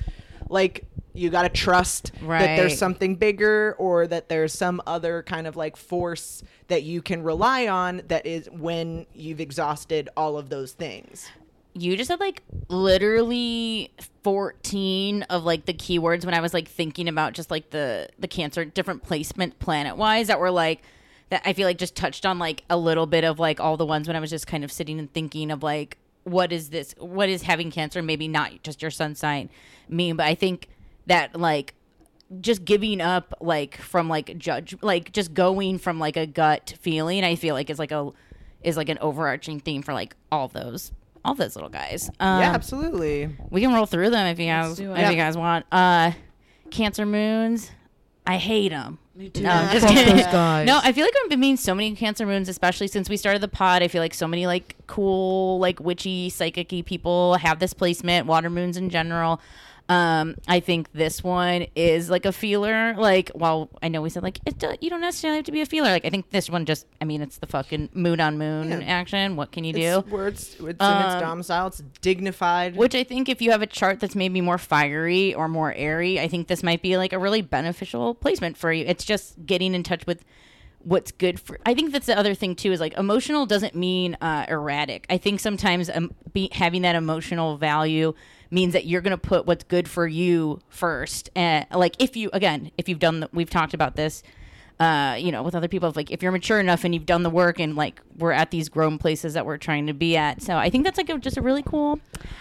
like 0.50 0.84
you 1.12 1.30
got 1.30 1.42
to 1.42 1.48
trust 1.48 2.12
that 2.20 2.56
there's 2.56 2.78
something 2.78 3.16
bigger 3.16 3.74
or 3.78 4.06
that 4.06 4.28
there's 4.28 4.52
some 4.52 4.80
other 4.86 5.22
kind 5.22 5.46
of 5.46 5.56
like 5.56 5.76
force 5.76 6.42
that 6.68 6.82
you 6.84 7.02
can 7.02 7.22
rely 7.22 7.66
on 7.66 8.02
that 8.08 8.26
is 8.26 8.48
when 8.50 9.06
you've 9.14 9.40
exhausted 9.40 10.08
all 10.16 10.38
of 10.38 10.50
those 10.50 10.72
things. 10.72 11.28
you 11.74 11.96
just 11.96 12.10
had 12.10 12.20
like 12.20 12.42
literally 12.68 13.92
14 14.22 15.22
of 15.24 15.44
like 15.44 15.66
the 15.66 15.74
keywords 15.74 16.24
when 16.24 16.34
I 16.34 16.40
was 16.40 16.52
like 16.54 16.68
thinking 16.68 17.08
about 17.08 17.32
just 17.32 17.50
like 17.50 17.70
the 17.70 18.08
the 18.18 18.28
cancer 18.28 18.64
different 18.64 19.02
placement 19.02 19.58
planet 19.58 19.96
wise 19.96 20.26
that 20.28 20.40
were 20.40 20.50
like 20.50 20.82
that 21.30 21.42
I 21.44 21.52
feel 21.52 21.66
like 21.66 21.78
just 21.78 21.94
touched 21.94 22.26
on 22.26 22.38
like 22.38 22.64
a 22.68 22.76
little 22.76 23.06
bit 23.06 23.24
of 23.24 23.38
like 23.38 23.60
all 23.60 23.76
the 23.76 23.86
ones 23.86 24.08
when 24.08 24.16
I 24.16 24.20
was 24.20 24.30
just 24.30 24.46
kind 24.46 24.64
of 24.64 24.72
sitting 24.72 24.98
and 24.98 25.12
thinking 25.12 25.50
of 25.50 25.62
like 25.62 25.96
what 26.30 26.52
is 26.52 26.70
this 26.70 26.94
what 26.98 27.28
is 27.28 27.42
having 27.42 27.70
cancer 27.70 28.02
maybe 28.02 28.28
not 28.28 28.62
just 28.62 28.82
your 28.82 28.90
sun 28.90 29.14
sign 29.14 29.48
mean 29.88 30.16
but 30.16 30.26
I 30.26 30.34
think 30.34 30.68
that 31.06 31.38
like 31.38 31.74
just 32.40 32.64
giving 32.64 33.00
up 33.00 33.34
like 33.40 33.76
from 33.76 34.08
like 34.08 34.38
judge 34.38 34.76
like 34.82 35.12
just 35.12 35.34
going 35.34 35.78
from 35.78 35.98
like 35.98 36.16
a 36.16 36.26
gut 36.26 36.74
feeling 36.80 37.24
I 37.24 37.34
feel 37.34 37.54
like 37.54 37.70
is 37.70 37.78
like 37.78 37.92
a 37.92 38.12
is 38.62 38.76
like 38.76 38.88
an 38.88 38.98
overarching 39.00 39.60
theme 39.60 39.82
for 39.82 39.92
like 39.92 40.14
all 40.30 40.48
those 40.48 40.92
all 41.24 41.34
those 41.34 41.54
little 41.54 41.70
guys. 41.70 42.08
Um, 42.20 42.40
yeah, 42.40 42.52
absolutely. 42.52 43.28
we 43.50 43.60
can 43.60 43.72
roll 43.74 43.86
through 43.86 44.10
them 44.10 44.26
if 44.26 44.38
you 44.38 44.46
guys 44.46 44.78
if 44.78 44.88
it. 44.88 45.10
you 45.10 45.16
guys 45.16 45.36
want. 45.36 45.66
Uh, 45.70 46.12
Cancer 46.70 47.04
moons, 47.04 47.70
I 48.26 48.36
hate 48.36 48.68
them. 48.68 48.98
Me 49.14 49.28
too. 49.28 49.42
No, 49.42 49.50
I'm 49.50 49.72
just 49.72 49.86
kidding. 49.88 50.16
those 50.16 50.26
guys. 50.26 50.66
No, 50.66 50.80
I 50.82 50.92
feel 50.92 51.04
like 51.04 51.14
I've 51.22 51.30
been 51.30 51.40
meeting 51.40 51.56
so 51.56 51.74
many 51.74 51.94
Cancer 51.94 52.26
moons, 52.26 52.48
especially 52.48 52.86
since 52.86 53.08
we 53.08 53.16
started 53.16 53.42
the 53.42 53.48
pod. 53.48 53.82
I 53.82 53.88
feel 53.88 54.02
like 54.02 54.14
so 54.14 54.26
many 54.28 54.46
like 54.46 54.76
cool, 54.86 55.58
like 55.58 55.80
witchy, 55.80 56.30
psychic 56.30 56.68
people 56.86 57.34
have 57.34 57.58
this 57.58 57.74
placement. 57.74 58.26
Water 58.26 58.50
moons 58.50 58.76
in 58.76 58.88
general. 58.90 59.40
Um, 59.90 60.36
I 60.46 60.60
think 60.60 60.92
this 60.92 61.22
one 61.24 61.66
is 61.74 62.08
like 62.08 62.24
a 62.24 62.30
feeler. 62.32 62.94
Like, 62.96 63.32
well, 63.34 63.68
I 63.82 63.88
know 63.88 64.00
we 64.00 64.08
said 64.08 64.22
like 64.22 64.38
it. 64.46 64.56
do- 64.58 64.76
You 64.80 64.88
don't 64.88 65.00
necessarily 65.00 65.38
have 65.38 65.46
to 65.46 65.52
be 65.52 65.60
a 65.62 65.66
feeler. 65.66 65.88
Like, 65.90 66.04
I 66.04 66.10
think 66.10 66.30
this 66.30 66.48
one 66.48 66.64
just. 66.64 66.86
I 67.00 67.04
mean, 67.04 67.20
it's 67.22 67.38
the 67.38 67.48
fucking 67.48 67.88
moon 67.92 68.20
on 68.20 68.38
moon 68.38 68.70
Yeah. 68.70 68.78
action. 68.82 69.34
What 69.34 69.50
can 69.50 69.64
you 69.64 69.72
do? 69.72 70.04
It's 70.12 70.54
it's, 70.54 70.54
it's 70.54 70.60
in 70.60 70.68
its 70.70 70.80
Um, 70.80 71.20
domicile. 71.20 71.66
It's 71.66 71.82
dignified. 72.00 72.76
Which 72.76 72.94
I 72.94 73.02
think 73.02 73.28
if 73.28 73.42
you 73.42 73.50
have 73.50 73.62
a 73.62 73.66
chart 73.66 73.98
that's 73.98 74.14
maybe 74.14 74.40
more 74.40 74.58
fiery 74.58 75.34
or 75.34 75.48
more 75.48 75.72
airy, 75.74 76.20
I 76.20 76.28
think 76.28 76.46
this 76.46 76.62
might 76.62 76.82
be 76.82 76.96
like 76.96 77.12
a 77.12 77.18
really 77.18 77.42
beneficial 77.42 78.14
placement 78.14 78.56
for 78.56 78.72
you. 78.72 78.84
It's 78.86 79.04
just 79.04 79.44
getting 79.44 79.74
in 79.74 79.82
touch 79.82 80.06
with 80.06 80.24
what's 80.82 81.12
good 81.12 81.38
for 81.38 81.58
I 81.66 81.74
think 81.74 81.92
that's 81.92 82.06
the 82.06 82.16
other 82.18 82.32
thing 82.32 82.54
too 82.54 82.72
is 82.72 82.80
like 82.80 82.94
emotional 82.96 83.44
doesn't 83.44 83.74
mean 83.74 84.16
uh, 84.22 84.46
erratic. 84.48 85.04
I 85.10 85.18
think 85.18 85.40
sometimes 85.40 85.90
um, 85.92 86.14
be, 86.32 86.48
having 86.52 86.82
that 86.82 86.94
emotional 86.94 87.58
value 87.58 88.14
means 88.50 88.72
that 88.72 88.86
you're 88.86 89.00
going 89.00 89.12
to 89.12 89.18
put 89.18 89.46
what's 89.46 89.64
good 89.64 89.88
for 89.88 90.06
you 90.06 90.60
first. 90.68 91.30
And 91.34 91.66
like 91.72 91.96
if 91.98 92.16
you 92.16 92.30
again, 92.32 92.70
if 92.78 92.88
you've 92.88 92.98
done 92.98 93.20
the, 93.20 93.30
we've 93.32 93.50
talked 93.50 93.74
about 93.74 93.96
this 93.96 94.22
uh, 94.80 95.14
you 95.16 95.30
know, 95.30 95.42
with 95.42 95.54
other 95.54 95.68
people, 95.68 95.92
like 95.94 96.10
if 96.10 96.22
you're 96.22 96.32
mature 96.32 96.58
enough 96.58 96.84
and 96.84 96.94
you've 96.94 97.04
done 97.04 97.22
the 97.22 97.28
work 97.28 97.60
and 97.60 97.76
like 97.76 98.00
we're 98.16 98.32
at 98.32 98.50
these 98.50 98.70
grown 98.70 98.96
places 98.96 99.34
that 99.34 99.44
we're 99.44 99.58
trying 99.58 99.86
to 99.86 99.92
be 99.92 100.16
at. 100.16 100.40
So 100.40 100.56
I 100.56 100.70
think 100.70 100.84
that's 100.84 100.96
like 100.96 101.10
a, 101.10 101.18
just 101.18 101.36
a 101.36 101.42
really 101.42 101.62
cool, 101.62 102.00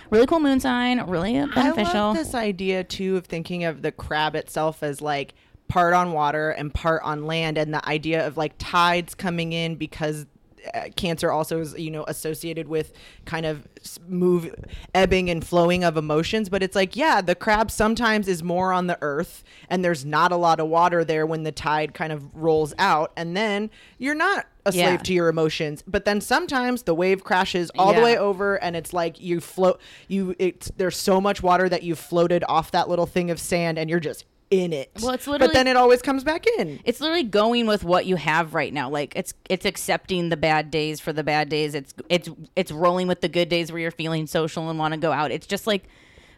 really 0.10 0.26
cool 0.26 0.40
moon 0.40 0.62
sign, 0.62 1.02
really 1.02 1.38
uh, 1.38 1.48
I 1.48 1.54
beneficial. 1.54 1.94
love 1.94 2.16
this 2.16 2.34
idea 2.34 2.86
too 2.86 3.18
of 3.18 3.26
thinking 3.26 3.66
of 3.66 3.82
the 3.82 3.92
crab 3.92 4.36
itself 4.36 4.84
as 4.84 5.02
like 5.02 5.34
part 5.68 5.94
on 5.94 6.14
water 6.14 6.52
and 6.52 6.74
part 6.74 7.04
on 7.04 7.26
land, 7.26 7.58
and 7.58 7.74
the 7.74 7.86
idea 7.86 8.26
of 8.26 8.38
like 8.38 8.54
tides 8.58 9.16
coming 9.16 9.52
in 9.52 9.76
because 9.76 10.26
Uh, 10.74 10.90
cancer 10.96 11.32
also 11.32 11.60
is 11.62 11.78
you 11.78 11.90
know 11.92 12.04
associated 12.08 12.68
with 12.68 12.92
kind 13.26 13.46
of 13.46 13.68
move 14.08 14.54
ebbing 14.94 15.30
and 15.30 15.46
flowing 15.46 15.84
of 15.84 15.98
emotions. 15.98 16.50
But 16.50 16.64
it's 16.64 16.76
like 16.76 16.96
yeah 16.96 17.22
the 17.22 17.36
crab 17.36 17.72
sometimes 17.72 18.28
is 18.28 18.44
more 18.44 18.74
on 18.74 18.88
the 18.88 18.98
earth 19.02 19.44
and 19.70 19.84
there's 19.84 20.06
not 20.06 20.32
a 20.32 20.36
lot 20.36 20.60
of 20.60 20.68
water 20.68 21.04
there 21.06 21.26
when 21.26 21.44
the 21.44 21.52
tide 21.52 21.94
kind 21.94 22.12
of 22.12 22.26
rolls 22.36 22.74
out. 22.78 23.12
And 23.16 23.36
then 23.38 23.70
you're 23.98 24.16
not 24.16 24.48
a 24.66 24.72
slave 24.72 24.86
Yeah. 24.86 24.98
to 24.98 25.14
your 25.14 25.30
emotions. 25.30 25.84
But 25.88 26.06
then 26.06 26.20
sometimes 26.22 26.84
the 26.84 26.94
wave 26.94 27.24
crashes 27.24 27.72
all 27.78 27.94
the 27.94 28.02
way 28.02 28.18
over 28.18 28.62
and 28.62 28.76
it's 28.76 28.92
like 28.94 29.20
you 29.22 29.40
float 29.40 29.80
you 30.08 30.36
it's 30.40 30.72
there's 30.78 30.98
so 30.98 31.22
much 31.22 31.42
water 31.42 31.70
that 31.70 31.84
you've 31.84 32.00
floated 32.00 32.44
off 32.50 32.72
that 32.72 32.90
little 32.90 33.06
thing 33.06 33.32
of 33.32 33.40
sand 33.40 33.80
and 33.80 33.90
you're 33.90 34.00
just 34.00 34.26
in 34.52 34.74
it 34.74 34.90
Well, 35.02 35.12
it's 35.12 35.28
literally 35.28 35.48
but 35.50 35.54
then 35.54 35.68
it 35.68 35.78
always 35.78 36.02
comes 36.02 36.24
back 36.24 36.46
in 36.58 36.80
it's 36.84 37.00
literally 37.00 37.24
going 37.24 37.68
with 37.68 37.84
what 37.84 38.06
you 38.08 38.16
have 38.16 38.54
right 38.56 38.74
now. 38.74 38.90
Like 38.90 39.14
it's 39.16 39.34
it's 39.50 39.66
accepting 39.66 40.30
the 40.30 40.38
bad 40.38 40.72
days 40.72 41.00
for 41.00 41.14
the 41.14 41.24
bad 41.24 41.50
days. 41.50 41.76
It's 41.76 41.94
it's 42.10 42.30
it's 42.56 42.72
rolling 42.72 43.08
with 43.08 43.22
the 43.22 43.30
good 43.30 43.48
days 43.50 43.72
where 43.72 43.80
you're 43.80 43.92
feeling 43.92 44.26
social 44.26 44.70
and 44.70 44.80
want 44.80 44.94
to 44.96 45.00
go 45.00 45.12
out. 45.12 45.32
It's 45.32 45.46
just 45.46 45.68
like 45.68 45.84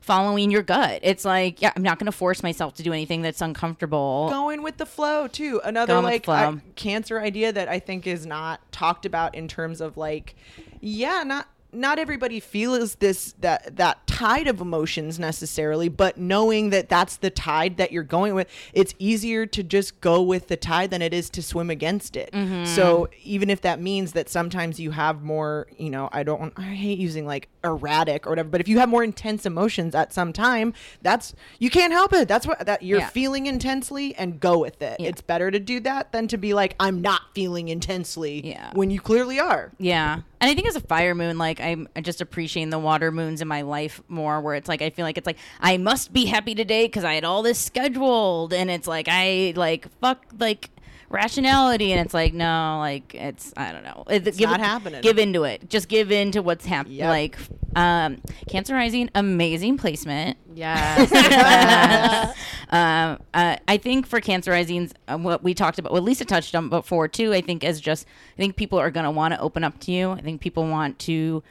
following 0.01 0.51
your 0.51 0.61
gut. 0.63 0.99
It's 1.03 1.23
like 1.23 1.61
yeah, 1.61 1.71
I'm 1.75 1.83
not 1.83 1.99
going 1.99 2.07
to 2.07 2.11
force 2.11 2.43
myself 2.43 2.73
to 2.75 2.83
do 2.83 2.91
anything 2.91 3.21
that's 3.21 3.41
uncomfortable. 3.41 4.27
going 4.29 4.61
with 4.63 4.75
the 4.77 4.85
flow 4.85 5.27
too 5.27 5.61
another 5.63 5.93
Going 5.93 6.03
with 6.03 6.11
like 6.11 6.21
the 6.23 6.25
flow. 6.25 6.33
I- 6.35 6.61
cancer 6.75 7.19
idea 7.21 7.53
that 7.53 7.67
i 7.69 7.77
think 7.79 8.07
is 8.07 8.25
not 8.25 8.59
talked 8.71 9.05
about 9.05 9.35
in 9.35 9.47
terms 9.47 9.79
of 9.79 9.95
like 9.97 10.35
yeah 10.81 11.21
not 11.23 11.47
not 11.73 11.99
everybody 11.99 12.39
feels 12.39 12.95
this 12.95 13.33
that 13.39 13.75
that 13.77 14.05
tide 14.07 14.47
of 14.47 14.59
emotions 14.61 15.17
necessarily 15.17 15.87
but 15.89 16.17
knowing 16.17 16.69
that 16.69 16.89
that's 16.89 17.17
the 17.17 17.29
tide 17.29 17.77
that 17.77 17.91
you're 17.91 18.03
going 18.03 18.35
with 18.35 18.47
it's 18.73 18.93
easier 18.99 19.45
to 19.45 19.63
just 19.63 19.99
go 20.01 20.21
with 20.21 20.47
the 20.47 20.57
tide 20.57 20.91
than 20.91 21.01
it 21.01 21.13
is 21.13 21.29
to 21.29 21.41
swim 21.41 21.69
against 21.69 22.15
it 22.15 22.29
Mm-hmm. 22.33 22.65
so 22.65 23.07
even 23.23 23.49
if 23.49 23.61
that 23.61 23.79
means 23.81 24.11
that 24.13 24.29
sometimes 24.29 24.79
you 24.79 24.91
have 24.91 25.21
more 25.23 25.67
you 25.77 25.89
know 25.89 26.09
i 26.11 26.23
don't 26.23 26.39
want 26.39 26.53
i 26.57 26.61
hate 26.63 26.99
using 26.99 27.25
like 27.25 27.47
erratic 27.63 28.25
or 28.27 28.31
whatever 28.31 28.49
but 28.49 28.61
if 28.61 28.67
you 28.67 28.79
have 28.79 28.89
more 28.89 29.03
intense 29.03 29.45
emotions 29.45 29.95
at 29.95 30.13
some 30.13 30.33
time 30.33 30.73
that's 31.01 31.33
you 31.59 31.69
can't 31.69 31.93
help 31.93 32.13
it 32.13 32.27
that's 32.27 32.45
what 32.45 32.65
that 32.65 32.83
you're 32.83 32.99
Yeah. 32.99 33.07
feeling 33.09 33.45
intensely 33.47 34.13
and 34.15 34.39
go 34.39 34.57
with 34.59 34.81
it 34.81 34.99
Yeah. 34.99 35.09
it's 35.09 35.21
better 35.21 35.49
to 35.51 35.59
do 35.59 35.79
that 35.81 36.11
than 36.11 36.27
to 36.29 36.37
be 36.37 36.53
like 36.53 36.75
i'm 36.79 37.01
not 37.01 37.21
feeling 37.33 37.69
intensely 37.69 38.45
Yeah. 38.45 38.71
when 38.73 38.89
you 38.91 38.99
clearly 38.99 39.39
are 39.39 39.71
Yeah. 39.79 40.21
And 40.41 40.49
I 40.49 40.55
think 40.55 40.67
as 40.67 40.75
a 40.75 40.81
fire 40.81 41.13
moon, 41.13 41.37
like 41.37 41.61
I'm 41.61 41.87
just 42.01 42.19
appreciating 42.19 42.71
the 42.71 42.79
water 42.79 43.11
moons 43.11 43.41
in 43.41 43.47
my 43.47 43.61
life 43.61 44.01
more, 44.07 44.41
where 44.41 44.55
it's 44.55 44.67
like 44.67 44.81
I 44.81 44.89
feel 44.89 45.05
like 45.05 45.19
it's 45.19 45.27
like 45.27 45.37
I 45.59 45.77
must 45.77 46.11
be 46.11 46.25
happy 46.25 46.55
today 46.55 46.85
because 46.85 47.03
I 47.03 47.13
had 47.13 47.23
all 47.23 47.43
this 47.43 47.59
scheduled, 47.59 48.51
and 48.51 48.71
it's 48.71 48.87
like 48.87 49.05
I 49.07 49.53
like 49.55 49.87
fuck 49.99 50.25
like 50.39 50.71
rationality, 51.11 51.91
and 51.91 52.01
it's 52.01 52.13
like 52.13 52.33
no, 52.33 52.77
like 52.79 53.13
it's 53.15 53.53
I 53.57 53.71
don't 53.71 53.83
know, 53.83 54.03
it's 54.07 54.39
not 54.39 54.59
happening. 54.59 55.01
Give 55.01 55.17
into 55.17 55.43
it, 55.43 55.69
just 55.69 55.87
give 55.87 56.11
into 56.11 56.41
what's 56.41 56.65
happening. 56.65 56.97
Yep. 56.97 57.09
Like, 57.09 57.37
um, 57.75 58.21
Cancer 58.49 58.73
Rising, 58.73 59.09
amazing 59.15 59.77
placement. 59.77 60.37
Yes. 60.53 61.09
Um, 62.71 63.19
uh, 63.33 63.57
I 63.67 63.77
think 63.77 64.07
for 64.07 64.21
cancer 64.21 64.51
risings, 64.51 64.93
uh, 65.09 65.17
what 65.17 65.43
we 65.43 65.53
talked 65.53 65.77
about, 65.77 65.91
what 65.91 66.03
Lisa 66.03 66.23
touched 66.23 66.55
on 66.55 66.69
before 66.69 67.07
too, 67.07 67.33
I 67.33 67.41
think 67.41 67.63
is 67.63 67.81
just, 67.81 68.07
I 68.35 68.37
think 68.37 68.55
people 68.55 68.79
are 68.79 68.89
going 68.89 69.03
to 69.03 69.11
want 69.11 69.33
to 69.33 69.39
open 69.41 69.63
up 69.63 69.79
to 69.81 69.91
you. 69.91 70.11
I 70.11 70.21
think 70.21 70.39
people 70.39 70.65
want 70.67 70.97
to 70.99 71.43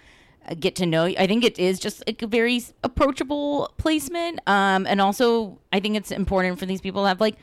uh, 0.48 0.54
get 0.54 0.76
to 0.76 0.86
know 0.86 1.04
you. 1.04 1.16
I 1.18 1.26
think 1.26 1.44
it 1.44 1.58
is 1.58 1.78
just 1.78 2.02
like 2.06 2.22
a 2.22 2.26
very 2.26 2.62
approachable 2.82 3.70
placement. 3.76 4.40
Um, 4.46 4.86
and 4.86 5.00
also, 5.00 5.58
I 5.72 5.80
think 5.80 5.94
it's 5.96 6.10
important 6.10 6.58
for 6.58 6.64
these 6.64 6.80
people 6.80 7.02
to 7.02 7.08
have 7.08 7.20
like 7.20 7.36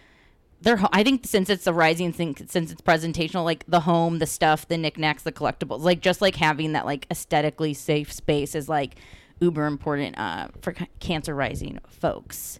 their 0.61 0.77
ho- 0.77 0.89
I 0.91 1.03
think 1.03 1.25
since 1.25 1.49
it's 1.49 1.67
a 1.67 1.73
rising 1.73 2.11
thing, 2.11 2.35
since 2.47 2.71
it's 2.71 2.81
presentational, 2.81 3.43
like 3.43 3.63
the 3.67 3.81
home, 3.81 4.19
the 4.19 4.25
stuff, 4.25 4.67
the 4.67 4.77
knickknacks, 4.77 5.23
the 5.23 5.31
collectibles, 5.31 5.81
like 5.81 6.01
just 6.01 6.21
like 6.21 6.35
having 6.35 6.73
that 6.73 6.85
like 6.85 7.05
aesthetically 7.11 7.73
safe 7.73 8.11
space 8.11 8.55
is 8.55 8.67
like 8.67 8.95
uber 9.39 9.65
important 9.65 10.17
uh, 10.17 10.47
for 10.61 10.73
ca- 10.73 10.87
cancer 10.99 11.35
rising 11.35 11.79
folks. 11.87 12.59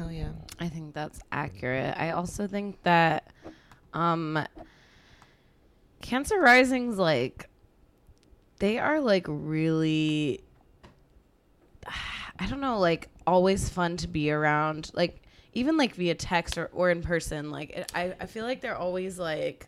Oh 0.00 0.08
yeah. 0.08 0.30
I 0.60 0.68
think 0.68 0.94
that's 0.94 1.20
accurate. 1.32 1.96
I 1.98 2.10
also 2.10 2.46
think 2.46 2.80
that 2.84 3.32
um 3.92 4.44
Cancer 6.00 6.40
Rising's 6.40 6.96
like 6.96 7.48
they 8.58 8.78
are 8.78 9.00
like 9.00 9.26
really 9.28 10.40
I 12.38 12.46
don't 12.46 12.60
know, 12.60 12.78
like 12.78 13.08
always 13.26 13.68
fun 13.68 13.96
to 13.98 14.08
be 14.08 14.30
around. 14.30 14.90
Like 14.94 15.20
even 15.54 15.76
like 15.76 15.94
via 15.94 16.14
text 16.14 16.56
or, 16.58 16.70
or 16.72 16.90
in 16.90 17.02
person. 17.02 17.50
Like 17.50 17.70
it, 17.70 17.92
I, 17.94 18.14
I 18.20 18.26
feel 18.26 18.44
like 18.44 18.60
they're 18.60 18.76
always 18.76 19.18
like 19.18 19.66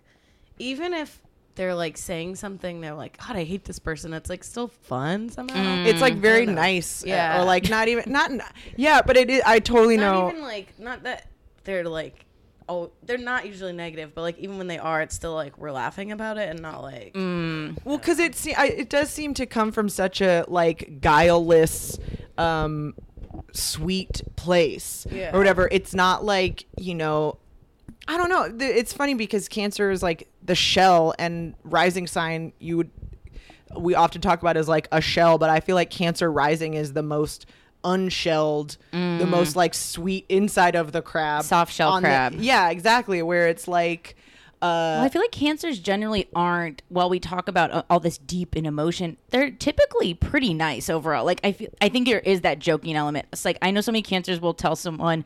even 0.59 0.93
if 0.93 1.21
they're 1.55 1.75
like 1.75 1.99
saying 1.99 2.37
something, 2.37 2.81
they're 2.81 2.95
like, 2.95 3.19
God, 3.19 3.37
I 3.37 3.45
hate 3.45 3.65
this 3.65 3.79
person. 3.79 4.15
It's 4.15 4.31
like 4.31 4.43
still 4.45 4.69
fun 4.69 5.29
somehow. 5.29 5.57
Mm, 5.57 5.87
it's 5.87 6.01
like 6.01 6.15
very 6.15 6.47
nice. 6.47 7.05
Yeah. 7.05 7.37
Yeah. 7.37 7.43
Or 7.43 7.45
like 7.45 7.69
not 7.69 7.89
even 7.89 8.11
not 8.11 8.31
n- 8.31 8.43
yeah, 8.77 9.03
but 9.03 9.17
it 9.17 9.29
is 9.31 9.43
I 9.45 9.59
totally 9.59 9.97
not 9.97 10.13
know. 10.13 10.29
even 10.31 10.43
like 10.43 10.79
not 10.79 11.03
that 11.03 11.29
they're 11.65 11.85
like 11.85 12.25
oh 12.69 12.91
they're 13.03 13.19
not 13.19 13.45
usually 13.45 13.73
negative 13.73 14.15
but 14.15 14.23
like 14.23 14.39
even 14.39 14.57
when 14.57 14.69
they 14.69 14.79
are 14.79 15.03
it's 15.03 15.17
still 15.17 15.35
like 15.35 15.59
we're 15.59 15.73
laughing 15.73 16.13
about 16.13 16.39
it 16.39 16.49
and 16.49 16.63
not 16.63 16.81
like 16.81 17.13
mm. 17.13 17.77
Well, 17.85 17.99
because 17.99 18.21
it 18.21 18.37
se- 18.37 18.55
I, 18.55 18.67
it 18.67 18.89
does 18.89 19.11
seem 19.11 19.35
to 19.35 19.47
come 19.47 19.73
from 19.73 19.89
such 19.89 20.21
a 20.21 20.45
like 20.47 21.01
guileless, 21.01 21.99
um, 22.39 22.95
sweet 23.53 24.23
place 24.37 25.07
Yeah. 25.11 25.35
or 25.35 25.39
whatever. 25.39 25.69
It's 25.71 25.95
not 25.95 26.25
like 26.25 26.67
you 26.79 26.95
know, 26.95 27.39
I 28.09 28.17
don't 28.17 28.29
know. 28.29 28.53
It's 28.65 28.93
funny 28.93 29.15
because 29.15 29.49
Cancer 29.49 29.91
is 29.91 30.03
like 30.03 30.29
the 30.43 30.55
shell, 30.55 31.15
and 31.19 31.55
Rising 31.65 32.07
sign 32.07 32.53
you 32.59 32.77
would 32.79 32.91
we 33.77 33.95
often 33.95 34.21
talk 34.21 34.41
about 34.43 34.57
as 34.57 34.69
like 34.69 34.89
a 34.93 35.01
shell, 35.01 35.39
but 35.39 35.49
I 35.51 35.61
feel 35.61 35.77
like 35.77 35.91
Cancer 35.91 36.31
Rising 36.31 36.75
is 36.75 36.93
the 36.93 37.03
most 37.03 37.47
unshelled, 37.85 38.77
the 38.91 38.97
mm. 38.99 39.29
most 39.29 39.57
like 39.57 39.75
sweet 39.75 40.27
inside 40.29 40.75
of 40.75 40.93
the 40.93 41.03
crab, 41.03 41.45
Soft 41.45 41.73
shell 41.73 41.91
on 41.91 42.03
the- 42.03 42.09
crab. 42.09 42.35
yeah, 42.39 42.71
exactly. 42.71 43.23
Where 43.23 43.49
it's 43.49 43.67
like. 43.69 44.17
Uh, 44.62 44.97
Well, 44.97 45.02
I 45.05 45.09
feel 45.09 45.20
like 45.22 45.32
cancers 45.32 45.80
generally 45.80 46.28
aren't. 46.36 46.82
While 46.89 47.10
we 47.10 47.18
talk 47.18 47.48
about 47.48 47.72
uh, 47.72 47.82
all 47.90 47.98
this 48.01 48.16
deep 48.16 48.55
in 48.56 48.64
emotion, 48.64 49.16
they're 49.30 49.51
typically 49.51 50.14
pretty 50.14 50.55
nice 50.55 50.89
overall. 50.89 51.24
Like 51.24 51.40
I 51.43 51.52
feel, 51.52 51.68
I 51.80 51.89
think 51.89 52.06
there 52.06 52.20
is 52.20 52.43
that 52.43 52.60
joking 52.60 52.94
element. 52.94 53.26
It's 53.32 53.44
like 53.44 53.59
I 53.60 53.72
know 53.72 53.80
so 53.80 53.90
many 53.90 54.02
cancers 54.02 54.40
will 54.40 54.55
tell 54.55 54.76
someone 54.76 55.24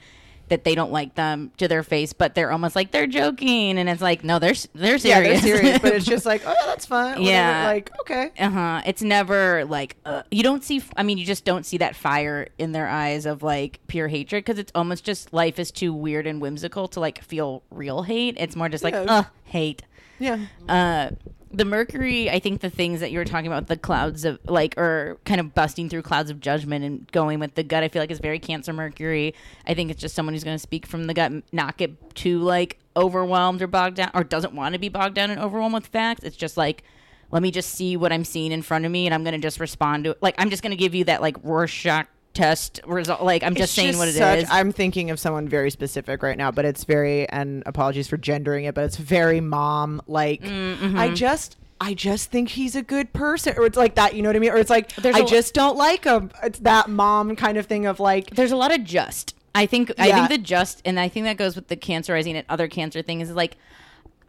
that 0.48 0.64
they 0.64 0.74
don't 0.74 0.92
like 0.92 1.14
them 1.16 1.50
to 1.56 1.66
their 1.68 1.82
face, 1.82 2.12
but 2.12 2.34
they're 2.34 2.52
almost 2.52 2.76
like 2.76 2.90
they're 2.92 3.06
joking, 3.06 3.78
and 3.78 3.88
it's 3.88 4.00
like 4.02 4.22
no, 4.24 4.38
they're 4.38 4.54
they're 4.74 4.96
yeah, 4.96 4.98
serious. 5.22 5.42
they're 5.42 5.56
serious, 5.56 5.78
but 5.80 5.92
it's 5.94 6.04
just 6.14 6.26
like, 6.26 6.42
oh, 6.46 6.50
yeah, 6.52 6.66
that's 6.66 6.86
fun. 6.86 7.08
Whatever. 7.10 7.30
Yeah. 7.30 7.66
like 7.66 7.90
okay. 8.00 8.30
uh 8.38 8.50
huh. 8.50 8.82
It's 8.86 9.02
never 9.02 9.64
like 9.64 9.96
uh, 10.04 10.22
you 10.30 10.42
don't 10.42 10.62
see. 10.62 10.82
I 10.96 11.02
mean, 11.02 11.18
you 11.18 11.26
just 11.26 11.44
don't 11.44 11.66
see 11.66 11.78
that 11.78 11.96
fire 11.96 12.48
in 12.58 12.72
their 12.72 12.88
eyes 12.88 13.26
of 13.26 13.42
like 13.42 13.80
pure 13.88 14.08
hatred 14.08 14.44
because 14.44 14.58
it's 14.58 14.72
almost 14.74 15.04
just 15.04 15.32
life 15.32 15.58
is 15.58 15.70
too 15.70 15.92
weird 15.92 16.26
and 16.26 16.40
whimsical 16.40 16.88
to 16.88 17.00
like 17.00 17.22
feel 17.22 17.62
real 17.70 18.02
hate. 18.02 18.36
It's 18.38 18.54
more 18.56 18.68
just 18.68 18.84
like 18.84 18.94
Yeah. 18.94 19.00
uh 19.08 19.22
hate. 19.44 19.82
Yeah. 20.18 20.38
uh 20.68 21.10
the 21.56 21.64
mercury 21.64 22.30
i 22.30 22.38
think 22.38 22.60
the 22.60 22.70
things 22.70 23.00
that 23.00 23.10
you 23.10 23.18
were 23.18 23.24
talking 23.24 23.46
about 23.46 23.66
the 23.66 23.76
clouds 23.76 24.24
of 24.24 24.38
like 24.44 24.76
or 24.76 25.18
kind 25.24 25.40
of 25.40 25.54
busting 25.54 25.88
through 25.88 26.02
clouds 26.02 26.30
of 26.30 26.38
judgment 26.38 26.84
and 26.84 27.10
going 27.12 27.40
with 27.40 27.54
the 27.54 27.62
gut 27.62 27.82
i 27.82 27.88
feel 27.88 28.02
like 28.02 28.10
is 28.10 28.20
very 28.20 28.38
cancer 28.38 28.72
mercury. 28.72 29.34
I 29.66 29.74
think 29.74 29.90
it's 29.90 30.00
just 30.00 30.14
someone 30.14 30.34
who's 30.34 30.44
going 30.44 30.54
to 30.54 30.62
speak 30.62 30.86
from 30.86 31.04
the 31.06 31.14
gut 31.14 31.32
not 31.52 31.76
get 31.76 32.14
too 32.14 32.40
like 32.40 32.78
overwhelmed 32.96 33.62
or 33.62 33.66
bogged 33.66 33.96
down 33.96 34.10
or 34.14 34.24
doesn't 34.24 34.54
want 34.54 34.74
to 34.74 34.78
be 34.78 34.88
bogged 34.88 35.14
down 35.14 35.30
and 35.30 35.40
overwhelmed 35.40 35.74
with 35.74 35.86
facts. 35.86 36.24
It's 36.24 36.36
just 36.36 36.56
like 36.56 36.82
let 37.30 37.42
me 37.42 37.50
just 37.50 37.70
see 37.70 37.96
what 37.96 38.12
i'm 38.12 38.24
seeing 38.24 38.52
in 38.52 38.62
front 38.62 38.84
of 38.84 38.92
me 38.92 39.04
and 39.04 39.12
i'm 39.12 39.24
going 39.24 39.34
to 39.34 39.40
just 39.40 39.58
respond 39.58 40.04
to 40.04 40.10
it. 40.10 40.22
Like 40.22 40.34
i'm 40.38 40.50
just 40.50 40.62
going 40.62 40.70
to 40.70 40.76
give 40.76 40.94
you 40.94 41.04
that 41.04 41.20
like 41.20 41.36
rorschach 41.42 42.06
test 42.36 42.80
result 42.86 43.22
like 43.22 43.42
i'm 43.42 43.54
just 43.54 43.70
It's 43.70 43.72
saying 43.72 43.98
what 43.98 44.08
it 44.08 44.10
is. 44.10 44.16
such- 44.18 44.46
I'm 44.50 44.70
thinking 44.72 45.10
of 45.10 45.18
someone 45.18 45.48
very 45.48 45.70
specific 45.70 46.22
right 46.22 46.36
now, 46.36 46.50
but 46.50 46.64
it's 46.64 46.84
very 46.84 47.28
and 47.30 47.62
apologies 47.66 48.08
for 48.08 48.16
gendering 48.16 48.64
it, 48.66 48.74
but 48.74 48.84
it's 48.84 48.96
very 48.96 49.40
mom 49.40 50.02
like. 50.06 50.42
Mm-hmm. 50.42 50.98
I 50.98 51.08
just. 51.14 51.56
I 51.78 51.92
just 51.92 52.30
think 52.30 52.48
he's 52.48 52.74
a 52.74 52.80
good 52.82 53.12
person, 53.12 53.52
or 53.58 53.66
it's 53.66 53.76
like 53.76 53.96
that, 53.96 54.14
you 54.14 54.22
know 54.22 54.30
what 54.30 54.36
I 54.36 54.38
mean? 54.38 54.50
Or 54.50 54.56
it's 54.56 54.70
like 54.70 54.94
There's 54.96 55.14
I 55.14 55.20
a- 55.20 55.26
just 55.26 55.52
don't 55.52 55.76
like 55.76 56.04
him. 56.04 56.30
It's 56.42 56.58
that 56.60 56.88
mom 56.88 57.36
kind 57.36 57.58
of 57.58 57.66
thing 57.66 57.84
of 57.84 58.00
like, 58.00 58.30
there's 58.30 58.50
a 58.52 58.56
lot 58.56 58.72
of 58.74 58.82
just. 58.82 59.34
I 59.54 59.66
think 59.66 59.92
I 59.98 60.10
think 60.12 60.28
the 60.30 60.38
just 60.38 60.80
and 60.86 60.98
I 61.00 61.08
think 61.08 61.24
that 61.26 61.36
goes 61.36 61.54
with 61.56 61.68
the 61.68 61.76
cancer 61.76 62.12
rising 62.14 62.34
and 62.36 62.46
other 62.48 62.66
cancer 62.68 63.02
thing 63.02 63.20
is 63.20 63.30
like 63.32 63.56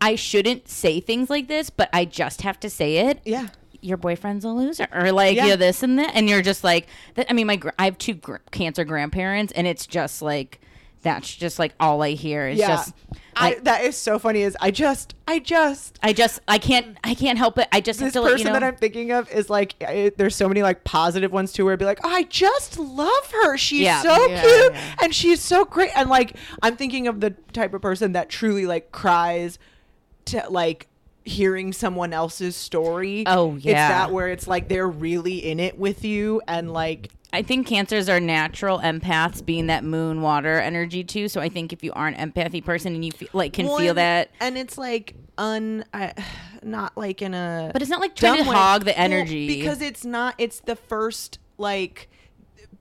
I 0.02 0.16
shouldn't 0.16 0.68
say 0.70 1.00
things 1.00 1.30
like 1.30 1.48
this, 1.48 1.70
but 1.70 1.90
I 1.94 2.06
just 2.06 2.42
have 2.44 2.60
to 2.62 2.70
say 2.70 2.98
it. 3.10 3.20
yeah, 3.26 3.48
Your 3.82 3.98
boyfriend's 3.98 4.46
a 4.46 4.50
loser, 4.50 4.88
or 4.94 5.12
like 5.12 5.36
Yeah. 5.36 5.48
yeah, 5.48 5.56
this 5.56 5.84
and 5.84 5.98
that, 6.00 6.12
and 6.16 6.28
you're 6.30 6.42
just 6.42 6.64
like, 6.64 6.88
that, 7.16 7.28
I 7.30 7.34
mean, 7.34 7.48
my 7.48 7.56
gr- 7.58 7.70
I 7.80 7.86
have 7.86 7.98
two 7.98 8.14
gr- 8.16 8.38
cancer 8.52 8.84
grandparents, 8.84 9.54
and 9.54 9.68
it's 9.68 9.86
just 9.88 10.22
like 10.22 10.62
that's 11.04 11.34
just 11.34 11.60
like 11.60 11.74
all 11.80 12.02
I 12.02 12.12
hear 12.12 12.48
is 12.48 12.58
yeah. 12.58 12.68
just 12.68 12.94
I, 13.36 13.54
that 13.64 13.84
is 13.84 13.96
so 13.96 14.18
funny. 14.18 14.42
Is 14.42 14.58
I 14.60 14.72
just, 14.72 15.14
I 15.28 15.38
just, 15.38 16.00
I 16.02 16.12
just 16.12 16.40
I 16.48 16.58
can't 16.58 16.98
I 17.04 17.14
can't 17.14 17.38
help 17.38 17.60
it. 17.60 17.68
I 17.72 17.82
just 17.82 18.00
have 18.00 18.08
this 18.08 18.14
to 18.14 18.22
person 18.22 18.32
let 18.32 18.40
you 18.40 18.46
know. 18.46 18.54
that 18.54 18.64
I'm 18.64 18.76
thinking 18.78 19.12
of 19.12 19.32
is 19.32 19.48
like, 19.48 19.76
I, 19.88 20.12
there's 20.18 20.36
so 20.36 20.48
many 20.48 20.64
like 20.64 20.84
positive 20.84 21.32
ones 21.32 21.54
too, 21.54 21.64
where 21.64 21.74
I'd 21.74 21.80
be 21.80 21.86
like, 21.86 22.00
oh, 22.04 22.10
I 22.10 22.24
just 22.24 22.80
love 22.80 23.32
her. 23.44 23.56
She's 23.58 23.82
Yeah. 23.82 24.02
so 24.02 24.28
Yeah, 24.28 24.42
cute 24.42 24.74
yeah. 24.74 24.96
and 25.04 25.14
she's 25.16 25.40
so 25.40 25.66
great. 25.66 25.92
And 25.96 26.10
like, 26.10 26.36
I'm 26.64 26.76
thinking 26.76 27.08
of 27.08 27.22
the 27.22 27.30
type 27.54 27.76
of 27.76 27.82
person 27.82 28.14
that 28.14 28.28
truly 28.30 28.66
like 28.66 28.92
cries 28.92 29.60
to 30.26 30.44
like 30.50 30.88
hearing 31.28 31.74
someone 31.74 32.14
else's 32.14 32.56
story. 32.56 33.24
Oh, 33.28 33.56
it's 33.56 33.66
yeah. 33.66 33.90
that 33.90 34.12
where 34.12 34.30
it's 34.30 34.48
like 34.48 34.68
they're 34.70 34.88
really 34.88 35.38
in 35.46 35.60
it 35.60 35.78
with 35.78 36.04
you 36.04 36.42
and 36.48 36.72
like. 36.74 37.12
I 37.34 37.42
think 37.42 37.68
cancers 37.68 38.08
are 38.08 38.22
natural 38.22 38.80
empaths, 38.80 39.46
being 39.46 39.68
that 39.68 39.84
moon 39.84 40.22
water 40.22 40.60
energy 40.62 41.04
too. 41.04 41.28
So 41.28 41.42
I 41.42 41.50
think 41.50 41.74
if 41.74 41.84
you 41.84 41.92
are 41.94 42.08
an 42.08 42.14
empathy 42.16 42.62
person 42.62 42.96
and 42.96 43.04
you 43.04 43.12
feel, 43.12 43.28
like 43.34 43.52
can 43.54 43.68
Well, 43.68 43.78
feel 43.78 43.90
and- 43.90 43.98
that, 43.98 44.30
and 44.40 44.58
it's 44.58 44.78
like 44.78 45.14
un, 45.38 45.84
I, 45.94 46.14
not 46.64 46.98
like 46.98 47.22
in 47.22 47.34
a. 47.34 47.70
but 47.74 47.82
it's 47.82 47.92
not 47.92 48.00
like 48.00 48.16
trying 48.16 48.44
to 48.44 48.50
way. 48.50 48.56
hog 48.56 48.86
the 48.86 48.92
Well, 48.92 49.04
energy 49.04 49.48
because 49.60 49.82
it's 49.82 50.06
not 50.06 50.36
it's 50.38 50.62
the 50.62 50.76
first 50.78 51.38
like 51.58 52.10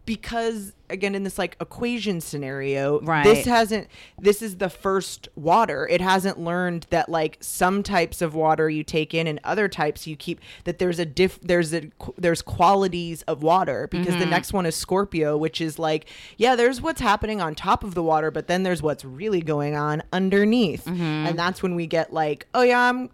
because 0.07 0.73
again 0.89 1.15
in 1.17 1.25
this 1.25 1.37
like 1.37 1.57
equation 1.61 2.21
scenario 2.21 3.01
Right. 3.01 3.25
this 3.25 3.45
hasn't 3.45 3.89
this 4.21 4.41
is 4.41 4.59
the 4.59 4.69
first 4.71 5.29
water 5.35 5.87
it 5.91 6.01
hasn't 6.01 6.39
learned 6.39 6.87
that 6.91 7.09
like 7.09 7.37
some 7.41 7.83
types 7.83 8.23
of 8.23 8.35
water 8.35 8.71
you 8.71 8.85
take 8.85 9.13
in 9.13 9.27
and 9.27 9.41
other 9.43 9.69
types 9.69 10.07
you 10.07 10.15
keep 10.17 10.41
that 10.65 10.79
there's 10.79 11.01
a 11.01 11.05
diff 11.05 11.41
there's 11.43 11.75
a 11.75 11.91
there's 12.17 12.41
qualities 12.41 13.23
of 13.23 13.43
water 13.43 13.89
because 13.91 14.07
Mm-hmm. 14.07 14.21
the 14.21 14.27
next 14.27 14.53
one 14.53 14.65
is 14.65 14.77
scorpio 14.77 15.37
which 15.37 15.61
is 15.61 15.79
like 15.79 16.07
yeah 16.37 16.55
there's 16.55 16.81
what's 16.81 17.01
happening 17.01 17.41
on 17.41 17.55
top 17.57 17.83
of 17.83 17.95
the 17.95 18.03
water 18.03 18.31
but 18.31 18.47
then 18.47 18.63
there's 18.63 18.81
what's 18.83 19.05
really 19.05 19.43
going 19.43 19.75
on 19.75 20.03
underneath 20.13 20.85
Mm-hmm. 20.87 21.03
and 21.03 21.39
that's 21.39 21.63
when 21.63 21.75
we 21.75 21.87
get 21.89 22.13
like 22.13 22.47
oh 22.55 22.63
yeah 22.63 22.79
i'm 22.89 23.11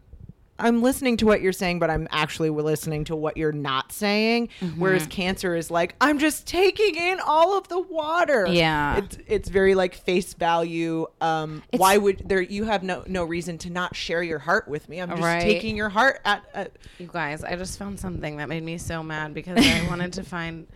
I'm 0.59 0.81
listening 0.83 1.17
to 1.17 1.27
what 1.27 1.41
you're 1.41 1.53
saying, 1.53 1.79
but 1.81 1.91
I'm 1.91 2.07
actually 2.13 2.51
listening 2.51 3.05
to 3.05 3.17
what 3.17 3.37
you're 3.37 3.51
not 3.53 3.91
saying. 3.91 4.49
Mm-hmm. 4.61 4.81
Whereas 4.81 5.07
cancer 5.09 5.57
is 5.57 5.71
like, 5.71 5.97
I'm 6.01 6.19
just 6.21 6.47
taking 6.47 6.95
in 6.95 7.19
all 7.27 7.59
of 7.59 7.67
the 7.69 7.81
water. 7.81 8.47
Yeah. 8.49 8.99
it's 8.99 9.19
it's 9.27 9.49
very 9.49 9.75
like 9.75 9.95
face 9.95 10.35
value. 10.35 11.07
Um, 11.21 11.63
It's- 11.73 11.81
why 11.81 11.97
would 11.97 12.29
there? 12.29 12.41
You 12.41 12.65
have 12.65 12.83
no 12.83 13.03
no 13.07 13.25
reason 13.25 13.59
to 13.59 13.71
not 13.71 13.97
share 13.97 14.23
your 14.23 14.39
heart 14.39 14.69
with 14.69 14.89
me. 14.89 15.01
I'm 15.01 15.09
just 15.11 15.23
Right. 15.23 15.41
taking 15.43 15.75
your 15.77 15.89
heart 15.89 16.21
at. 16.25 16.45
at 16.55 16.73
you 16.99 17.09
guys 17.13 17.43
i 17.43 17.57
just 17.57 17.79
found 17.79 17.99
something 17.99 18.37
that 18.37 18.49
made 18.49 18.63
me 18.63 18.79
so 18.79 19.03
mad 19.03 19.35
because 19.35 19.59
i 19.67 19.87
wanted 19.89 20.13
to 20.13 20.23
find 20.35 20.67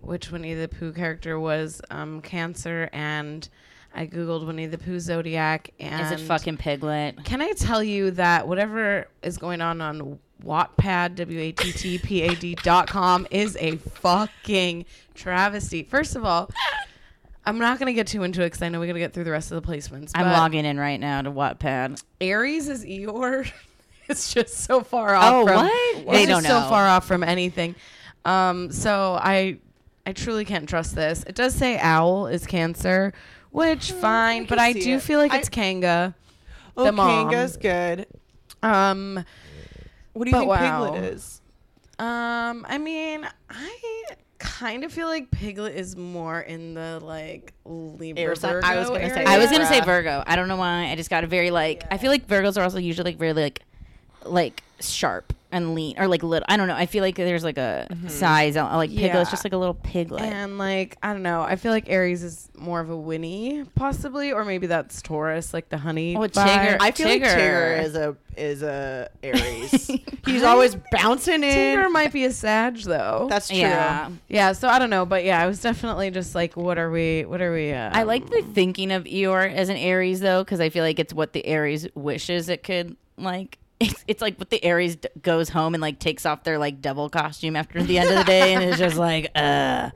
which 0.00 0.30
winnie 0.30 0.54
the 0.54 0.68
pooh 0.68 0.92
character 0.92 1.38
was 1.38 1.80
um 1.90 2.20
cancer 2.20 2.90
and 2.92 3.48
i 3.94 4.06
googled 4.06 4.46
winnie 4.46 4.66
the 4.66 4.78
pooh 4.78 4.98
zodiac 4.98 5.70
and 5.80 6.00
is 6.04 6.20
it 6.20 6.24
fucking 6.24 6.56
piglet? 6.56 7.24
Can 7.24 7.42
I 7.42 7.52
tell 7.52 7.82
you 7.82 8.10
that 8.12 8.48
whatever 8.48 9.08
is 9.22 9.38
going 9.38 9.60
on 9.60 9.80
on 9.80 10.18
Wattpad, 10.44 11.14
W-A-T-T-P-A-D 11.16 12.56
dot 12.62 12.88
com 12.88 13.26
is 13.30 13.56
a 13.60 13.76
fucking 13.76 14.84
travesty. 15.14 15.82
First 15.82 16.16
of 16.16 16.24
all, 16.24 16.50
I'm 17.44 17.58
not 17.58 17.78
going 17.78 17.86
to 17.86 17.92
get 17.92 18.06
too 18.06 18.22
into 18.22 18.42
it 18.42 18.46
because 18.46 18.62
I 18.62 18.68
know 18.68 18.80
we 18.80 18.86
got 18.86 18.94
to 18.94 18.98
get 18.98 19.12
through 19.12 19.24
the 19.24 19.30
rest 19.30 19.52
of 19.52 19.62
the 19.62 19.68
placements. 19.68 20.12
I'm 20.14 20.26
logging 20.26 20.64
in 20.64 20.78
right 20.78 20.98
now 20.98 21.22
to 21.22 21.30
Wattpad. 21.30 22.02
Aries 22.20 22.68
is 22.68 22.84
Eeyore. 22.84 23.50
it's 24.08 24.32
just 24.32 24.58
so 24.58 24.82
far 24.82 25.14
off. 25.14 25.32
Oh, 25.32 25.46
from, 25.46 26.04
what? 26.06 26.12
They 26.14 26.26
don't 26.26 26.42
know. 26.42 26.48
so 26.48 26.68
far 26.68 26.86
off 26.86 27.06
from 27.06 27.22
anything. 27.22 27.74
Um, 28.24 28.70
so 28.70 29.18
I, 29.20 29.58
I 30.06 30.12
truly 30.12 30.44
can't 30.44 30.68
trust 30.68 30.94
this. 30.94 31.24
It 31.26 31.34
does 31.34 31.54
say 31.54 31.78
owl 31.78 32.28
is 32.28 32.46
Cancer, 32.46 33.12
which 33.52 33.92
fine, 33.92 34.44
but 34.46 34.58
I 34.58 34.72
do 34.72 34.96
it. 34.96 35.02
feel 35.02 35.18
like 35.20 35.32
I- 35.32 35.38
it's 35.38 35.48
Kanga. 35.48 36.14
oh, 36.76 36.84
The 36.84 36.92
mom. 36.92 37.30
Kanga's 37.30 37.56
good. 37.56 38.06
Um, 38.62 39.24
What 40.14 40.24
do 40.24 40.30
you 40.30 40.36
think 40.36 40.48
wow. 40.48 40.84
Piglet 40.92 41.04
is? 41.12 41.40
Um, 41.98 42.66
I 42.68 42.78
mean, 42.78 43.26
I 43.48 44.04
kind 44.38 44.82
of 44.82 44.92
feel 44.92 45.06
like 45.06 45.30
Piglet 45.30 45.74
is 45.76 45.96
more 45.96 46.40
in 46.40 46.74
the 46.74 46.98
like 47.00 47.52
Libra. 47.64 48.20
Air 48.22 48.34
Virgo 48.34 48.66
I 48.66 48.76
was 48.78 48.88
gonna 48.88 49.08
say 49.08 49.14
area. 49.16 49.28
I 49.28 49.38
was 49.38 49.50
gonna 49.50 49.66
say 49.66 49.80
Virgo. 49.82 50.24
I 50.26 50.34
don't 50.36 50.48
know 50.48 50.56
why. 50.56 50.90
I 50.90 50.96
just 50.96 51.10
got 51.10 51.22
a 51.22 51.26
very 51.28 51.50
like. 51.50 51.84
I 51.92 51.98
feel 51.98 52.10
like 52.10 52.26
Virgos 52.26 52.56
are 52.58 52.62
also 52.64 52.78
usually 52.78 53.12
like 53.12 53.18
very 53.18 53.32
like, 53.34 53.62
like 54.24 54.62
sharp 54.90 55.32
and 55.50 55.74
lean 55.74 55.94
or 55.98 56.08
like 56.08 56.22
little. 56.22 56.46
I 56.48 56.56
don't 56.56 56.66
know. 56.66 56.74
I 56.74 56.86
feel 56.86 57.02
like 57.02 57.16
there's 57.16 57.44
like 57.44 57.58
a 57.58 57.86
size. 58.08 58.56
uh, 58.56 58.64
Like 58.76 58.90
Yeah. 58.90 59.08
Piglet's 59.08 59.30
just 59.30 59.44
like 59.44 59.52
a 59.52 59.58
little 59.58 59.74
piglet. 59.74 60.22
And 60.22 60.56
like 60.56 60.96
I 61.02 61.12
don't 61.12 61.22
know, 61.22 61.42
I 61.42 61.56
feel 61.56 61.72
like 61.72 61.90
Aries 61.90 62.22
is 62.22 62.48
more 62.56 62.80
of 62.80 62.88
a 62.88 62.96
Winnie, 62.96 63.64
possibly, 63.74 64.32
or 64.32 64.44
maybe 64.46 64.66
that's 64.66 65.02
Taurus, 65.02 65.52
like 65.52 65.68
the 65.68 65.76
honey. 65.78 66.16
Oh, 66.16 66.20
vibe. 66.20 66.30
Tigger. 66.32 66.76
I 66.80 66.90
feel 66.92 67.08
like 67.08 67.22
Tigger. 67.22 67.34
Tigger 67.36 67.82
is 67.84 67.94
a 67.96 68.16
is 68.34 68.62
a 68.62 69.10
Aries. 69.22 69.90
He's 70.24 70.42
always 70.42 70.74
bouncing 70.90 71.42
in. 71.44 71.78
Tigger 71.78 71.92
might 71.92 72.12
be 72.14 72.24
a 72.24 72.30
Sag 72.32 72.78
though. 72.78 73.26
That's 73.28 73.48
true. 73.48 73.58
yeah. 73.58 74.10
yeah. 74.28 74.52
So 74.52 74.68
I 74.68 74.78
don't 74.78 74.88
know, 74.90 75.04
but 75.04 75.22
yeah, 75.22 75.42
I 75.42 75.46
was 75.46 75.60
definitely 75.60 76.10
just 76.10 76.34
like, 76.34 76.56
what 76.56 76.78
are 76.78 76.90
we? 76.90 77.26
What 77.26 77.42
are 77.42 77.52
we? 77.52 77.72
Um, 77.72 77.92
I 77.94 78.04
like 78.04 78.30
the 78.30 78.40
thinking 78.54 78.90
of 78.90 79.04
Eeyore 79.04 79.52
as 79.52 79.68
an 79.68 79.76
Aries 79.76 80.20
though, 80.20 80.42
because 80.42 80.60
I 80.60 80.70
feel 80.70 80.82
like 80.82 80.98
it's 80.98 81.12
what 81.12 81.34
the 81.34 81.44
Aries 81.44 81.86
wishes 81.94 82.48
it 82.48 82.62
could 82.62 82.96
like. 83.18 83.58
It's, 83.82 84.04
it's 84.06 84.22
like 84.22 84.38
what 84.38 84.50
the 84.50 84.62
Aries 84.64 84.96
d- 84.96 85.08
goes 85.22 85.48
home 85.48 85.74
and 85.74 85.80
like 85.80 85.98
takes 85.98 86.24
off 86.26 86.44
their 86.44 86.58
like 86.58 86.80
devil 86.80 87.08
costume 87.08 87.56
after 87.56 87.82
the 87.82 87.98
end 87.98 88.10
of 88.10 88.16
the 88.16 88.24
day 88.24 88.54
and 88.54 88.62
is 88.62 88.78
just 88.78 88.96
like, 88.96 89.30
uh, 89.34 89.90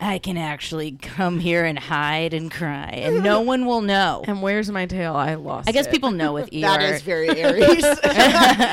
I 0.00 0.18
can 0.18 0.36
actually 0.36 0.92
come 0.92 1.38
here 1.38 1.64
and 1.64 1.78
hide 1.78 2.34
and 2.34 2.50
cry 2.50 2.90
and 2.92 3.22
no 3.22 3.40
one 3.52 3.64
will 3.66 3.80
know. 3.80 4.22
And 4.26 4.42
where's 4.42 4.70
my 4.70 4.86
tail? 4.86 5.14
I 5.14 5.34
lost. 5.34 5.68
I 5.68 5.72
guess 5.72 5.86
it. 5.86 5.92
people 5.92 6.10
know 6.10 6.32
with 6.34 6.50
Eeyore. 6.52 6.62
That 6.62 6.82
is 6.82 7.02
very 7.02 7.28
Aries. 7.40 7.84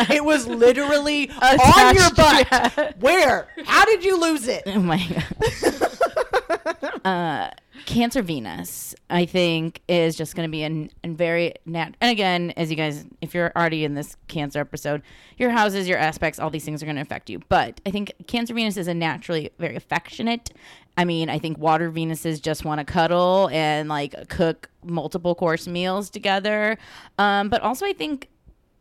it 0.10 0.24
was 0.26 0.48
literally 0.48 1.30
on 1.30 1.96
your 1.96 2.12
butt. 2.16 2.96
Where? 3.00 3.48
How 3.66 3.86
did 3.86 4.04
you 4.04 4.20
lose 4.20 4.48
it? 4.48 4.64
Oh 4.66 4.80
my 4.80 4.98
god. 5.08 7.06
uh, 7.06 7.50
Cancer 7.86 8.22
Venus, 8.22 8.96
I 9.10 9.26
think, 9.26 9.82
is 9.88 10.16
just 10.16 10.36
going 10.36 10.48
to 10.48 10.52
be 10.52 10.64
a, 10.64 11.10
very 11.10 11.54
nat. 11.66 11.96
And 12.02 12.12
again, 12.12 12.52
as 12.58 12.70
you 12.70 12.76
guys, 12.76 13.06
if 13.22 13.34
you're 13.34 13.52
already 13.56 13.84
in 13.84 13.96
this 13.96 14.16
Cancer 14.28 14.60
episode, 14.60 15.02
your 15.38 15.50
houses, 15.50 15.88
your 15.88 15.98
aspects, 15.98 16.40
all 16.40 16.50
these 16.50 16.66
things 16.66 16.82
are 16.82 16.86
going 16.86 16.96
to 16.96 17.02
affect 17.02 17.30
you. 17.30 17.40
But 17.50 17.82
I 17.86 17.92
think 17.92 18.14
Cancer 18.28 18.54
Venus 18.54 18.78
is 18.78 18.88
a 18.88 18.94
naturally 18.94 19.52
very 19.60 19.76
affectionate. 19.76 20.52
I 20.98 21.06
mean, 21.06 21.30
I 21.30 21.40
think 21.40 21.58
Water 21.58 21.90
Venuses 21.90 22.42
just 22.42 22.66
want 22.66 22.80
to 22.80 22.86
cuddle 22.86 23.50
and 23.52 23.88
like 23.88 24.30
cook 24.30 24.70
multiple 24.84 25.34
course 25.36 25.68
meals 25.68 26.10
together. 26.10 26.78
Um, 27.18 27.50
but 27.50 27.62
also, 27.62 27.86
I 27.86 27.94
think 27.94 28.28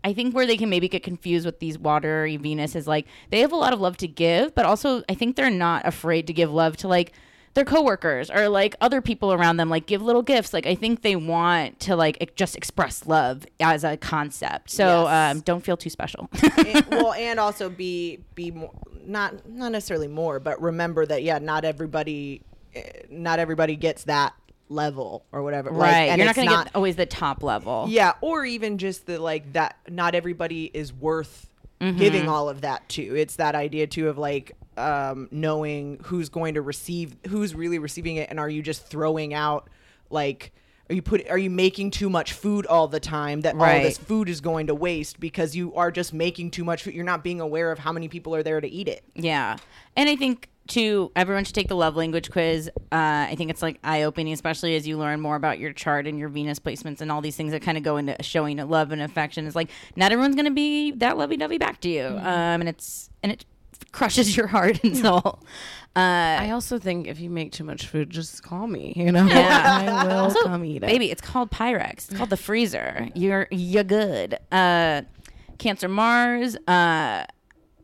I 0.04 0.12
think 0.12 0.34
where 0.34 0.46
they 0.46 0.56
can 0.56 0.70
maybe 0.70 0.88
get 0.88 1.02
confused 1.02 1.44
with 1.44 1.58
these 1.58 1.78
watery 1.78 2.36
Venus 2.36 2.74
is 2.76 2.86
like 2.86 3.06
they 3.30 3.40
have 3.40 3.52
a 3.52 3.56
lot 3.56 3.72
of 3.72 3.80
love 3.80 3.96
to 3.98 4.08
give, 4.08 4.54
but 4.54 4.64
also 4.64 5.02
I 5.08 5.14
think 5.14 5.36
they're 5.36 5.50
not 5.50 5.86
afraid 5.86 6.26
to 6.28 6.32
give 6.32 6.52
love 6.52 6.76
to 6.78 6.88
like 6.88 7.12
their 7.58 7.64
coworkers 7.64 8.30
or 8.30 8.48
like 8.48 8.76
other 8.80 9.00
people 9.02 9.32
around 9.32 9.56
them 9.56 9.68
like 9.68 9.86
give 9.86 10.00
little 10.00 10.22
gifts 10.22 10.52
like 10.52 10.64
i 10.66 10.74
think 10.76 11.02
they 11.02 11.16
want 11.16 11.78
to 11.80 11.96
like 11.96 12.32
just 12.36 12.56
express 12.56 13.04
love 13.06 13.44
as 13.58 13.82
a 13.82 13.96
concept 13.96 14.70
so 14.70 15.04
Yes. 15.04 15.36
um, 15.36 15.40
don't 15.40 15.64
feel 15.64 15.76
too 15.76 15.90
special 15.90 16.30
And- 16.66 16.86
well, 16.90 17.12
and 17.14 17.40
also 17.40 17.68
be 17.68 18.20
be 18.34 18.50
more 18.52 18.70
not 19.04 19.48
not 19.48 19.72
necessarily 19.72 20.06
more, 20.08 20.38
but 20.38 20.60
remember 20.60 21.06
that 21.06 21.22
yeah, 21.22 21.38
not 21.38 21.64
everybody 21.64 22.42
eh, 22.74 22.82
not 23.10 23.38
everybody 23.38 23.74
gets 23.74 24.04
that 24.04 24.34
level 24.68 25.24
or 25.32 25.42
whatever. 25.42 25.70
Like, 25.70 25.80
right 25.92 26.08
and 26.10 26.18
you're 26.18 26.26
not 26.26 26.36
it's 26.36 26.46
gonna 26.48 26.64
get 26.64 26.74
always 26.76 26.96
the 26.96 27.06
top 27.06 27.42
level 27.42 27.86
Yeah, 27.88 28.12
or 28.20 28.44
even 28.44 28.76
just 28.76 29.06
the 29.06 29.18
like 29.18 29.54
that 29.54 29.76
not 29.88 30.14
everybody 30.14 30.70
is 30.72 30.92
worth 30.92 31.46
Mm-hmm. 31.80 31.96
giving 31.96 32.28
all 32.28 32.48
of 32.48 32.62
that 32.62 32.88
to. 32.88 33.02
It's 33.16 33.36
that 33.36 33.54
idea 33.54 33.86
too 33.86 34.08
of 34.08 34.18
like 34.18 34.50
um 34.78 35.28
knowing 35.30 36.00
who's 36.04 36.28
going 36.28 36.54
to 36.54 36.62
receive 36.62 37.16
who's 37.28 37.54
really 37.54 37.78
receiving 37.78 38.16
it 38.16 38.30
and 38.30 38.40
are 38.40 38.48
you 38.48 38.62
just 38.62 38.86
throwing 38.86 39.34
out 39.34 39.68
like 40.10 40.52
are 40.90 40.94
you 40.94 41.02
put 41.02 41.28
are 41.28 41.38
you 41.38 41.50
making 41.50 41.90
too 41.90 42.08
much 42.08 42.32
food 42.32 42.64
all 42.66 42.88
the 42.88 43.00
time 43.00 43.42
that 43.42 43.54
all 43.54 43.82
this 43.82 43.98
food 43.98 44.28
is 44.28 44.40
going 44.40 44.68
to 44.68 44.74
waste 44.74 45.20
because 45.20 45.54
you 45.54 45.74
are 45.74 45.90
just 45.90 46.14
making 46.14 46.50
too 46.50 46.64
much 46.64 46.82
food. 46.82 46.94
You're 46.94 47.04
not 47.04 47.22
being 47.22 47.40
aware 47.40 47.70
of 47.70 47.78
how 47.78 47.92
many 47.92 48.08
people 48.08 48.34
are 48.34 48.42
there 48.42 48.60
to 48.60 48.68
eat 48.68 48.88
it. 48.88 49.04
Yeah. 49.14 49.58
And 49.96 50.08
I 50.08 50.16
think 50.16 50.48
to 50.68 51.10
everyone 51.16 51.44
should 51.44 51.54
take 51.54 51.68
the 51.68 51.76
love 51.76 51.96
language 51.96 52.30
quiz. 52.30 52.68
Uh, 52.90 53.26
I 53.30 53.34
think 53.36 53.50
it's 53.50 53.62
like 53.62 53.78
eye 53.84 54.02
opening, 54.02 54.32
especially 54.32 54.76
as 54.76 54.86
you 54.86 54.98
learn 54.98 55.20
more 55.20 55.36
about 55.36 55.58
your 55.58 55.72
chart 55.72 56.06
and 56.06 56.18
your 56.18 56.28
Venus 56.28 56.58
placements 56.58 57.00
and 57.00 57.10
all 57.10 57.20
these 57.20 57.36
things 57.36 57.52
that 57.52 57.62
kind 57.62 57.76
of 57.76 57.84
go 57.84 57.96
into 57.96 58.16
showing 58.22 58.56
love 58.56 58.92
and 58.92 59.02
affection. 59.02 59.46
It's 59.46 59.56
like 59.56 59.70
not 59.96 60.12
everyone's 60.12 60.34
going 60.34 60.46
to 60.46 60.50
be 60.50 60.92
that 60.92 61.18
lovey 61.18 61.36
dovey 61.36 61.58
back 61.58 61.80
to 61.82 61.88
you, 61.88 62.06
um, 62.06 62.60
and 62.60 62.68
it's 62.68 63.10
and 63.22 63.32
it 63.32 63.44
crushes 63.92 64.36
your 64.36 64.46
heart 64.48 64.82
and 64.84 64.96
soul. 64.96 65.40
Uh, 65.96 66.38
I 66.40 66.50
also 66.50 66.78
think 66.78 67.06
if 67.08 67.18
you 67.18 67.28
make 67.30 67.50
too 67.52 67.64
much 67.64 67.86
food, 67.86 68.10
just 68.10 68.42
call 68.42 68.66
me. 68.68 68.92
You 68.94 69.10
know, 69.10 69.24
Yeah. 69.26 69.80
I 70.04 70.06
will 70.06 70.18
also, 70.24 70.42
come 70.44 70.64
eat 70.64 70.76
it. 70.76 70.82
baby, 70.82 71.10
it's 71.10 71.22
called 71.22 71.50
Pyrex. 71.50 71.92
It's 72.08 72.16
called 72.16 72.30
the 72.30 72.36
freezer. 72.36 73.08
You're 73.14 73.48
you're 73.50 73.84
good. 73.84 74.38
Uh, 74.52 75.02
Cancer 75.58 75.88
Mars. 75.88 76.56
Uh, 76.68 77.24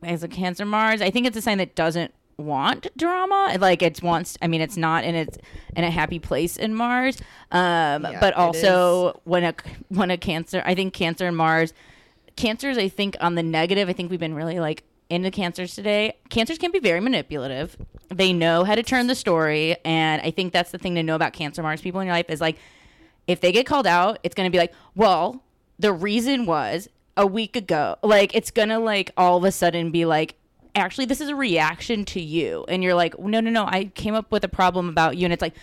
as 0.03 0.23
a 0.23 0.27
Cancer 0.27 0.65
Mars, 0.65 1.01
I 1.01 1.09
think 1.09 1.25
it's 1.27 1.35
a 1.35 1.41
sign 1.41 1.57
that 1.57 1.75
doesn't 1.75 2.13
want 2.37 2.87
drama. 2.95 3.57
Like 3.59 3.81
it 3.81 4.01
wants. 4.03 4.37
I 4.41 4.47
mean, 4.47 4.61
it's 4.61 4.77
not 4.77 5.03
in 5.03 5.15
its 5.15 5.37
in 5.75 5.83
a 5.83 5.89
happy 5.91 6.19
place 6.19 6.55
in 6.57 6.73
Mars. 6.75 7.17
Um, 7.51 8.03
Yeah, 8.05 8.19
but 8.21 8.33
also 8.35 9.19
when 9.25 9.43
a 9.43 9.55
when 9.89 10.11
a 10.11 10.17
Cancer, 10.17 10.61
I 10.65 10.73
think 10.75 10.93
Cancer 10.93 11.27
and 11.27 11.35
Mars. 11.35 11.73
Cancers, 12.37 12.77
I 12.77 12.87
think 12.89 13.15
on 13.19 13.35
the 13.35 13.43
negative, 13.43 13.89
I 13.89 13.93
think 13.93 14.11
we've 14.11 14.19
been 14.19 14.35
really 14.35 14.59
like 14.59 14.83
into 15.09 15.31
cancers 15.31 15.75
today. 15.75 16.17
Cancers 16.29 16.57
can 16.57 16.71
be 16.71 16.79
very 16.79 16.99
manipulative. 16.99 17.77
They 18.09 18.33
know 18.33 18.63
how 18.63 18.75
to 18.75 18.83
turn 18.83 19.07
the 19.07 19.15
story, 19.15 19.77
and 19.83 20.21
I 20.21 20.31
think 20.31 20.53
that's 20.53 20.71
the 20.71 20.77
thing 20.77 20.95
to 20.95 21.03
know 21.03 21.15
about 21.15 21.33
Cancer 21.33 21.61
Mars 21.61 21.81
people 21.81 22.01
in 22.01 22.07
your 22.07 22.15
life 22.15 22.29
is 22.29 22.41
like 22.41 22.57
if 23.27 23.41
they 23.41 23.51
get 23.51 23.65
called 23.65 23.87
out, 23.87 24.19
it's 24.23 24.35
going 24.35 24.47
to 24.47 24.51
be 24.51 24.57
like, 24.57 24.73
well, 24.95 25.43
the 25.79 25.91
reason 25.91 26.45
was 26.45 26.87
a 27.17 27.25
week 27.25 27.55
ago. 27.55 27.97
Like, 28.03 28.35
it's 28.35 28.51
going 28.51 28.69
to 28.69 28.79
like 28.79 29.11
all 29.17 29.37
of 29.37 29.43
a 29.43 29.51
sudden 29.51 29.91
be 29.91 30.05
like, 30.05 30.35
actually, 30.75 31.05
this 31.05 31.21
is 31.21 31.29
a 31.29 31.35
reaction 31.35 32.05
to 32.05 32.21
you. 32.21 32.65
And 32.67 32.83
you're 32.83 32.95
like, 32.95 33.17
no, 33.19 33.39
no, 33.39 33.49
no, 33.49 33.65
I 33.65 33.85
came 33.95 34.13
up 34.13 34.31
with 34.31 34.43
a 34.43 34.49
problem 34.49 34.89
about 34.89 35.17
you. 35.17 35.25
And 35.25 35.33
it's 35.33 35.41
like, 35.41 35.53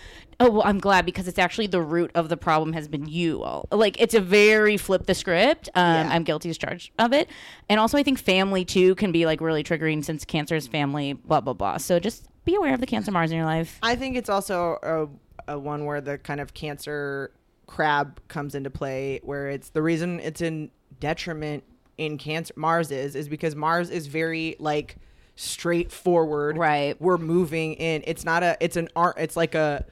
oh, 0.40 0.50
well, 0.50 0.62
I'm 0.64 0.78
glad 0.78 1.04
because 1.06 1.28
it's 1.28 1.38
actually 1.38 1.66
the 1.66 1.80
root 1.80 2.10
of 2.14 2.28
the 2.28 2.36
problem 2.36 2.72
has 2.72 2.88
been 2.88 3.06
you. 3.06 3.42
all 3.42 3.68
Like, 3.70 4.00
it's 4.00 4.14
a 4.14 4.20
very 4.20 4.76
flip 4.76 5.06
the 5.06 5.14
script. 5.14 5.68
Um, 5.74 6.06
Yeah. 6.06 6.08
I'm 6.12 6.24
guilty 6.24 6.50
as 6.50 6.58
charged 6.58 6.90
of 6.98 7.12
it. 7.12 7.28
And 7.68 7.78
also, 7.78 7.98
I 7.98 8.02
think 8.02 8.18
family 8.18 8.64
too 8.64 8.94
can 8.96 9.12
be 9.12 9.26
like 9.26 9.40
really 9.40 9.62
triggering 9.62 10.04
since 10.04 10.24
cancer 10.24 10.56
is 10.56 10.66
family, 10.66 11.12
blah, 11.12 11.40
blah, 11.40 11.54
blah. 11.54 11.76
So 11.76 11.98
just 11.98 12.26
be 12.44 12.54
aware 12.54 12.74
of 12.74 12.80
the 12.80 12.86
Cancer 12.86 13.12
Mars 13.12 13.30
in 13.30 13.36
your 13.36 13.46
life. 13.46 13.78
I 13.82 13.94
think 13.94 14.16
it's 14.16 14.28
also 14.28 14.78
a, 15.46 15.54
a 15.54 15.58
one 15.58 15.84
where 15.84 16.00
the 16.00 16.18
kind 16.18 16.40
of 16.40 16.54
cancer 16.54 17.32
crab 17.66 18.20
comes 18.28 18.54
into 18.54 18.68
play, 18.70 19.20
where 19.22 19.48
it's 19.48 19.70
the 19.70 19.82
reason 19.82 20.20
it's 20.20 20.40
in 20.40 20.70
detriment 20.98 21.64
in 21.98 22.18
cancer 22.18 22.54
Mars 22.56 22.90
is 22.90 23.14
is 23.14 23.28
because 23.28 23.54
Mars 23.54 23.90
is 23.90 24.06
very 24.06 24.56
like 24.58 24.96
straightforward. 25.36 26.56
Right. 26.56 27.00
We're 27.00 27.18
moving 27.18 27.74
in. 27.74 28.02
It's 28.06 28.24
not 28.24 28.42
a. 28.42 28.56
It's 28.60 28.76
an 28.76 28.88
art. 28.96 29.16
It's 29.18 29.36
like 29.36 29.54
a. 29.54 29.84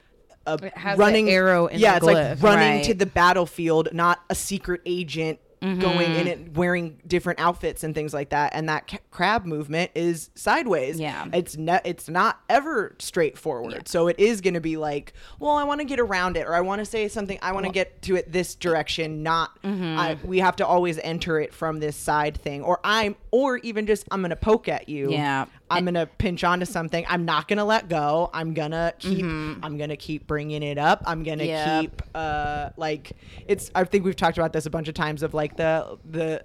A 0.47 0.55
It 0.55 0.75
has 0.75 0.97
running 0.97 1.29
arrow 1.29 1.67
in 1.67 1.79
yeah, 1.79 1.97
it's 1.97 2.05
like 2.05 2.41
running 2.41 2.77
Right. 2.77 2.83
to 2.85 2.95
the 2.95 3.05
battlefield, 3.05 3.89
not 3.93 4.23
a 4.27 4.33
secret 4.33 4.81
agent 4.87 5.39
going 5.61 5.79
Mm-hmm. 5.81 6.19
in 6.19 6.27
it 6.27 6.53
wearing 6.57 6.99
different 7.05 7.39
outfits 7.39 7.83
and 7.83 7.93
things 7.93 8.13
like 8.15 8.29
that. 8.31 8.53
And 8.55 8.67
that 8.67 8.87
ca- 8.87 8.97
crab 9.11 9.45
movement 9.45 9.91
is 9.93 10.31
sideways. 10.33 10.99
Yeah. 10.99 11.27
It's 11.31 11.55
ne- 11.55 11.81
it's 11.85 12.09
not 12.09 12.39
ever 12.49 12.95
straightforward. 12.97 13.87
So 13.87 14.07
it 14.07 14.19
is 14.19 14.41
going 14.41 14.55
to 14.55 14.59
be 14.61 14.77
like, 14.77 15.13
well, 15.39 15.51
I 15.57 15.63
want 15.63 15.79
to 15.79 15.85
get 15.85 15.99
around 15.99 16.35
it, 16.35 16.47
or 16.47 16.55
I 16.55 16.61
want 16.61 16.79
to 16.79 16.85
say 16.85 17.07
something. 17.07 17.37
I 17.43 17.51
want 17.51 17.67
to 17.67 17.71
get 17.71 18.01
to 18.03 18.15
it 18.15 18.31
this 18.31 18.55
direction. 18.55 19.21
Not 19.23 19.51
Mm-hmm. 19.61 19.99
I, 19.99 20.17
we 20.23 20.39
have 20.39 20.55
to 20.55 20.65
always 20.65 20.97
enter 20.99 21.39
it 21.39 21.53
from 21.53 21.79
this 21.79 21.95
side 21.95 22.37
thing, 22.41 22.63
or 22.63 22.79
I'm, 22.83 23.15
or 23.29 23.57
even 23.59 23.85
just 23.85 24.07
I'm 24.09 24.21
going 24.21 24.31
to 24.31 24.35
poke 24.35 24.67
at 24.67 24.89
you. 24.89 25.11
Yeah. 25.11 25.45
I'm 25.71 25.85
gonna 25.85 26.05
pinch 26.05 26.43
onto 26.43 26.65
something. 26.65 27.05
I'm 27.07 27.25
not 27.25 27.47
gonna 27.47 27.65
let 27.65 27.89
go. 27.89 28.29
I'm 28.33 28.53
gonna 28.53 28.93
keep. 28.99 29.25
I'm 29.25 29.77
gonna 29.77 29.97
keep 29.97 30.27
bringing 30.27 30.63
it 30.63 30.77
up. 30.77 31.03
I'm 31.05 31.23
gonna 31.23 31.43
Mm-hmm. 31.43 31.81
Yep. 31.81 31.81
keep. 31.81 32.01
Uh, 32.13 32.69
like 32.77 33.11
it's. 33.47 33.71
I 33.75 33.83
think 33.83 34.05
we've 34.05 34.15
talked 34.15 34.37
about 34.37 34.53
this 34.53 34.65
a 34.65 34.69
bunch 34.69 34.87
of 34.87 34.93
times. 34.93 35.23
Of 35.23 35.33
like 35.33 35.57
the 35.57 35.97
the 36.09 36.41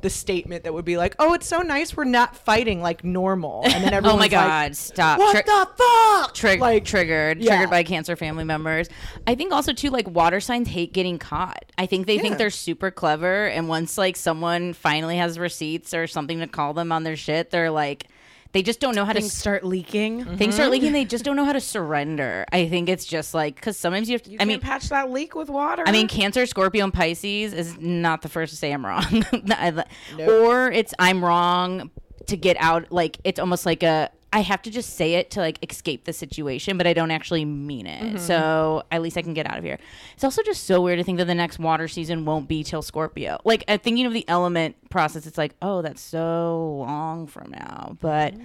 the 0.00 0.10
statement 0.10 0.62
that 0.62 0.72
would 0.72 0.84
be 0.84 0.96
like, 0.96 1.16
"Oh, 1.18 1.34
it's 1.34 1.46
so 1.46 1.58
nice. 1.58 1.96
We're 1.96 2.04
not 2.04 2.36
fighting 2.36 2.80
like 2.80 3.02
normal." 3.04 3.62
And 3.66 3.82
then 3.84 3.92
Oh 3.94 3.96
everyone's 3.98 4.18
my 4.18 4.24
like, 4.24 4.30
God, 4.30 4.76
stop. 4.76 5.18
What 5.18 5.44
the 5.44 5.68
fuck? 5.76 6.34
Trig- 6.34 6.60
like 6.60 6.84
triggered 6.84 7.40
yeah. 7.40 7.50
triggered 7.56 7.70
by 7.70 7.82
cancer 7.82 8.14
family 8.16 8.44
members 8.44 8.88
i 9.26 9.34
think 9.34 9.52
also 9.52 9.72
too 9.72 9.88
like 9.90 10.08
water 10.08 10.40
signs 10.40 10.68
hate 10.68 10.92
getting 10.92 11.18
caught 11.18 11.64
i 11.78 11.86
think 11.86 12.06
they 12.06 12.16
Yeah. 12.16 12.22
think 12.22 12.38
they're 12.38 12.50
super 12.50 12.90
clever 12.90 13.46
and 13.46 13.68
once 13.68 13.96
like 13.96 14.16
someone 14.16 14.72
finally 14.74 15.16
has 15.16 15.38
receipts 15.38 15.94
or 15.94 16.06
something 16.06 16.40
to 16.40 16.46
call 16.46 16.74
them 16.74 16.92
on 16.92 17.04
their 17.04 17.16
shit 17.16 17.50
they're 17.50 17.70
like 17.70 18.06
they 18.52 18.62
just 18.62 18.80
don't 18.80 18.94
know 18.94 19.04
how 19.04 19.12
to 19.12 19.20
things 19.20 19.32
s- 19.32 19.38
start 19.38 19.64
leaking. 19.64 20.24
things 20.36 20.54
start 20.54 20.66
mm-hmm. 20.66 20.72
leaking 20.72 20.92
they 20.92 21.04
just 21.04 21.24
don't 21.24 21.36
know 21.36 21.44
how 21.44 21.52
to 21.52 21.60
surrender 21.60 22.44
i 22.52 22.68
think 22.68 22.88
it's 22.88 23.04
just 23.04 23.34
like 23.34 23.54
because 23.54 23.76
sometimes 23.76 24.08
you 24.08 24.14
have 24.14 24.22
to 24.22 24.30
You 24.30 24.36
i 24.36 24.38
can't 24.38 24.48
mean 24.48 24.60
patch 24.60 24.88
that 24.88 25.10
leak 25.10 25.34
with 25.34 25.48
water. 25.48 25.84
I 25.86 25.92
mean, 25.92 26.08
Cancer, 26.08 26.46
Scorpio, 26.46 26.84
and 26.84 26.92
Pisces 26.92 27.52
is 27.52 27.78
not 27.78 28.22
the 28.22 28.28
first 28.28 28.52
to 28.52 28.56
say 28.56 28.72
I'm 28.72 28.84
wrong, 28.84 29.24
Nope. 29.44 30.28
or 30.28 30.70
it's 30.70 30.94
I'm 30.98 31.24
wrong 31.24 31.90
to 32.26 32.36
get 32.36 32.56
out. 32.58 32.90
Like 32.92 33.18
it's 33.24 33.38
almost 33.38 33.66
like 33.66 33.82
a 33.82 34.10
I 34.32 34.40
have 34.40 34.60
to 34.62 34.70
just 34.70 34.96
say 34.96 35.14
it 35.14 35.30
to 35.32 35.40
like 35.40 35.58
escape 35.68 36.04
the 36.04 36.12
situation, 36.12 36.76
but 36.76 36.86
I 36.86 36.92
don't 36.92 37.10
actually 37.10 37.44
mean 37.46 37.86
it. 37.86 38.02
Mm-hmm. 38.02 38.18
So 38.18 38.82
at 38.90 39.00
least 39.00 39.16
I 39.16 39.22
can 39.22 39.32
get 39.32 39.46
out 39.46 39.56
of 39.56 39.64
here. 39.64 39.78
It's 40.14 40.24
also 40.24 40.42
just 40.42 40.64
so 40.64 40.82
weird 40.82 40.98
to 40.98 41.04
think 41.04 41.18
that 41.18 41.26
the 41.26 41.34
next 41.34 41.58
water 41.58 41.88
season 41.88 42.26
won't 42.26 42.46
be 42.46 42.62
till 42.62 42.82
Scorpio. 42.82 43.40
Like 43.44 43.64
uh, 43.68 43.78
thinking 43.78 44.04
of 44.04 44.12
the 44.12 44.28
element 44.28 44.76
process, 44.90 45.26
it's 45.26 45.38
like, 45.38 45.54
oh, 45.62 45.80
that's 45.80 46.02
so 46.02 46.84
long 46.86 47.26
from 47.26 47.52
now. 47.52 47.96
But 48.02 48.34
I 48.34 48.40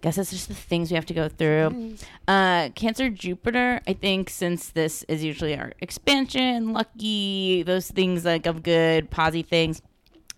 guess 0.00 0.16
it's 0.16 0.30
just 0.30 0.46
the 0.46 0.54
things 0.54 0.92
we 0.92 0.94
have 0.94 1.06
to 1.06 1.14
go 1.14 1.28
through. 1.28 1.96
Uh, 2.28 2.68
Cancer 2.70 3.10
Jupiter, 3.10 3.80
I 3.88 3.94
think 3.94 4.30
since 4.30 4.68
this 4.68 5.02
is 5.08 5.24
usually 5.24 5.56
our 5.56 5.72
expansion, 5.80 6.72
lucky, 6.72 7.64
those 7.64 7.90
things 7.90 8.24
like 8.24 8.46
of 8.46 8.62
good, 8.62 9.10
posy 9.10 9.42
things. 9.42 9.82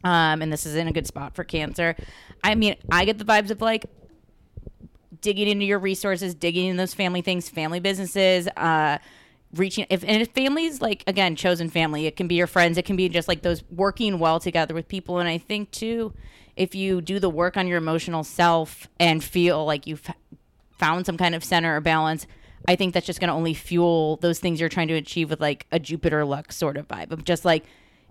Um, 0.04 0.40
and 0.40 0.52
this 0.52 0.64
is 0.64 0.76
in 0.76 0.88
a 0.88 0.92
good 0.92 1.06
spot 1.06 1.34
for 1.34 1.44
Cancer. 1.44 1.96
I 2.42 2.54
mean, 2.54 2.76
I 2.90 3.04
get 3.04 3.18
the 3.18 3.24
vibes 3.24 3.50
of 3.50 3.60
like 3.60 3.84
digging 5.20 5.48
into 5.48 5.64
your 5.64 5.78
resources, 5.78 6.34
digging 6.34 6.68
in 6.68 6.76
those 6.76 6.94
family 6.94 7.22
things, 7.22 7.48
family 7.48 7.80
businesses, 7.80 8.48
uh, 8.56 8.98
reaching 9.54 9.86
if 9.88 10.04
and 10.04 10.20
if 10.22 10.28
families 10.28 10.82
like 10.82 11.02
again 11.06 11.34
chosen 11.34 11.70
family, 11.70 12.06
it 12.06 12.16
can 12.16 12.28
be 12.28 12.34
your 12.34 12.46
friends, 12.46 12.76
it 12.78 12.84
can 12.84 12.96
be 12.96 13.08
just 13.08 13.28
like 13.28 13.42
those 13.42 13.62
working 13.70 14.18
well 14.18 14.40
together 14.40 14.74
with 14.74 14.88
people. 14.88 15.18
And 15.18 15.28
I 15.28 15.38
think 15.38 15.70
too, 15.70 16.12
if 16.56 16.74
you 16.74 17.00
do 17.00 17.18
the 17.18 17.30
work 17.30 17.56
on 17.56 17.66
your 17.66 17.78
emotional 17.78 18.24
self 18.24 18.88
and 19.00 19.22
feel 19.22 19.64
like 19.64 19.86
you've 19.86 20.08
found 20.78 21.06
some 21.06 21.16
kind 21.16 21.34
of 21.34 21.44
center 21.44 21.76
or 21.76 21.80
balance. 21.80 22.26
I 22.66 22.76
think 22.76 22.94
that's 22.94 23.06
just 23.06 23.20
going 23.20 23.28
to 23.28 23.34
only 23.34 23.54
fuel 23.54 24.16
those 24.16 24.38
things 24.38 24.60
you're 24.60 24.68
trying 24.68 24.88
to 24.88 24.94
achieve 24.94 25.30
with 25.30 25.40
like 25.40 25.66
a 25.72 25.78
Jupiter 25.78 26.24
luck 26.24 26.52
sort 26.52 26.76
of 26.76 26.88
vibe 26.88 27.12
of 27.12 27.24
just 27.24 27.44
like 27.44 27.64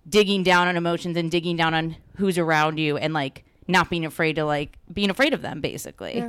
digging 0.07 0.43
down 0.43 0.67
on 0.67 0.77
emotions 0.77 1.17
and 1.17 1.29
digging 1.29 1.57
down 1.57 1.73
on 1.73 1.97
who's 2.15 2.37
around 2.37 2.77
you 2.77 2.97
and 2.97 3.13
like 3.13 3.43
not 3.67 3.89
being 3.89 4.05
afraid 4.05 4.35
to 4.37 4.45
like 4.45 4.77
being 4.91 5.09
afraid 5.09 5.33
of 5.33 5.41
them 5.41 5.61
basically. 5.61 6.23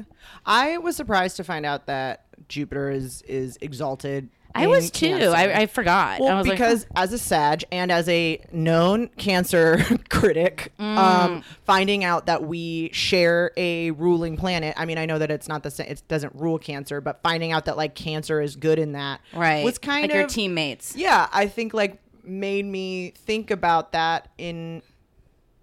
I 0.46 0.78
was 0.78 0.96
surprised 0.96 1.36
to 1.36 1.44
find 1.44 1.64
out 1.66 1.86
that 1.86 2.24
Jupiter 2.48 2.90
is 2.90 3.22
is 3.22 3.58
exalted. 3.60 4.28
I 4.54 4.66
was 4.66 4.90
too. 4.90 5.14
I, 5.14 5.60
I 5.60 5.66
forgot. 5.66 6.18
Well, 6.20 6.30
I 6.34 6.38
was 6.38 6.48
because 6.48 6.80
like, 6.84 7.04
as 7.04 7.12
a 7.12 7.18
Sag 7.18 7.64
and 7.70 7.92
as 7.92 8.08
a 8.08 8.40
known 8.50 9.08
cancer 9.16 9.78
critic, 10.08 10.72
Mm. 10.80 10.96
um, 10.96 11.44
finding 11.64 12.02
out 12.02 12.26
that 12.26 12.42
we 12.44 12.90
share 12.92 13.52
a 13.56 13.90
ruling 13.92 14.36
planet. 14.36 14.74
I 14.76 14.84
mean, 14.86 14.98
I 14.98 15.06
know 15.06 15.18
that 15.18 15.30
it's 15.30 15.46
not 15.48 15.62
the 15.62 15.70
same. 15.70 15.86
It 15.88 16.02
doesn't 16.08 16.34
rule 16.34 16.58
cancer, 16.58 17.00
but 17.00 17.20
finding 17.22 17.52
out 17.52 17.66
that 17.66 17.76
like 17.76 17.94
cancer 17.94 18.40
is 18.40 18.56
good 18.56 18.78
in 18.80 18.92
that, 18.92 19.20
right, 19.34 19.64
was 19.64 19.78
kind 19.78 20.02
like 20.02 20.10
of 20.10 20.16
your 20.16 20.26
teammates. 20.26 20.96
yeah. 20.96 21.28
I 21.32 21.46
think 21.46 21.72
like 21.74 22.00
made 22.24 22.64
me 22.64 23.10
think 23.16 23.50
about 23.50 23.92
that 23.92 24.28
in 24.38 24.82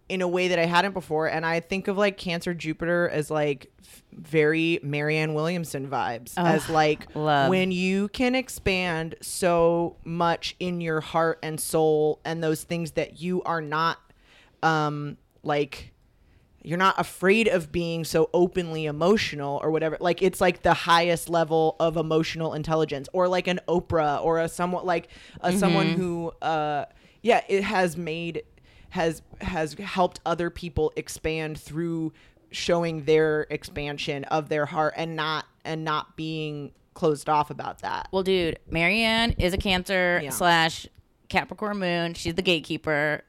in 0.07 0.21
a 0.21 0.27
way 0.27 0.49
that 0.49 0.59
I 0.59 0.65
hadn't 0.65 0.93
before, 0.93 1.27
and 1.27 1.45
I 1.45 1.59
think 1.59 1.87
of 1.87 1.97
like 1.97 2.17
Cancer 2.17 2.53
Jupiter 2.53 3.09
as 3.09 3.31
like 3.31 3.71
f- 3.81 4.03
very 4.11 4.79
Marianne 4.83 5.33
Williamson 5.33 5.87
vibes, 5.87 6.33
as 6.37 6.69
like 6.69 7.07
love. 7.15 7.49
when 7.49 7.71
you 7.71 8.07
can 8.09 8.35
expand 8.35 9.15
so 9.21 9.95
much 10.03 10.55
in 10.59 10.79
your 10.79 11.01
heart 11.01 11.39
and 11.41 11.59
soul, 11.59 12.19
and 12.23 12.43
those 12.43 12.63
things 12.63 12.91
that 12.91 13.19
you 13.19 13.41
are 13.43 13.61
not, 13.61 13.97
um, 14.61 15.17
like 15.41 15.91
you're 16.63 16.77
not 16.79 16.99
afraid 16.99 17.47
of 17.47 17.71
being 17.71 18.03
so 18.03 18.27
openly 18.33 18.85
emotional 18.87 19.59
or 19.63 19.69
whatever 19.69 19.97
like 19.99 20.23
it's 20.23 20.41
like 20.41 20.63
the 20.63 20.73
highest 20.73 21.29
level 21.29 21.75
of 21.79 21.95
emotional 21.95 22.55
intelligence 22.55 23.07
or 23.13 23.27
like 23.27 23.45
an 23.45 23.59
oprah 23.67 24.19
or 24.23 24.39
a 24.39 24.49
somewhat 24.49 24.83
like 24.83 25.07
a 25.41 25.55
someone 25.55 25.89
who 25.89 26.31
uh 26.41 26.85
yeah 27.21 27.41
it 27.47 27.63
has 27.63 27.95
made 27.95 28.41
has 28.95 29.21
has 29.41 29.73
helped 29.73 30.19
other 30.25 30.49
people 30.49 30.91
expand 30.95 31.59
through 31.59 32.11
showing 32.51 33.03
their 33.03 33.45
expansion 33.49 34.23
of 34.25 34.47
their 34.49 34.65
heart 34.65 34.93
and 34.95 35.15
not 35.15 35.45
and 35.65 35.83
not 35.83 36.15
being 36.15 36.71
closed 36.93 37.27
off 37.27 37.49
about 37.49 37.79
that 37.79 38.07
Well, 38.13 38.23
dude, 38.23 38.57
Marianne 38.69 39.31
is 39.37 39.53
a 39.53 39.57
Cancer 39.57 40.21
Yeah. 40.23 40.29
slash 40.29 40.87
Capricorn 41.27 41.77
Moon. 41.79 42.13
She's 42.13 42.35
the 42.35 42.41
gatekeeper. 42.41 43.23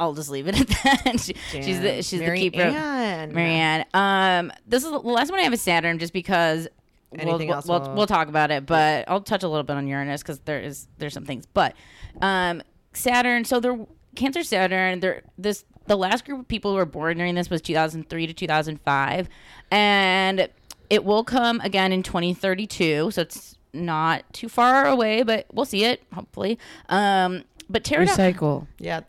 I'll 0.00 0.14
just 0.14 0.30
leave 0.30 0.46
it 0.48 0.58
at 0.60 0.66
that. 1.04 1.20
She- 1.20 1.34
she's 1.62 1.80
the 1.80 2.02
she's 2.02 2.20
the 2.20 2.34
keeper. 2.34 2.56
Marianne. 2.58 3.32
Marianne. 3.34 3.84
Um, 3.92 4.52
this 4.66 4.82
is 4.84 4.90
the 4.90 4.98
last 4.98 5.30
one 5.30 5.40
I 5.40 5.42
have 5.42 5.52
is 5.52 5.60
Saturn, 5.62 5.98
just 5.98 6.12
because. 6.12 6.68
We'll, 7.12 7.20
Anything 7.20 7.48
we'll, 7.48 7.56
else 7.56 7.66
we'll, 7.66 7.80
we'll- 7.80 7.94
we'll 7.94 8.06
talk 8.06 8.28
about 8.28 8.50
it, 8.50 8.66
but 8.66 9.04
I'll 9.08 9.20
touch 9.20 9.42
a 9.44 9.48
little 9.48 9.62
bit 9.62 9.76
on 9.76 9.86
Uranus 9.86 10.22
because 10.22 10.40
there 10.40 10.58
is 10.60 10.88
there's 10.98 11.14
some 11.14 11.24
things. 11.24 11.46
But 11.46 11.74
um, 12.20 12.62
Saturn, 12.94 13.44
so 13.44 13.60
they're 13.60 13.78
Cancer 14.16 14.42
Saturn. 14.42 15.00
They're 15.00 15.22
this 15.38 15.64
the 15.86 15.96
last 15.96 16.24
group 16.24 16.40
of 16.40 16.48
people 16.48 16.72
who 16.72 16.76
were 16.78 16.84
born 16.84 17.18
during 17.18 17.34
this 17.36 17.48
was 17.48 17.62
2003 17.62 18.26
to 18.26 18.32
2005, 18.32 19.28
and 19.70 20.48
it 20.90 21.04
will 21.04 21.24
come 21.24 21.60
again 21.60 21.92
in 21.92 22.02
2032. 22.02 23.10
So 23.12 23.22
it's 23.22 23.56
not 23.72 24.24
too 24.32 24.48
far 24.48 24.86
away, 24.86 25.22
but 25.22 25.46
we'll 25.52 25.66
see 25.66 25.84
it 25.84 26.02
hopefully. 26.12 26.58
Um, 26.88 27.44
but 27.68 27.84
Tarot. 27.84 28.06
Recycle. 28.06 28.66
yeah 28.78 29.00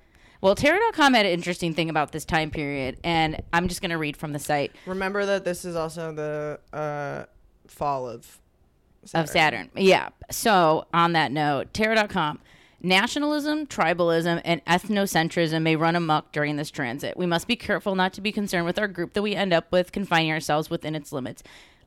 Well, 0.42 0.56
Tarot.com 0.56 1.14
had 1.14 1.26
an 1.26 1.32
interesting 1.32 1.74
thing 1.74 1.90
about 1.90 2.12
this 2.12 2.26
time 2.26 2.52
period, 2.52 2.98
and 3.04 3.42
I'm 3.54 3.68
just 3.68 3.82
going 3.82 3.92
to 3.92 3.98
read 3.98 4.18
from 4.18 4.34
the 4.34 4.40
site 4.40 4.72
remember 4.86 5.26
that 5.26 5.44
this 5.46 5.66
is 5.66 5.76
also 5.76 6.12
the 6.14 6.60
uh 6.74 7.26
fall 7.68 8.08
of 8.08 8.40
of 9.14 9.30
Saturn. 9.30 9.70
Yeah. 9.76 10.10
So, 10.32 10.86
on 10.94 11.14
that 11.14 11.32
note, 11.32 11.74
Tarot.com. 11.74 12.40
Nationalism, 12.82 13.66
tribalism, 13.66 14.40
and 14.46 14.64
ethnocentrism 14.66 15.64
may 15.64 15.76
run 15.76 15.96
amok 15.96 16.32
during 16.32 16.58
this 16.58 16.70
transit. 16.70 17.18
We 17.18 17.26
must 17.26 17.48
be 17.48 17.56
careful 17.56 17.96
not 17.96 18.14
to 18.14 18.22
be 18.22 18.32
concerned 18.32 18.66
with 18.66 18.78
our 18.78 18.88
group 18.88 19.14
that 19.14 19.24
we 19.24 19.34
end 19.34 19.52
up 19.52 19.72
with, 19.72 19.92
confining 19.92 20.32
ourselves 20.32 20.70
within 20.70 20.94
its 20.94 21.12
limits. 21.12 21.42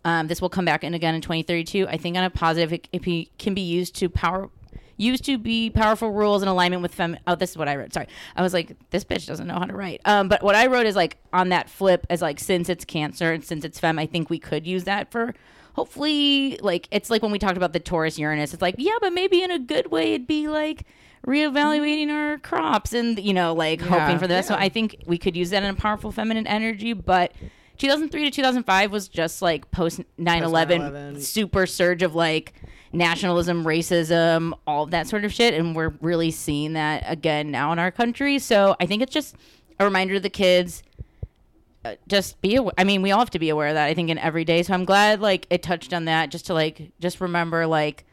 Um, 0.05 0.27
this 0.27 0.41
will 0.41 0.49
come 0.49 0.65
back 0.65 0.83
in 0.83 0.95
again 0.95 1.15
in 1.15 1.21
2032. 1.21 1.87
I 1.87 1.97
think 1.97 2.17
on 2.17 2.25
a 2.25 2.31
positive, 2.31 2.73
it, 2.73 2.89
it 2.93 3.39
can 3.39 3.55
be 3.55 3.61
used 3.61 3.95
to 3.97 4.09
power, 4.09 4.51
used 4.97 5.25
to 5.27 5.39
be 5.39 5.71
powerful 5.71 6.11
rules 6.11 6.43
in 6.43 6.49
alignment 6.49 6.83
with 6.83 6.93
fem. 6.93 7.17
Oh, 7.25 7.37
this 7.37 7.51
is 7.51 7.57
what 7.57 7.69
I 7.69 7.77
wrote. 7.77 7.93
Sorry, 7.93 8.09
I 8.35 8.43
was 8.43 8.53
like, 8.53 8.77
this 8.91 9.05
bitch 9.05 9.27
doesn't 9.29 9.47
know 9.47 9.55
how 9.55 9.67
to 9.67 9.75
write. 9.75 10.01
Um, 10.05 10.29
but 10.29 10.43
what 10.43 10.57
I 10.57 10.67
wrote 10.67 10.87
is 10.87 10.97
like 10.97 11.19
on 11.33 11.51
that 11.51 11.71
flip 11.71 12.05
as 12.11 12.21
like 12.21 12.41
since 12.41 12.69
it's 12.69 12.85
Cancer 12.85 13.33
and 13.33 13.45
since 13.45 13.65
it's 13.65 13.79
Fem, 13.79 13.97
I 13.99 14.07
think 14.07 14.29
we 14.29 14.41
could 14.41 14.67
use 14.67 14.85
that 14.85 15.13
for 15.13 15.35
hopefully 15.75 16.59
like 16.63 16.89
it's 16.91 17.11
like 17.11 17.23
when 17.23 17.33
we 17.33 17.39
talked 17.39 17.57
about 17.57 17.73
the 17.73 17.81
Taurus 17.81 18.19
Uranus. 18.19 18.53
It's 18.53 18.63
like 18.63 18.77
yeah, 18.79 18.97
but 19.01 19.13
maybe 19.13 19.43
in 19.43 19.51
a 19.51 19.59
good 19.59 19.91
way 19.91 20.15
it'd 20.15 20.27
be 20.27 20.49
like 20.49 20.85
reevaluating 21.27 22.09
our 22.09 22.39
crops 22.39 22.93
and 22.93 23.19
you 23.19 23.35
know 23.35 23.53
like 23.53 23.81
hoping 23.81 24.19
for 24.19 24.27
the 24.27 24.35
best. 24.35 24.49
So 24.49 24.55
I 24.55 24.69
think 24.69 24.97
we 25.07 25.19
could 25.19 25.37
use 25.37 25.51
that 25.51 25.63
in 25.63 25.71
a 25.71 25.75
powerful 25.75 26.13
feminine 26.13 26.47
energy, 26.47 26.93
but. 26.93 27.33
2003 27.79 28.25
to 28.25 28.31
2005 28.31 28.93
was 28.93 29.09
just 29.09 29.41
like 29.41 29.71
post 29.71 30.03
9/11 30.19 31.15
9/11. 31.17 31.23
super 31.23 31.65
surge 31.65 32.03
of 32.03 32.15
like 32.15 32.53
nationalism, 32.93 33.65
racism, 33.65 34.53
all 34.67 34.85
that 34.85 35.09
sort 35.09 35.25
of 35.25 35.33
shit 35.33 35.55
and 35.55 35.75
we're 35.75 35.95
really 36.03 36.31
seeing 36.31 36.75
that 36.75 37.03
again 37.07 37.51
now 37.51 37.73
in 37.73 37.79
our 37.79 37.91
country. 37.91 38.39
So 38.39 38.77
I 38.81 38.85
think 38.85 39.01
it's 39.01 39.15
just 39.15 39.35
a 39.79 39.85
reminder 39.85 40.13
to 40.13 40.21
the 40.21 40.29
kids 40.29 40.83
just 42.09 42.41
be 42.41 42.57
aware. 42.57 42.73
I 42.77 42.85
mean, 42.85 43.03
we 43.03 43.11
all 43.13 43.21
have 43.21 43.31
to 43.31 43.39
be 43.39 43.49
aware 43.49 43.69
of 43.69 43.75
that. 43.75 43.87
I 43.87 43.95
think 43.95 44.11
in 44.11 44.19
every 44.19 44.45
day. 44.45 44.63
So 44.63 44.75
I'm 44.75 44.85
glad 44.85 45.21
like 45.21 45.47
it 45.51 45.63
touched 45.63 45.93
on 45.93 46.05
that, 46.07 46.31
just 46.31 46.47
to 46.47 46.55
like 46.55 46.93
just 47.01 47.21
remember 47.21 47.67
like 47.67 48.05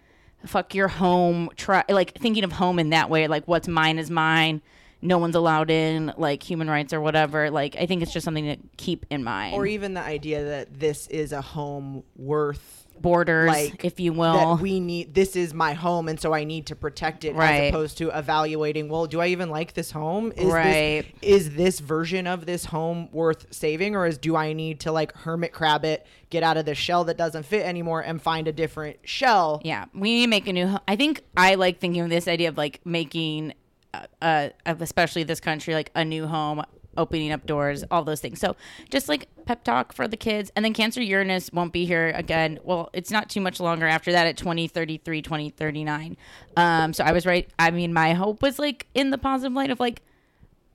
fuck 0.45 0.73
your 0.73 0.87
home. 0.87 1.49
Try 1.55 1.83
like 1.89 2.17
thinking 2.17 2.43
of 2.43 2.53
home 2.53 2.79
in 2.79 2.91
that 2.91 3.09
way. 3.09 3.27
Like 3.27 3.47
what's 3.47 3.67
mine 3.67 3.99
is 3.99 4.09
mine. 4.09 4.61
No 5.01 5.17
one's 5.17 5.35
allowed 5.35 5.69
in. 5.69 6.13
Like 6.17 6.41
human 6.43 6.69
rights 6.69 6.93
or 6.93 7.01
whatever. 7.01 7.49
Like 7.51 7.75
I 7.75 7.85
think 7.85 8.01
it's 8.01 8.13
just 8.13 8.23
something 8.23 8.45
to 8.45 8.57
keep 8.77 9.05
in 9.09 9.23
mind. 9.23 9.55
or 9.55 9.65
even 9.65 9.93
the 9.93 10.01
idea 10.01 10.43
that 10.43 10.79
this 10.79 11.07
is 11.07 11.31
a 11.31 11.41
home 11.41 12.03
worth 12.15 12.86
borders, 13.01 13.47
like 13.49 13.83
if 13.85 13.99
you 13.99 14.13
will. 14.13 14.55
that 14.55 14.61
we 14.61 14.79
need 14.79 15.13
this 15.13 15.35
is 15.35 15.53
my 15.53 15.73
home 15.73 16.07
and 16.09 16.19
so 16.19 16.33
I 16.33 16.43
need 16.43 16.65
to 16.67 16.75
protect 16.75 17.23
it 17.25 17.33
Right. 17.35 17.63
as 17.63 17.69
opposed 17.69 17.97
to 17.99 18.09
evaluating 18.17 18.89
well 18.89 19.05
do 19.05 19.19
I 19.21 19.27
even 19.27 19.49
like 19.49 19.73
this 19.73 19.91
home 19.91 20.31
is 20.35 20.45
Right. 20.51 21.05
this 21.21 21.29
is 21.47 21.55
this 21.55 21.79
version 21.79 22.27
of 22.27 22.45
this 22.45 22.65
home 22.65 23.09
worth 23.11 23.47
saving 23.51 23.95
or 23.95 24.05
is 24.07 24.17
do 24.17 24.35
I 24.35 24.53
need 24.53 24.79
to 24.81 24.91
like 24.91 25.13
hermit 25.15 25.51
crab 25.53 25.85
it 25.85 26.05
get 26.29 26.43
out 26.43 26.57
of 26.57 26.65
the 26.65 26.75
shell 26.75 27.03
that 27.05 27.17
doesn't 27.17 27.43
fit 27.43 27.65
anymore 27.65 28.01
and 28.01 28.21
find 28.21 28.47
a 28.47 28.51
different 28.51 28.97
shell 29.03 29.61
Yeah, 29.63 29.85
we 29.93 30.13
need 30.15 30.25
to 30.25 30.29
make 30.29 30.47
a 30.47 30.53
new. 30.53 30.67
ho- 30.67 30.79
I 30.87 30.95
think 30.95 31.21
I 31.35 31.55
like 31.55 31.79
thinking 31.79 32.01
of 32.01 32.09
this 32.09 32.27
idea 32.27 32.49
of 32.49 32.57
like 32.57 32.81
making, 32.85 33.53
uh, 33.93 34.05
uh, 34.21 34.49
especially 34.65 35.23
this 35.23 35.39
country, 35.39 35.73
like 35.73 35.89
a 35.95 36.03
new 36.03 36.27
home, 36.27 36.63
opening 36.97 37.31
up 37.31 37.45
doors, 37.45 37.83
all 37.91 38.03
those 38.03 38.19
things. 38.19 38.39
So 38.39 38.55
just 38.89 39.07
like 39.07 39.27
pep 39.45 39.63
talk 39.63 39.93
for 39.93 40.07
the 40.07 40.17
kids, 40.17 40.51
and 40.55 40.65
then 40.65 40.73
Cancer 40.73 41.01
Uranus 41.01 41.51
won't 41.53 41.73
be 41.73 41.85
here 41.85 42.11
again. 42.15 42.59
Well, 42.63 42.89
it's 42.93 43.11
not 43.11 43.29
too 43.29 43.41
much 43.41 43.59
longer 43.59 43.87
after 43.87 44.11
that 44.11 44.27
at 44.27 44.37
2033, 44.37 45.21
2039. 45.21 46.17
Um, 46.55 46.93
so 46.93 47.03
I 47.03 47.11
was 47.11 47.25
right. 47.25 47.49
I 47.59 47.71
mean, 47.71 47.93
my 47.93 48.13
hope 48.13 48.41
was 48.41 48.59
like 48.59 48.87
in 48.93 49.11
the 49.11 49.17
positive 49.17 49.53
light 49.53 49.71
of 49.71 49.79
like 49.79 50.01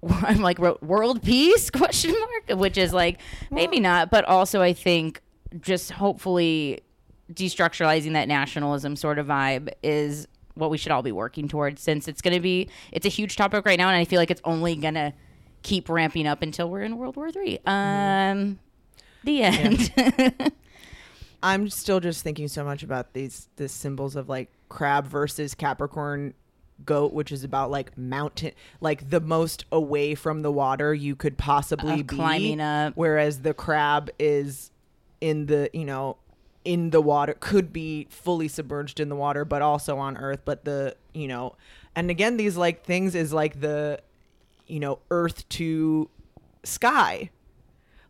I'm 0.23 0.41
like 0.41 0.59
wrote 0.59 0.83
world 0.83 1.23
peace 1.23 1.71
question 1.71 2.13
mark, 2.13 2.59
which 2.59 2.79
is 2.79 2.93
like 2.93 3.19
maybe 3.51 3.81
not, 3.81 4.11
but 4.11 4.25
also 4.25 4.63
I 4.63 4.73
think 4.73 5.21
just 5.61 5.91
hopefully 5.93 6.81
destructuralizing 7.33 8.13
that 8.13 8.29
nationalism 8.29 8.97
sort 8.97 9.19
of 9.19 9.27
vibe 9.27 9.71
is 9.83 10.27
what 10.55 10.71
we 10.71 10.77
should 10.77 10.93
all 10.93 11.03
be 11.03 11.13
working 11.13 11.49
towards 11.49 11.81
since 11.81 12.09
it's 12.09 12.21
going 12.21 12.35
to 12.35 12.41
be 12.41 12.69
it's 12.91 13.07
a 13.07 13.09
huge 13.09 13.37
topic 13.37 13.65
right 13.65 13.79
now 13.79 13.89
and 13.89 13.97
I 13.97 14.05
feel 14.05 14.19
like 14.19 14.31
it's 14.31 14.41
only 14.45 14.77
going 14.77 14.95
to 14.95 15.13
keep 15.63 15.89
ramping 15.89 16.27
up 16.27 16.43
until 16.43 16.69
we're 16.71 16.83
in 16.83 16.99
World 16.99 17.17
War 17.17 17.31
3. 17.31 17.61
Um 17.67 18.59
the 19.25 19.43
end. 19.43 19.93
I'm 21.43 21.69
still 21.69 22.01
just 22.01 22.23
thinking 22.23 22.49
so 22.49 22.65
much 22.65 22.83
about 22.83 23.15
these 23.15 23.49
the 23.57 23.69
symbols 23.69 24.17
of 24.17 24.29
like 24.29 24.51
crab 24.69 25.07
versus 25.07 25.55
Capricorn 25.55 26.35
goat, 26.85 27.13
which 27.13 27.33
is 27.33 27.45
about 27.45 27.71
like 27.71 27.97
mountain, 27.97 28.53
like 28.81 29.11
the 29.11 29.21
most 29.21 29.65
away 29.73 30.15
from 30.15 30.43
the 30.43 30.53
water 30.53 30.95
you 30.95 31.17
could 31.17 31.39
possibly 31.39 32.03
be, 32.03 32.17
climbing 32.17 32.61
up. 32.61 32.93
Whereas 32.97 33.41
the 33.41 33.55
crab 33.55 34.11
is 34.19 34.71
in 35.21 35.47
the 35.47 35.71
you 35.73 35.85
know 35.85 36.17
in 36.65 36.91
the 36.91 37.01
water 37.01 37.35
could 37.39 37.73
be 37.73 38.07
fully 38.11 38.49
submerged 38.49 39.01
in 39.01 39.09
the 39.09 39.17
water 39.17 39.45
but 39.45 39.63
also 39.63 39.99
on 39.99 40.17
earth 40.17 40.41
but 40.45 40.65
the 40.65 40.95
you 41.13 41.27
know 41.27 41.55
and 41.97 42.11
again 42.11 42.37
these 42.37 42.57
like 42.57 42.85
things 42.85 43.15
is 43.15 43.33
like 43.33 43.61
the 43.61 43.99
you 44.73 44.81
know 44.81 44.99
earth 45.11 45.47
to 45.51 46.09
sky. 46.65 47.31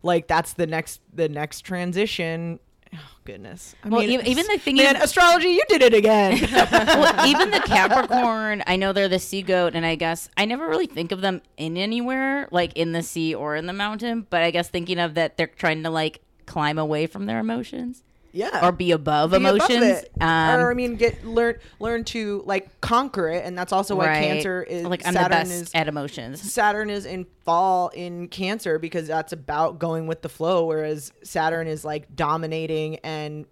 Like 0.01 0.27
that's 0.27 0.53
the 0.53 0.65
next 0.67 1.01
the 1.13 1.27
next 1.29 1.61
transition. 1.61 2.59
Oh 2.93 2.97
goodness. 3.25 3.75
I 3.83 3.89
Well, 3.89 4.03
e- 4.03 4.19
even 4.25 4.45
the 4.47 4.57
thing 4.59 4.75
man 4.77 4.95
is- 4.95 5.03
astrology 5.03 5.49
you 5.49 5.63
did 5.67 5.81
it 5.81 5.93
again. 5.93 6.39
Well, 6.71 7.27
even 7.27 7.51
the 7.51 7.59
Capricorn, 7.59 8.63
I 8.67 8.75
know 8.75 8.93
they're 8.93 9.09
the 9.09 9.19
sea 9.19 9.41
goat, 9.41 9.73
and 9.75 9.85
I 9.85 9.95
guess 9.95 10.29
I 10.37 10.45
never 10.45 10.67
really 10.67 10.85
think 10.87 11.11
of 11.11 11.21
them 11.21 11.41
in 11.57 11.75
anywhere, 11.77 12.47
like 12.51 12.73
in 12.77 12.91
the 12.91 13.01
sea 13.03 13.33
or 13.33 13.55
in 13.55 13.65
the 13.65 13.73
mountain. 13.73 14.25
But 14.29 14.43
I 14.43 14.51
guess 14.51 14.69
thinking 14.69 14.99
of 14.99 15.15
that, 15.15 15.37
they're 15.37 15.47
trying 15.47 15.83
to 15.83 15.89
like 15.89 16.21
climb 16.45 16.77
away 16.77 17.07
from 17.07 17.25
their 17.25 17.39
emotions 17.39 18.03
yeah 18.33 18.67
or 18.67 18.71
be 18.71 18.91
above 18.91 19.31
Be 19.31 19.37
above 19.37 19.55
emotions. 19.55 19.83
it. 20.01 20.11
Um, 20.19 20.59
or 20.59 20.71
I 20.71 20.73
mean, 20.73 20.95
get 20.95 21.23
learn 21.25 21.55
learn 21.79 22.03
to 22.05 22.43
like 22.45 22.81
conquer 22.81 23.29
it, 23.29 23.45
and 23.45 23.57
that's 23.57 23.71
also 23.71 23.95
why 23.95 24.07
right. 24.07 24.23
Cancer 24.23 24.61
is 24.63 24.83
like 24.83 25.05
I'm 25.07 25.13
Saturn 25.13 25.23
the 25.29 25.29
best 25.29 25.51
is 25.51 25.71
at 25.75 25.87
emotions. 25.87 26.41
Saturn 26.51 26.89
is 26.89 27.05
in 27.05 27.25
fall 27.45 27.89
in 27.89 28.27
Cancer 28.27 28.79
because 28.79 29.07
that's 29.07 29.31
about 29.33 29.79
going 29.79 30.07
with 30.07 30.21
the 30.23 30.29
flow, 30.29 30.65
whereas 30.65 31.13
Saturn 31.23 31.67
is 31.67 31.85
like 31.85 32.15
dominating 32.15 32.97
and 32.97 33.45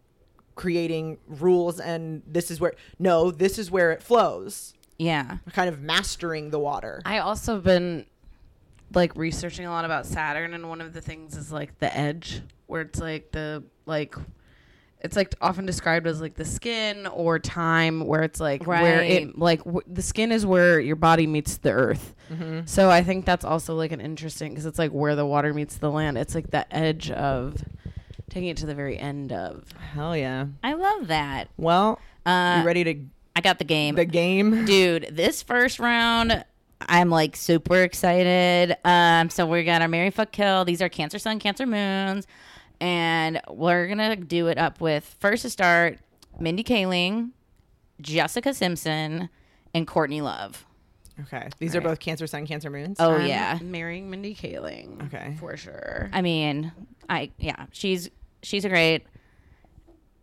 creating 0.55 1.17
rules, 1.27 1.79
and 1.79 2.21
this 2.27 2.51
is 2.51 2.59
where 2.59 2.73
no, 2.99 3.31
this 3.31 3.57
is 3.57 3.71
where 3.71 3.91
it 3.91 4.01
flows, 4.03 4.73
Yeah. 4.97 5.37
kind 5.53 5.69
of 5.69 5.79
mastering 5.79 6.49
the 6.49 6.59
water. 6.59 7.01
I 7.05 7.19
also 7.19 7.59
been 7.61 8.05
like 8.93 9.15
researching 9.15 9.65
a 9.65 9.69
lot 9.69 9.85
about 9.85 10.05
Saturn, 10.05 10.53
and 10.53 10.67
one 10.67 10.81
of 10.81 10.93
the 10.93 11.01
things 11.01 11.37
is 11.37 11.51
like 11.51 11.77
the 11.79 11.95
edge, 11.95 12.41
where 12.67 12.81
it's 12.81 12.99
like 12.99 13.31
the 13.31 13.63
like. 13.85 14.15
It's 15.03 15.15
like 15.15 15.33
often 15.41 15.65
described 15.65 16.05
as 16.07 16.21
like 16.21 16.35
the 16.35 16.45
skin 16.45 17.07
or 17.07 17.39
time, 17.39 18.05
where 18.05 18.23
it's 18.23 18.39
like 18.39 18.65
where 18.65 19.01
it 19.01 19.37
like 19.37 19.63
w- 19.63 19.81
the 19.87 20.01
skin 20.01 20.31
is 20.31 20.45
where 20.45 20.79
your 20.79 20.95
body 20.95 21.27
meets 21.27 21.57
the 21.57 21.71
earth. 21.71 22.15
So 22.65 22.89
I 22.89 23.03
think 23.03 23.25
that's 23.25 23.43
also 23.43 23.75
like 23.75 23.91
an 23.91 23.99
interesting 23.99 24.51
because 24.51 24.65
it's 24.65 24.79
like 24.79 24.91
where 24.91 25.15
the 25.17 25.25
water 25.25 25.53
meets 25.53 25.77
the 25.77 25.91
land. 25.91 26.17
It's 26.17 26.33
like 26.33 26.49
the 26.51 26.71
edge 26.73 27.11
of 27.11 27.55
taking 28.29 28.47
it 28.47 28.55
to 28.57 28.65
the 28.65 28.73
very 28.75 28.97
end 28.97 29.33
of. 29.33 29.65
Hell 29.93 30.15
yeah! 30.15 30.45
I 30.63 30.73
love 30.73 31.07
that. 31.07 31.49
Well, 31.57 31.99
Uh, 32.25 32.59
you 32.61 32.65
ready 32.65 32.83
to 32.85 32.95
I 33.35 33.41
got 33.41 33.57
the 33.59 33.65
game. 33.65 33.95
the 33.95 34.05
game? 34.05 34.63
Dude, 34.65 35.09
this 35.11 35.41
first 35.43 35.77
round, 35.79 36.45
I'm 36.79 37.09
like 37.09 37.35
super 37.35 37.81
excited. 37.83 38.77
Um, 38.85 39.29
so 39.29 39.45
we 39.45 39.63
got 39.65 39.81
our 39.81 39.87
Marry 39.89 40.09
Fuck 40.09 40.31
Kill. 40.31 40.63
These 40.63 40.81
are 40.81 40.87
Cancer 40.89 41.19
Sun, 41.19 41.39
Cancer 41.39 41.65
Moons. 41.65 42.27
And 42.81 43.39
we're 43.47 43.87
gonna 43.87 44.15
do 44.15 44.47
it 44.47 44.57
up 44.57 44.81
with 44.81 45.05
first 45.19 45.43
to 45.43 45.49
start, 45.49 45.99
Mindy 46.39 46.63
Kaling, 46.63 47.29
Jessica 48.01 48.53
Simpson, 48.53 49.29
and 49.73 49.87
Courtney 49.87 50.19
Love. 50.21 50.65
Okay, 51.21 51.47
these 51.59 51.75
are 51.75 51.81
both 51.81 51.99
Cancer 51.99 52.25
Sun, 52.25 52.47
Cancer 52.47 52.71
Moons. 52.71 52.97
Oh 52.99 53.13
I'm 53.13 53.27
yeah. 53.27 53.59
marrying 53.61 54.09
Mindy 54.09 54.33
Kaling. 54.33 55.05
Okay. 55.05 55.35
for 55.39 55.55
sure. 55.55 56.09
I 56.11 56.23
mean, 56.23 56.71
I 57.07 57.29
yeah, 57.37 57.67
she's 57.71 58.09
she's 58.41 58.65
a 58.65 58.69
great 58.69 59.05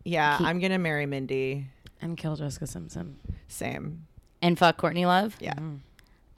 yeah, 0.03 0.37
I'm 0.39 0.59
gonna 0.59 0.79
marry 0.79 1.05
Mindy. 1.05 1.67
and 2.01 2.17
kill 2.17 2.35
Jessica 2.35 2.67
Simpson. 2.67 3.17
Same. 3.47 4.05
and 4.41 4.59
fuck 4.59 4.75
Courtney 4.77 5.05
Love. 5.05 5.37
Yeah. 5.39 5.53
Mm-hmm. 5.53 5.75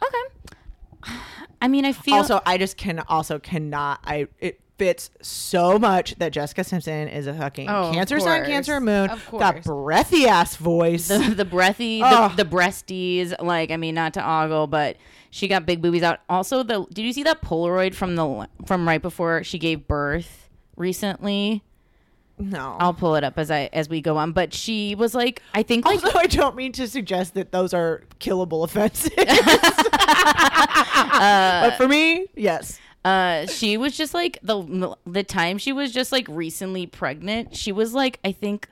Okay. 0.04 1.18
I 1.62 1.68
mean, 1.68 1.86
I 1.86 1.94
feel 1.94 2.16
also 2.16 2.42
i 2.46 2.58
just 2.58 2.78
can 2.78 3.00
also 3.08 3.38
cannot 3.40 4.00
i 4.04 4.28
it 4.40 4.60
fits 4.82 5.12
so 5.22 5.78
much 5.78 6.16
that 6.16 6.32
jessica 6.32 6.64
simpson 6.64 7.08
is 7.08 7.28
a 7.28 7.34
fucking 7.36 7.70
Oh, 7.70 7.92
cancer 7.94 8.20
sign 8.20 8.46
cancer 8.46 8.80
moon 8.82 9.12
Of 9.12 9.24
course. 9.28 9.40
that 9.42 9.64
breathy 9.64 10.26
ass 10.26 10.56
voice 10.56 11.08
the 11.08 11.20
the 11.20 11.46
breathy, 11.46 12.02
Ugh. 12.04 12.36
the, 12.36 12.44
the 12.44 12.50
breasties. 12.50 13.36
Like, 13.40 13.70
I 13.70 13.78
mean, 13.78 13.94
not 13.94 14.16
to 14.16 14.28
ogle, 14.28 14.66
but 14.66 14.98
she 15.30 15.48
got 15.48 15.68
big 15.68 15.84
boobies 15.84 16.02
out. 16.02 16.20
Also, 16.28 16.64
the 16.64 16.88
did 16.92 17.06
you 17.06 17.14
see 17.14 17.22
that 17.24 17.44
Polaroid 17.44 17.94
from 17.94 18.16
the 18.16 18.48
from 18.66 18.88
right 18.88 19.02
before 19.02 19.44
she 19.44 19.60
gave 19.60 19.88
birth 19.88 20.50
recently? 20.76 21.64
no 22.40 22.76
I'll 22.80 22.94
pull 22.96 23.14
it 23.16 23.24
up 23.24 23.38
as 23.38 23.52
I 23.52 23.70
as 23.74 23.88
we 23.88 24.02
go 24.02 24.18
on. 24.18 24.32
But 24.32 24.52
she 24.52 24.96
was 24.96 25.14
like, 25.14 25.44
I 25.54 25.62
think 25.62 25.86
like 25.86 26.04
also 26.04 26.18
i 26.26 26.26
don't 26.26 26.56
mean 26.56 26.72
to 26.74 26.88
suggest 26.88 27.36
that 27.36 27.52
those 27.52 27.72
are 27.72 28.02
killable 28.20 28.64
offenses 28.64 29.12
Uh, 30.94 31.62
but 31.70 31.78
for 31.78 31.88
me 31.88 32.26
yes 32.36 32.80
uh 33.04 33.46
she 33.48 33.78
was 33.78 33.98
just 33.98 34.14
like 34.14 34.38
the 34.44 34.96
the 35.06 35.24
time 35.24 35.58
she 35.58 35.72
was 35.74 35.92
just 35.92 36.12
like 36.12 36.28
recently 36.30 36.86
pregnant 36.86 37.56
she 37.56 37.72
was 37.72 37.94
like 37.94 38.20
i 38.24 38.32
think 38.32 38.68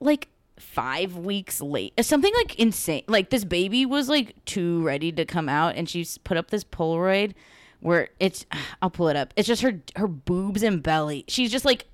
like 0.00 0.28
five 0.58 1.16
weeks 1.16 1.60
late 1.60 1.92
something 2.04 2.32
like 2.36 2.54
insane 2.58 3.02
like 3.06 3.30
this 3.30 3.44
baby 3.44 3.86
was 3.86 4.08
like 4.08 4.34
too 4.44 4.82
ready 4.82 5.10
to 5.12 5.24
come 5.24 5.48
out 5.48 5.74
and 5.76 5.88
she's 5.88 6.18
put 6.18 6.36
up 6.36 6.50
this 6.50 6.64
polaroid 6.64 7.32
where 7.80 8.08
it's 8.18 8.44
i'll 8.82 8.90
pull 8.90 9.08
it 9.08 9.16
up. 9.16 9.32
It's 9.36 9.48
just 9.48 9.62
her 9.62 9.80
her 9.96 10.06
boobs 10.08 10.62
and 10.62 10.82
belly. 10.82 11.24
She's 11.28 11.50
just 11.50 11.64
like 11.64 11.86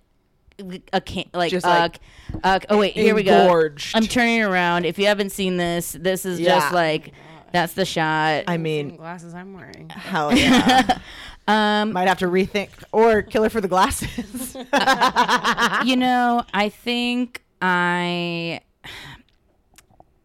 a 0.92 1.00
can 1.02 1.26
like, 1.34 1.50
Just, 1.52 1.66
uh, 1.66 1.68
like, 1.68 2.00
uh, 2.42 2.58
oh 2.70 2.78
wait 2.78 2.94
here 2.94 3.14
we 3.14 3.22
go. 3.22 3.68
i'm 3.94 4.02
turning 4.06 4.42
around. 4.42 4.84
If 4.86 4.98
you 4.98 5.06
haven't 5.06 5.30
seen 5.30 5.58
this 5.58 5.92
this 5.92 6.24
is 6.24 6.40
Yeah. 6.40 6.58
just 6.58 6.72
like 6.72 7.12
that's 7.52 7.74
the 7.74 7.84
shot. 7.84 8.44
I 8.48 8.56
mean 8.56 8.96
glasses 8.96 9.32
I'm 9.32 9.54
wearing. 9.54 9.90
hell 9.90 10.34
yeah 10.36 10.98
um 11.48 11.92
might 11.92 12.08
have 12.08 12.18
to 12.18 12.26
rethink 12.26 12.70
or 12.92 13.22
kill 13.22 13.42
her 13.42 13.50
for 13.50 13.60
the 13.60 13.68
glasses 13.68 14.56
you 15.84 15.96
know, 15.96 16.44
I 16.52 16.68
think 16.68 17.42
I 17.60 18.60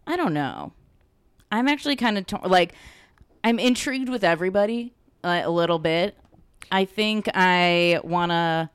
I 0.08 0.16
don't 0.16 0.34
know. 0.34 0.74
I'm 1.52 1.68
actually 1.68 1.96
kind 1.96 2.18
of 2.18 2.26
like 2.50 2.74
I'm 3.44 3.60
intrigued 3.60 4.10
with 4.10 4.24
everybody 4.24 4.94
uh, 5.24 5.42
a 5.44 5.50
little 5.50 5.80
bit. 5.80 6.16
I 6.72 6.86
think 6.86 7.28
I 7.34 8.00
want 8.04 8.32
to 8.32 8.70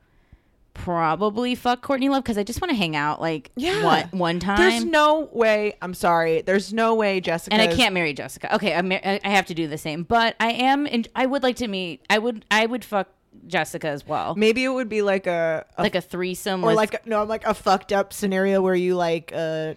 probably 0.77 1.55
fuck 1.55 1.81
Courtney 1.81 2.09
Love 2.09 2.23
because 2.23 2.37
I 2.37 2.43
just 2.43 2.61
want 2.61 2.69
to 2.71 2.75
hang 2.75 2.95
out 2.95 3.19
like 3.21 3.51
Yeah. 3.55 3.83
one 3.83 4.03
one 4.11 4.39
time. 4.39 4.57
there's 4.57 4.85
no 4.85 5.29
way 5.31 5.73
i'm 5.81 5.93
sorry 5.93 6.41
there's 6.41 6.71
no 6.73 6.95
way 6.95 7.19
jessica 7.19 7.53
and 7.53 7.61
I 7.61 7.73
can't 7.75 7.93
marry 7.93 8.13
Jessica. 8.13 8.55
Okay, 8.55 8.73
I'm, 8.73 8.91
I 8.91 9.19
I 9.23 9.29
have 9.29 9.45
to 9.47 9.53
do 9.53 9.67
the 9.67 9.77
same, 9.77 10.03
but 10.03 10.35
I 10.39 10.51
am. 10.53 10.87
In- 10.87 11.05
I 11.15 11.25
would 11.25 11.43
like 11.43 11.57
to 11.57 11.67
meet. 11.67 12.05
I 12.09 12.17
would. 12.19 12.45
I 12.49 12.65
would 12.65 12.83
fuck 12.85 13.07
Jessica 13.45 13.87
as 13.87 14.05
well, 14.05 14.35
maybe 14.35 14.63
it 14.63 14.69
would 14.69 14.89
be 14.89 15.01
like 15.01 15.27
a, 15.27 15.65
a 15.77 15.81
like 15.83 15.95
a 15.95 16.01
threesome, 16.01 16.63
or 16.63 16.67
with- 16.67 16.75
like 16.77 17.05
no 17.05 17.21
I'm 17.21 17.27
like 17.27 17.45
a 17.45 17.53
fucked 17.53 17.91
up 17.93 18.11
scenario 18.13 18.61
where 18.61 18.75
you 18.75 18.95
like 18.95 19.31
uh 19.35 19.75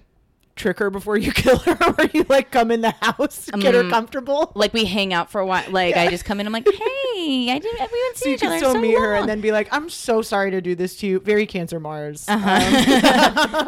trick 0.56 0.78
her 0.78 0.90
before 0.90 1.16
you 1.16 1.32
kill 1.34 1.58
her 1.58 1.76
or 1.98 2.04
you 2.12 2.24
like 2.28 2.50
come 2.50 2.70
in 2.70 2.80
the 2.82 2.90
house 3.00 3.48
get 3.58 3.74
her 3.74 3.88
comfortable 3.88 4.52
like 4.54 4.72
we 4.74 4.84
hang 4.84 5.12
out 5.14 5.30
for 5.30 5.40
a 5.40 5.46
while. 5.46 5.64
Like 5.70 5.96
I 5.96 6.08
just 6.08 6.24
come 6.24 6.38
in. 6.40 6.46
I'm 6.46 6.52
like, 6.52 6.66
hey, 6.70 7.50
I 7.50 7.58
didn't. 7.58 7.72
We 7.74 7.78
haven't 7.78 8.16
so 8.16 8.24
seen 8.24 8.28
you 8.30 8.34
each 8.34 8.40
can 8.40 8.48
other 8.48 8.58
still 8.58 8.72
so 8.74 8.80
meet 8.80 8.98
her 8.98 9.14
and 9.14 9.28
then 9.28 9.40
be 9.40 9.52
like 9.52 9.68
i'm 9.72 9.88
so 9.88 10.22
sorry 10.22 10.50
to 10.50 10.60
do 10.60 10.74
this 10.74 10.96
to 10.96 11.06
you 11.06 11.20
very 11.20 11.46
cancer 11.46 11.80
mars 11.80 12.20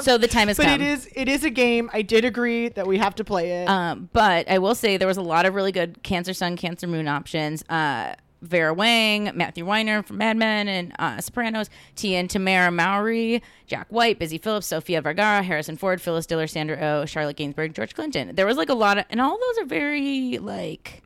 so 0.01 0.19
the 0.19 0.29
time 0.31 0.49
has 0.49 0.57
but 0.57 0.67
come. 0.67 0.75
it 0.75 0.81
is 0.81 1.09
it 1.15 1.29
is 1.29 1.45
a 1.45 1.51
game 1.51 1.91
i 1.93 2.03
did 2.03 2.25
agree 2.25 2.69
that 2.69 2.87
we 2.87 2.99
have 2.99 3.15
to 3.15 3.25
play 3.25 3.63
it 3.63 3.69
Um, 3.69 4.09
but 4.13 4.49
I 4.51 4.59
will 4.59 4.75
say 4.75 4.97
there 4.97 5.09
was 5.09 5.17
a 5.17 5.23
lot 5.23 5.47
of 5.47 5.55
really 5.55 5.73
good 5.73 6.03
Cancer 6.03 6.35
Sun, 6.35 6.57
Cancer 6.57 6.87
Moon 6.87 7.09
options. 7.09 7.63
Uh, 7.69 8.15
Vera 8.43 8.75
Wang, 8.75 9.31
Matthew 9.35 9.65
Weiner 9.65 10.03
from 10.03 10.19
Mad 10.19 10.37
Men 10.37 10.69
and 10.69 10.93
uh, 10.99 11.21
Sopranos, 11.21 11.71
Tia 11.95 12.25
Tamera 12.25 12.73
Mowry, 12.73 13.43
Jack 13.67 13.87
White, 13.89 14.19
Busy 14.19 14.37
Phillips, 14.37 14.67
Sofia 14.67 15.01
Vergara, 15.01 15.43
Harrison 15.43 15.77
Ford, 15.77 16.03
Phyllis 16.03 16.27
Diller, 16.27 16.47
Sandra 16.47 16.77
Oh, 16.81 17.05
Charlotte 17.07 17.37
Gainsbourg, 17.37 17.73
George 17.73 17.95
Clinton. 17.95 18.35
There 18.35 18.47
was 18.47 18.57
like 18.57 18.69
a 18.69 18.75
lot 18.75 18.99
of, 18.99 19.05
and 19.11 19.21
all 19.21 19.39
those 19.39 19.65
are 19.65 19.67
very 19.67 20.39
like, 20.39 21.03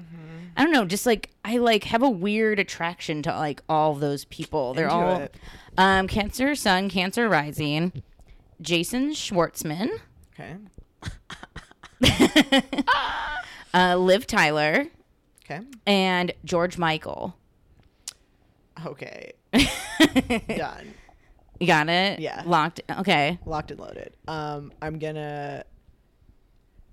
I 0.56 0.62
don't 0.64 0.72
know, 0.72 0.86
just 0.86 1.04
like 1.06 1.30
I 1.44 1.58
like 1.58 1.84
have 1.84 2.02
a 2.02 2.08
weird 2.10 2.58
attraction 2.58 3.22
to 3.22 3.30
like 3.36 3.62
all 3.68 3.94
those 3.94 4.24
people. 4.24 4.72
They're 4.74 4.86
Into 4.86 4.96
all 4.96 5.28
um, 5.76 6.08
Cancer 6.08 6.54
Sun, 6.54 6.88
Cancer 6.88 7.28
Rising, 7.28 8.02
Jason 8.60 9.10
Schwartzman, 9.10 9.90
okay. 10.34 10.56
Uh, 13.74 13.94
Liv 13.94 14.26
Tyler, 14.26 14.86
okay 15.48 15.60
and 15.86 16.32
George 16.44 16.77
Michael. 16.78 17.36
okay 18.85 19.32
done 20.48 20.94
You 21.59 21.66
got 21.66 21.89
it? 21.89 22.18
Yeah. 22.20 22.43
Locked. 22.44 22.82
Okay. 22.98 23.39
locked 23.47 23.70
and 23.70 23.81
loaded 23.81 24.14
um 24.28 24.73
i'm 24.82 24.98
gonna 24.98 25.64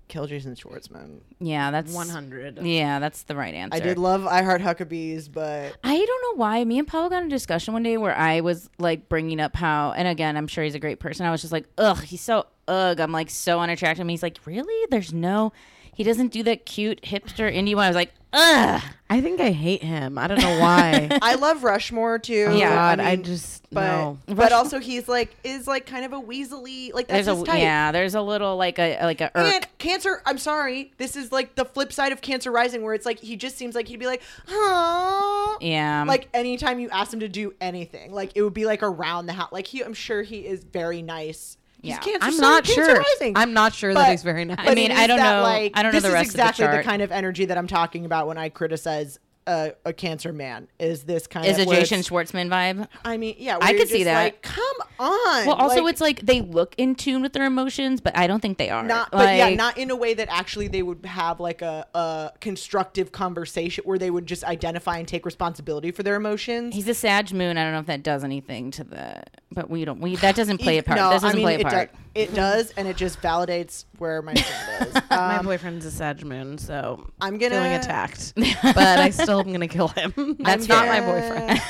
kill 0.08 0.26
Jason 0.26 0.54
Schwartzman. 0.54 1.20
Yeah, 1.40 1.70
that's 1.70 1.92
100. 1.92 2.62
Yeah, 2.62 2.98
that's 2.98 3.22
the 3.24 3.34
right 3.34 3.54
answer. 3.54 3.76
I 3.76 3.80
did 3.80 3.98
love 3.98 4.26
I 4.26 4.42
Heart 4.42 4.60
Huckabees, 4.62 5.32
but 5.32 5.76
I 5.82 5.96
don't 5.96 6.22
know 6.22 6.40
why. 6.40 6.62
Me 6.64 6.78
and 6.78 6.86
Paul 6.86 7.08
got 7.10 7.22
in 7.22 7.26
a 7.26 7.30
discussion 7.30 7.72
one 7.74 7.82
day 7.82 7.96
where 7.96 8.14
I 8.14 8.40
was 8.40 8.68
like 8.78 9.08
bringing 9.08 9.40
up 9.40 9.56
how, 9.56 9.92
and 9.92 10.06
again, 10.06 10.36
I'm 10.36 10.46
sure 10.46 10.62
he's 10.62 10.74
a 10.74 10.78
great 10.78 11.00
person. 11.00 11.26
I 11.26 11.30
was 11.30 11.40
just 11.40 11.52
like, 11.52 11.66
ugh, 11.78 12.02
he's 12.02 12.20
so 12.20 12.46
ugh. 12.68 13.00
I'm 13.00 13.12
like 13.12 13.30
so 13.30 13.60
unattractive. 13.60 14.02
And 14.02 14.10
he's 14.10 14.22
like, 14.22 14.38
really? 14.44 14.86
There's 14.90 15.12
no, 15.12 15.52
he 15.94 16.04
doesn't 16.04 16.28
do 16.32 16.42
that 16.44 16.66
cute 16.66 17.00
hipster 17.02 17.52
indie 17.52 17.74
one. 17.74 17.84
I 17.84 17.88
was 17.88 17.96
like, 17.96 18.12
ugh. 18.34 18.82
I 19.10 19.20
think 19.20 19.40
I 19.40 19.50
hate 19.52 19.82
him. 19.82 20.18
I 20.18 20.26
don't 20.26 20.40
know 20.40 20.58
why. 20.58 21.08
I 21.22 21.34
love 21.36 21.62
Rushmore 21.62 22.18
too. 22.18 22.46
Oh, 22.48 22.54
Yeah, 22.56 22.70
God, 22.96 23.00
I, 23.00 23.16
mean, 23.16 23.24
just 23.24 23.62
but 23.70 23.86
no. 23.86 24.18
but 24.26 24.52
also 24.52 24.80
he's 24.80 25.08
like 25.08 25.36
is 25.44 25.66
like 25.68 25.86
kind 25.86 26.04
of 26.04 26.12
a 26.12 26.20
weaselly 26.20 26.92
like 26.92 27.06
that's 27.08 27.26
There's 27.26 27.36
his 27.38 27.42
a 27.42 27.46
type. 27.46 27.60
yeah. 27.60 27.92
There's 27.92 28.14
a 28.14 28.22
little 28.22 28.56
like 28.56 28.78
a 28.78 28.98
like 29.04 29.20
a 29.20 29.30
irk. 29.34 29.54
And 29.54 29.66
Cancer, 29.78 30.22
I'm 30.26 30.38
sorry, 30.38 30.92
this 30.96 31.16
is 31.16 31.30
like 31.32 31.54
the 31.54 31.64
flip 31.64 31.92
side 31.92 32.12
of 32.12 32.22
Cancer 32.22 32.50
Rising, 32.50 32.82
where 32.82 32.94
it's 32.94 33.06
like 33.06 33.20
he 33.20 33.36
just 33.36 33.56
seems 33.56 33.74
like 33.74 33.88
he'd 33.88 34.00
be 34.00 34.06
like, 34.06 34.22
huh. 34.46 35.58
yeah. 35.60 36.04
Like 36.06 36.28
anytime 36.34 36.80
you 36.80 36.88
ask 36.90 37.12
him 37.12 37.20
to 37.20 37.28
do 37.28 37.54
anything, 37.60 38.12
like 38.12 38.32
it 38.34 38.42
would 38.42 38.54
be 38.54 38.64
like 38.66 38.82
around 38.82 39.26
the 39.26 39.34
house. 39.34 39.52
Like 39.52 39.66
he, 39.66 39.82
I'm 39.82 39.94
sure 39.94 40.22
he 40.22 40.46
is 40.46 40.64
very 40.64 41.02
nice. 41.02 41.56
He's 41.84 41.96
Yeah. 42.06 42.16
I'm 42.20 42.36
not 42.38 42.66
sure. 42.66 42.96
Rising. 42.96 43.36
I'm 43.36 43.52
not 43.52 43.74
sure 43.74 43.92
But- 43.94 44.00
that 44.00 44.10
he's 44.12 44.22
very 44.22 44.44
nice. 44.44 44.58
I 44.60 44.74
mean, 44.74 44.90
I 44.92 45.06
don't 45.06 45.18
that, 45.18 45.36
know- 45.36 45.42
Like, 45.42 45.72
I 45.74 45.82
don't 45.82 45.92
know 45.92 45.96
this 45.96 46.02
the 46.04 46.08
is 46.08 46.14
rest 46.14 46.30
of 46.30 46.36
the 46.36 46.42
This 46.42 46.50
is 46.50 46.58
exactly 46.60 46.66
chart. 46.76 46.84
kind 46.84 47.02
of 47.02 47.12
energy 47.12 47.44
that 47.46 47.58
I'm 47.58 47.66
talking 47.66 48.04
about 48.06 48.26
when 48.26 48.38
I 48.38 48.48
criticize 48.48 49.18
a, 49.46 49.72
a 49.84 49.92
cancer 49.92 50.32
man. 50.32 50.68
Is 50.78 51.02
this 51.04 51.26
kind 51.26 51.44
is 51.44 51.58
of 51.58 51.66
a 51.66 51.68
where 51.68 51.80
Jason 51.80 52.00
Schwartzman 52.00 52.48
vibe. 52.48 52.88
I 53.04 53.18
mean, 53.18 53.34
yeah, 53.38 53.58
I 53.60 53.74
could 53.74 53.88
see 53.90 54.04
that. 54.04 54.22
Like, 54.22 54.40
come 54.40 54.64
on. 54.98 55.46
Well, 55.46 55.56
also 55.56 55.82
Like, 55.82 55.92
it's 55.92 56.00
like 56.00 56.20
they 56.22 56.40
look 56.40 56.74
in 56.78 56.94
tune 56.94 57.20
with 57.20 57.34
their 57.34 57.44
emotions, 57.44 58.00
but 58.00 58.16
I 58.16 58.26
don't 58.26 58.40
think 58.40 58.56
they 58.56 58.70
are. 58.70 58.82
not 58.82 59.10
but 59.10 59.36
yeah 59.36 59.50
not 59.50 59.76
in 59.76 59.90
a 59.90 59.96
way 59.96 60.14
that 60.14 60.28
actually 60.30 60.68
they 60.68 60.82
would 60.82 61.04
have 61.04 61.40
like 61.40 61.60
a, 61.60 61.86
a 61.94 62.32
constructive 62.40 63.12
conversation 63.12 63.84
where 63.84 63.98
they 63.98 64.10
would 64.10 64.24
just 64.24 64.44
identify 64.44 64.96
and 64.96 65.06
take 65.06 65.26
responsibility 65.26 65.90
for 65.90 66.02
their 66.02 66.14
emotions 66.14 66.74
He's 66.74 66.88
a 66.88 66.94
Sag 66.94 67.30
Moon. 67.34 67.58
I 67.58 67.64
don't 67.64 67.72
know 67.72 67.80
if 67.80 67.86
that 67.86 68.02
does 68.02 68.24
anything 68.24 68.70
to 68.70 68.84
the, 68.84 69.22
but 69.54 69.70
we 69.70 69.84
don't. 69.84 70.00
We 70.00 70.16
that 70.16 70.34
doesn't 70.36 70.58
play 70.58 70.78
a 70.78 70.82
part. 70.82 70.98
no 70.98 71.10
this 71.10 71.22
doesn't 71.22 71.30
i 71.30 71.34
mean 71.36 71.44
play 71.44 71.54
a 71.56 71.60
it, 71.60 71.66
part. 71.66 71.92
do- 71.92 71.98
it 72.14 72.32
does 72.34 72.70
and 72.76 72.86
it 72.86 72.96
just 72.96 73.20
validates 73.20 73.86
where 73.98 74.22
my 74.22 74.34
stand 74.34 74.86
is 74.88 74.94
My 75.10 75.36
um, 75.38 75.46
boyfriend's 75.46 75.84
a 75.86 75.90
Sag 75.90 76.24
Moon, 76.24 76.58
so 76.58 77.10
i'm 77.20 77.38
gonna 77.38 77.56
feeling 77.56 77.72
attacked. 77.72 78.34
but 78.36 78.76
I 78.78 79.10
still 79.10 79.40
am 79.40 79.50
gonna 79.52 79.66
kill 79.68 79.88
him. 79.88 80.12
That's 80.40 80.68
I'm 80.68 80.68
not 80.68 80.86
my 80.88 81.00
gonna- 81.00 81.12
boyfriend. 81.12 81.60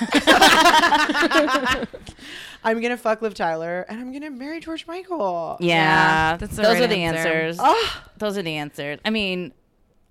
i'm 2.65 2.81
gonna 2.81 2.97
fuck 2.97 3.20
liv 3.23 3.35
tyler 3.35 3.85
and 3.89 4.01
i'm 4.01 4.12
gonna 4.12 4.31
marry 4.31 4.61
george 4.61 4.86
michael 4.86 5.56
Yeah, 5.61 6.31
Yeah, 6.32 6.36
that's 6.39 6.56
the 6.56 6.62
those 6.62 6.74
right 6.74 6.82
are 6.82 6.86
the 6.86 6.97
answer. 7.02 7.28
answers. 7.28 7.59
Ah, 7.61 8.05
Those 8.19 8.39
are 8.39 8.43
the 8.43 8.55
answers. 8.56 8.98
I 9.05 9.11
mean, 9.11 9.52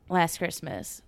last 0.10 0.38
Christmas. 0.38 1.02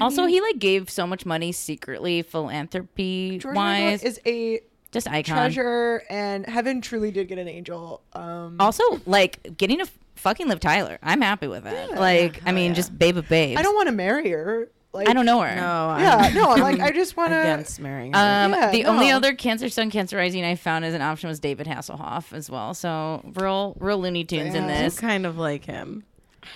also, 0.00 0.26
he 0.26 0.40
like 0.40 0.58
gave 0.58 0.90
so 0.90 1.06
much 1.06 1.24
money 1.26 1.52
secretly, 1.52 2.22
philanthropy 2.22 3.38
george 3.38 3.56
wise. 3.56 4.02
michael 4.02 4.08
is 4.08 4.20
a 4.26 4.60
just 4.92 5.08
icon. 5.08 5.34
treasure 5.36 6.02
and 6.10 6.46
heaven 6.46 6.80
truly 6.80 7.10
did 7.10 7.26
get 7.28 7.38
an 7.38 7.48
angel 7.48 8.02
um 8.12 8.56
Also, 8.60 8.82
like 9.06 9.56
getting 9.56 9.80
a 9.80 9.86
fucking 10.14 10.46
Liv 10.48 10.60
Tyler. 10.60 10.98
I'm 11.02 11.20
happy 11.20 11.48
with 11.48 11.66
it 11.66 11.90
Yeah, 11.90 11.98
like, 11.98 12.36
yeah, 12.36 12.42
I 12.46 12.52
mean, 12.52 12.70
yeah. 12.70 12.74
just 12.76 12.96
babe 12.96 13.16
of 13.16 13.28
babes. 13.28 13.58
i 13.58 13.62
don't 13.62 13.74
want 13.74 13.88
to 13.88 13.92
marry 13.92 14.30
her 14.30 14.68
like 14.92 15.08
I 15.08 15.14
don't 15.14 15.24
know 15.24 15.40
her. 15.40 15.54
no, 15.56 15.96
yeah 15.98 16.16
I'm 16.18 16.34
no 16.34 16.50
i'm 16.52 16.60
like 16.60 16.78
i 16.80 16.90
just 17.02 17.16
want 17.16 17.30
to 17.30 17.40
against 17.40 17.80
marrying. 17.80 18.12
her. 18.12 18.18
Um, 18.18 18.52
Yeah, 18.52 18.70
the 18.70 18.84
only 18.84 19.10
other 19.10 19.34
Cancer 19.34 19.70
Sun, 19.70 19.90
Cancer 19.90 20.18
Rising 20.18 20.44
I 20.44 20.54
found 20.54 20.84
as 20.84 20.92
an 20.92 21.00
option 21.00 21.28
was 21.30 21.40
David 21.40 21.66
Hasselhoff 21.66 22.32
as 22.34 22.50
well. 22.50 22.74
So 22.74 23.22
real, 23.34 23.74
real 23.80 23.98
Looney 23.98 24.24
Tunes 24.24 24.54
in 24.54 24.66
Damn. 24.66 24.70
I 24.70 24.82
this. 24.84 25.00
kind 25.00 25.24
of 25.24 25.38
like 25.38 25.64
him. 25.64 26.04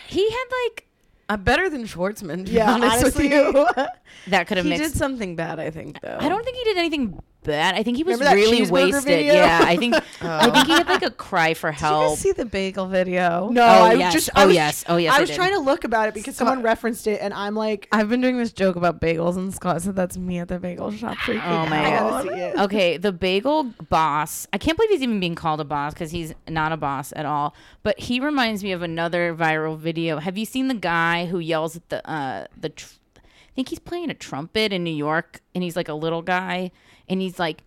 He 0.07 0.29
had 0.31 0.45
like 0.65 0.87
Uh, 1.31 1.39
better 1.39 1.71
than 1.71 1.85
Schwartzman. 1.87 2.45
To 2.45 2.51
be 2.53 2.59
Yeah, 2.59 2.73
honest 2.75 2.99
honestly, 3.03 3.29
with 3.31 3.55
you. 3.57 3.67
that 4.29 4.47
could 4.47 4.59
have 4.59 4.67
mixed. 4.67 4.81
he 4.81 4.83
mixed. 4.83 4.93
did 4.95 4.99
something 4.99 5.35
bad, 5.35 5.59
I 5.59 5.71
think. 5.71 5.99
Though 6.03 6.19
I 6.21 6.29
don't 6.29 6.45
think 6.45 6.59
he 6.59 6.65
did 6.65 6.77
anything 6.77 7.19
bad. 7.47 7.75
I 7.77 7.83
think 7.83 7.97
he 7.97 8.03
was 8.03 8.21
really 8.21 8.69
wasted. 8.71 9.05
video? 9.05 9.33
Yeah, 9.35 9.61
I 9.63 9.77
think 9.77 9.95
I 10.21 10.51
think 10.51 10.67
he 10.67 10.73
had 10.73 10.87
like 10.89 11.03
a 11.03 11.11
cry 11.11 11.55
for 11.55 11.71
Did 11.71 11.81
you 11.81 11.87
help. 11.87 12.09
guys 12.11 12.19
see 12.19 12.33
the 12.33 12.45
bagel 12.45 12.87
video? 12.89 13.49
No, 13.49 13.63
Oh, 13.63 13.67
I 13.67 13.91
was 13.91 13.99
yes. 14.01 14.13
just. 14.13 14.31
Oh, 14.37 14.47
was, 14.47 14.55
yes. 14.55 14.85
Oh, 14.89 14.97
yes, 14.97 15.15
I 15.15 15.17
I 15.17 15.21
was 15.21 15.31
did. 15.31 15.37
trying 15.37 15.53
to 15.53 15.61
look 15.61 15.85
about 15.85 16.09
it 16.09 16.15
because 16.15 16.37
someone 16.37 16.61
referenced 16.63 17.07
it, 17.07 17.21
and 17.23 17.33
I'm 17.33 17.55
like, 17.55 17.89
I've 17.93 18.09
been 18.11 18.21
doing 18.21 18.37
this 18.37 18.53
joke 18.53 18.77
about 18.77 19.01
bagels, 19.01 19.37
and 19.37 19.55
Scott 19.55 19.81
said 19.81 19.97
that's 19.97 20.19
me 20.19 20.39
at 20.39 20.49
the 20.49 20.59
bagel 20.59 20.91
shop 20.91 21.17
freaking 21.19 21.43
Oh, 21.47 21.67
my 21.69 21.87
I 21.87 21.91
gotta 21.99 22.29
see 22.29 22.35
it. 22.35 22.59
okay, 22.59 22.97
the 22.99 23.13
bagel 23.13 23.65
boss. 23.89 24.47
I 24.53 24.59
can't 24.59 24.77
believe 24.77 24.91
he's 24.91 25.03
even 25.03 25.21
being 25.21 25.35
called 25.37 25.61
a 25.61 25.65
boss 25.65 25.95
because 25.95 26.11
he's 26.11 26.35
not 26.49 26.73
a 26.73 26.77
boss 26.77 27.13
at 27.17 27.25
all. 27.25 27.55
But 27.83 27.99
he 28.01 28.21
reminds 28.21 28.65
me 28.65 28.73
of 28.73 28.83
another 28.83 29.35
viral 29.35 29.79
video. 29.79 30.19
Have 30.19 30.37
you 30.37 30.45
seen 30.45 30.69
the 30.69 30.75
guy 30.75 31.27
who 31.27 31.39
yells 31.39 31.77
at 31.77 31.89
the 31.89 32.09
uh 32.11 32.47
the? 32.57 32.71
Tr- 32.71 32.95
I 33.17 33.57
think 33.57 33.71
he's 33.71 33.79
playing 33.79 34.11
a 34.11 34.15
trumpet 34.15 34.71
in 34.73 34.85
New 34.85 34.91
York, 34.95 35.41
and 35.55 35.65
he's 35.65 35.77
like 35.77 35.89
a 35.89 35.95
little 35.95 36.21
guy, 36.21 36.73
and 37.09 37.21
he's 37.21 37.39
like. 37.39 37.63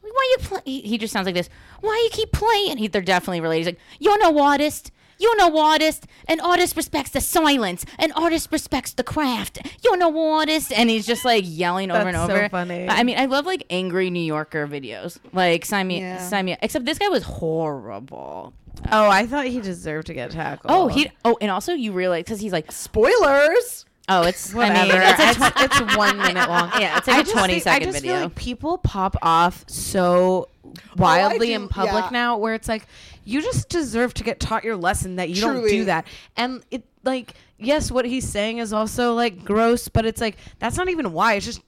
Why 0.00 0.36
you 0.38 0.44
play? 0.44 0.60
He, 0.64 0.80
he 0.80 0.98
just 0.98 1.12
sounds 1.12 1.26
like 1.26 1.34
this. 1.34 1.50
Why 1.80 2.00
you 2.04 2.10
keep 2.10 2.32
playing? 2.32 2.78
He, 2.78 2.88
they're 2.88 3.02
definitely 3.02 3.40
related. 3.40 3.58
He's 3.60 3.66
like, 3.74 3.80
you're 4.00 4.18
no 4.18 4.42
artist. 4.42 4.90
You're 5.18 5.36
no 5.36 5.58
artist. 5.60 6.06
An 6.28 6.40
artist 6.40 6.76
respects 6.76 7.10
the 7.10 7.20
silence. 7.20 7.84
An 7.98 8.12
artist 8.12 8.48
respects 8.50 8.92
the 8.94 9.04
craft. 9.04 9.58
You're 9.84 9.96
no 9.98 10.32
artist. 10.34 10.72
And 10.72 10.88
he's 10.88 11.06
just 11.06 11.24
like 11.24 11.44
yelling 11.46 11.90
over 11.90 12.08
and 12.08 12.16
over. 12.16 12.32
That's 12.32 12.44
so 12.46 12.48
funny. 12.48 12.88
I 12.88 13.02
mean, 13.02 13.18
I 13.18 13.26
love 13.26 13.44
like 13.44 13.64
angry 13.68 14.08
New 14.10 14.20
Yorker 14.22 14.66
videos. 14.66 15.18
Like 15.32 15.64
sign 15.66 15.86
me, 15.88 16.00
Yeah. 16.00 16.18
sign 16.26 16.46
me. 16.46 16.56
Except 16.62 16.84
this 16.86 16.98
guy 16.98 17.08
was 17.08 17.24
horrible. 17.24 18.54
Oh, 18.90 19.10
I 19.10 19.26
thought 19.26 19.46
he 19.46 19.60
deserved 19.60 20.06
to 20.06 20.14
get 20.14 20.30
tackled. 20.30 20.72
Oh, 20.72 20.86
he. 20.88 21.10
Oh, 21.24 21.36
and 21.40 21.50
also 21.50 21.74
you 21.74 21.92
realize 21.92 22.22
because 22.24 22.40
he's 22.40 22.52
like, 22.52 22.72
spoilers. 22.72 23.84
Oh, 24.08 24.22
it's 24.22 24.54
I 24.54 24.56
Whatever. 24.56 24.92
mean, 24.92 25.02
it's 25.02 25.20
a 25.40 25.46
it's, 25.46 25.62
it's 25.80 25.96
one 25.96 26.16
minute 26.18 26.48
long. 26.48 26.70
Yeah, 26.80 26.98
it's 26.98 27.06
like 27.08 27.20
a 27.20 27.22
just 27.22 27.32
20 27.32 27.52
think- 27.54 27.62
second 27.64 27.82
I 27.88 27.92
just 27.92 28.02
video. 28.02 28.14
feel 28.14 28.22
like 28.24 28.34
people 28.34 28.78
pop 28.78 29.16
off 29.22 29.64
so 29.68 30.48
oh, 30.64 30.72
wildly 30.96 31.48
do, 31.48 31.52
in 31.54 31.68
public 31.68 32.04
yeah. 32.04 32.10
now, 32.12 32.38
where 32.38 32.54
it's 32.54 32.68
like 32.68 32.86
you 33.24 33.42
just 33.42 33.68
deserve 33.68 34.14
to 34.14 34.24
get 34.24 34.40
taught 34.40 34.64
your 34.64 34.76
lesson 34.76 35.16
that 35.16 35.28
you 35.28 35.40
don't 35.40 35.66
do 35.68 35.84
that. 35.86 36.06
And 36.36 36.62
it 36.70 36.84
like 37.04 37.34
yes, 37.58 37.90
what 37.90 38.04
he's 38.04 38.28
saying 38.28 38.58
is 38.58 38.72
also 38.72 39.14
like 39.14 39.44
gross, 39.44 39.88
but 39.88 40.04
it's 40.06 40.20
like 40.20 40.36
that's 40.58 40.76
not 40.76 40.88
even 40.88 41.12
why. 41.12 41.34
It's 41.34 41.46
just 41.46 41.60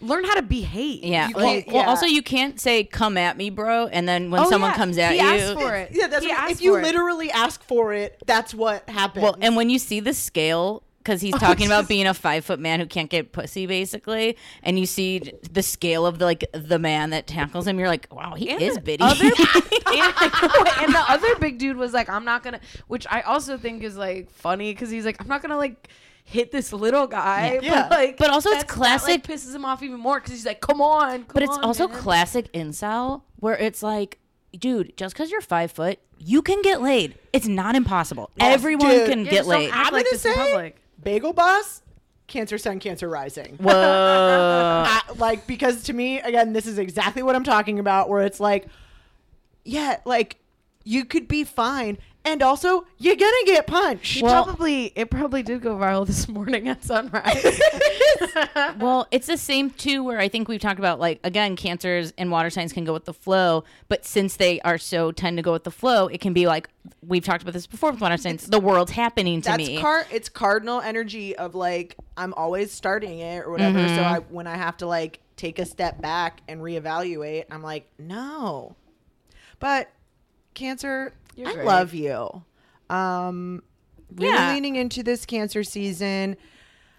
learn 0.00 0.24
how 0.24 0.34
to 0.34 0.42
behave. 0.42 1.02
Yeah. 1.04 1.28
Well, 1.34 1.44
can't- 1.44 1.72
well, 1.72 1.88
also 1.88 2.06
you 2.06 2.22
can't 2.22 2.60
say 2.60 2.84
"come 2.84 3.16
at 3.16 3.36
me, 3.36 3.50
bro," 3.50 3.86
and 3.88 4.08
then 4.08 4.30
when 4.30 4.42
Oh, 4.42 4.50
someone 4.50 4.70
yeah. 4.70 4.76
comes 4.76 4.98
at 4.98 5.12
He 5.12 5.18
you, 5.18 5.24
asked 5.26 5.54
for 5.54 5.74
it. 5.74 5.90
Yeah, 5.92 6.06
that's 6.06 6.24
He 6.24 6.30
what, 6.30 6.38
asked 6.40 6.52
if 6.52 6.60
you 6.62 6.72
for 6.74 6.80
it. 6.80 6.82
literally 6.84 7.30
ask 7.30 7.62
for 7.64 7.92
it, 7.92 8.16
that's 8.26 8.54
what 8.54 8.88
happens. 8.88 9.22
Well, 9.22 9.36
and 9.40 9.56
when 9.56 9.70
you 9.70 9.78
see 9.78 10.00
the 10.00 10.14
scale, 10.14 10.82
because 11.08 11.22
he's 11.22 11.34
talking 11.38 11.64
about 11.66 11.88
being 11.88 12.06
a 12.06 12.12
five 12.12 12.44
foot 12.44 12.60
man 12.60 12.80
who 12.80 12.86
can't 12.86 13.08
get 13.08 13.32
pussy, 13.32 13.66
basically, 13.66 14.36
and 14.62 14.78
you 14.78 14.84
see 14.84 15.32
the 15.50 15.62
scale 15.62 16.04
of 16.06 16.18
the 16.18 16.26
like 16.26 16.44
the 16.52 16.78
man 16.78 17.10
that 17.10 17.26
tackles 17.26 17.66
him, 17.66 17.78
you're 17.78 17.88
like, 17.88 18.06
wow, 18.10 18.34
he 18.34 18.50
And 18.50 18.60
is 18.60 18.74
the 18.74 18.80
bitty. 18.82 19.02
Other, 19.02 19.24
and, 19.24 19.34
and 20.82 20.94
the 20.94 21.04
other 21.08 21.34
big 21.36 21.58
dude 21.58 21.78
was 21.78 21.94
like, 21.94 22.10
I'm 22.10 22.26
not 22.26 22.42
gonna, 22.42 22.60
which 22.88 23.06
I 23.10 23.22
also 23.22 23.56
think 23.56 23.82
is 23.82 23.96
like 23.96 24.30
funny 24.30 24.72
because 24.74 24.90
he's 24.90 25.06
like, 25.06 25.18
I'm 25.20 25.28
not 25.28 25.40
gonna 25.40 25.56
like 25.56 25.88
hit 26.24 26.52
this 26.52 26.74
little 26.74 27.06
guy, 27.06 27.58
Yeah. 27.62 27.82
but 27.88 27.90
like, 27.98 28.16
But 28.18 28.28
also 28.28 28.50
it's 28.50 28.64
classic- 28.64 29.22
That, 29.22 29.30
like, 29.30 29.40
pisses 29.40 29.54
him 29.54 29.64
off 29.64 29.82
even 29.82 29.98
more 29.98 30.20
because 30.20 30.32
he's 30.32 30.44
like, 30.44 30.60
come 30.60 30.82
on, 30.82 31.20
come 31.24 31.26
but 31.32 31.42
it's 31.42 31.56
on, 31.56 31.64
also 31.64 31.88
man." 31.88 31.96
classic 31.98 32.52
incel 32.52 33.22
where 33.36 33.56
it's 33.56 33.82
like, 33.82 34.18
dude, 34.58 34.94
just 34.98 35.14
because 35.14 35.30
you're 35.30 35.40
five 35.40 35.72
foot, 35.72 35.98
you 36.18 36.42
can 36.42 36.60
get 36.60 36.82
laid. 36.82 37.14
It's 37.32 37.46
not 37.46 37.76
impossible. 37.76 38.30
Everyone 38.38 38.90
dude. 38.90 39.08
can 39.08 39.18
Yeah, 39.24 39.30
get 39.30 39.36
just 39.38 39.48
laid. 39.48 39.70
I'm 39.70 39.84
like 39.84 39.90
gonna 39.92 40.02
this 40.10 40.24
in 40.26 40.34
say- 40.34 40.52
public. 40.52 40.76
Bagel 41.02 41.32
Boss, 41.32 41.82
Cancer 42.26 42.58
Sun, 42.58 42.80
Cancer 42.80 43.08
Rising. 43.08 43.56
Whoa. 43.58 43.72
I- 44.86 45.02
like 45.16 45.46
because 45.46 45.84
to 45.84 45.92
me, 45.92 46.20
again, 46.20 46.52
this 46.52 46.66
is 46.66 46.78
exactly 46.78 47.22
what 47.22 47.34
I'm 47.36 47.44
talking 47.44 47.78
about. 47.78 48.08
Where 48.08 48.22
it's 48.22 48.40
like, 48.40 48.66
yeah, 49.64 49.98
like 50.04 50.36
you 50.84 51.04
could 51.04 51.28
be 51.28 51.44
fine, 51.44 51.98
and 52.24 52.42
also 52.42 52.86
you're 52.98 53.16
gonna 53.16 53.32
get 53.46 53.66
punched. 53.66 54.22
Well- 54.22 54.44
probably 54.44 54.92
it 54.94 55.10
probably 55.10 55.42
did 55.42 55.62
go 55.62 55.76
viral 55.76 56.06
this 56.06 56.28
morning 56.28 56.68
at 56.68 56.84
sunrise. 56.84 57.60
well, 58.78 59.06
it's 59.10 59.26
the 59.26 59.36
same 59.36 59.70
too. 59.70 60.02
Where 60.04 60.18
I 60.18 60.28
think 60.28 60.48
we've 60.48 60.60
talked 60.60 60.78
about 60.78 60.98
like 60.98 61.20
again, 61.24 61.56
cancers 61.56 62.12
and 62.18 62.30
water 62.30 62.50
signs 62.50 62.72
can 62.72 62.84
go 62.84 62.92
with 62.92 63.04
the 63.04 63.14
flow, 63.14 63.64
but 63.88 64.04
since 64.04 64.36
they 64.36 64.60
are 64.60 64.78
so 64.78 65.12
tend 65.12 65.36
to 65.38 65.42
go 65.42 65.52
with 65.52 65.64
the 65.64 65.70
flow, 65.70 66.08
it 66.08 66.20
can 66.20 66.32
be 66.32 66.46
like 66.46 66.68
we've 67.06 67.24
talked 67.24 67.42
about 67.42 67.54
this 67.54 67.66
before 67.66 67.90
with 67.90 68.00
water 68.00 68.16
signs. 68.16 68.46
The 68.46 68.60
world's 68.60 68.92
happening 68.92 69.40
to 69.42 69.50
That's 69.50 69.68
me. 69.68 69.80
car. 69.80 70.06
It's 70.12 70.28
cardinal 70.28 70.80
energy 70.80 71.36
of 71.36 71.54
like 71.54 71.96
I'm 72.16 72.34
always 72.34 72.72
starting 72.72 73.20
it 73.20 73.40
or 73.40 73.50
whatever. 73.50 73.78
So 73.78 73.94
mm-hmm. 73.94 74.14
I 74.14 74.18
when 74.30 74.46
I 74.46 74.56
have 74.56 74.76
to 74.78 74.86
like 74.86 75.20
take 75.36 75.58
a 75.58 75.64
step 75.64 76.00
back 76.00 76.40
and 76.48 76.60
reevaluate, 76.60 77.44
I'm 77.50 77.62
like, 77.62 77.88
no. 77.98 78.74
But 79.60 79.88
Cancer, 80.58 81.12
You're 81.38 81.48
I 81.48 81.54
great. 81.54 81.66
love 81.66 81.94
you. 81.94 82.42
Um, 82.90 83.62
really 84.14 84.32
Yeah. 84.34 84.52
leaning 84.52 84.76
into 84.76 85.02
this 85.02 85.24
Cancer 85.24 85.62
season. 85.62 86.36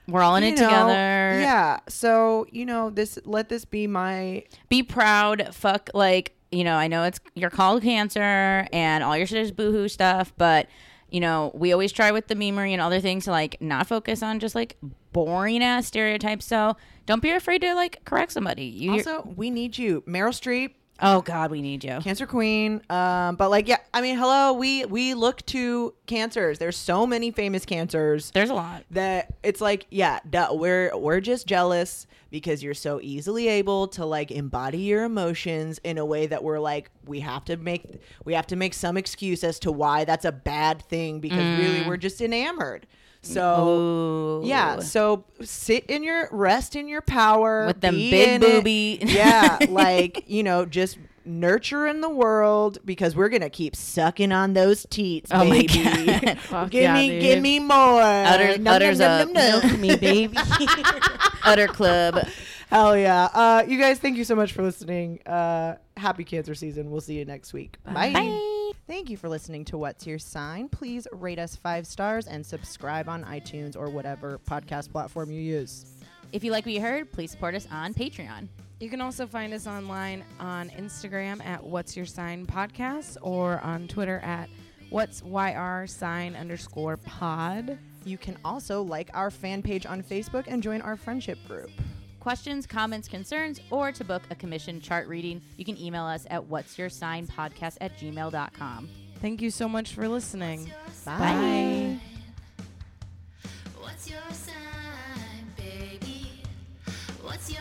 We're 0.07 0.21
all 0.23 0.35
in 0.37 0.43
you 0.43 0.49
it 0.49 0.55
know, 0.59 0.65
together. 0.69 1.39
Yeah. 1.41 1.79
So 1.87 2.47
you 2.51 2.65
know 2.65 2.89
this. 2.89 3.19
Let 3.25 3.49
this 3.49 3.65
be 3.65 3.85
my 3.85 4.43
Be 4.69 4.81
proud. 4.81 5.49
Fuck. 5.53 5.89
Like 5.93 6.33
you 6.51 6.63
know, 6.63 6.75
I 6.75 6.87
know 6.87 7.03
it's 7.03 7.19
you're 7.35 7.51
called 7.51 7.83
cancer 7.83 8.65
and 8.73 9.03
all 9.03 9.15
your 9.15 9.27
shit 9.27 9.39
is 9.39 9.51
boohoo 9.51 9.87
stuff, 9.87 10.33
but 10.37 10.67
you 11.11 11.19
know, 11.19 11.51
we 11.53 11.71
always 11.73 11.91
try 11.91 12.11
with 12.11 12.27
the 12.27 12.35
memery 12.35 12.71
and 12.71 12.81
other 12.81 12.99
things 12.99 13.25
to 13.25 13.31
like 13.31 13.59
not 13.61 13.85
focus 13.87 14.23
on 14.23 14.39
just 14.39 14.55
like 14.55 14.77
boring 15.11 15.63
ass 15.63 15.85
stereotypes. 15.87 16.45
So 16.45 16.75
don't 17.05 17.21
be 17.21 17.29
afraid 17.31 17.61
to 17.61 17.73
like 17.75 18.03
correct 18.05 18.31
somebody. 18.31 18.65
You 18.65 18.93
Also, 18.93 19.31
we 19.35 19.49
need 19.51 19.77
you. 19.77 20.01
Meryl 20.07 20.29
Streep, 20.29 20.71
oh 21.01 21.21
God, 21.21 21.51
we 21.51 21.61
need 21.61 21.83
you. 21.83 21.99
Cancer 22.01 22.25
Queen. 22.25 22.81
Um, 22.89 23.35
but 23.35 23.49
like, 23.49 23.67
yeah, 23.67 23.77
I 23.93 24.01
mean, 24.01 24.17
hello, 24.17 24.53
we 24.53 24.85
we 24.85 25.13
look 25.13 25.45
to 25.47 25.93
cancers. 26.05 26.59
There's 26.59 26.77
so 26.77 27.05
many 27.05 27.31
famous 27.31 27.65
cancers 27.65 28.31
There's 28.31 28.49
a 28.49 28.53
lot. 28.53 28.83
that 28.91 29.33
it's 29.43 29.61
like, 29.61 29.85
yeah, 29.89 30.19
duh, 30.29 30.49
we're 30.51 30.95
we're 30.97 31.21
just 31.21 31.47
jealous 31.47 32.07
because 32.29 32.61
you're 32.61 32.73
so 32.73 32.99
easily 33.01 33.47
able 33.47 33.87
to 33.87 34.05
like 34.05 34.31
embody 34.31 34.79
your 34.79 35.03
emotions 35.03 35.79
in 35.83 35.97
a 35.97 36.05
way 36.05 36.27
that 36.27 36.43
we're 36.43 36.59
like, 36.59 36.91
we 37.05 37.19
have 37.21 37.45
to 37.45 37.57
make 37.57 38.01
we 38.25 38.33
have 38.33 38.47
to 38.47 38.55
make 38.55 38.73
some 38.73 38.97
excuse 38.97 39.43
as 39.43 39.59
to 39.59 39.71
why 39.71 40.05
that's 40.05 40.25
a 40.25 40.31
bad 40.31 40.81
thing 40.83 41.19
because 41.19 41.59
really 41.59 41.87
we're 41.87 41.97
just 41.97 42.21
enamored. 42.21 42.85
So 43.21 44.41
Ooh. 44.43 44.47
yeah, 44.47 44.79
so 44.79 45.25
sit 45.41 45.85
in 45.87 46.03
your 46.03 46.29
rest 46.31 46.75
in 46.75 46.87
your 46.87 47.01
power 47.01 47.67
With 47.67 47.81
them 47.81 47.95
big 47.95 48.41
it. 48.41 48.41
booby- 48.41 48.99
Yeah, 49.01 49.57
like 49.69 50.23
you 50.27 50.41
know, 50.43 50.65
just 50.65 50.97
nurturing 51.25 51.99
the 52.01 52.09
world 52.09 52.79
because 52.85 53.15
we're 53.15 53.27
gonna 53.29 53.49
keep 53.49 53.75
sucking 53.75 54.31
on 54.31 54.53
those 54.53 54.87
teats, 54.89 55.29
Oh 55.33 55.43
my 55.43 55.61
baby. 55.67 55.67
God. 56.27 56.39
Fuck 56.43 56.69
give 56.71 56.83
yeah, 56.83 56.93
me, 56.93 57.09
dude. 57.09 57.21
give 57.21 57.41
me 57.41 57.59
more. 57.59 58.01
Udder- 58.01 58.57
Nom, 58.57 58.73
udders 58.81 58.99
nom, 58.99 59.11
a 59.11 59.25
nom, 59.25 59.33
nom, 59.33 59.61
nom. 59.61 59.61
Milk 59.69 59.79
me, 59.79 59.95
baby. 59.97 60.37
Udder 61.43 61.67
Club. 61.67 62.25
Hell 62.69 62.95
yeah! 62.97 63.25
Uh, 63.33 63.65
you 63.67 63.79
guys, 63.79 63.97
thank 63.99 64.15
you 64.15 64.23
so 64.23 64.35
much 64.35 64.53
for 64.53 64.61
listening. 64.63 65.19
Uh, 65.25 65.75
happy 65.97 66.23
Cancer 66.23 66.53
season. 66.55 66.89
We'll 66.91 67.01
see 67.01 67.17
you 67.17 67.25
next 67.25 67.51
week. 67.51 67.77
Bye. 67.83 68.13
Bye. 68.13 68.55
Thank 68.87 69.09
you 69.09 69.17
for 69.17 69.29
listening 69.29 69.65
to 69.65 69.77
What's 69.77 70.07
Your 70.07 70.19
Sign. 70.19 70.69
Please 70.69 71.07
rate 71.11 71.39
us 71.39 71.55
five 71.55 71.85
stars 71.85 72.27
and 72.27 72.45
subscribe 72.45 73.07
on 73.07 73.23
iTunes 73.23 73.77
or 73.77 73.89
whatever 73.89 74.39
podcast 74.47 74.91
platform 74.91 75.31
you 75.31 75.41
use. 75.41 75.85
If 76.31 76.43
you 76.43 76.51
like 76.51 76.65
what 76.65 76.73
you 76.73 76.81
heard, 76.81 77.11
please 77.11 77.31
support 77.31 77.55
us 77.55 77.67
on 77.71 77.93
Patreon. 77.93 78.47
You 78.79 78.89
can 78.89 79.01
also 79.01 79.27
find 79.27 79.53
us 79.53 79.67
online 79.67 80.23
on 80.39 80.69
Instagram 80.69 81.45
at 81.45 81.63
What's 81.63 81.97
Your 81.97 82.05
Sign 82.05 82.45
Podcast 82.45 83.17
or 83.21 83.59
on 83.61 83.87
Twitter 83.87 84.19
at 84.19 84.49
What's 84.89 85.21
YR 85.21 85.85
sign 85.85 86.35
underscore 86.35 86.97
pod. 86.97 87.77
You 88.05 88.17
can 88.17 88.37
also 88.43 88.81
like 88.81 89.09
our 89.13 89.29
fan 89.29 89.61
page 89.61 89.85
on 89.85 90.01
Facebook 90.01 90.45
and 90.47 90.63
join 90.63 90.81
our 90.81 90.95
friendship 90.95 91.37
group. 91.47 91.69
Questions, 92.19 92.67
comments, 92.67 93.07
concerns, 93.07 93.61
or 93.71 93.91
to 93.91 94.03
book 94.03 94.23
a 94.29 94.35
commission 94.35 94.81
chart 94.81 95.07
reading, 95.07 95.41
you 95.57 95.65
can 95.65 95.79
email 95.79 96.03
us 96.03 96.27
at 96.29 96.45
what's 96.45 96.77
your 96.77 96.89
sign 96.89 97.27
podcast 97.27 97.77
at 97.81 97.97
gmail.com. 97.97 98.89
Thank 99.21 99.41
you 99.41 99.49
so 99.49 99.67
much 99.67 99.93
for 99.93 100.07
listening. 100.07 100.71
Bye. 101.05 101.97
What's 107.21 107.51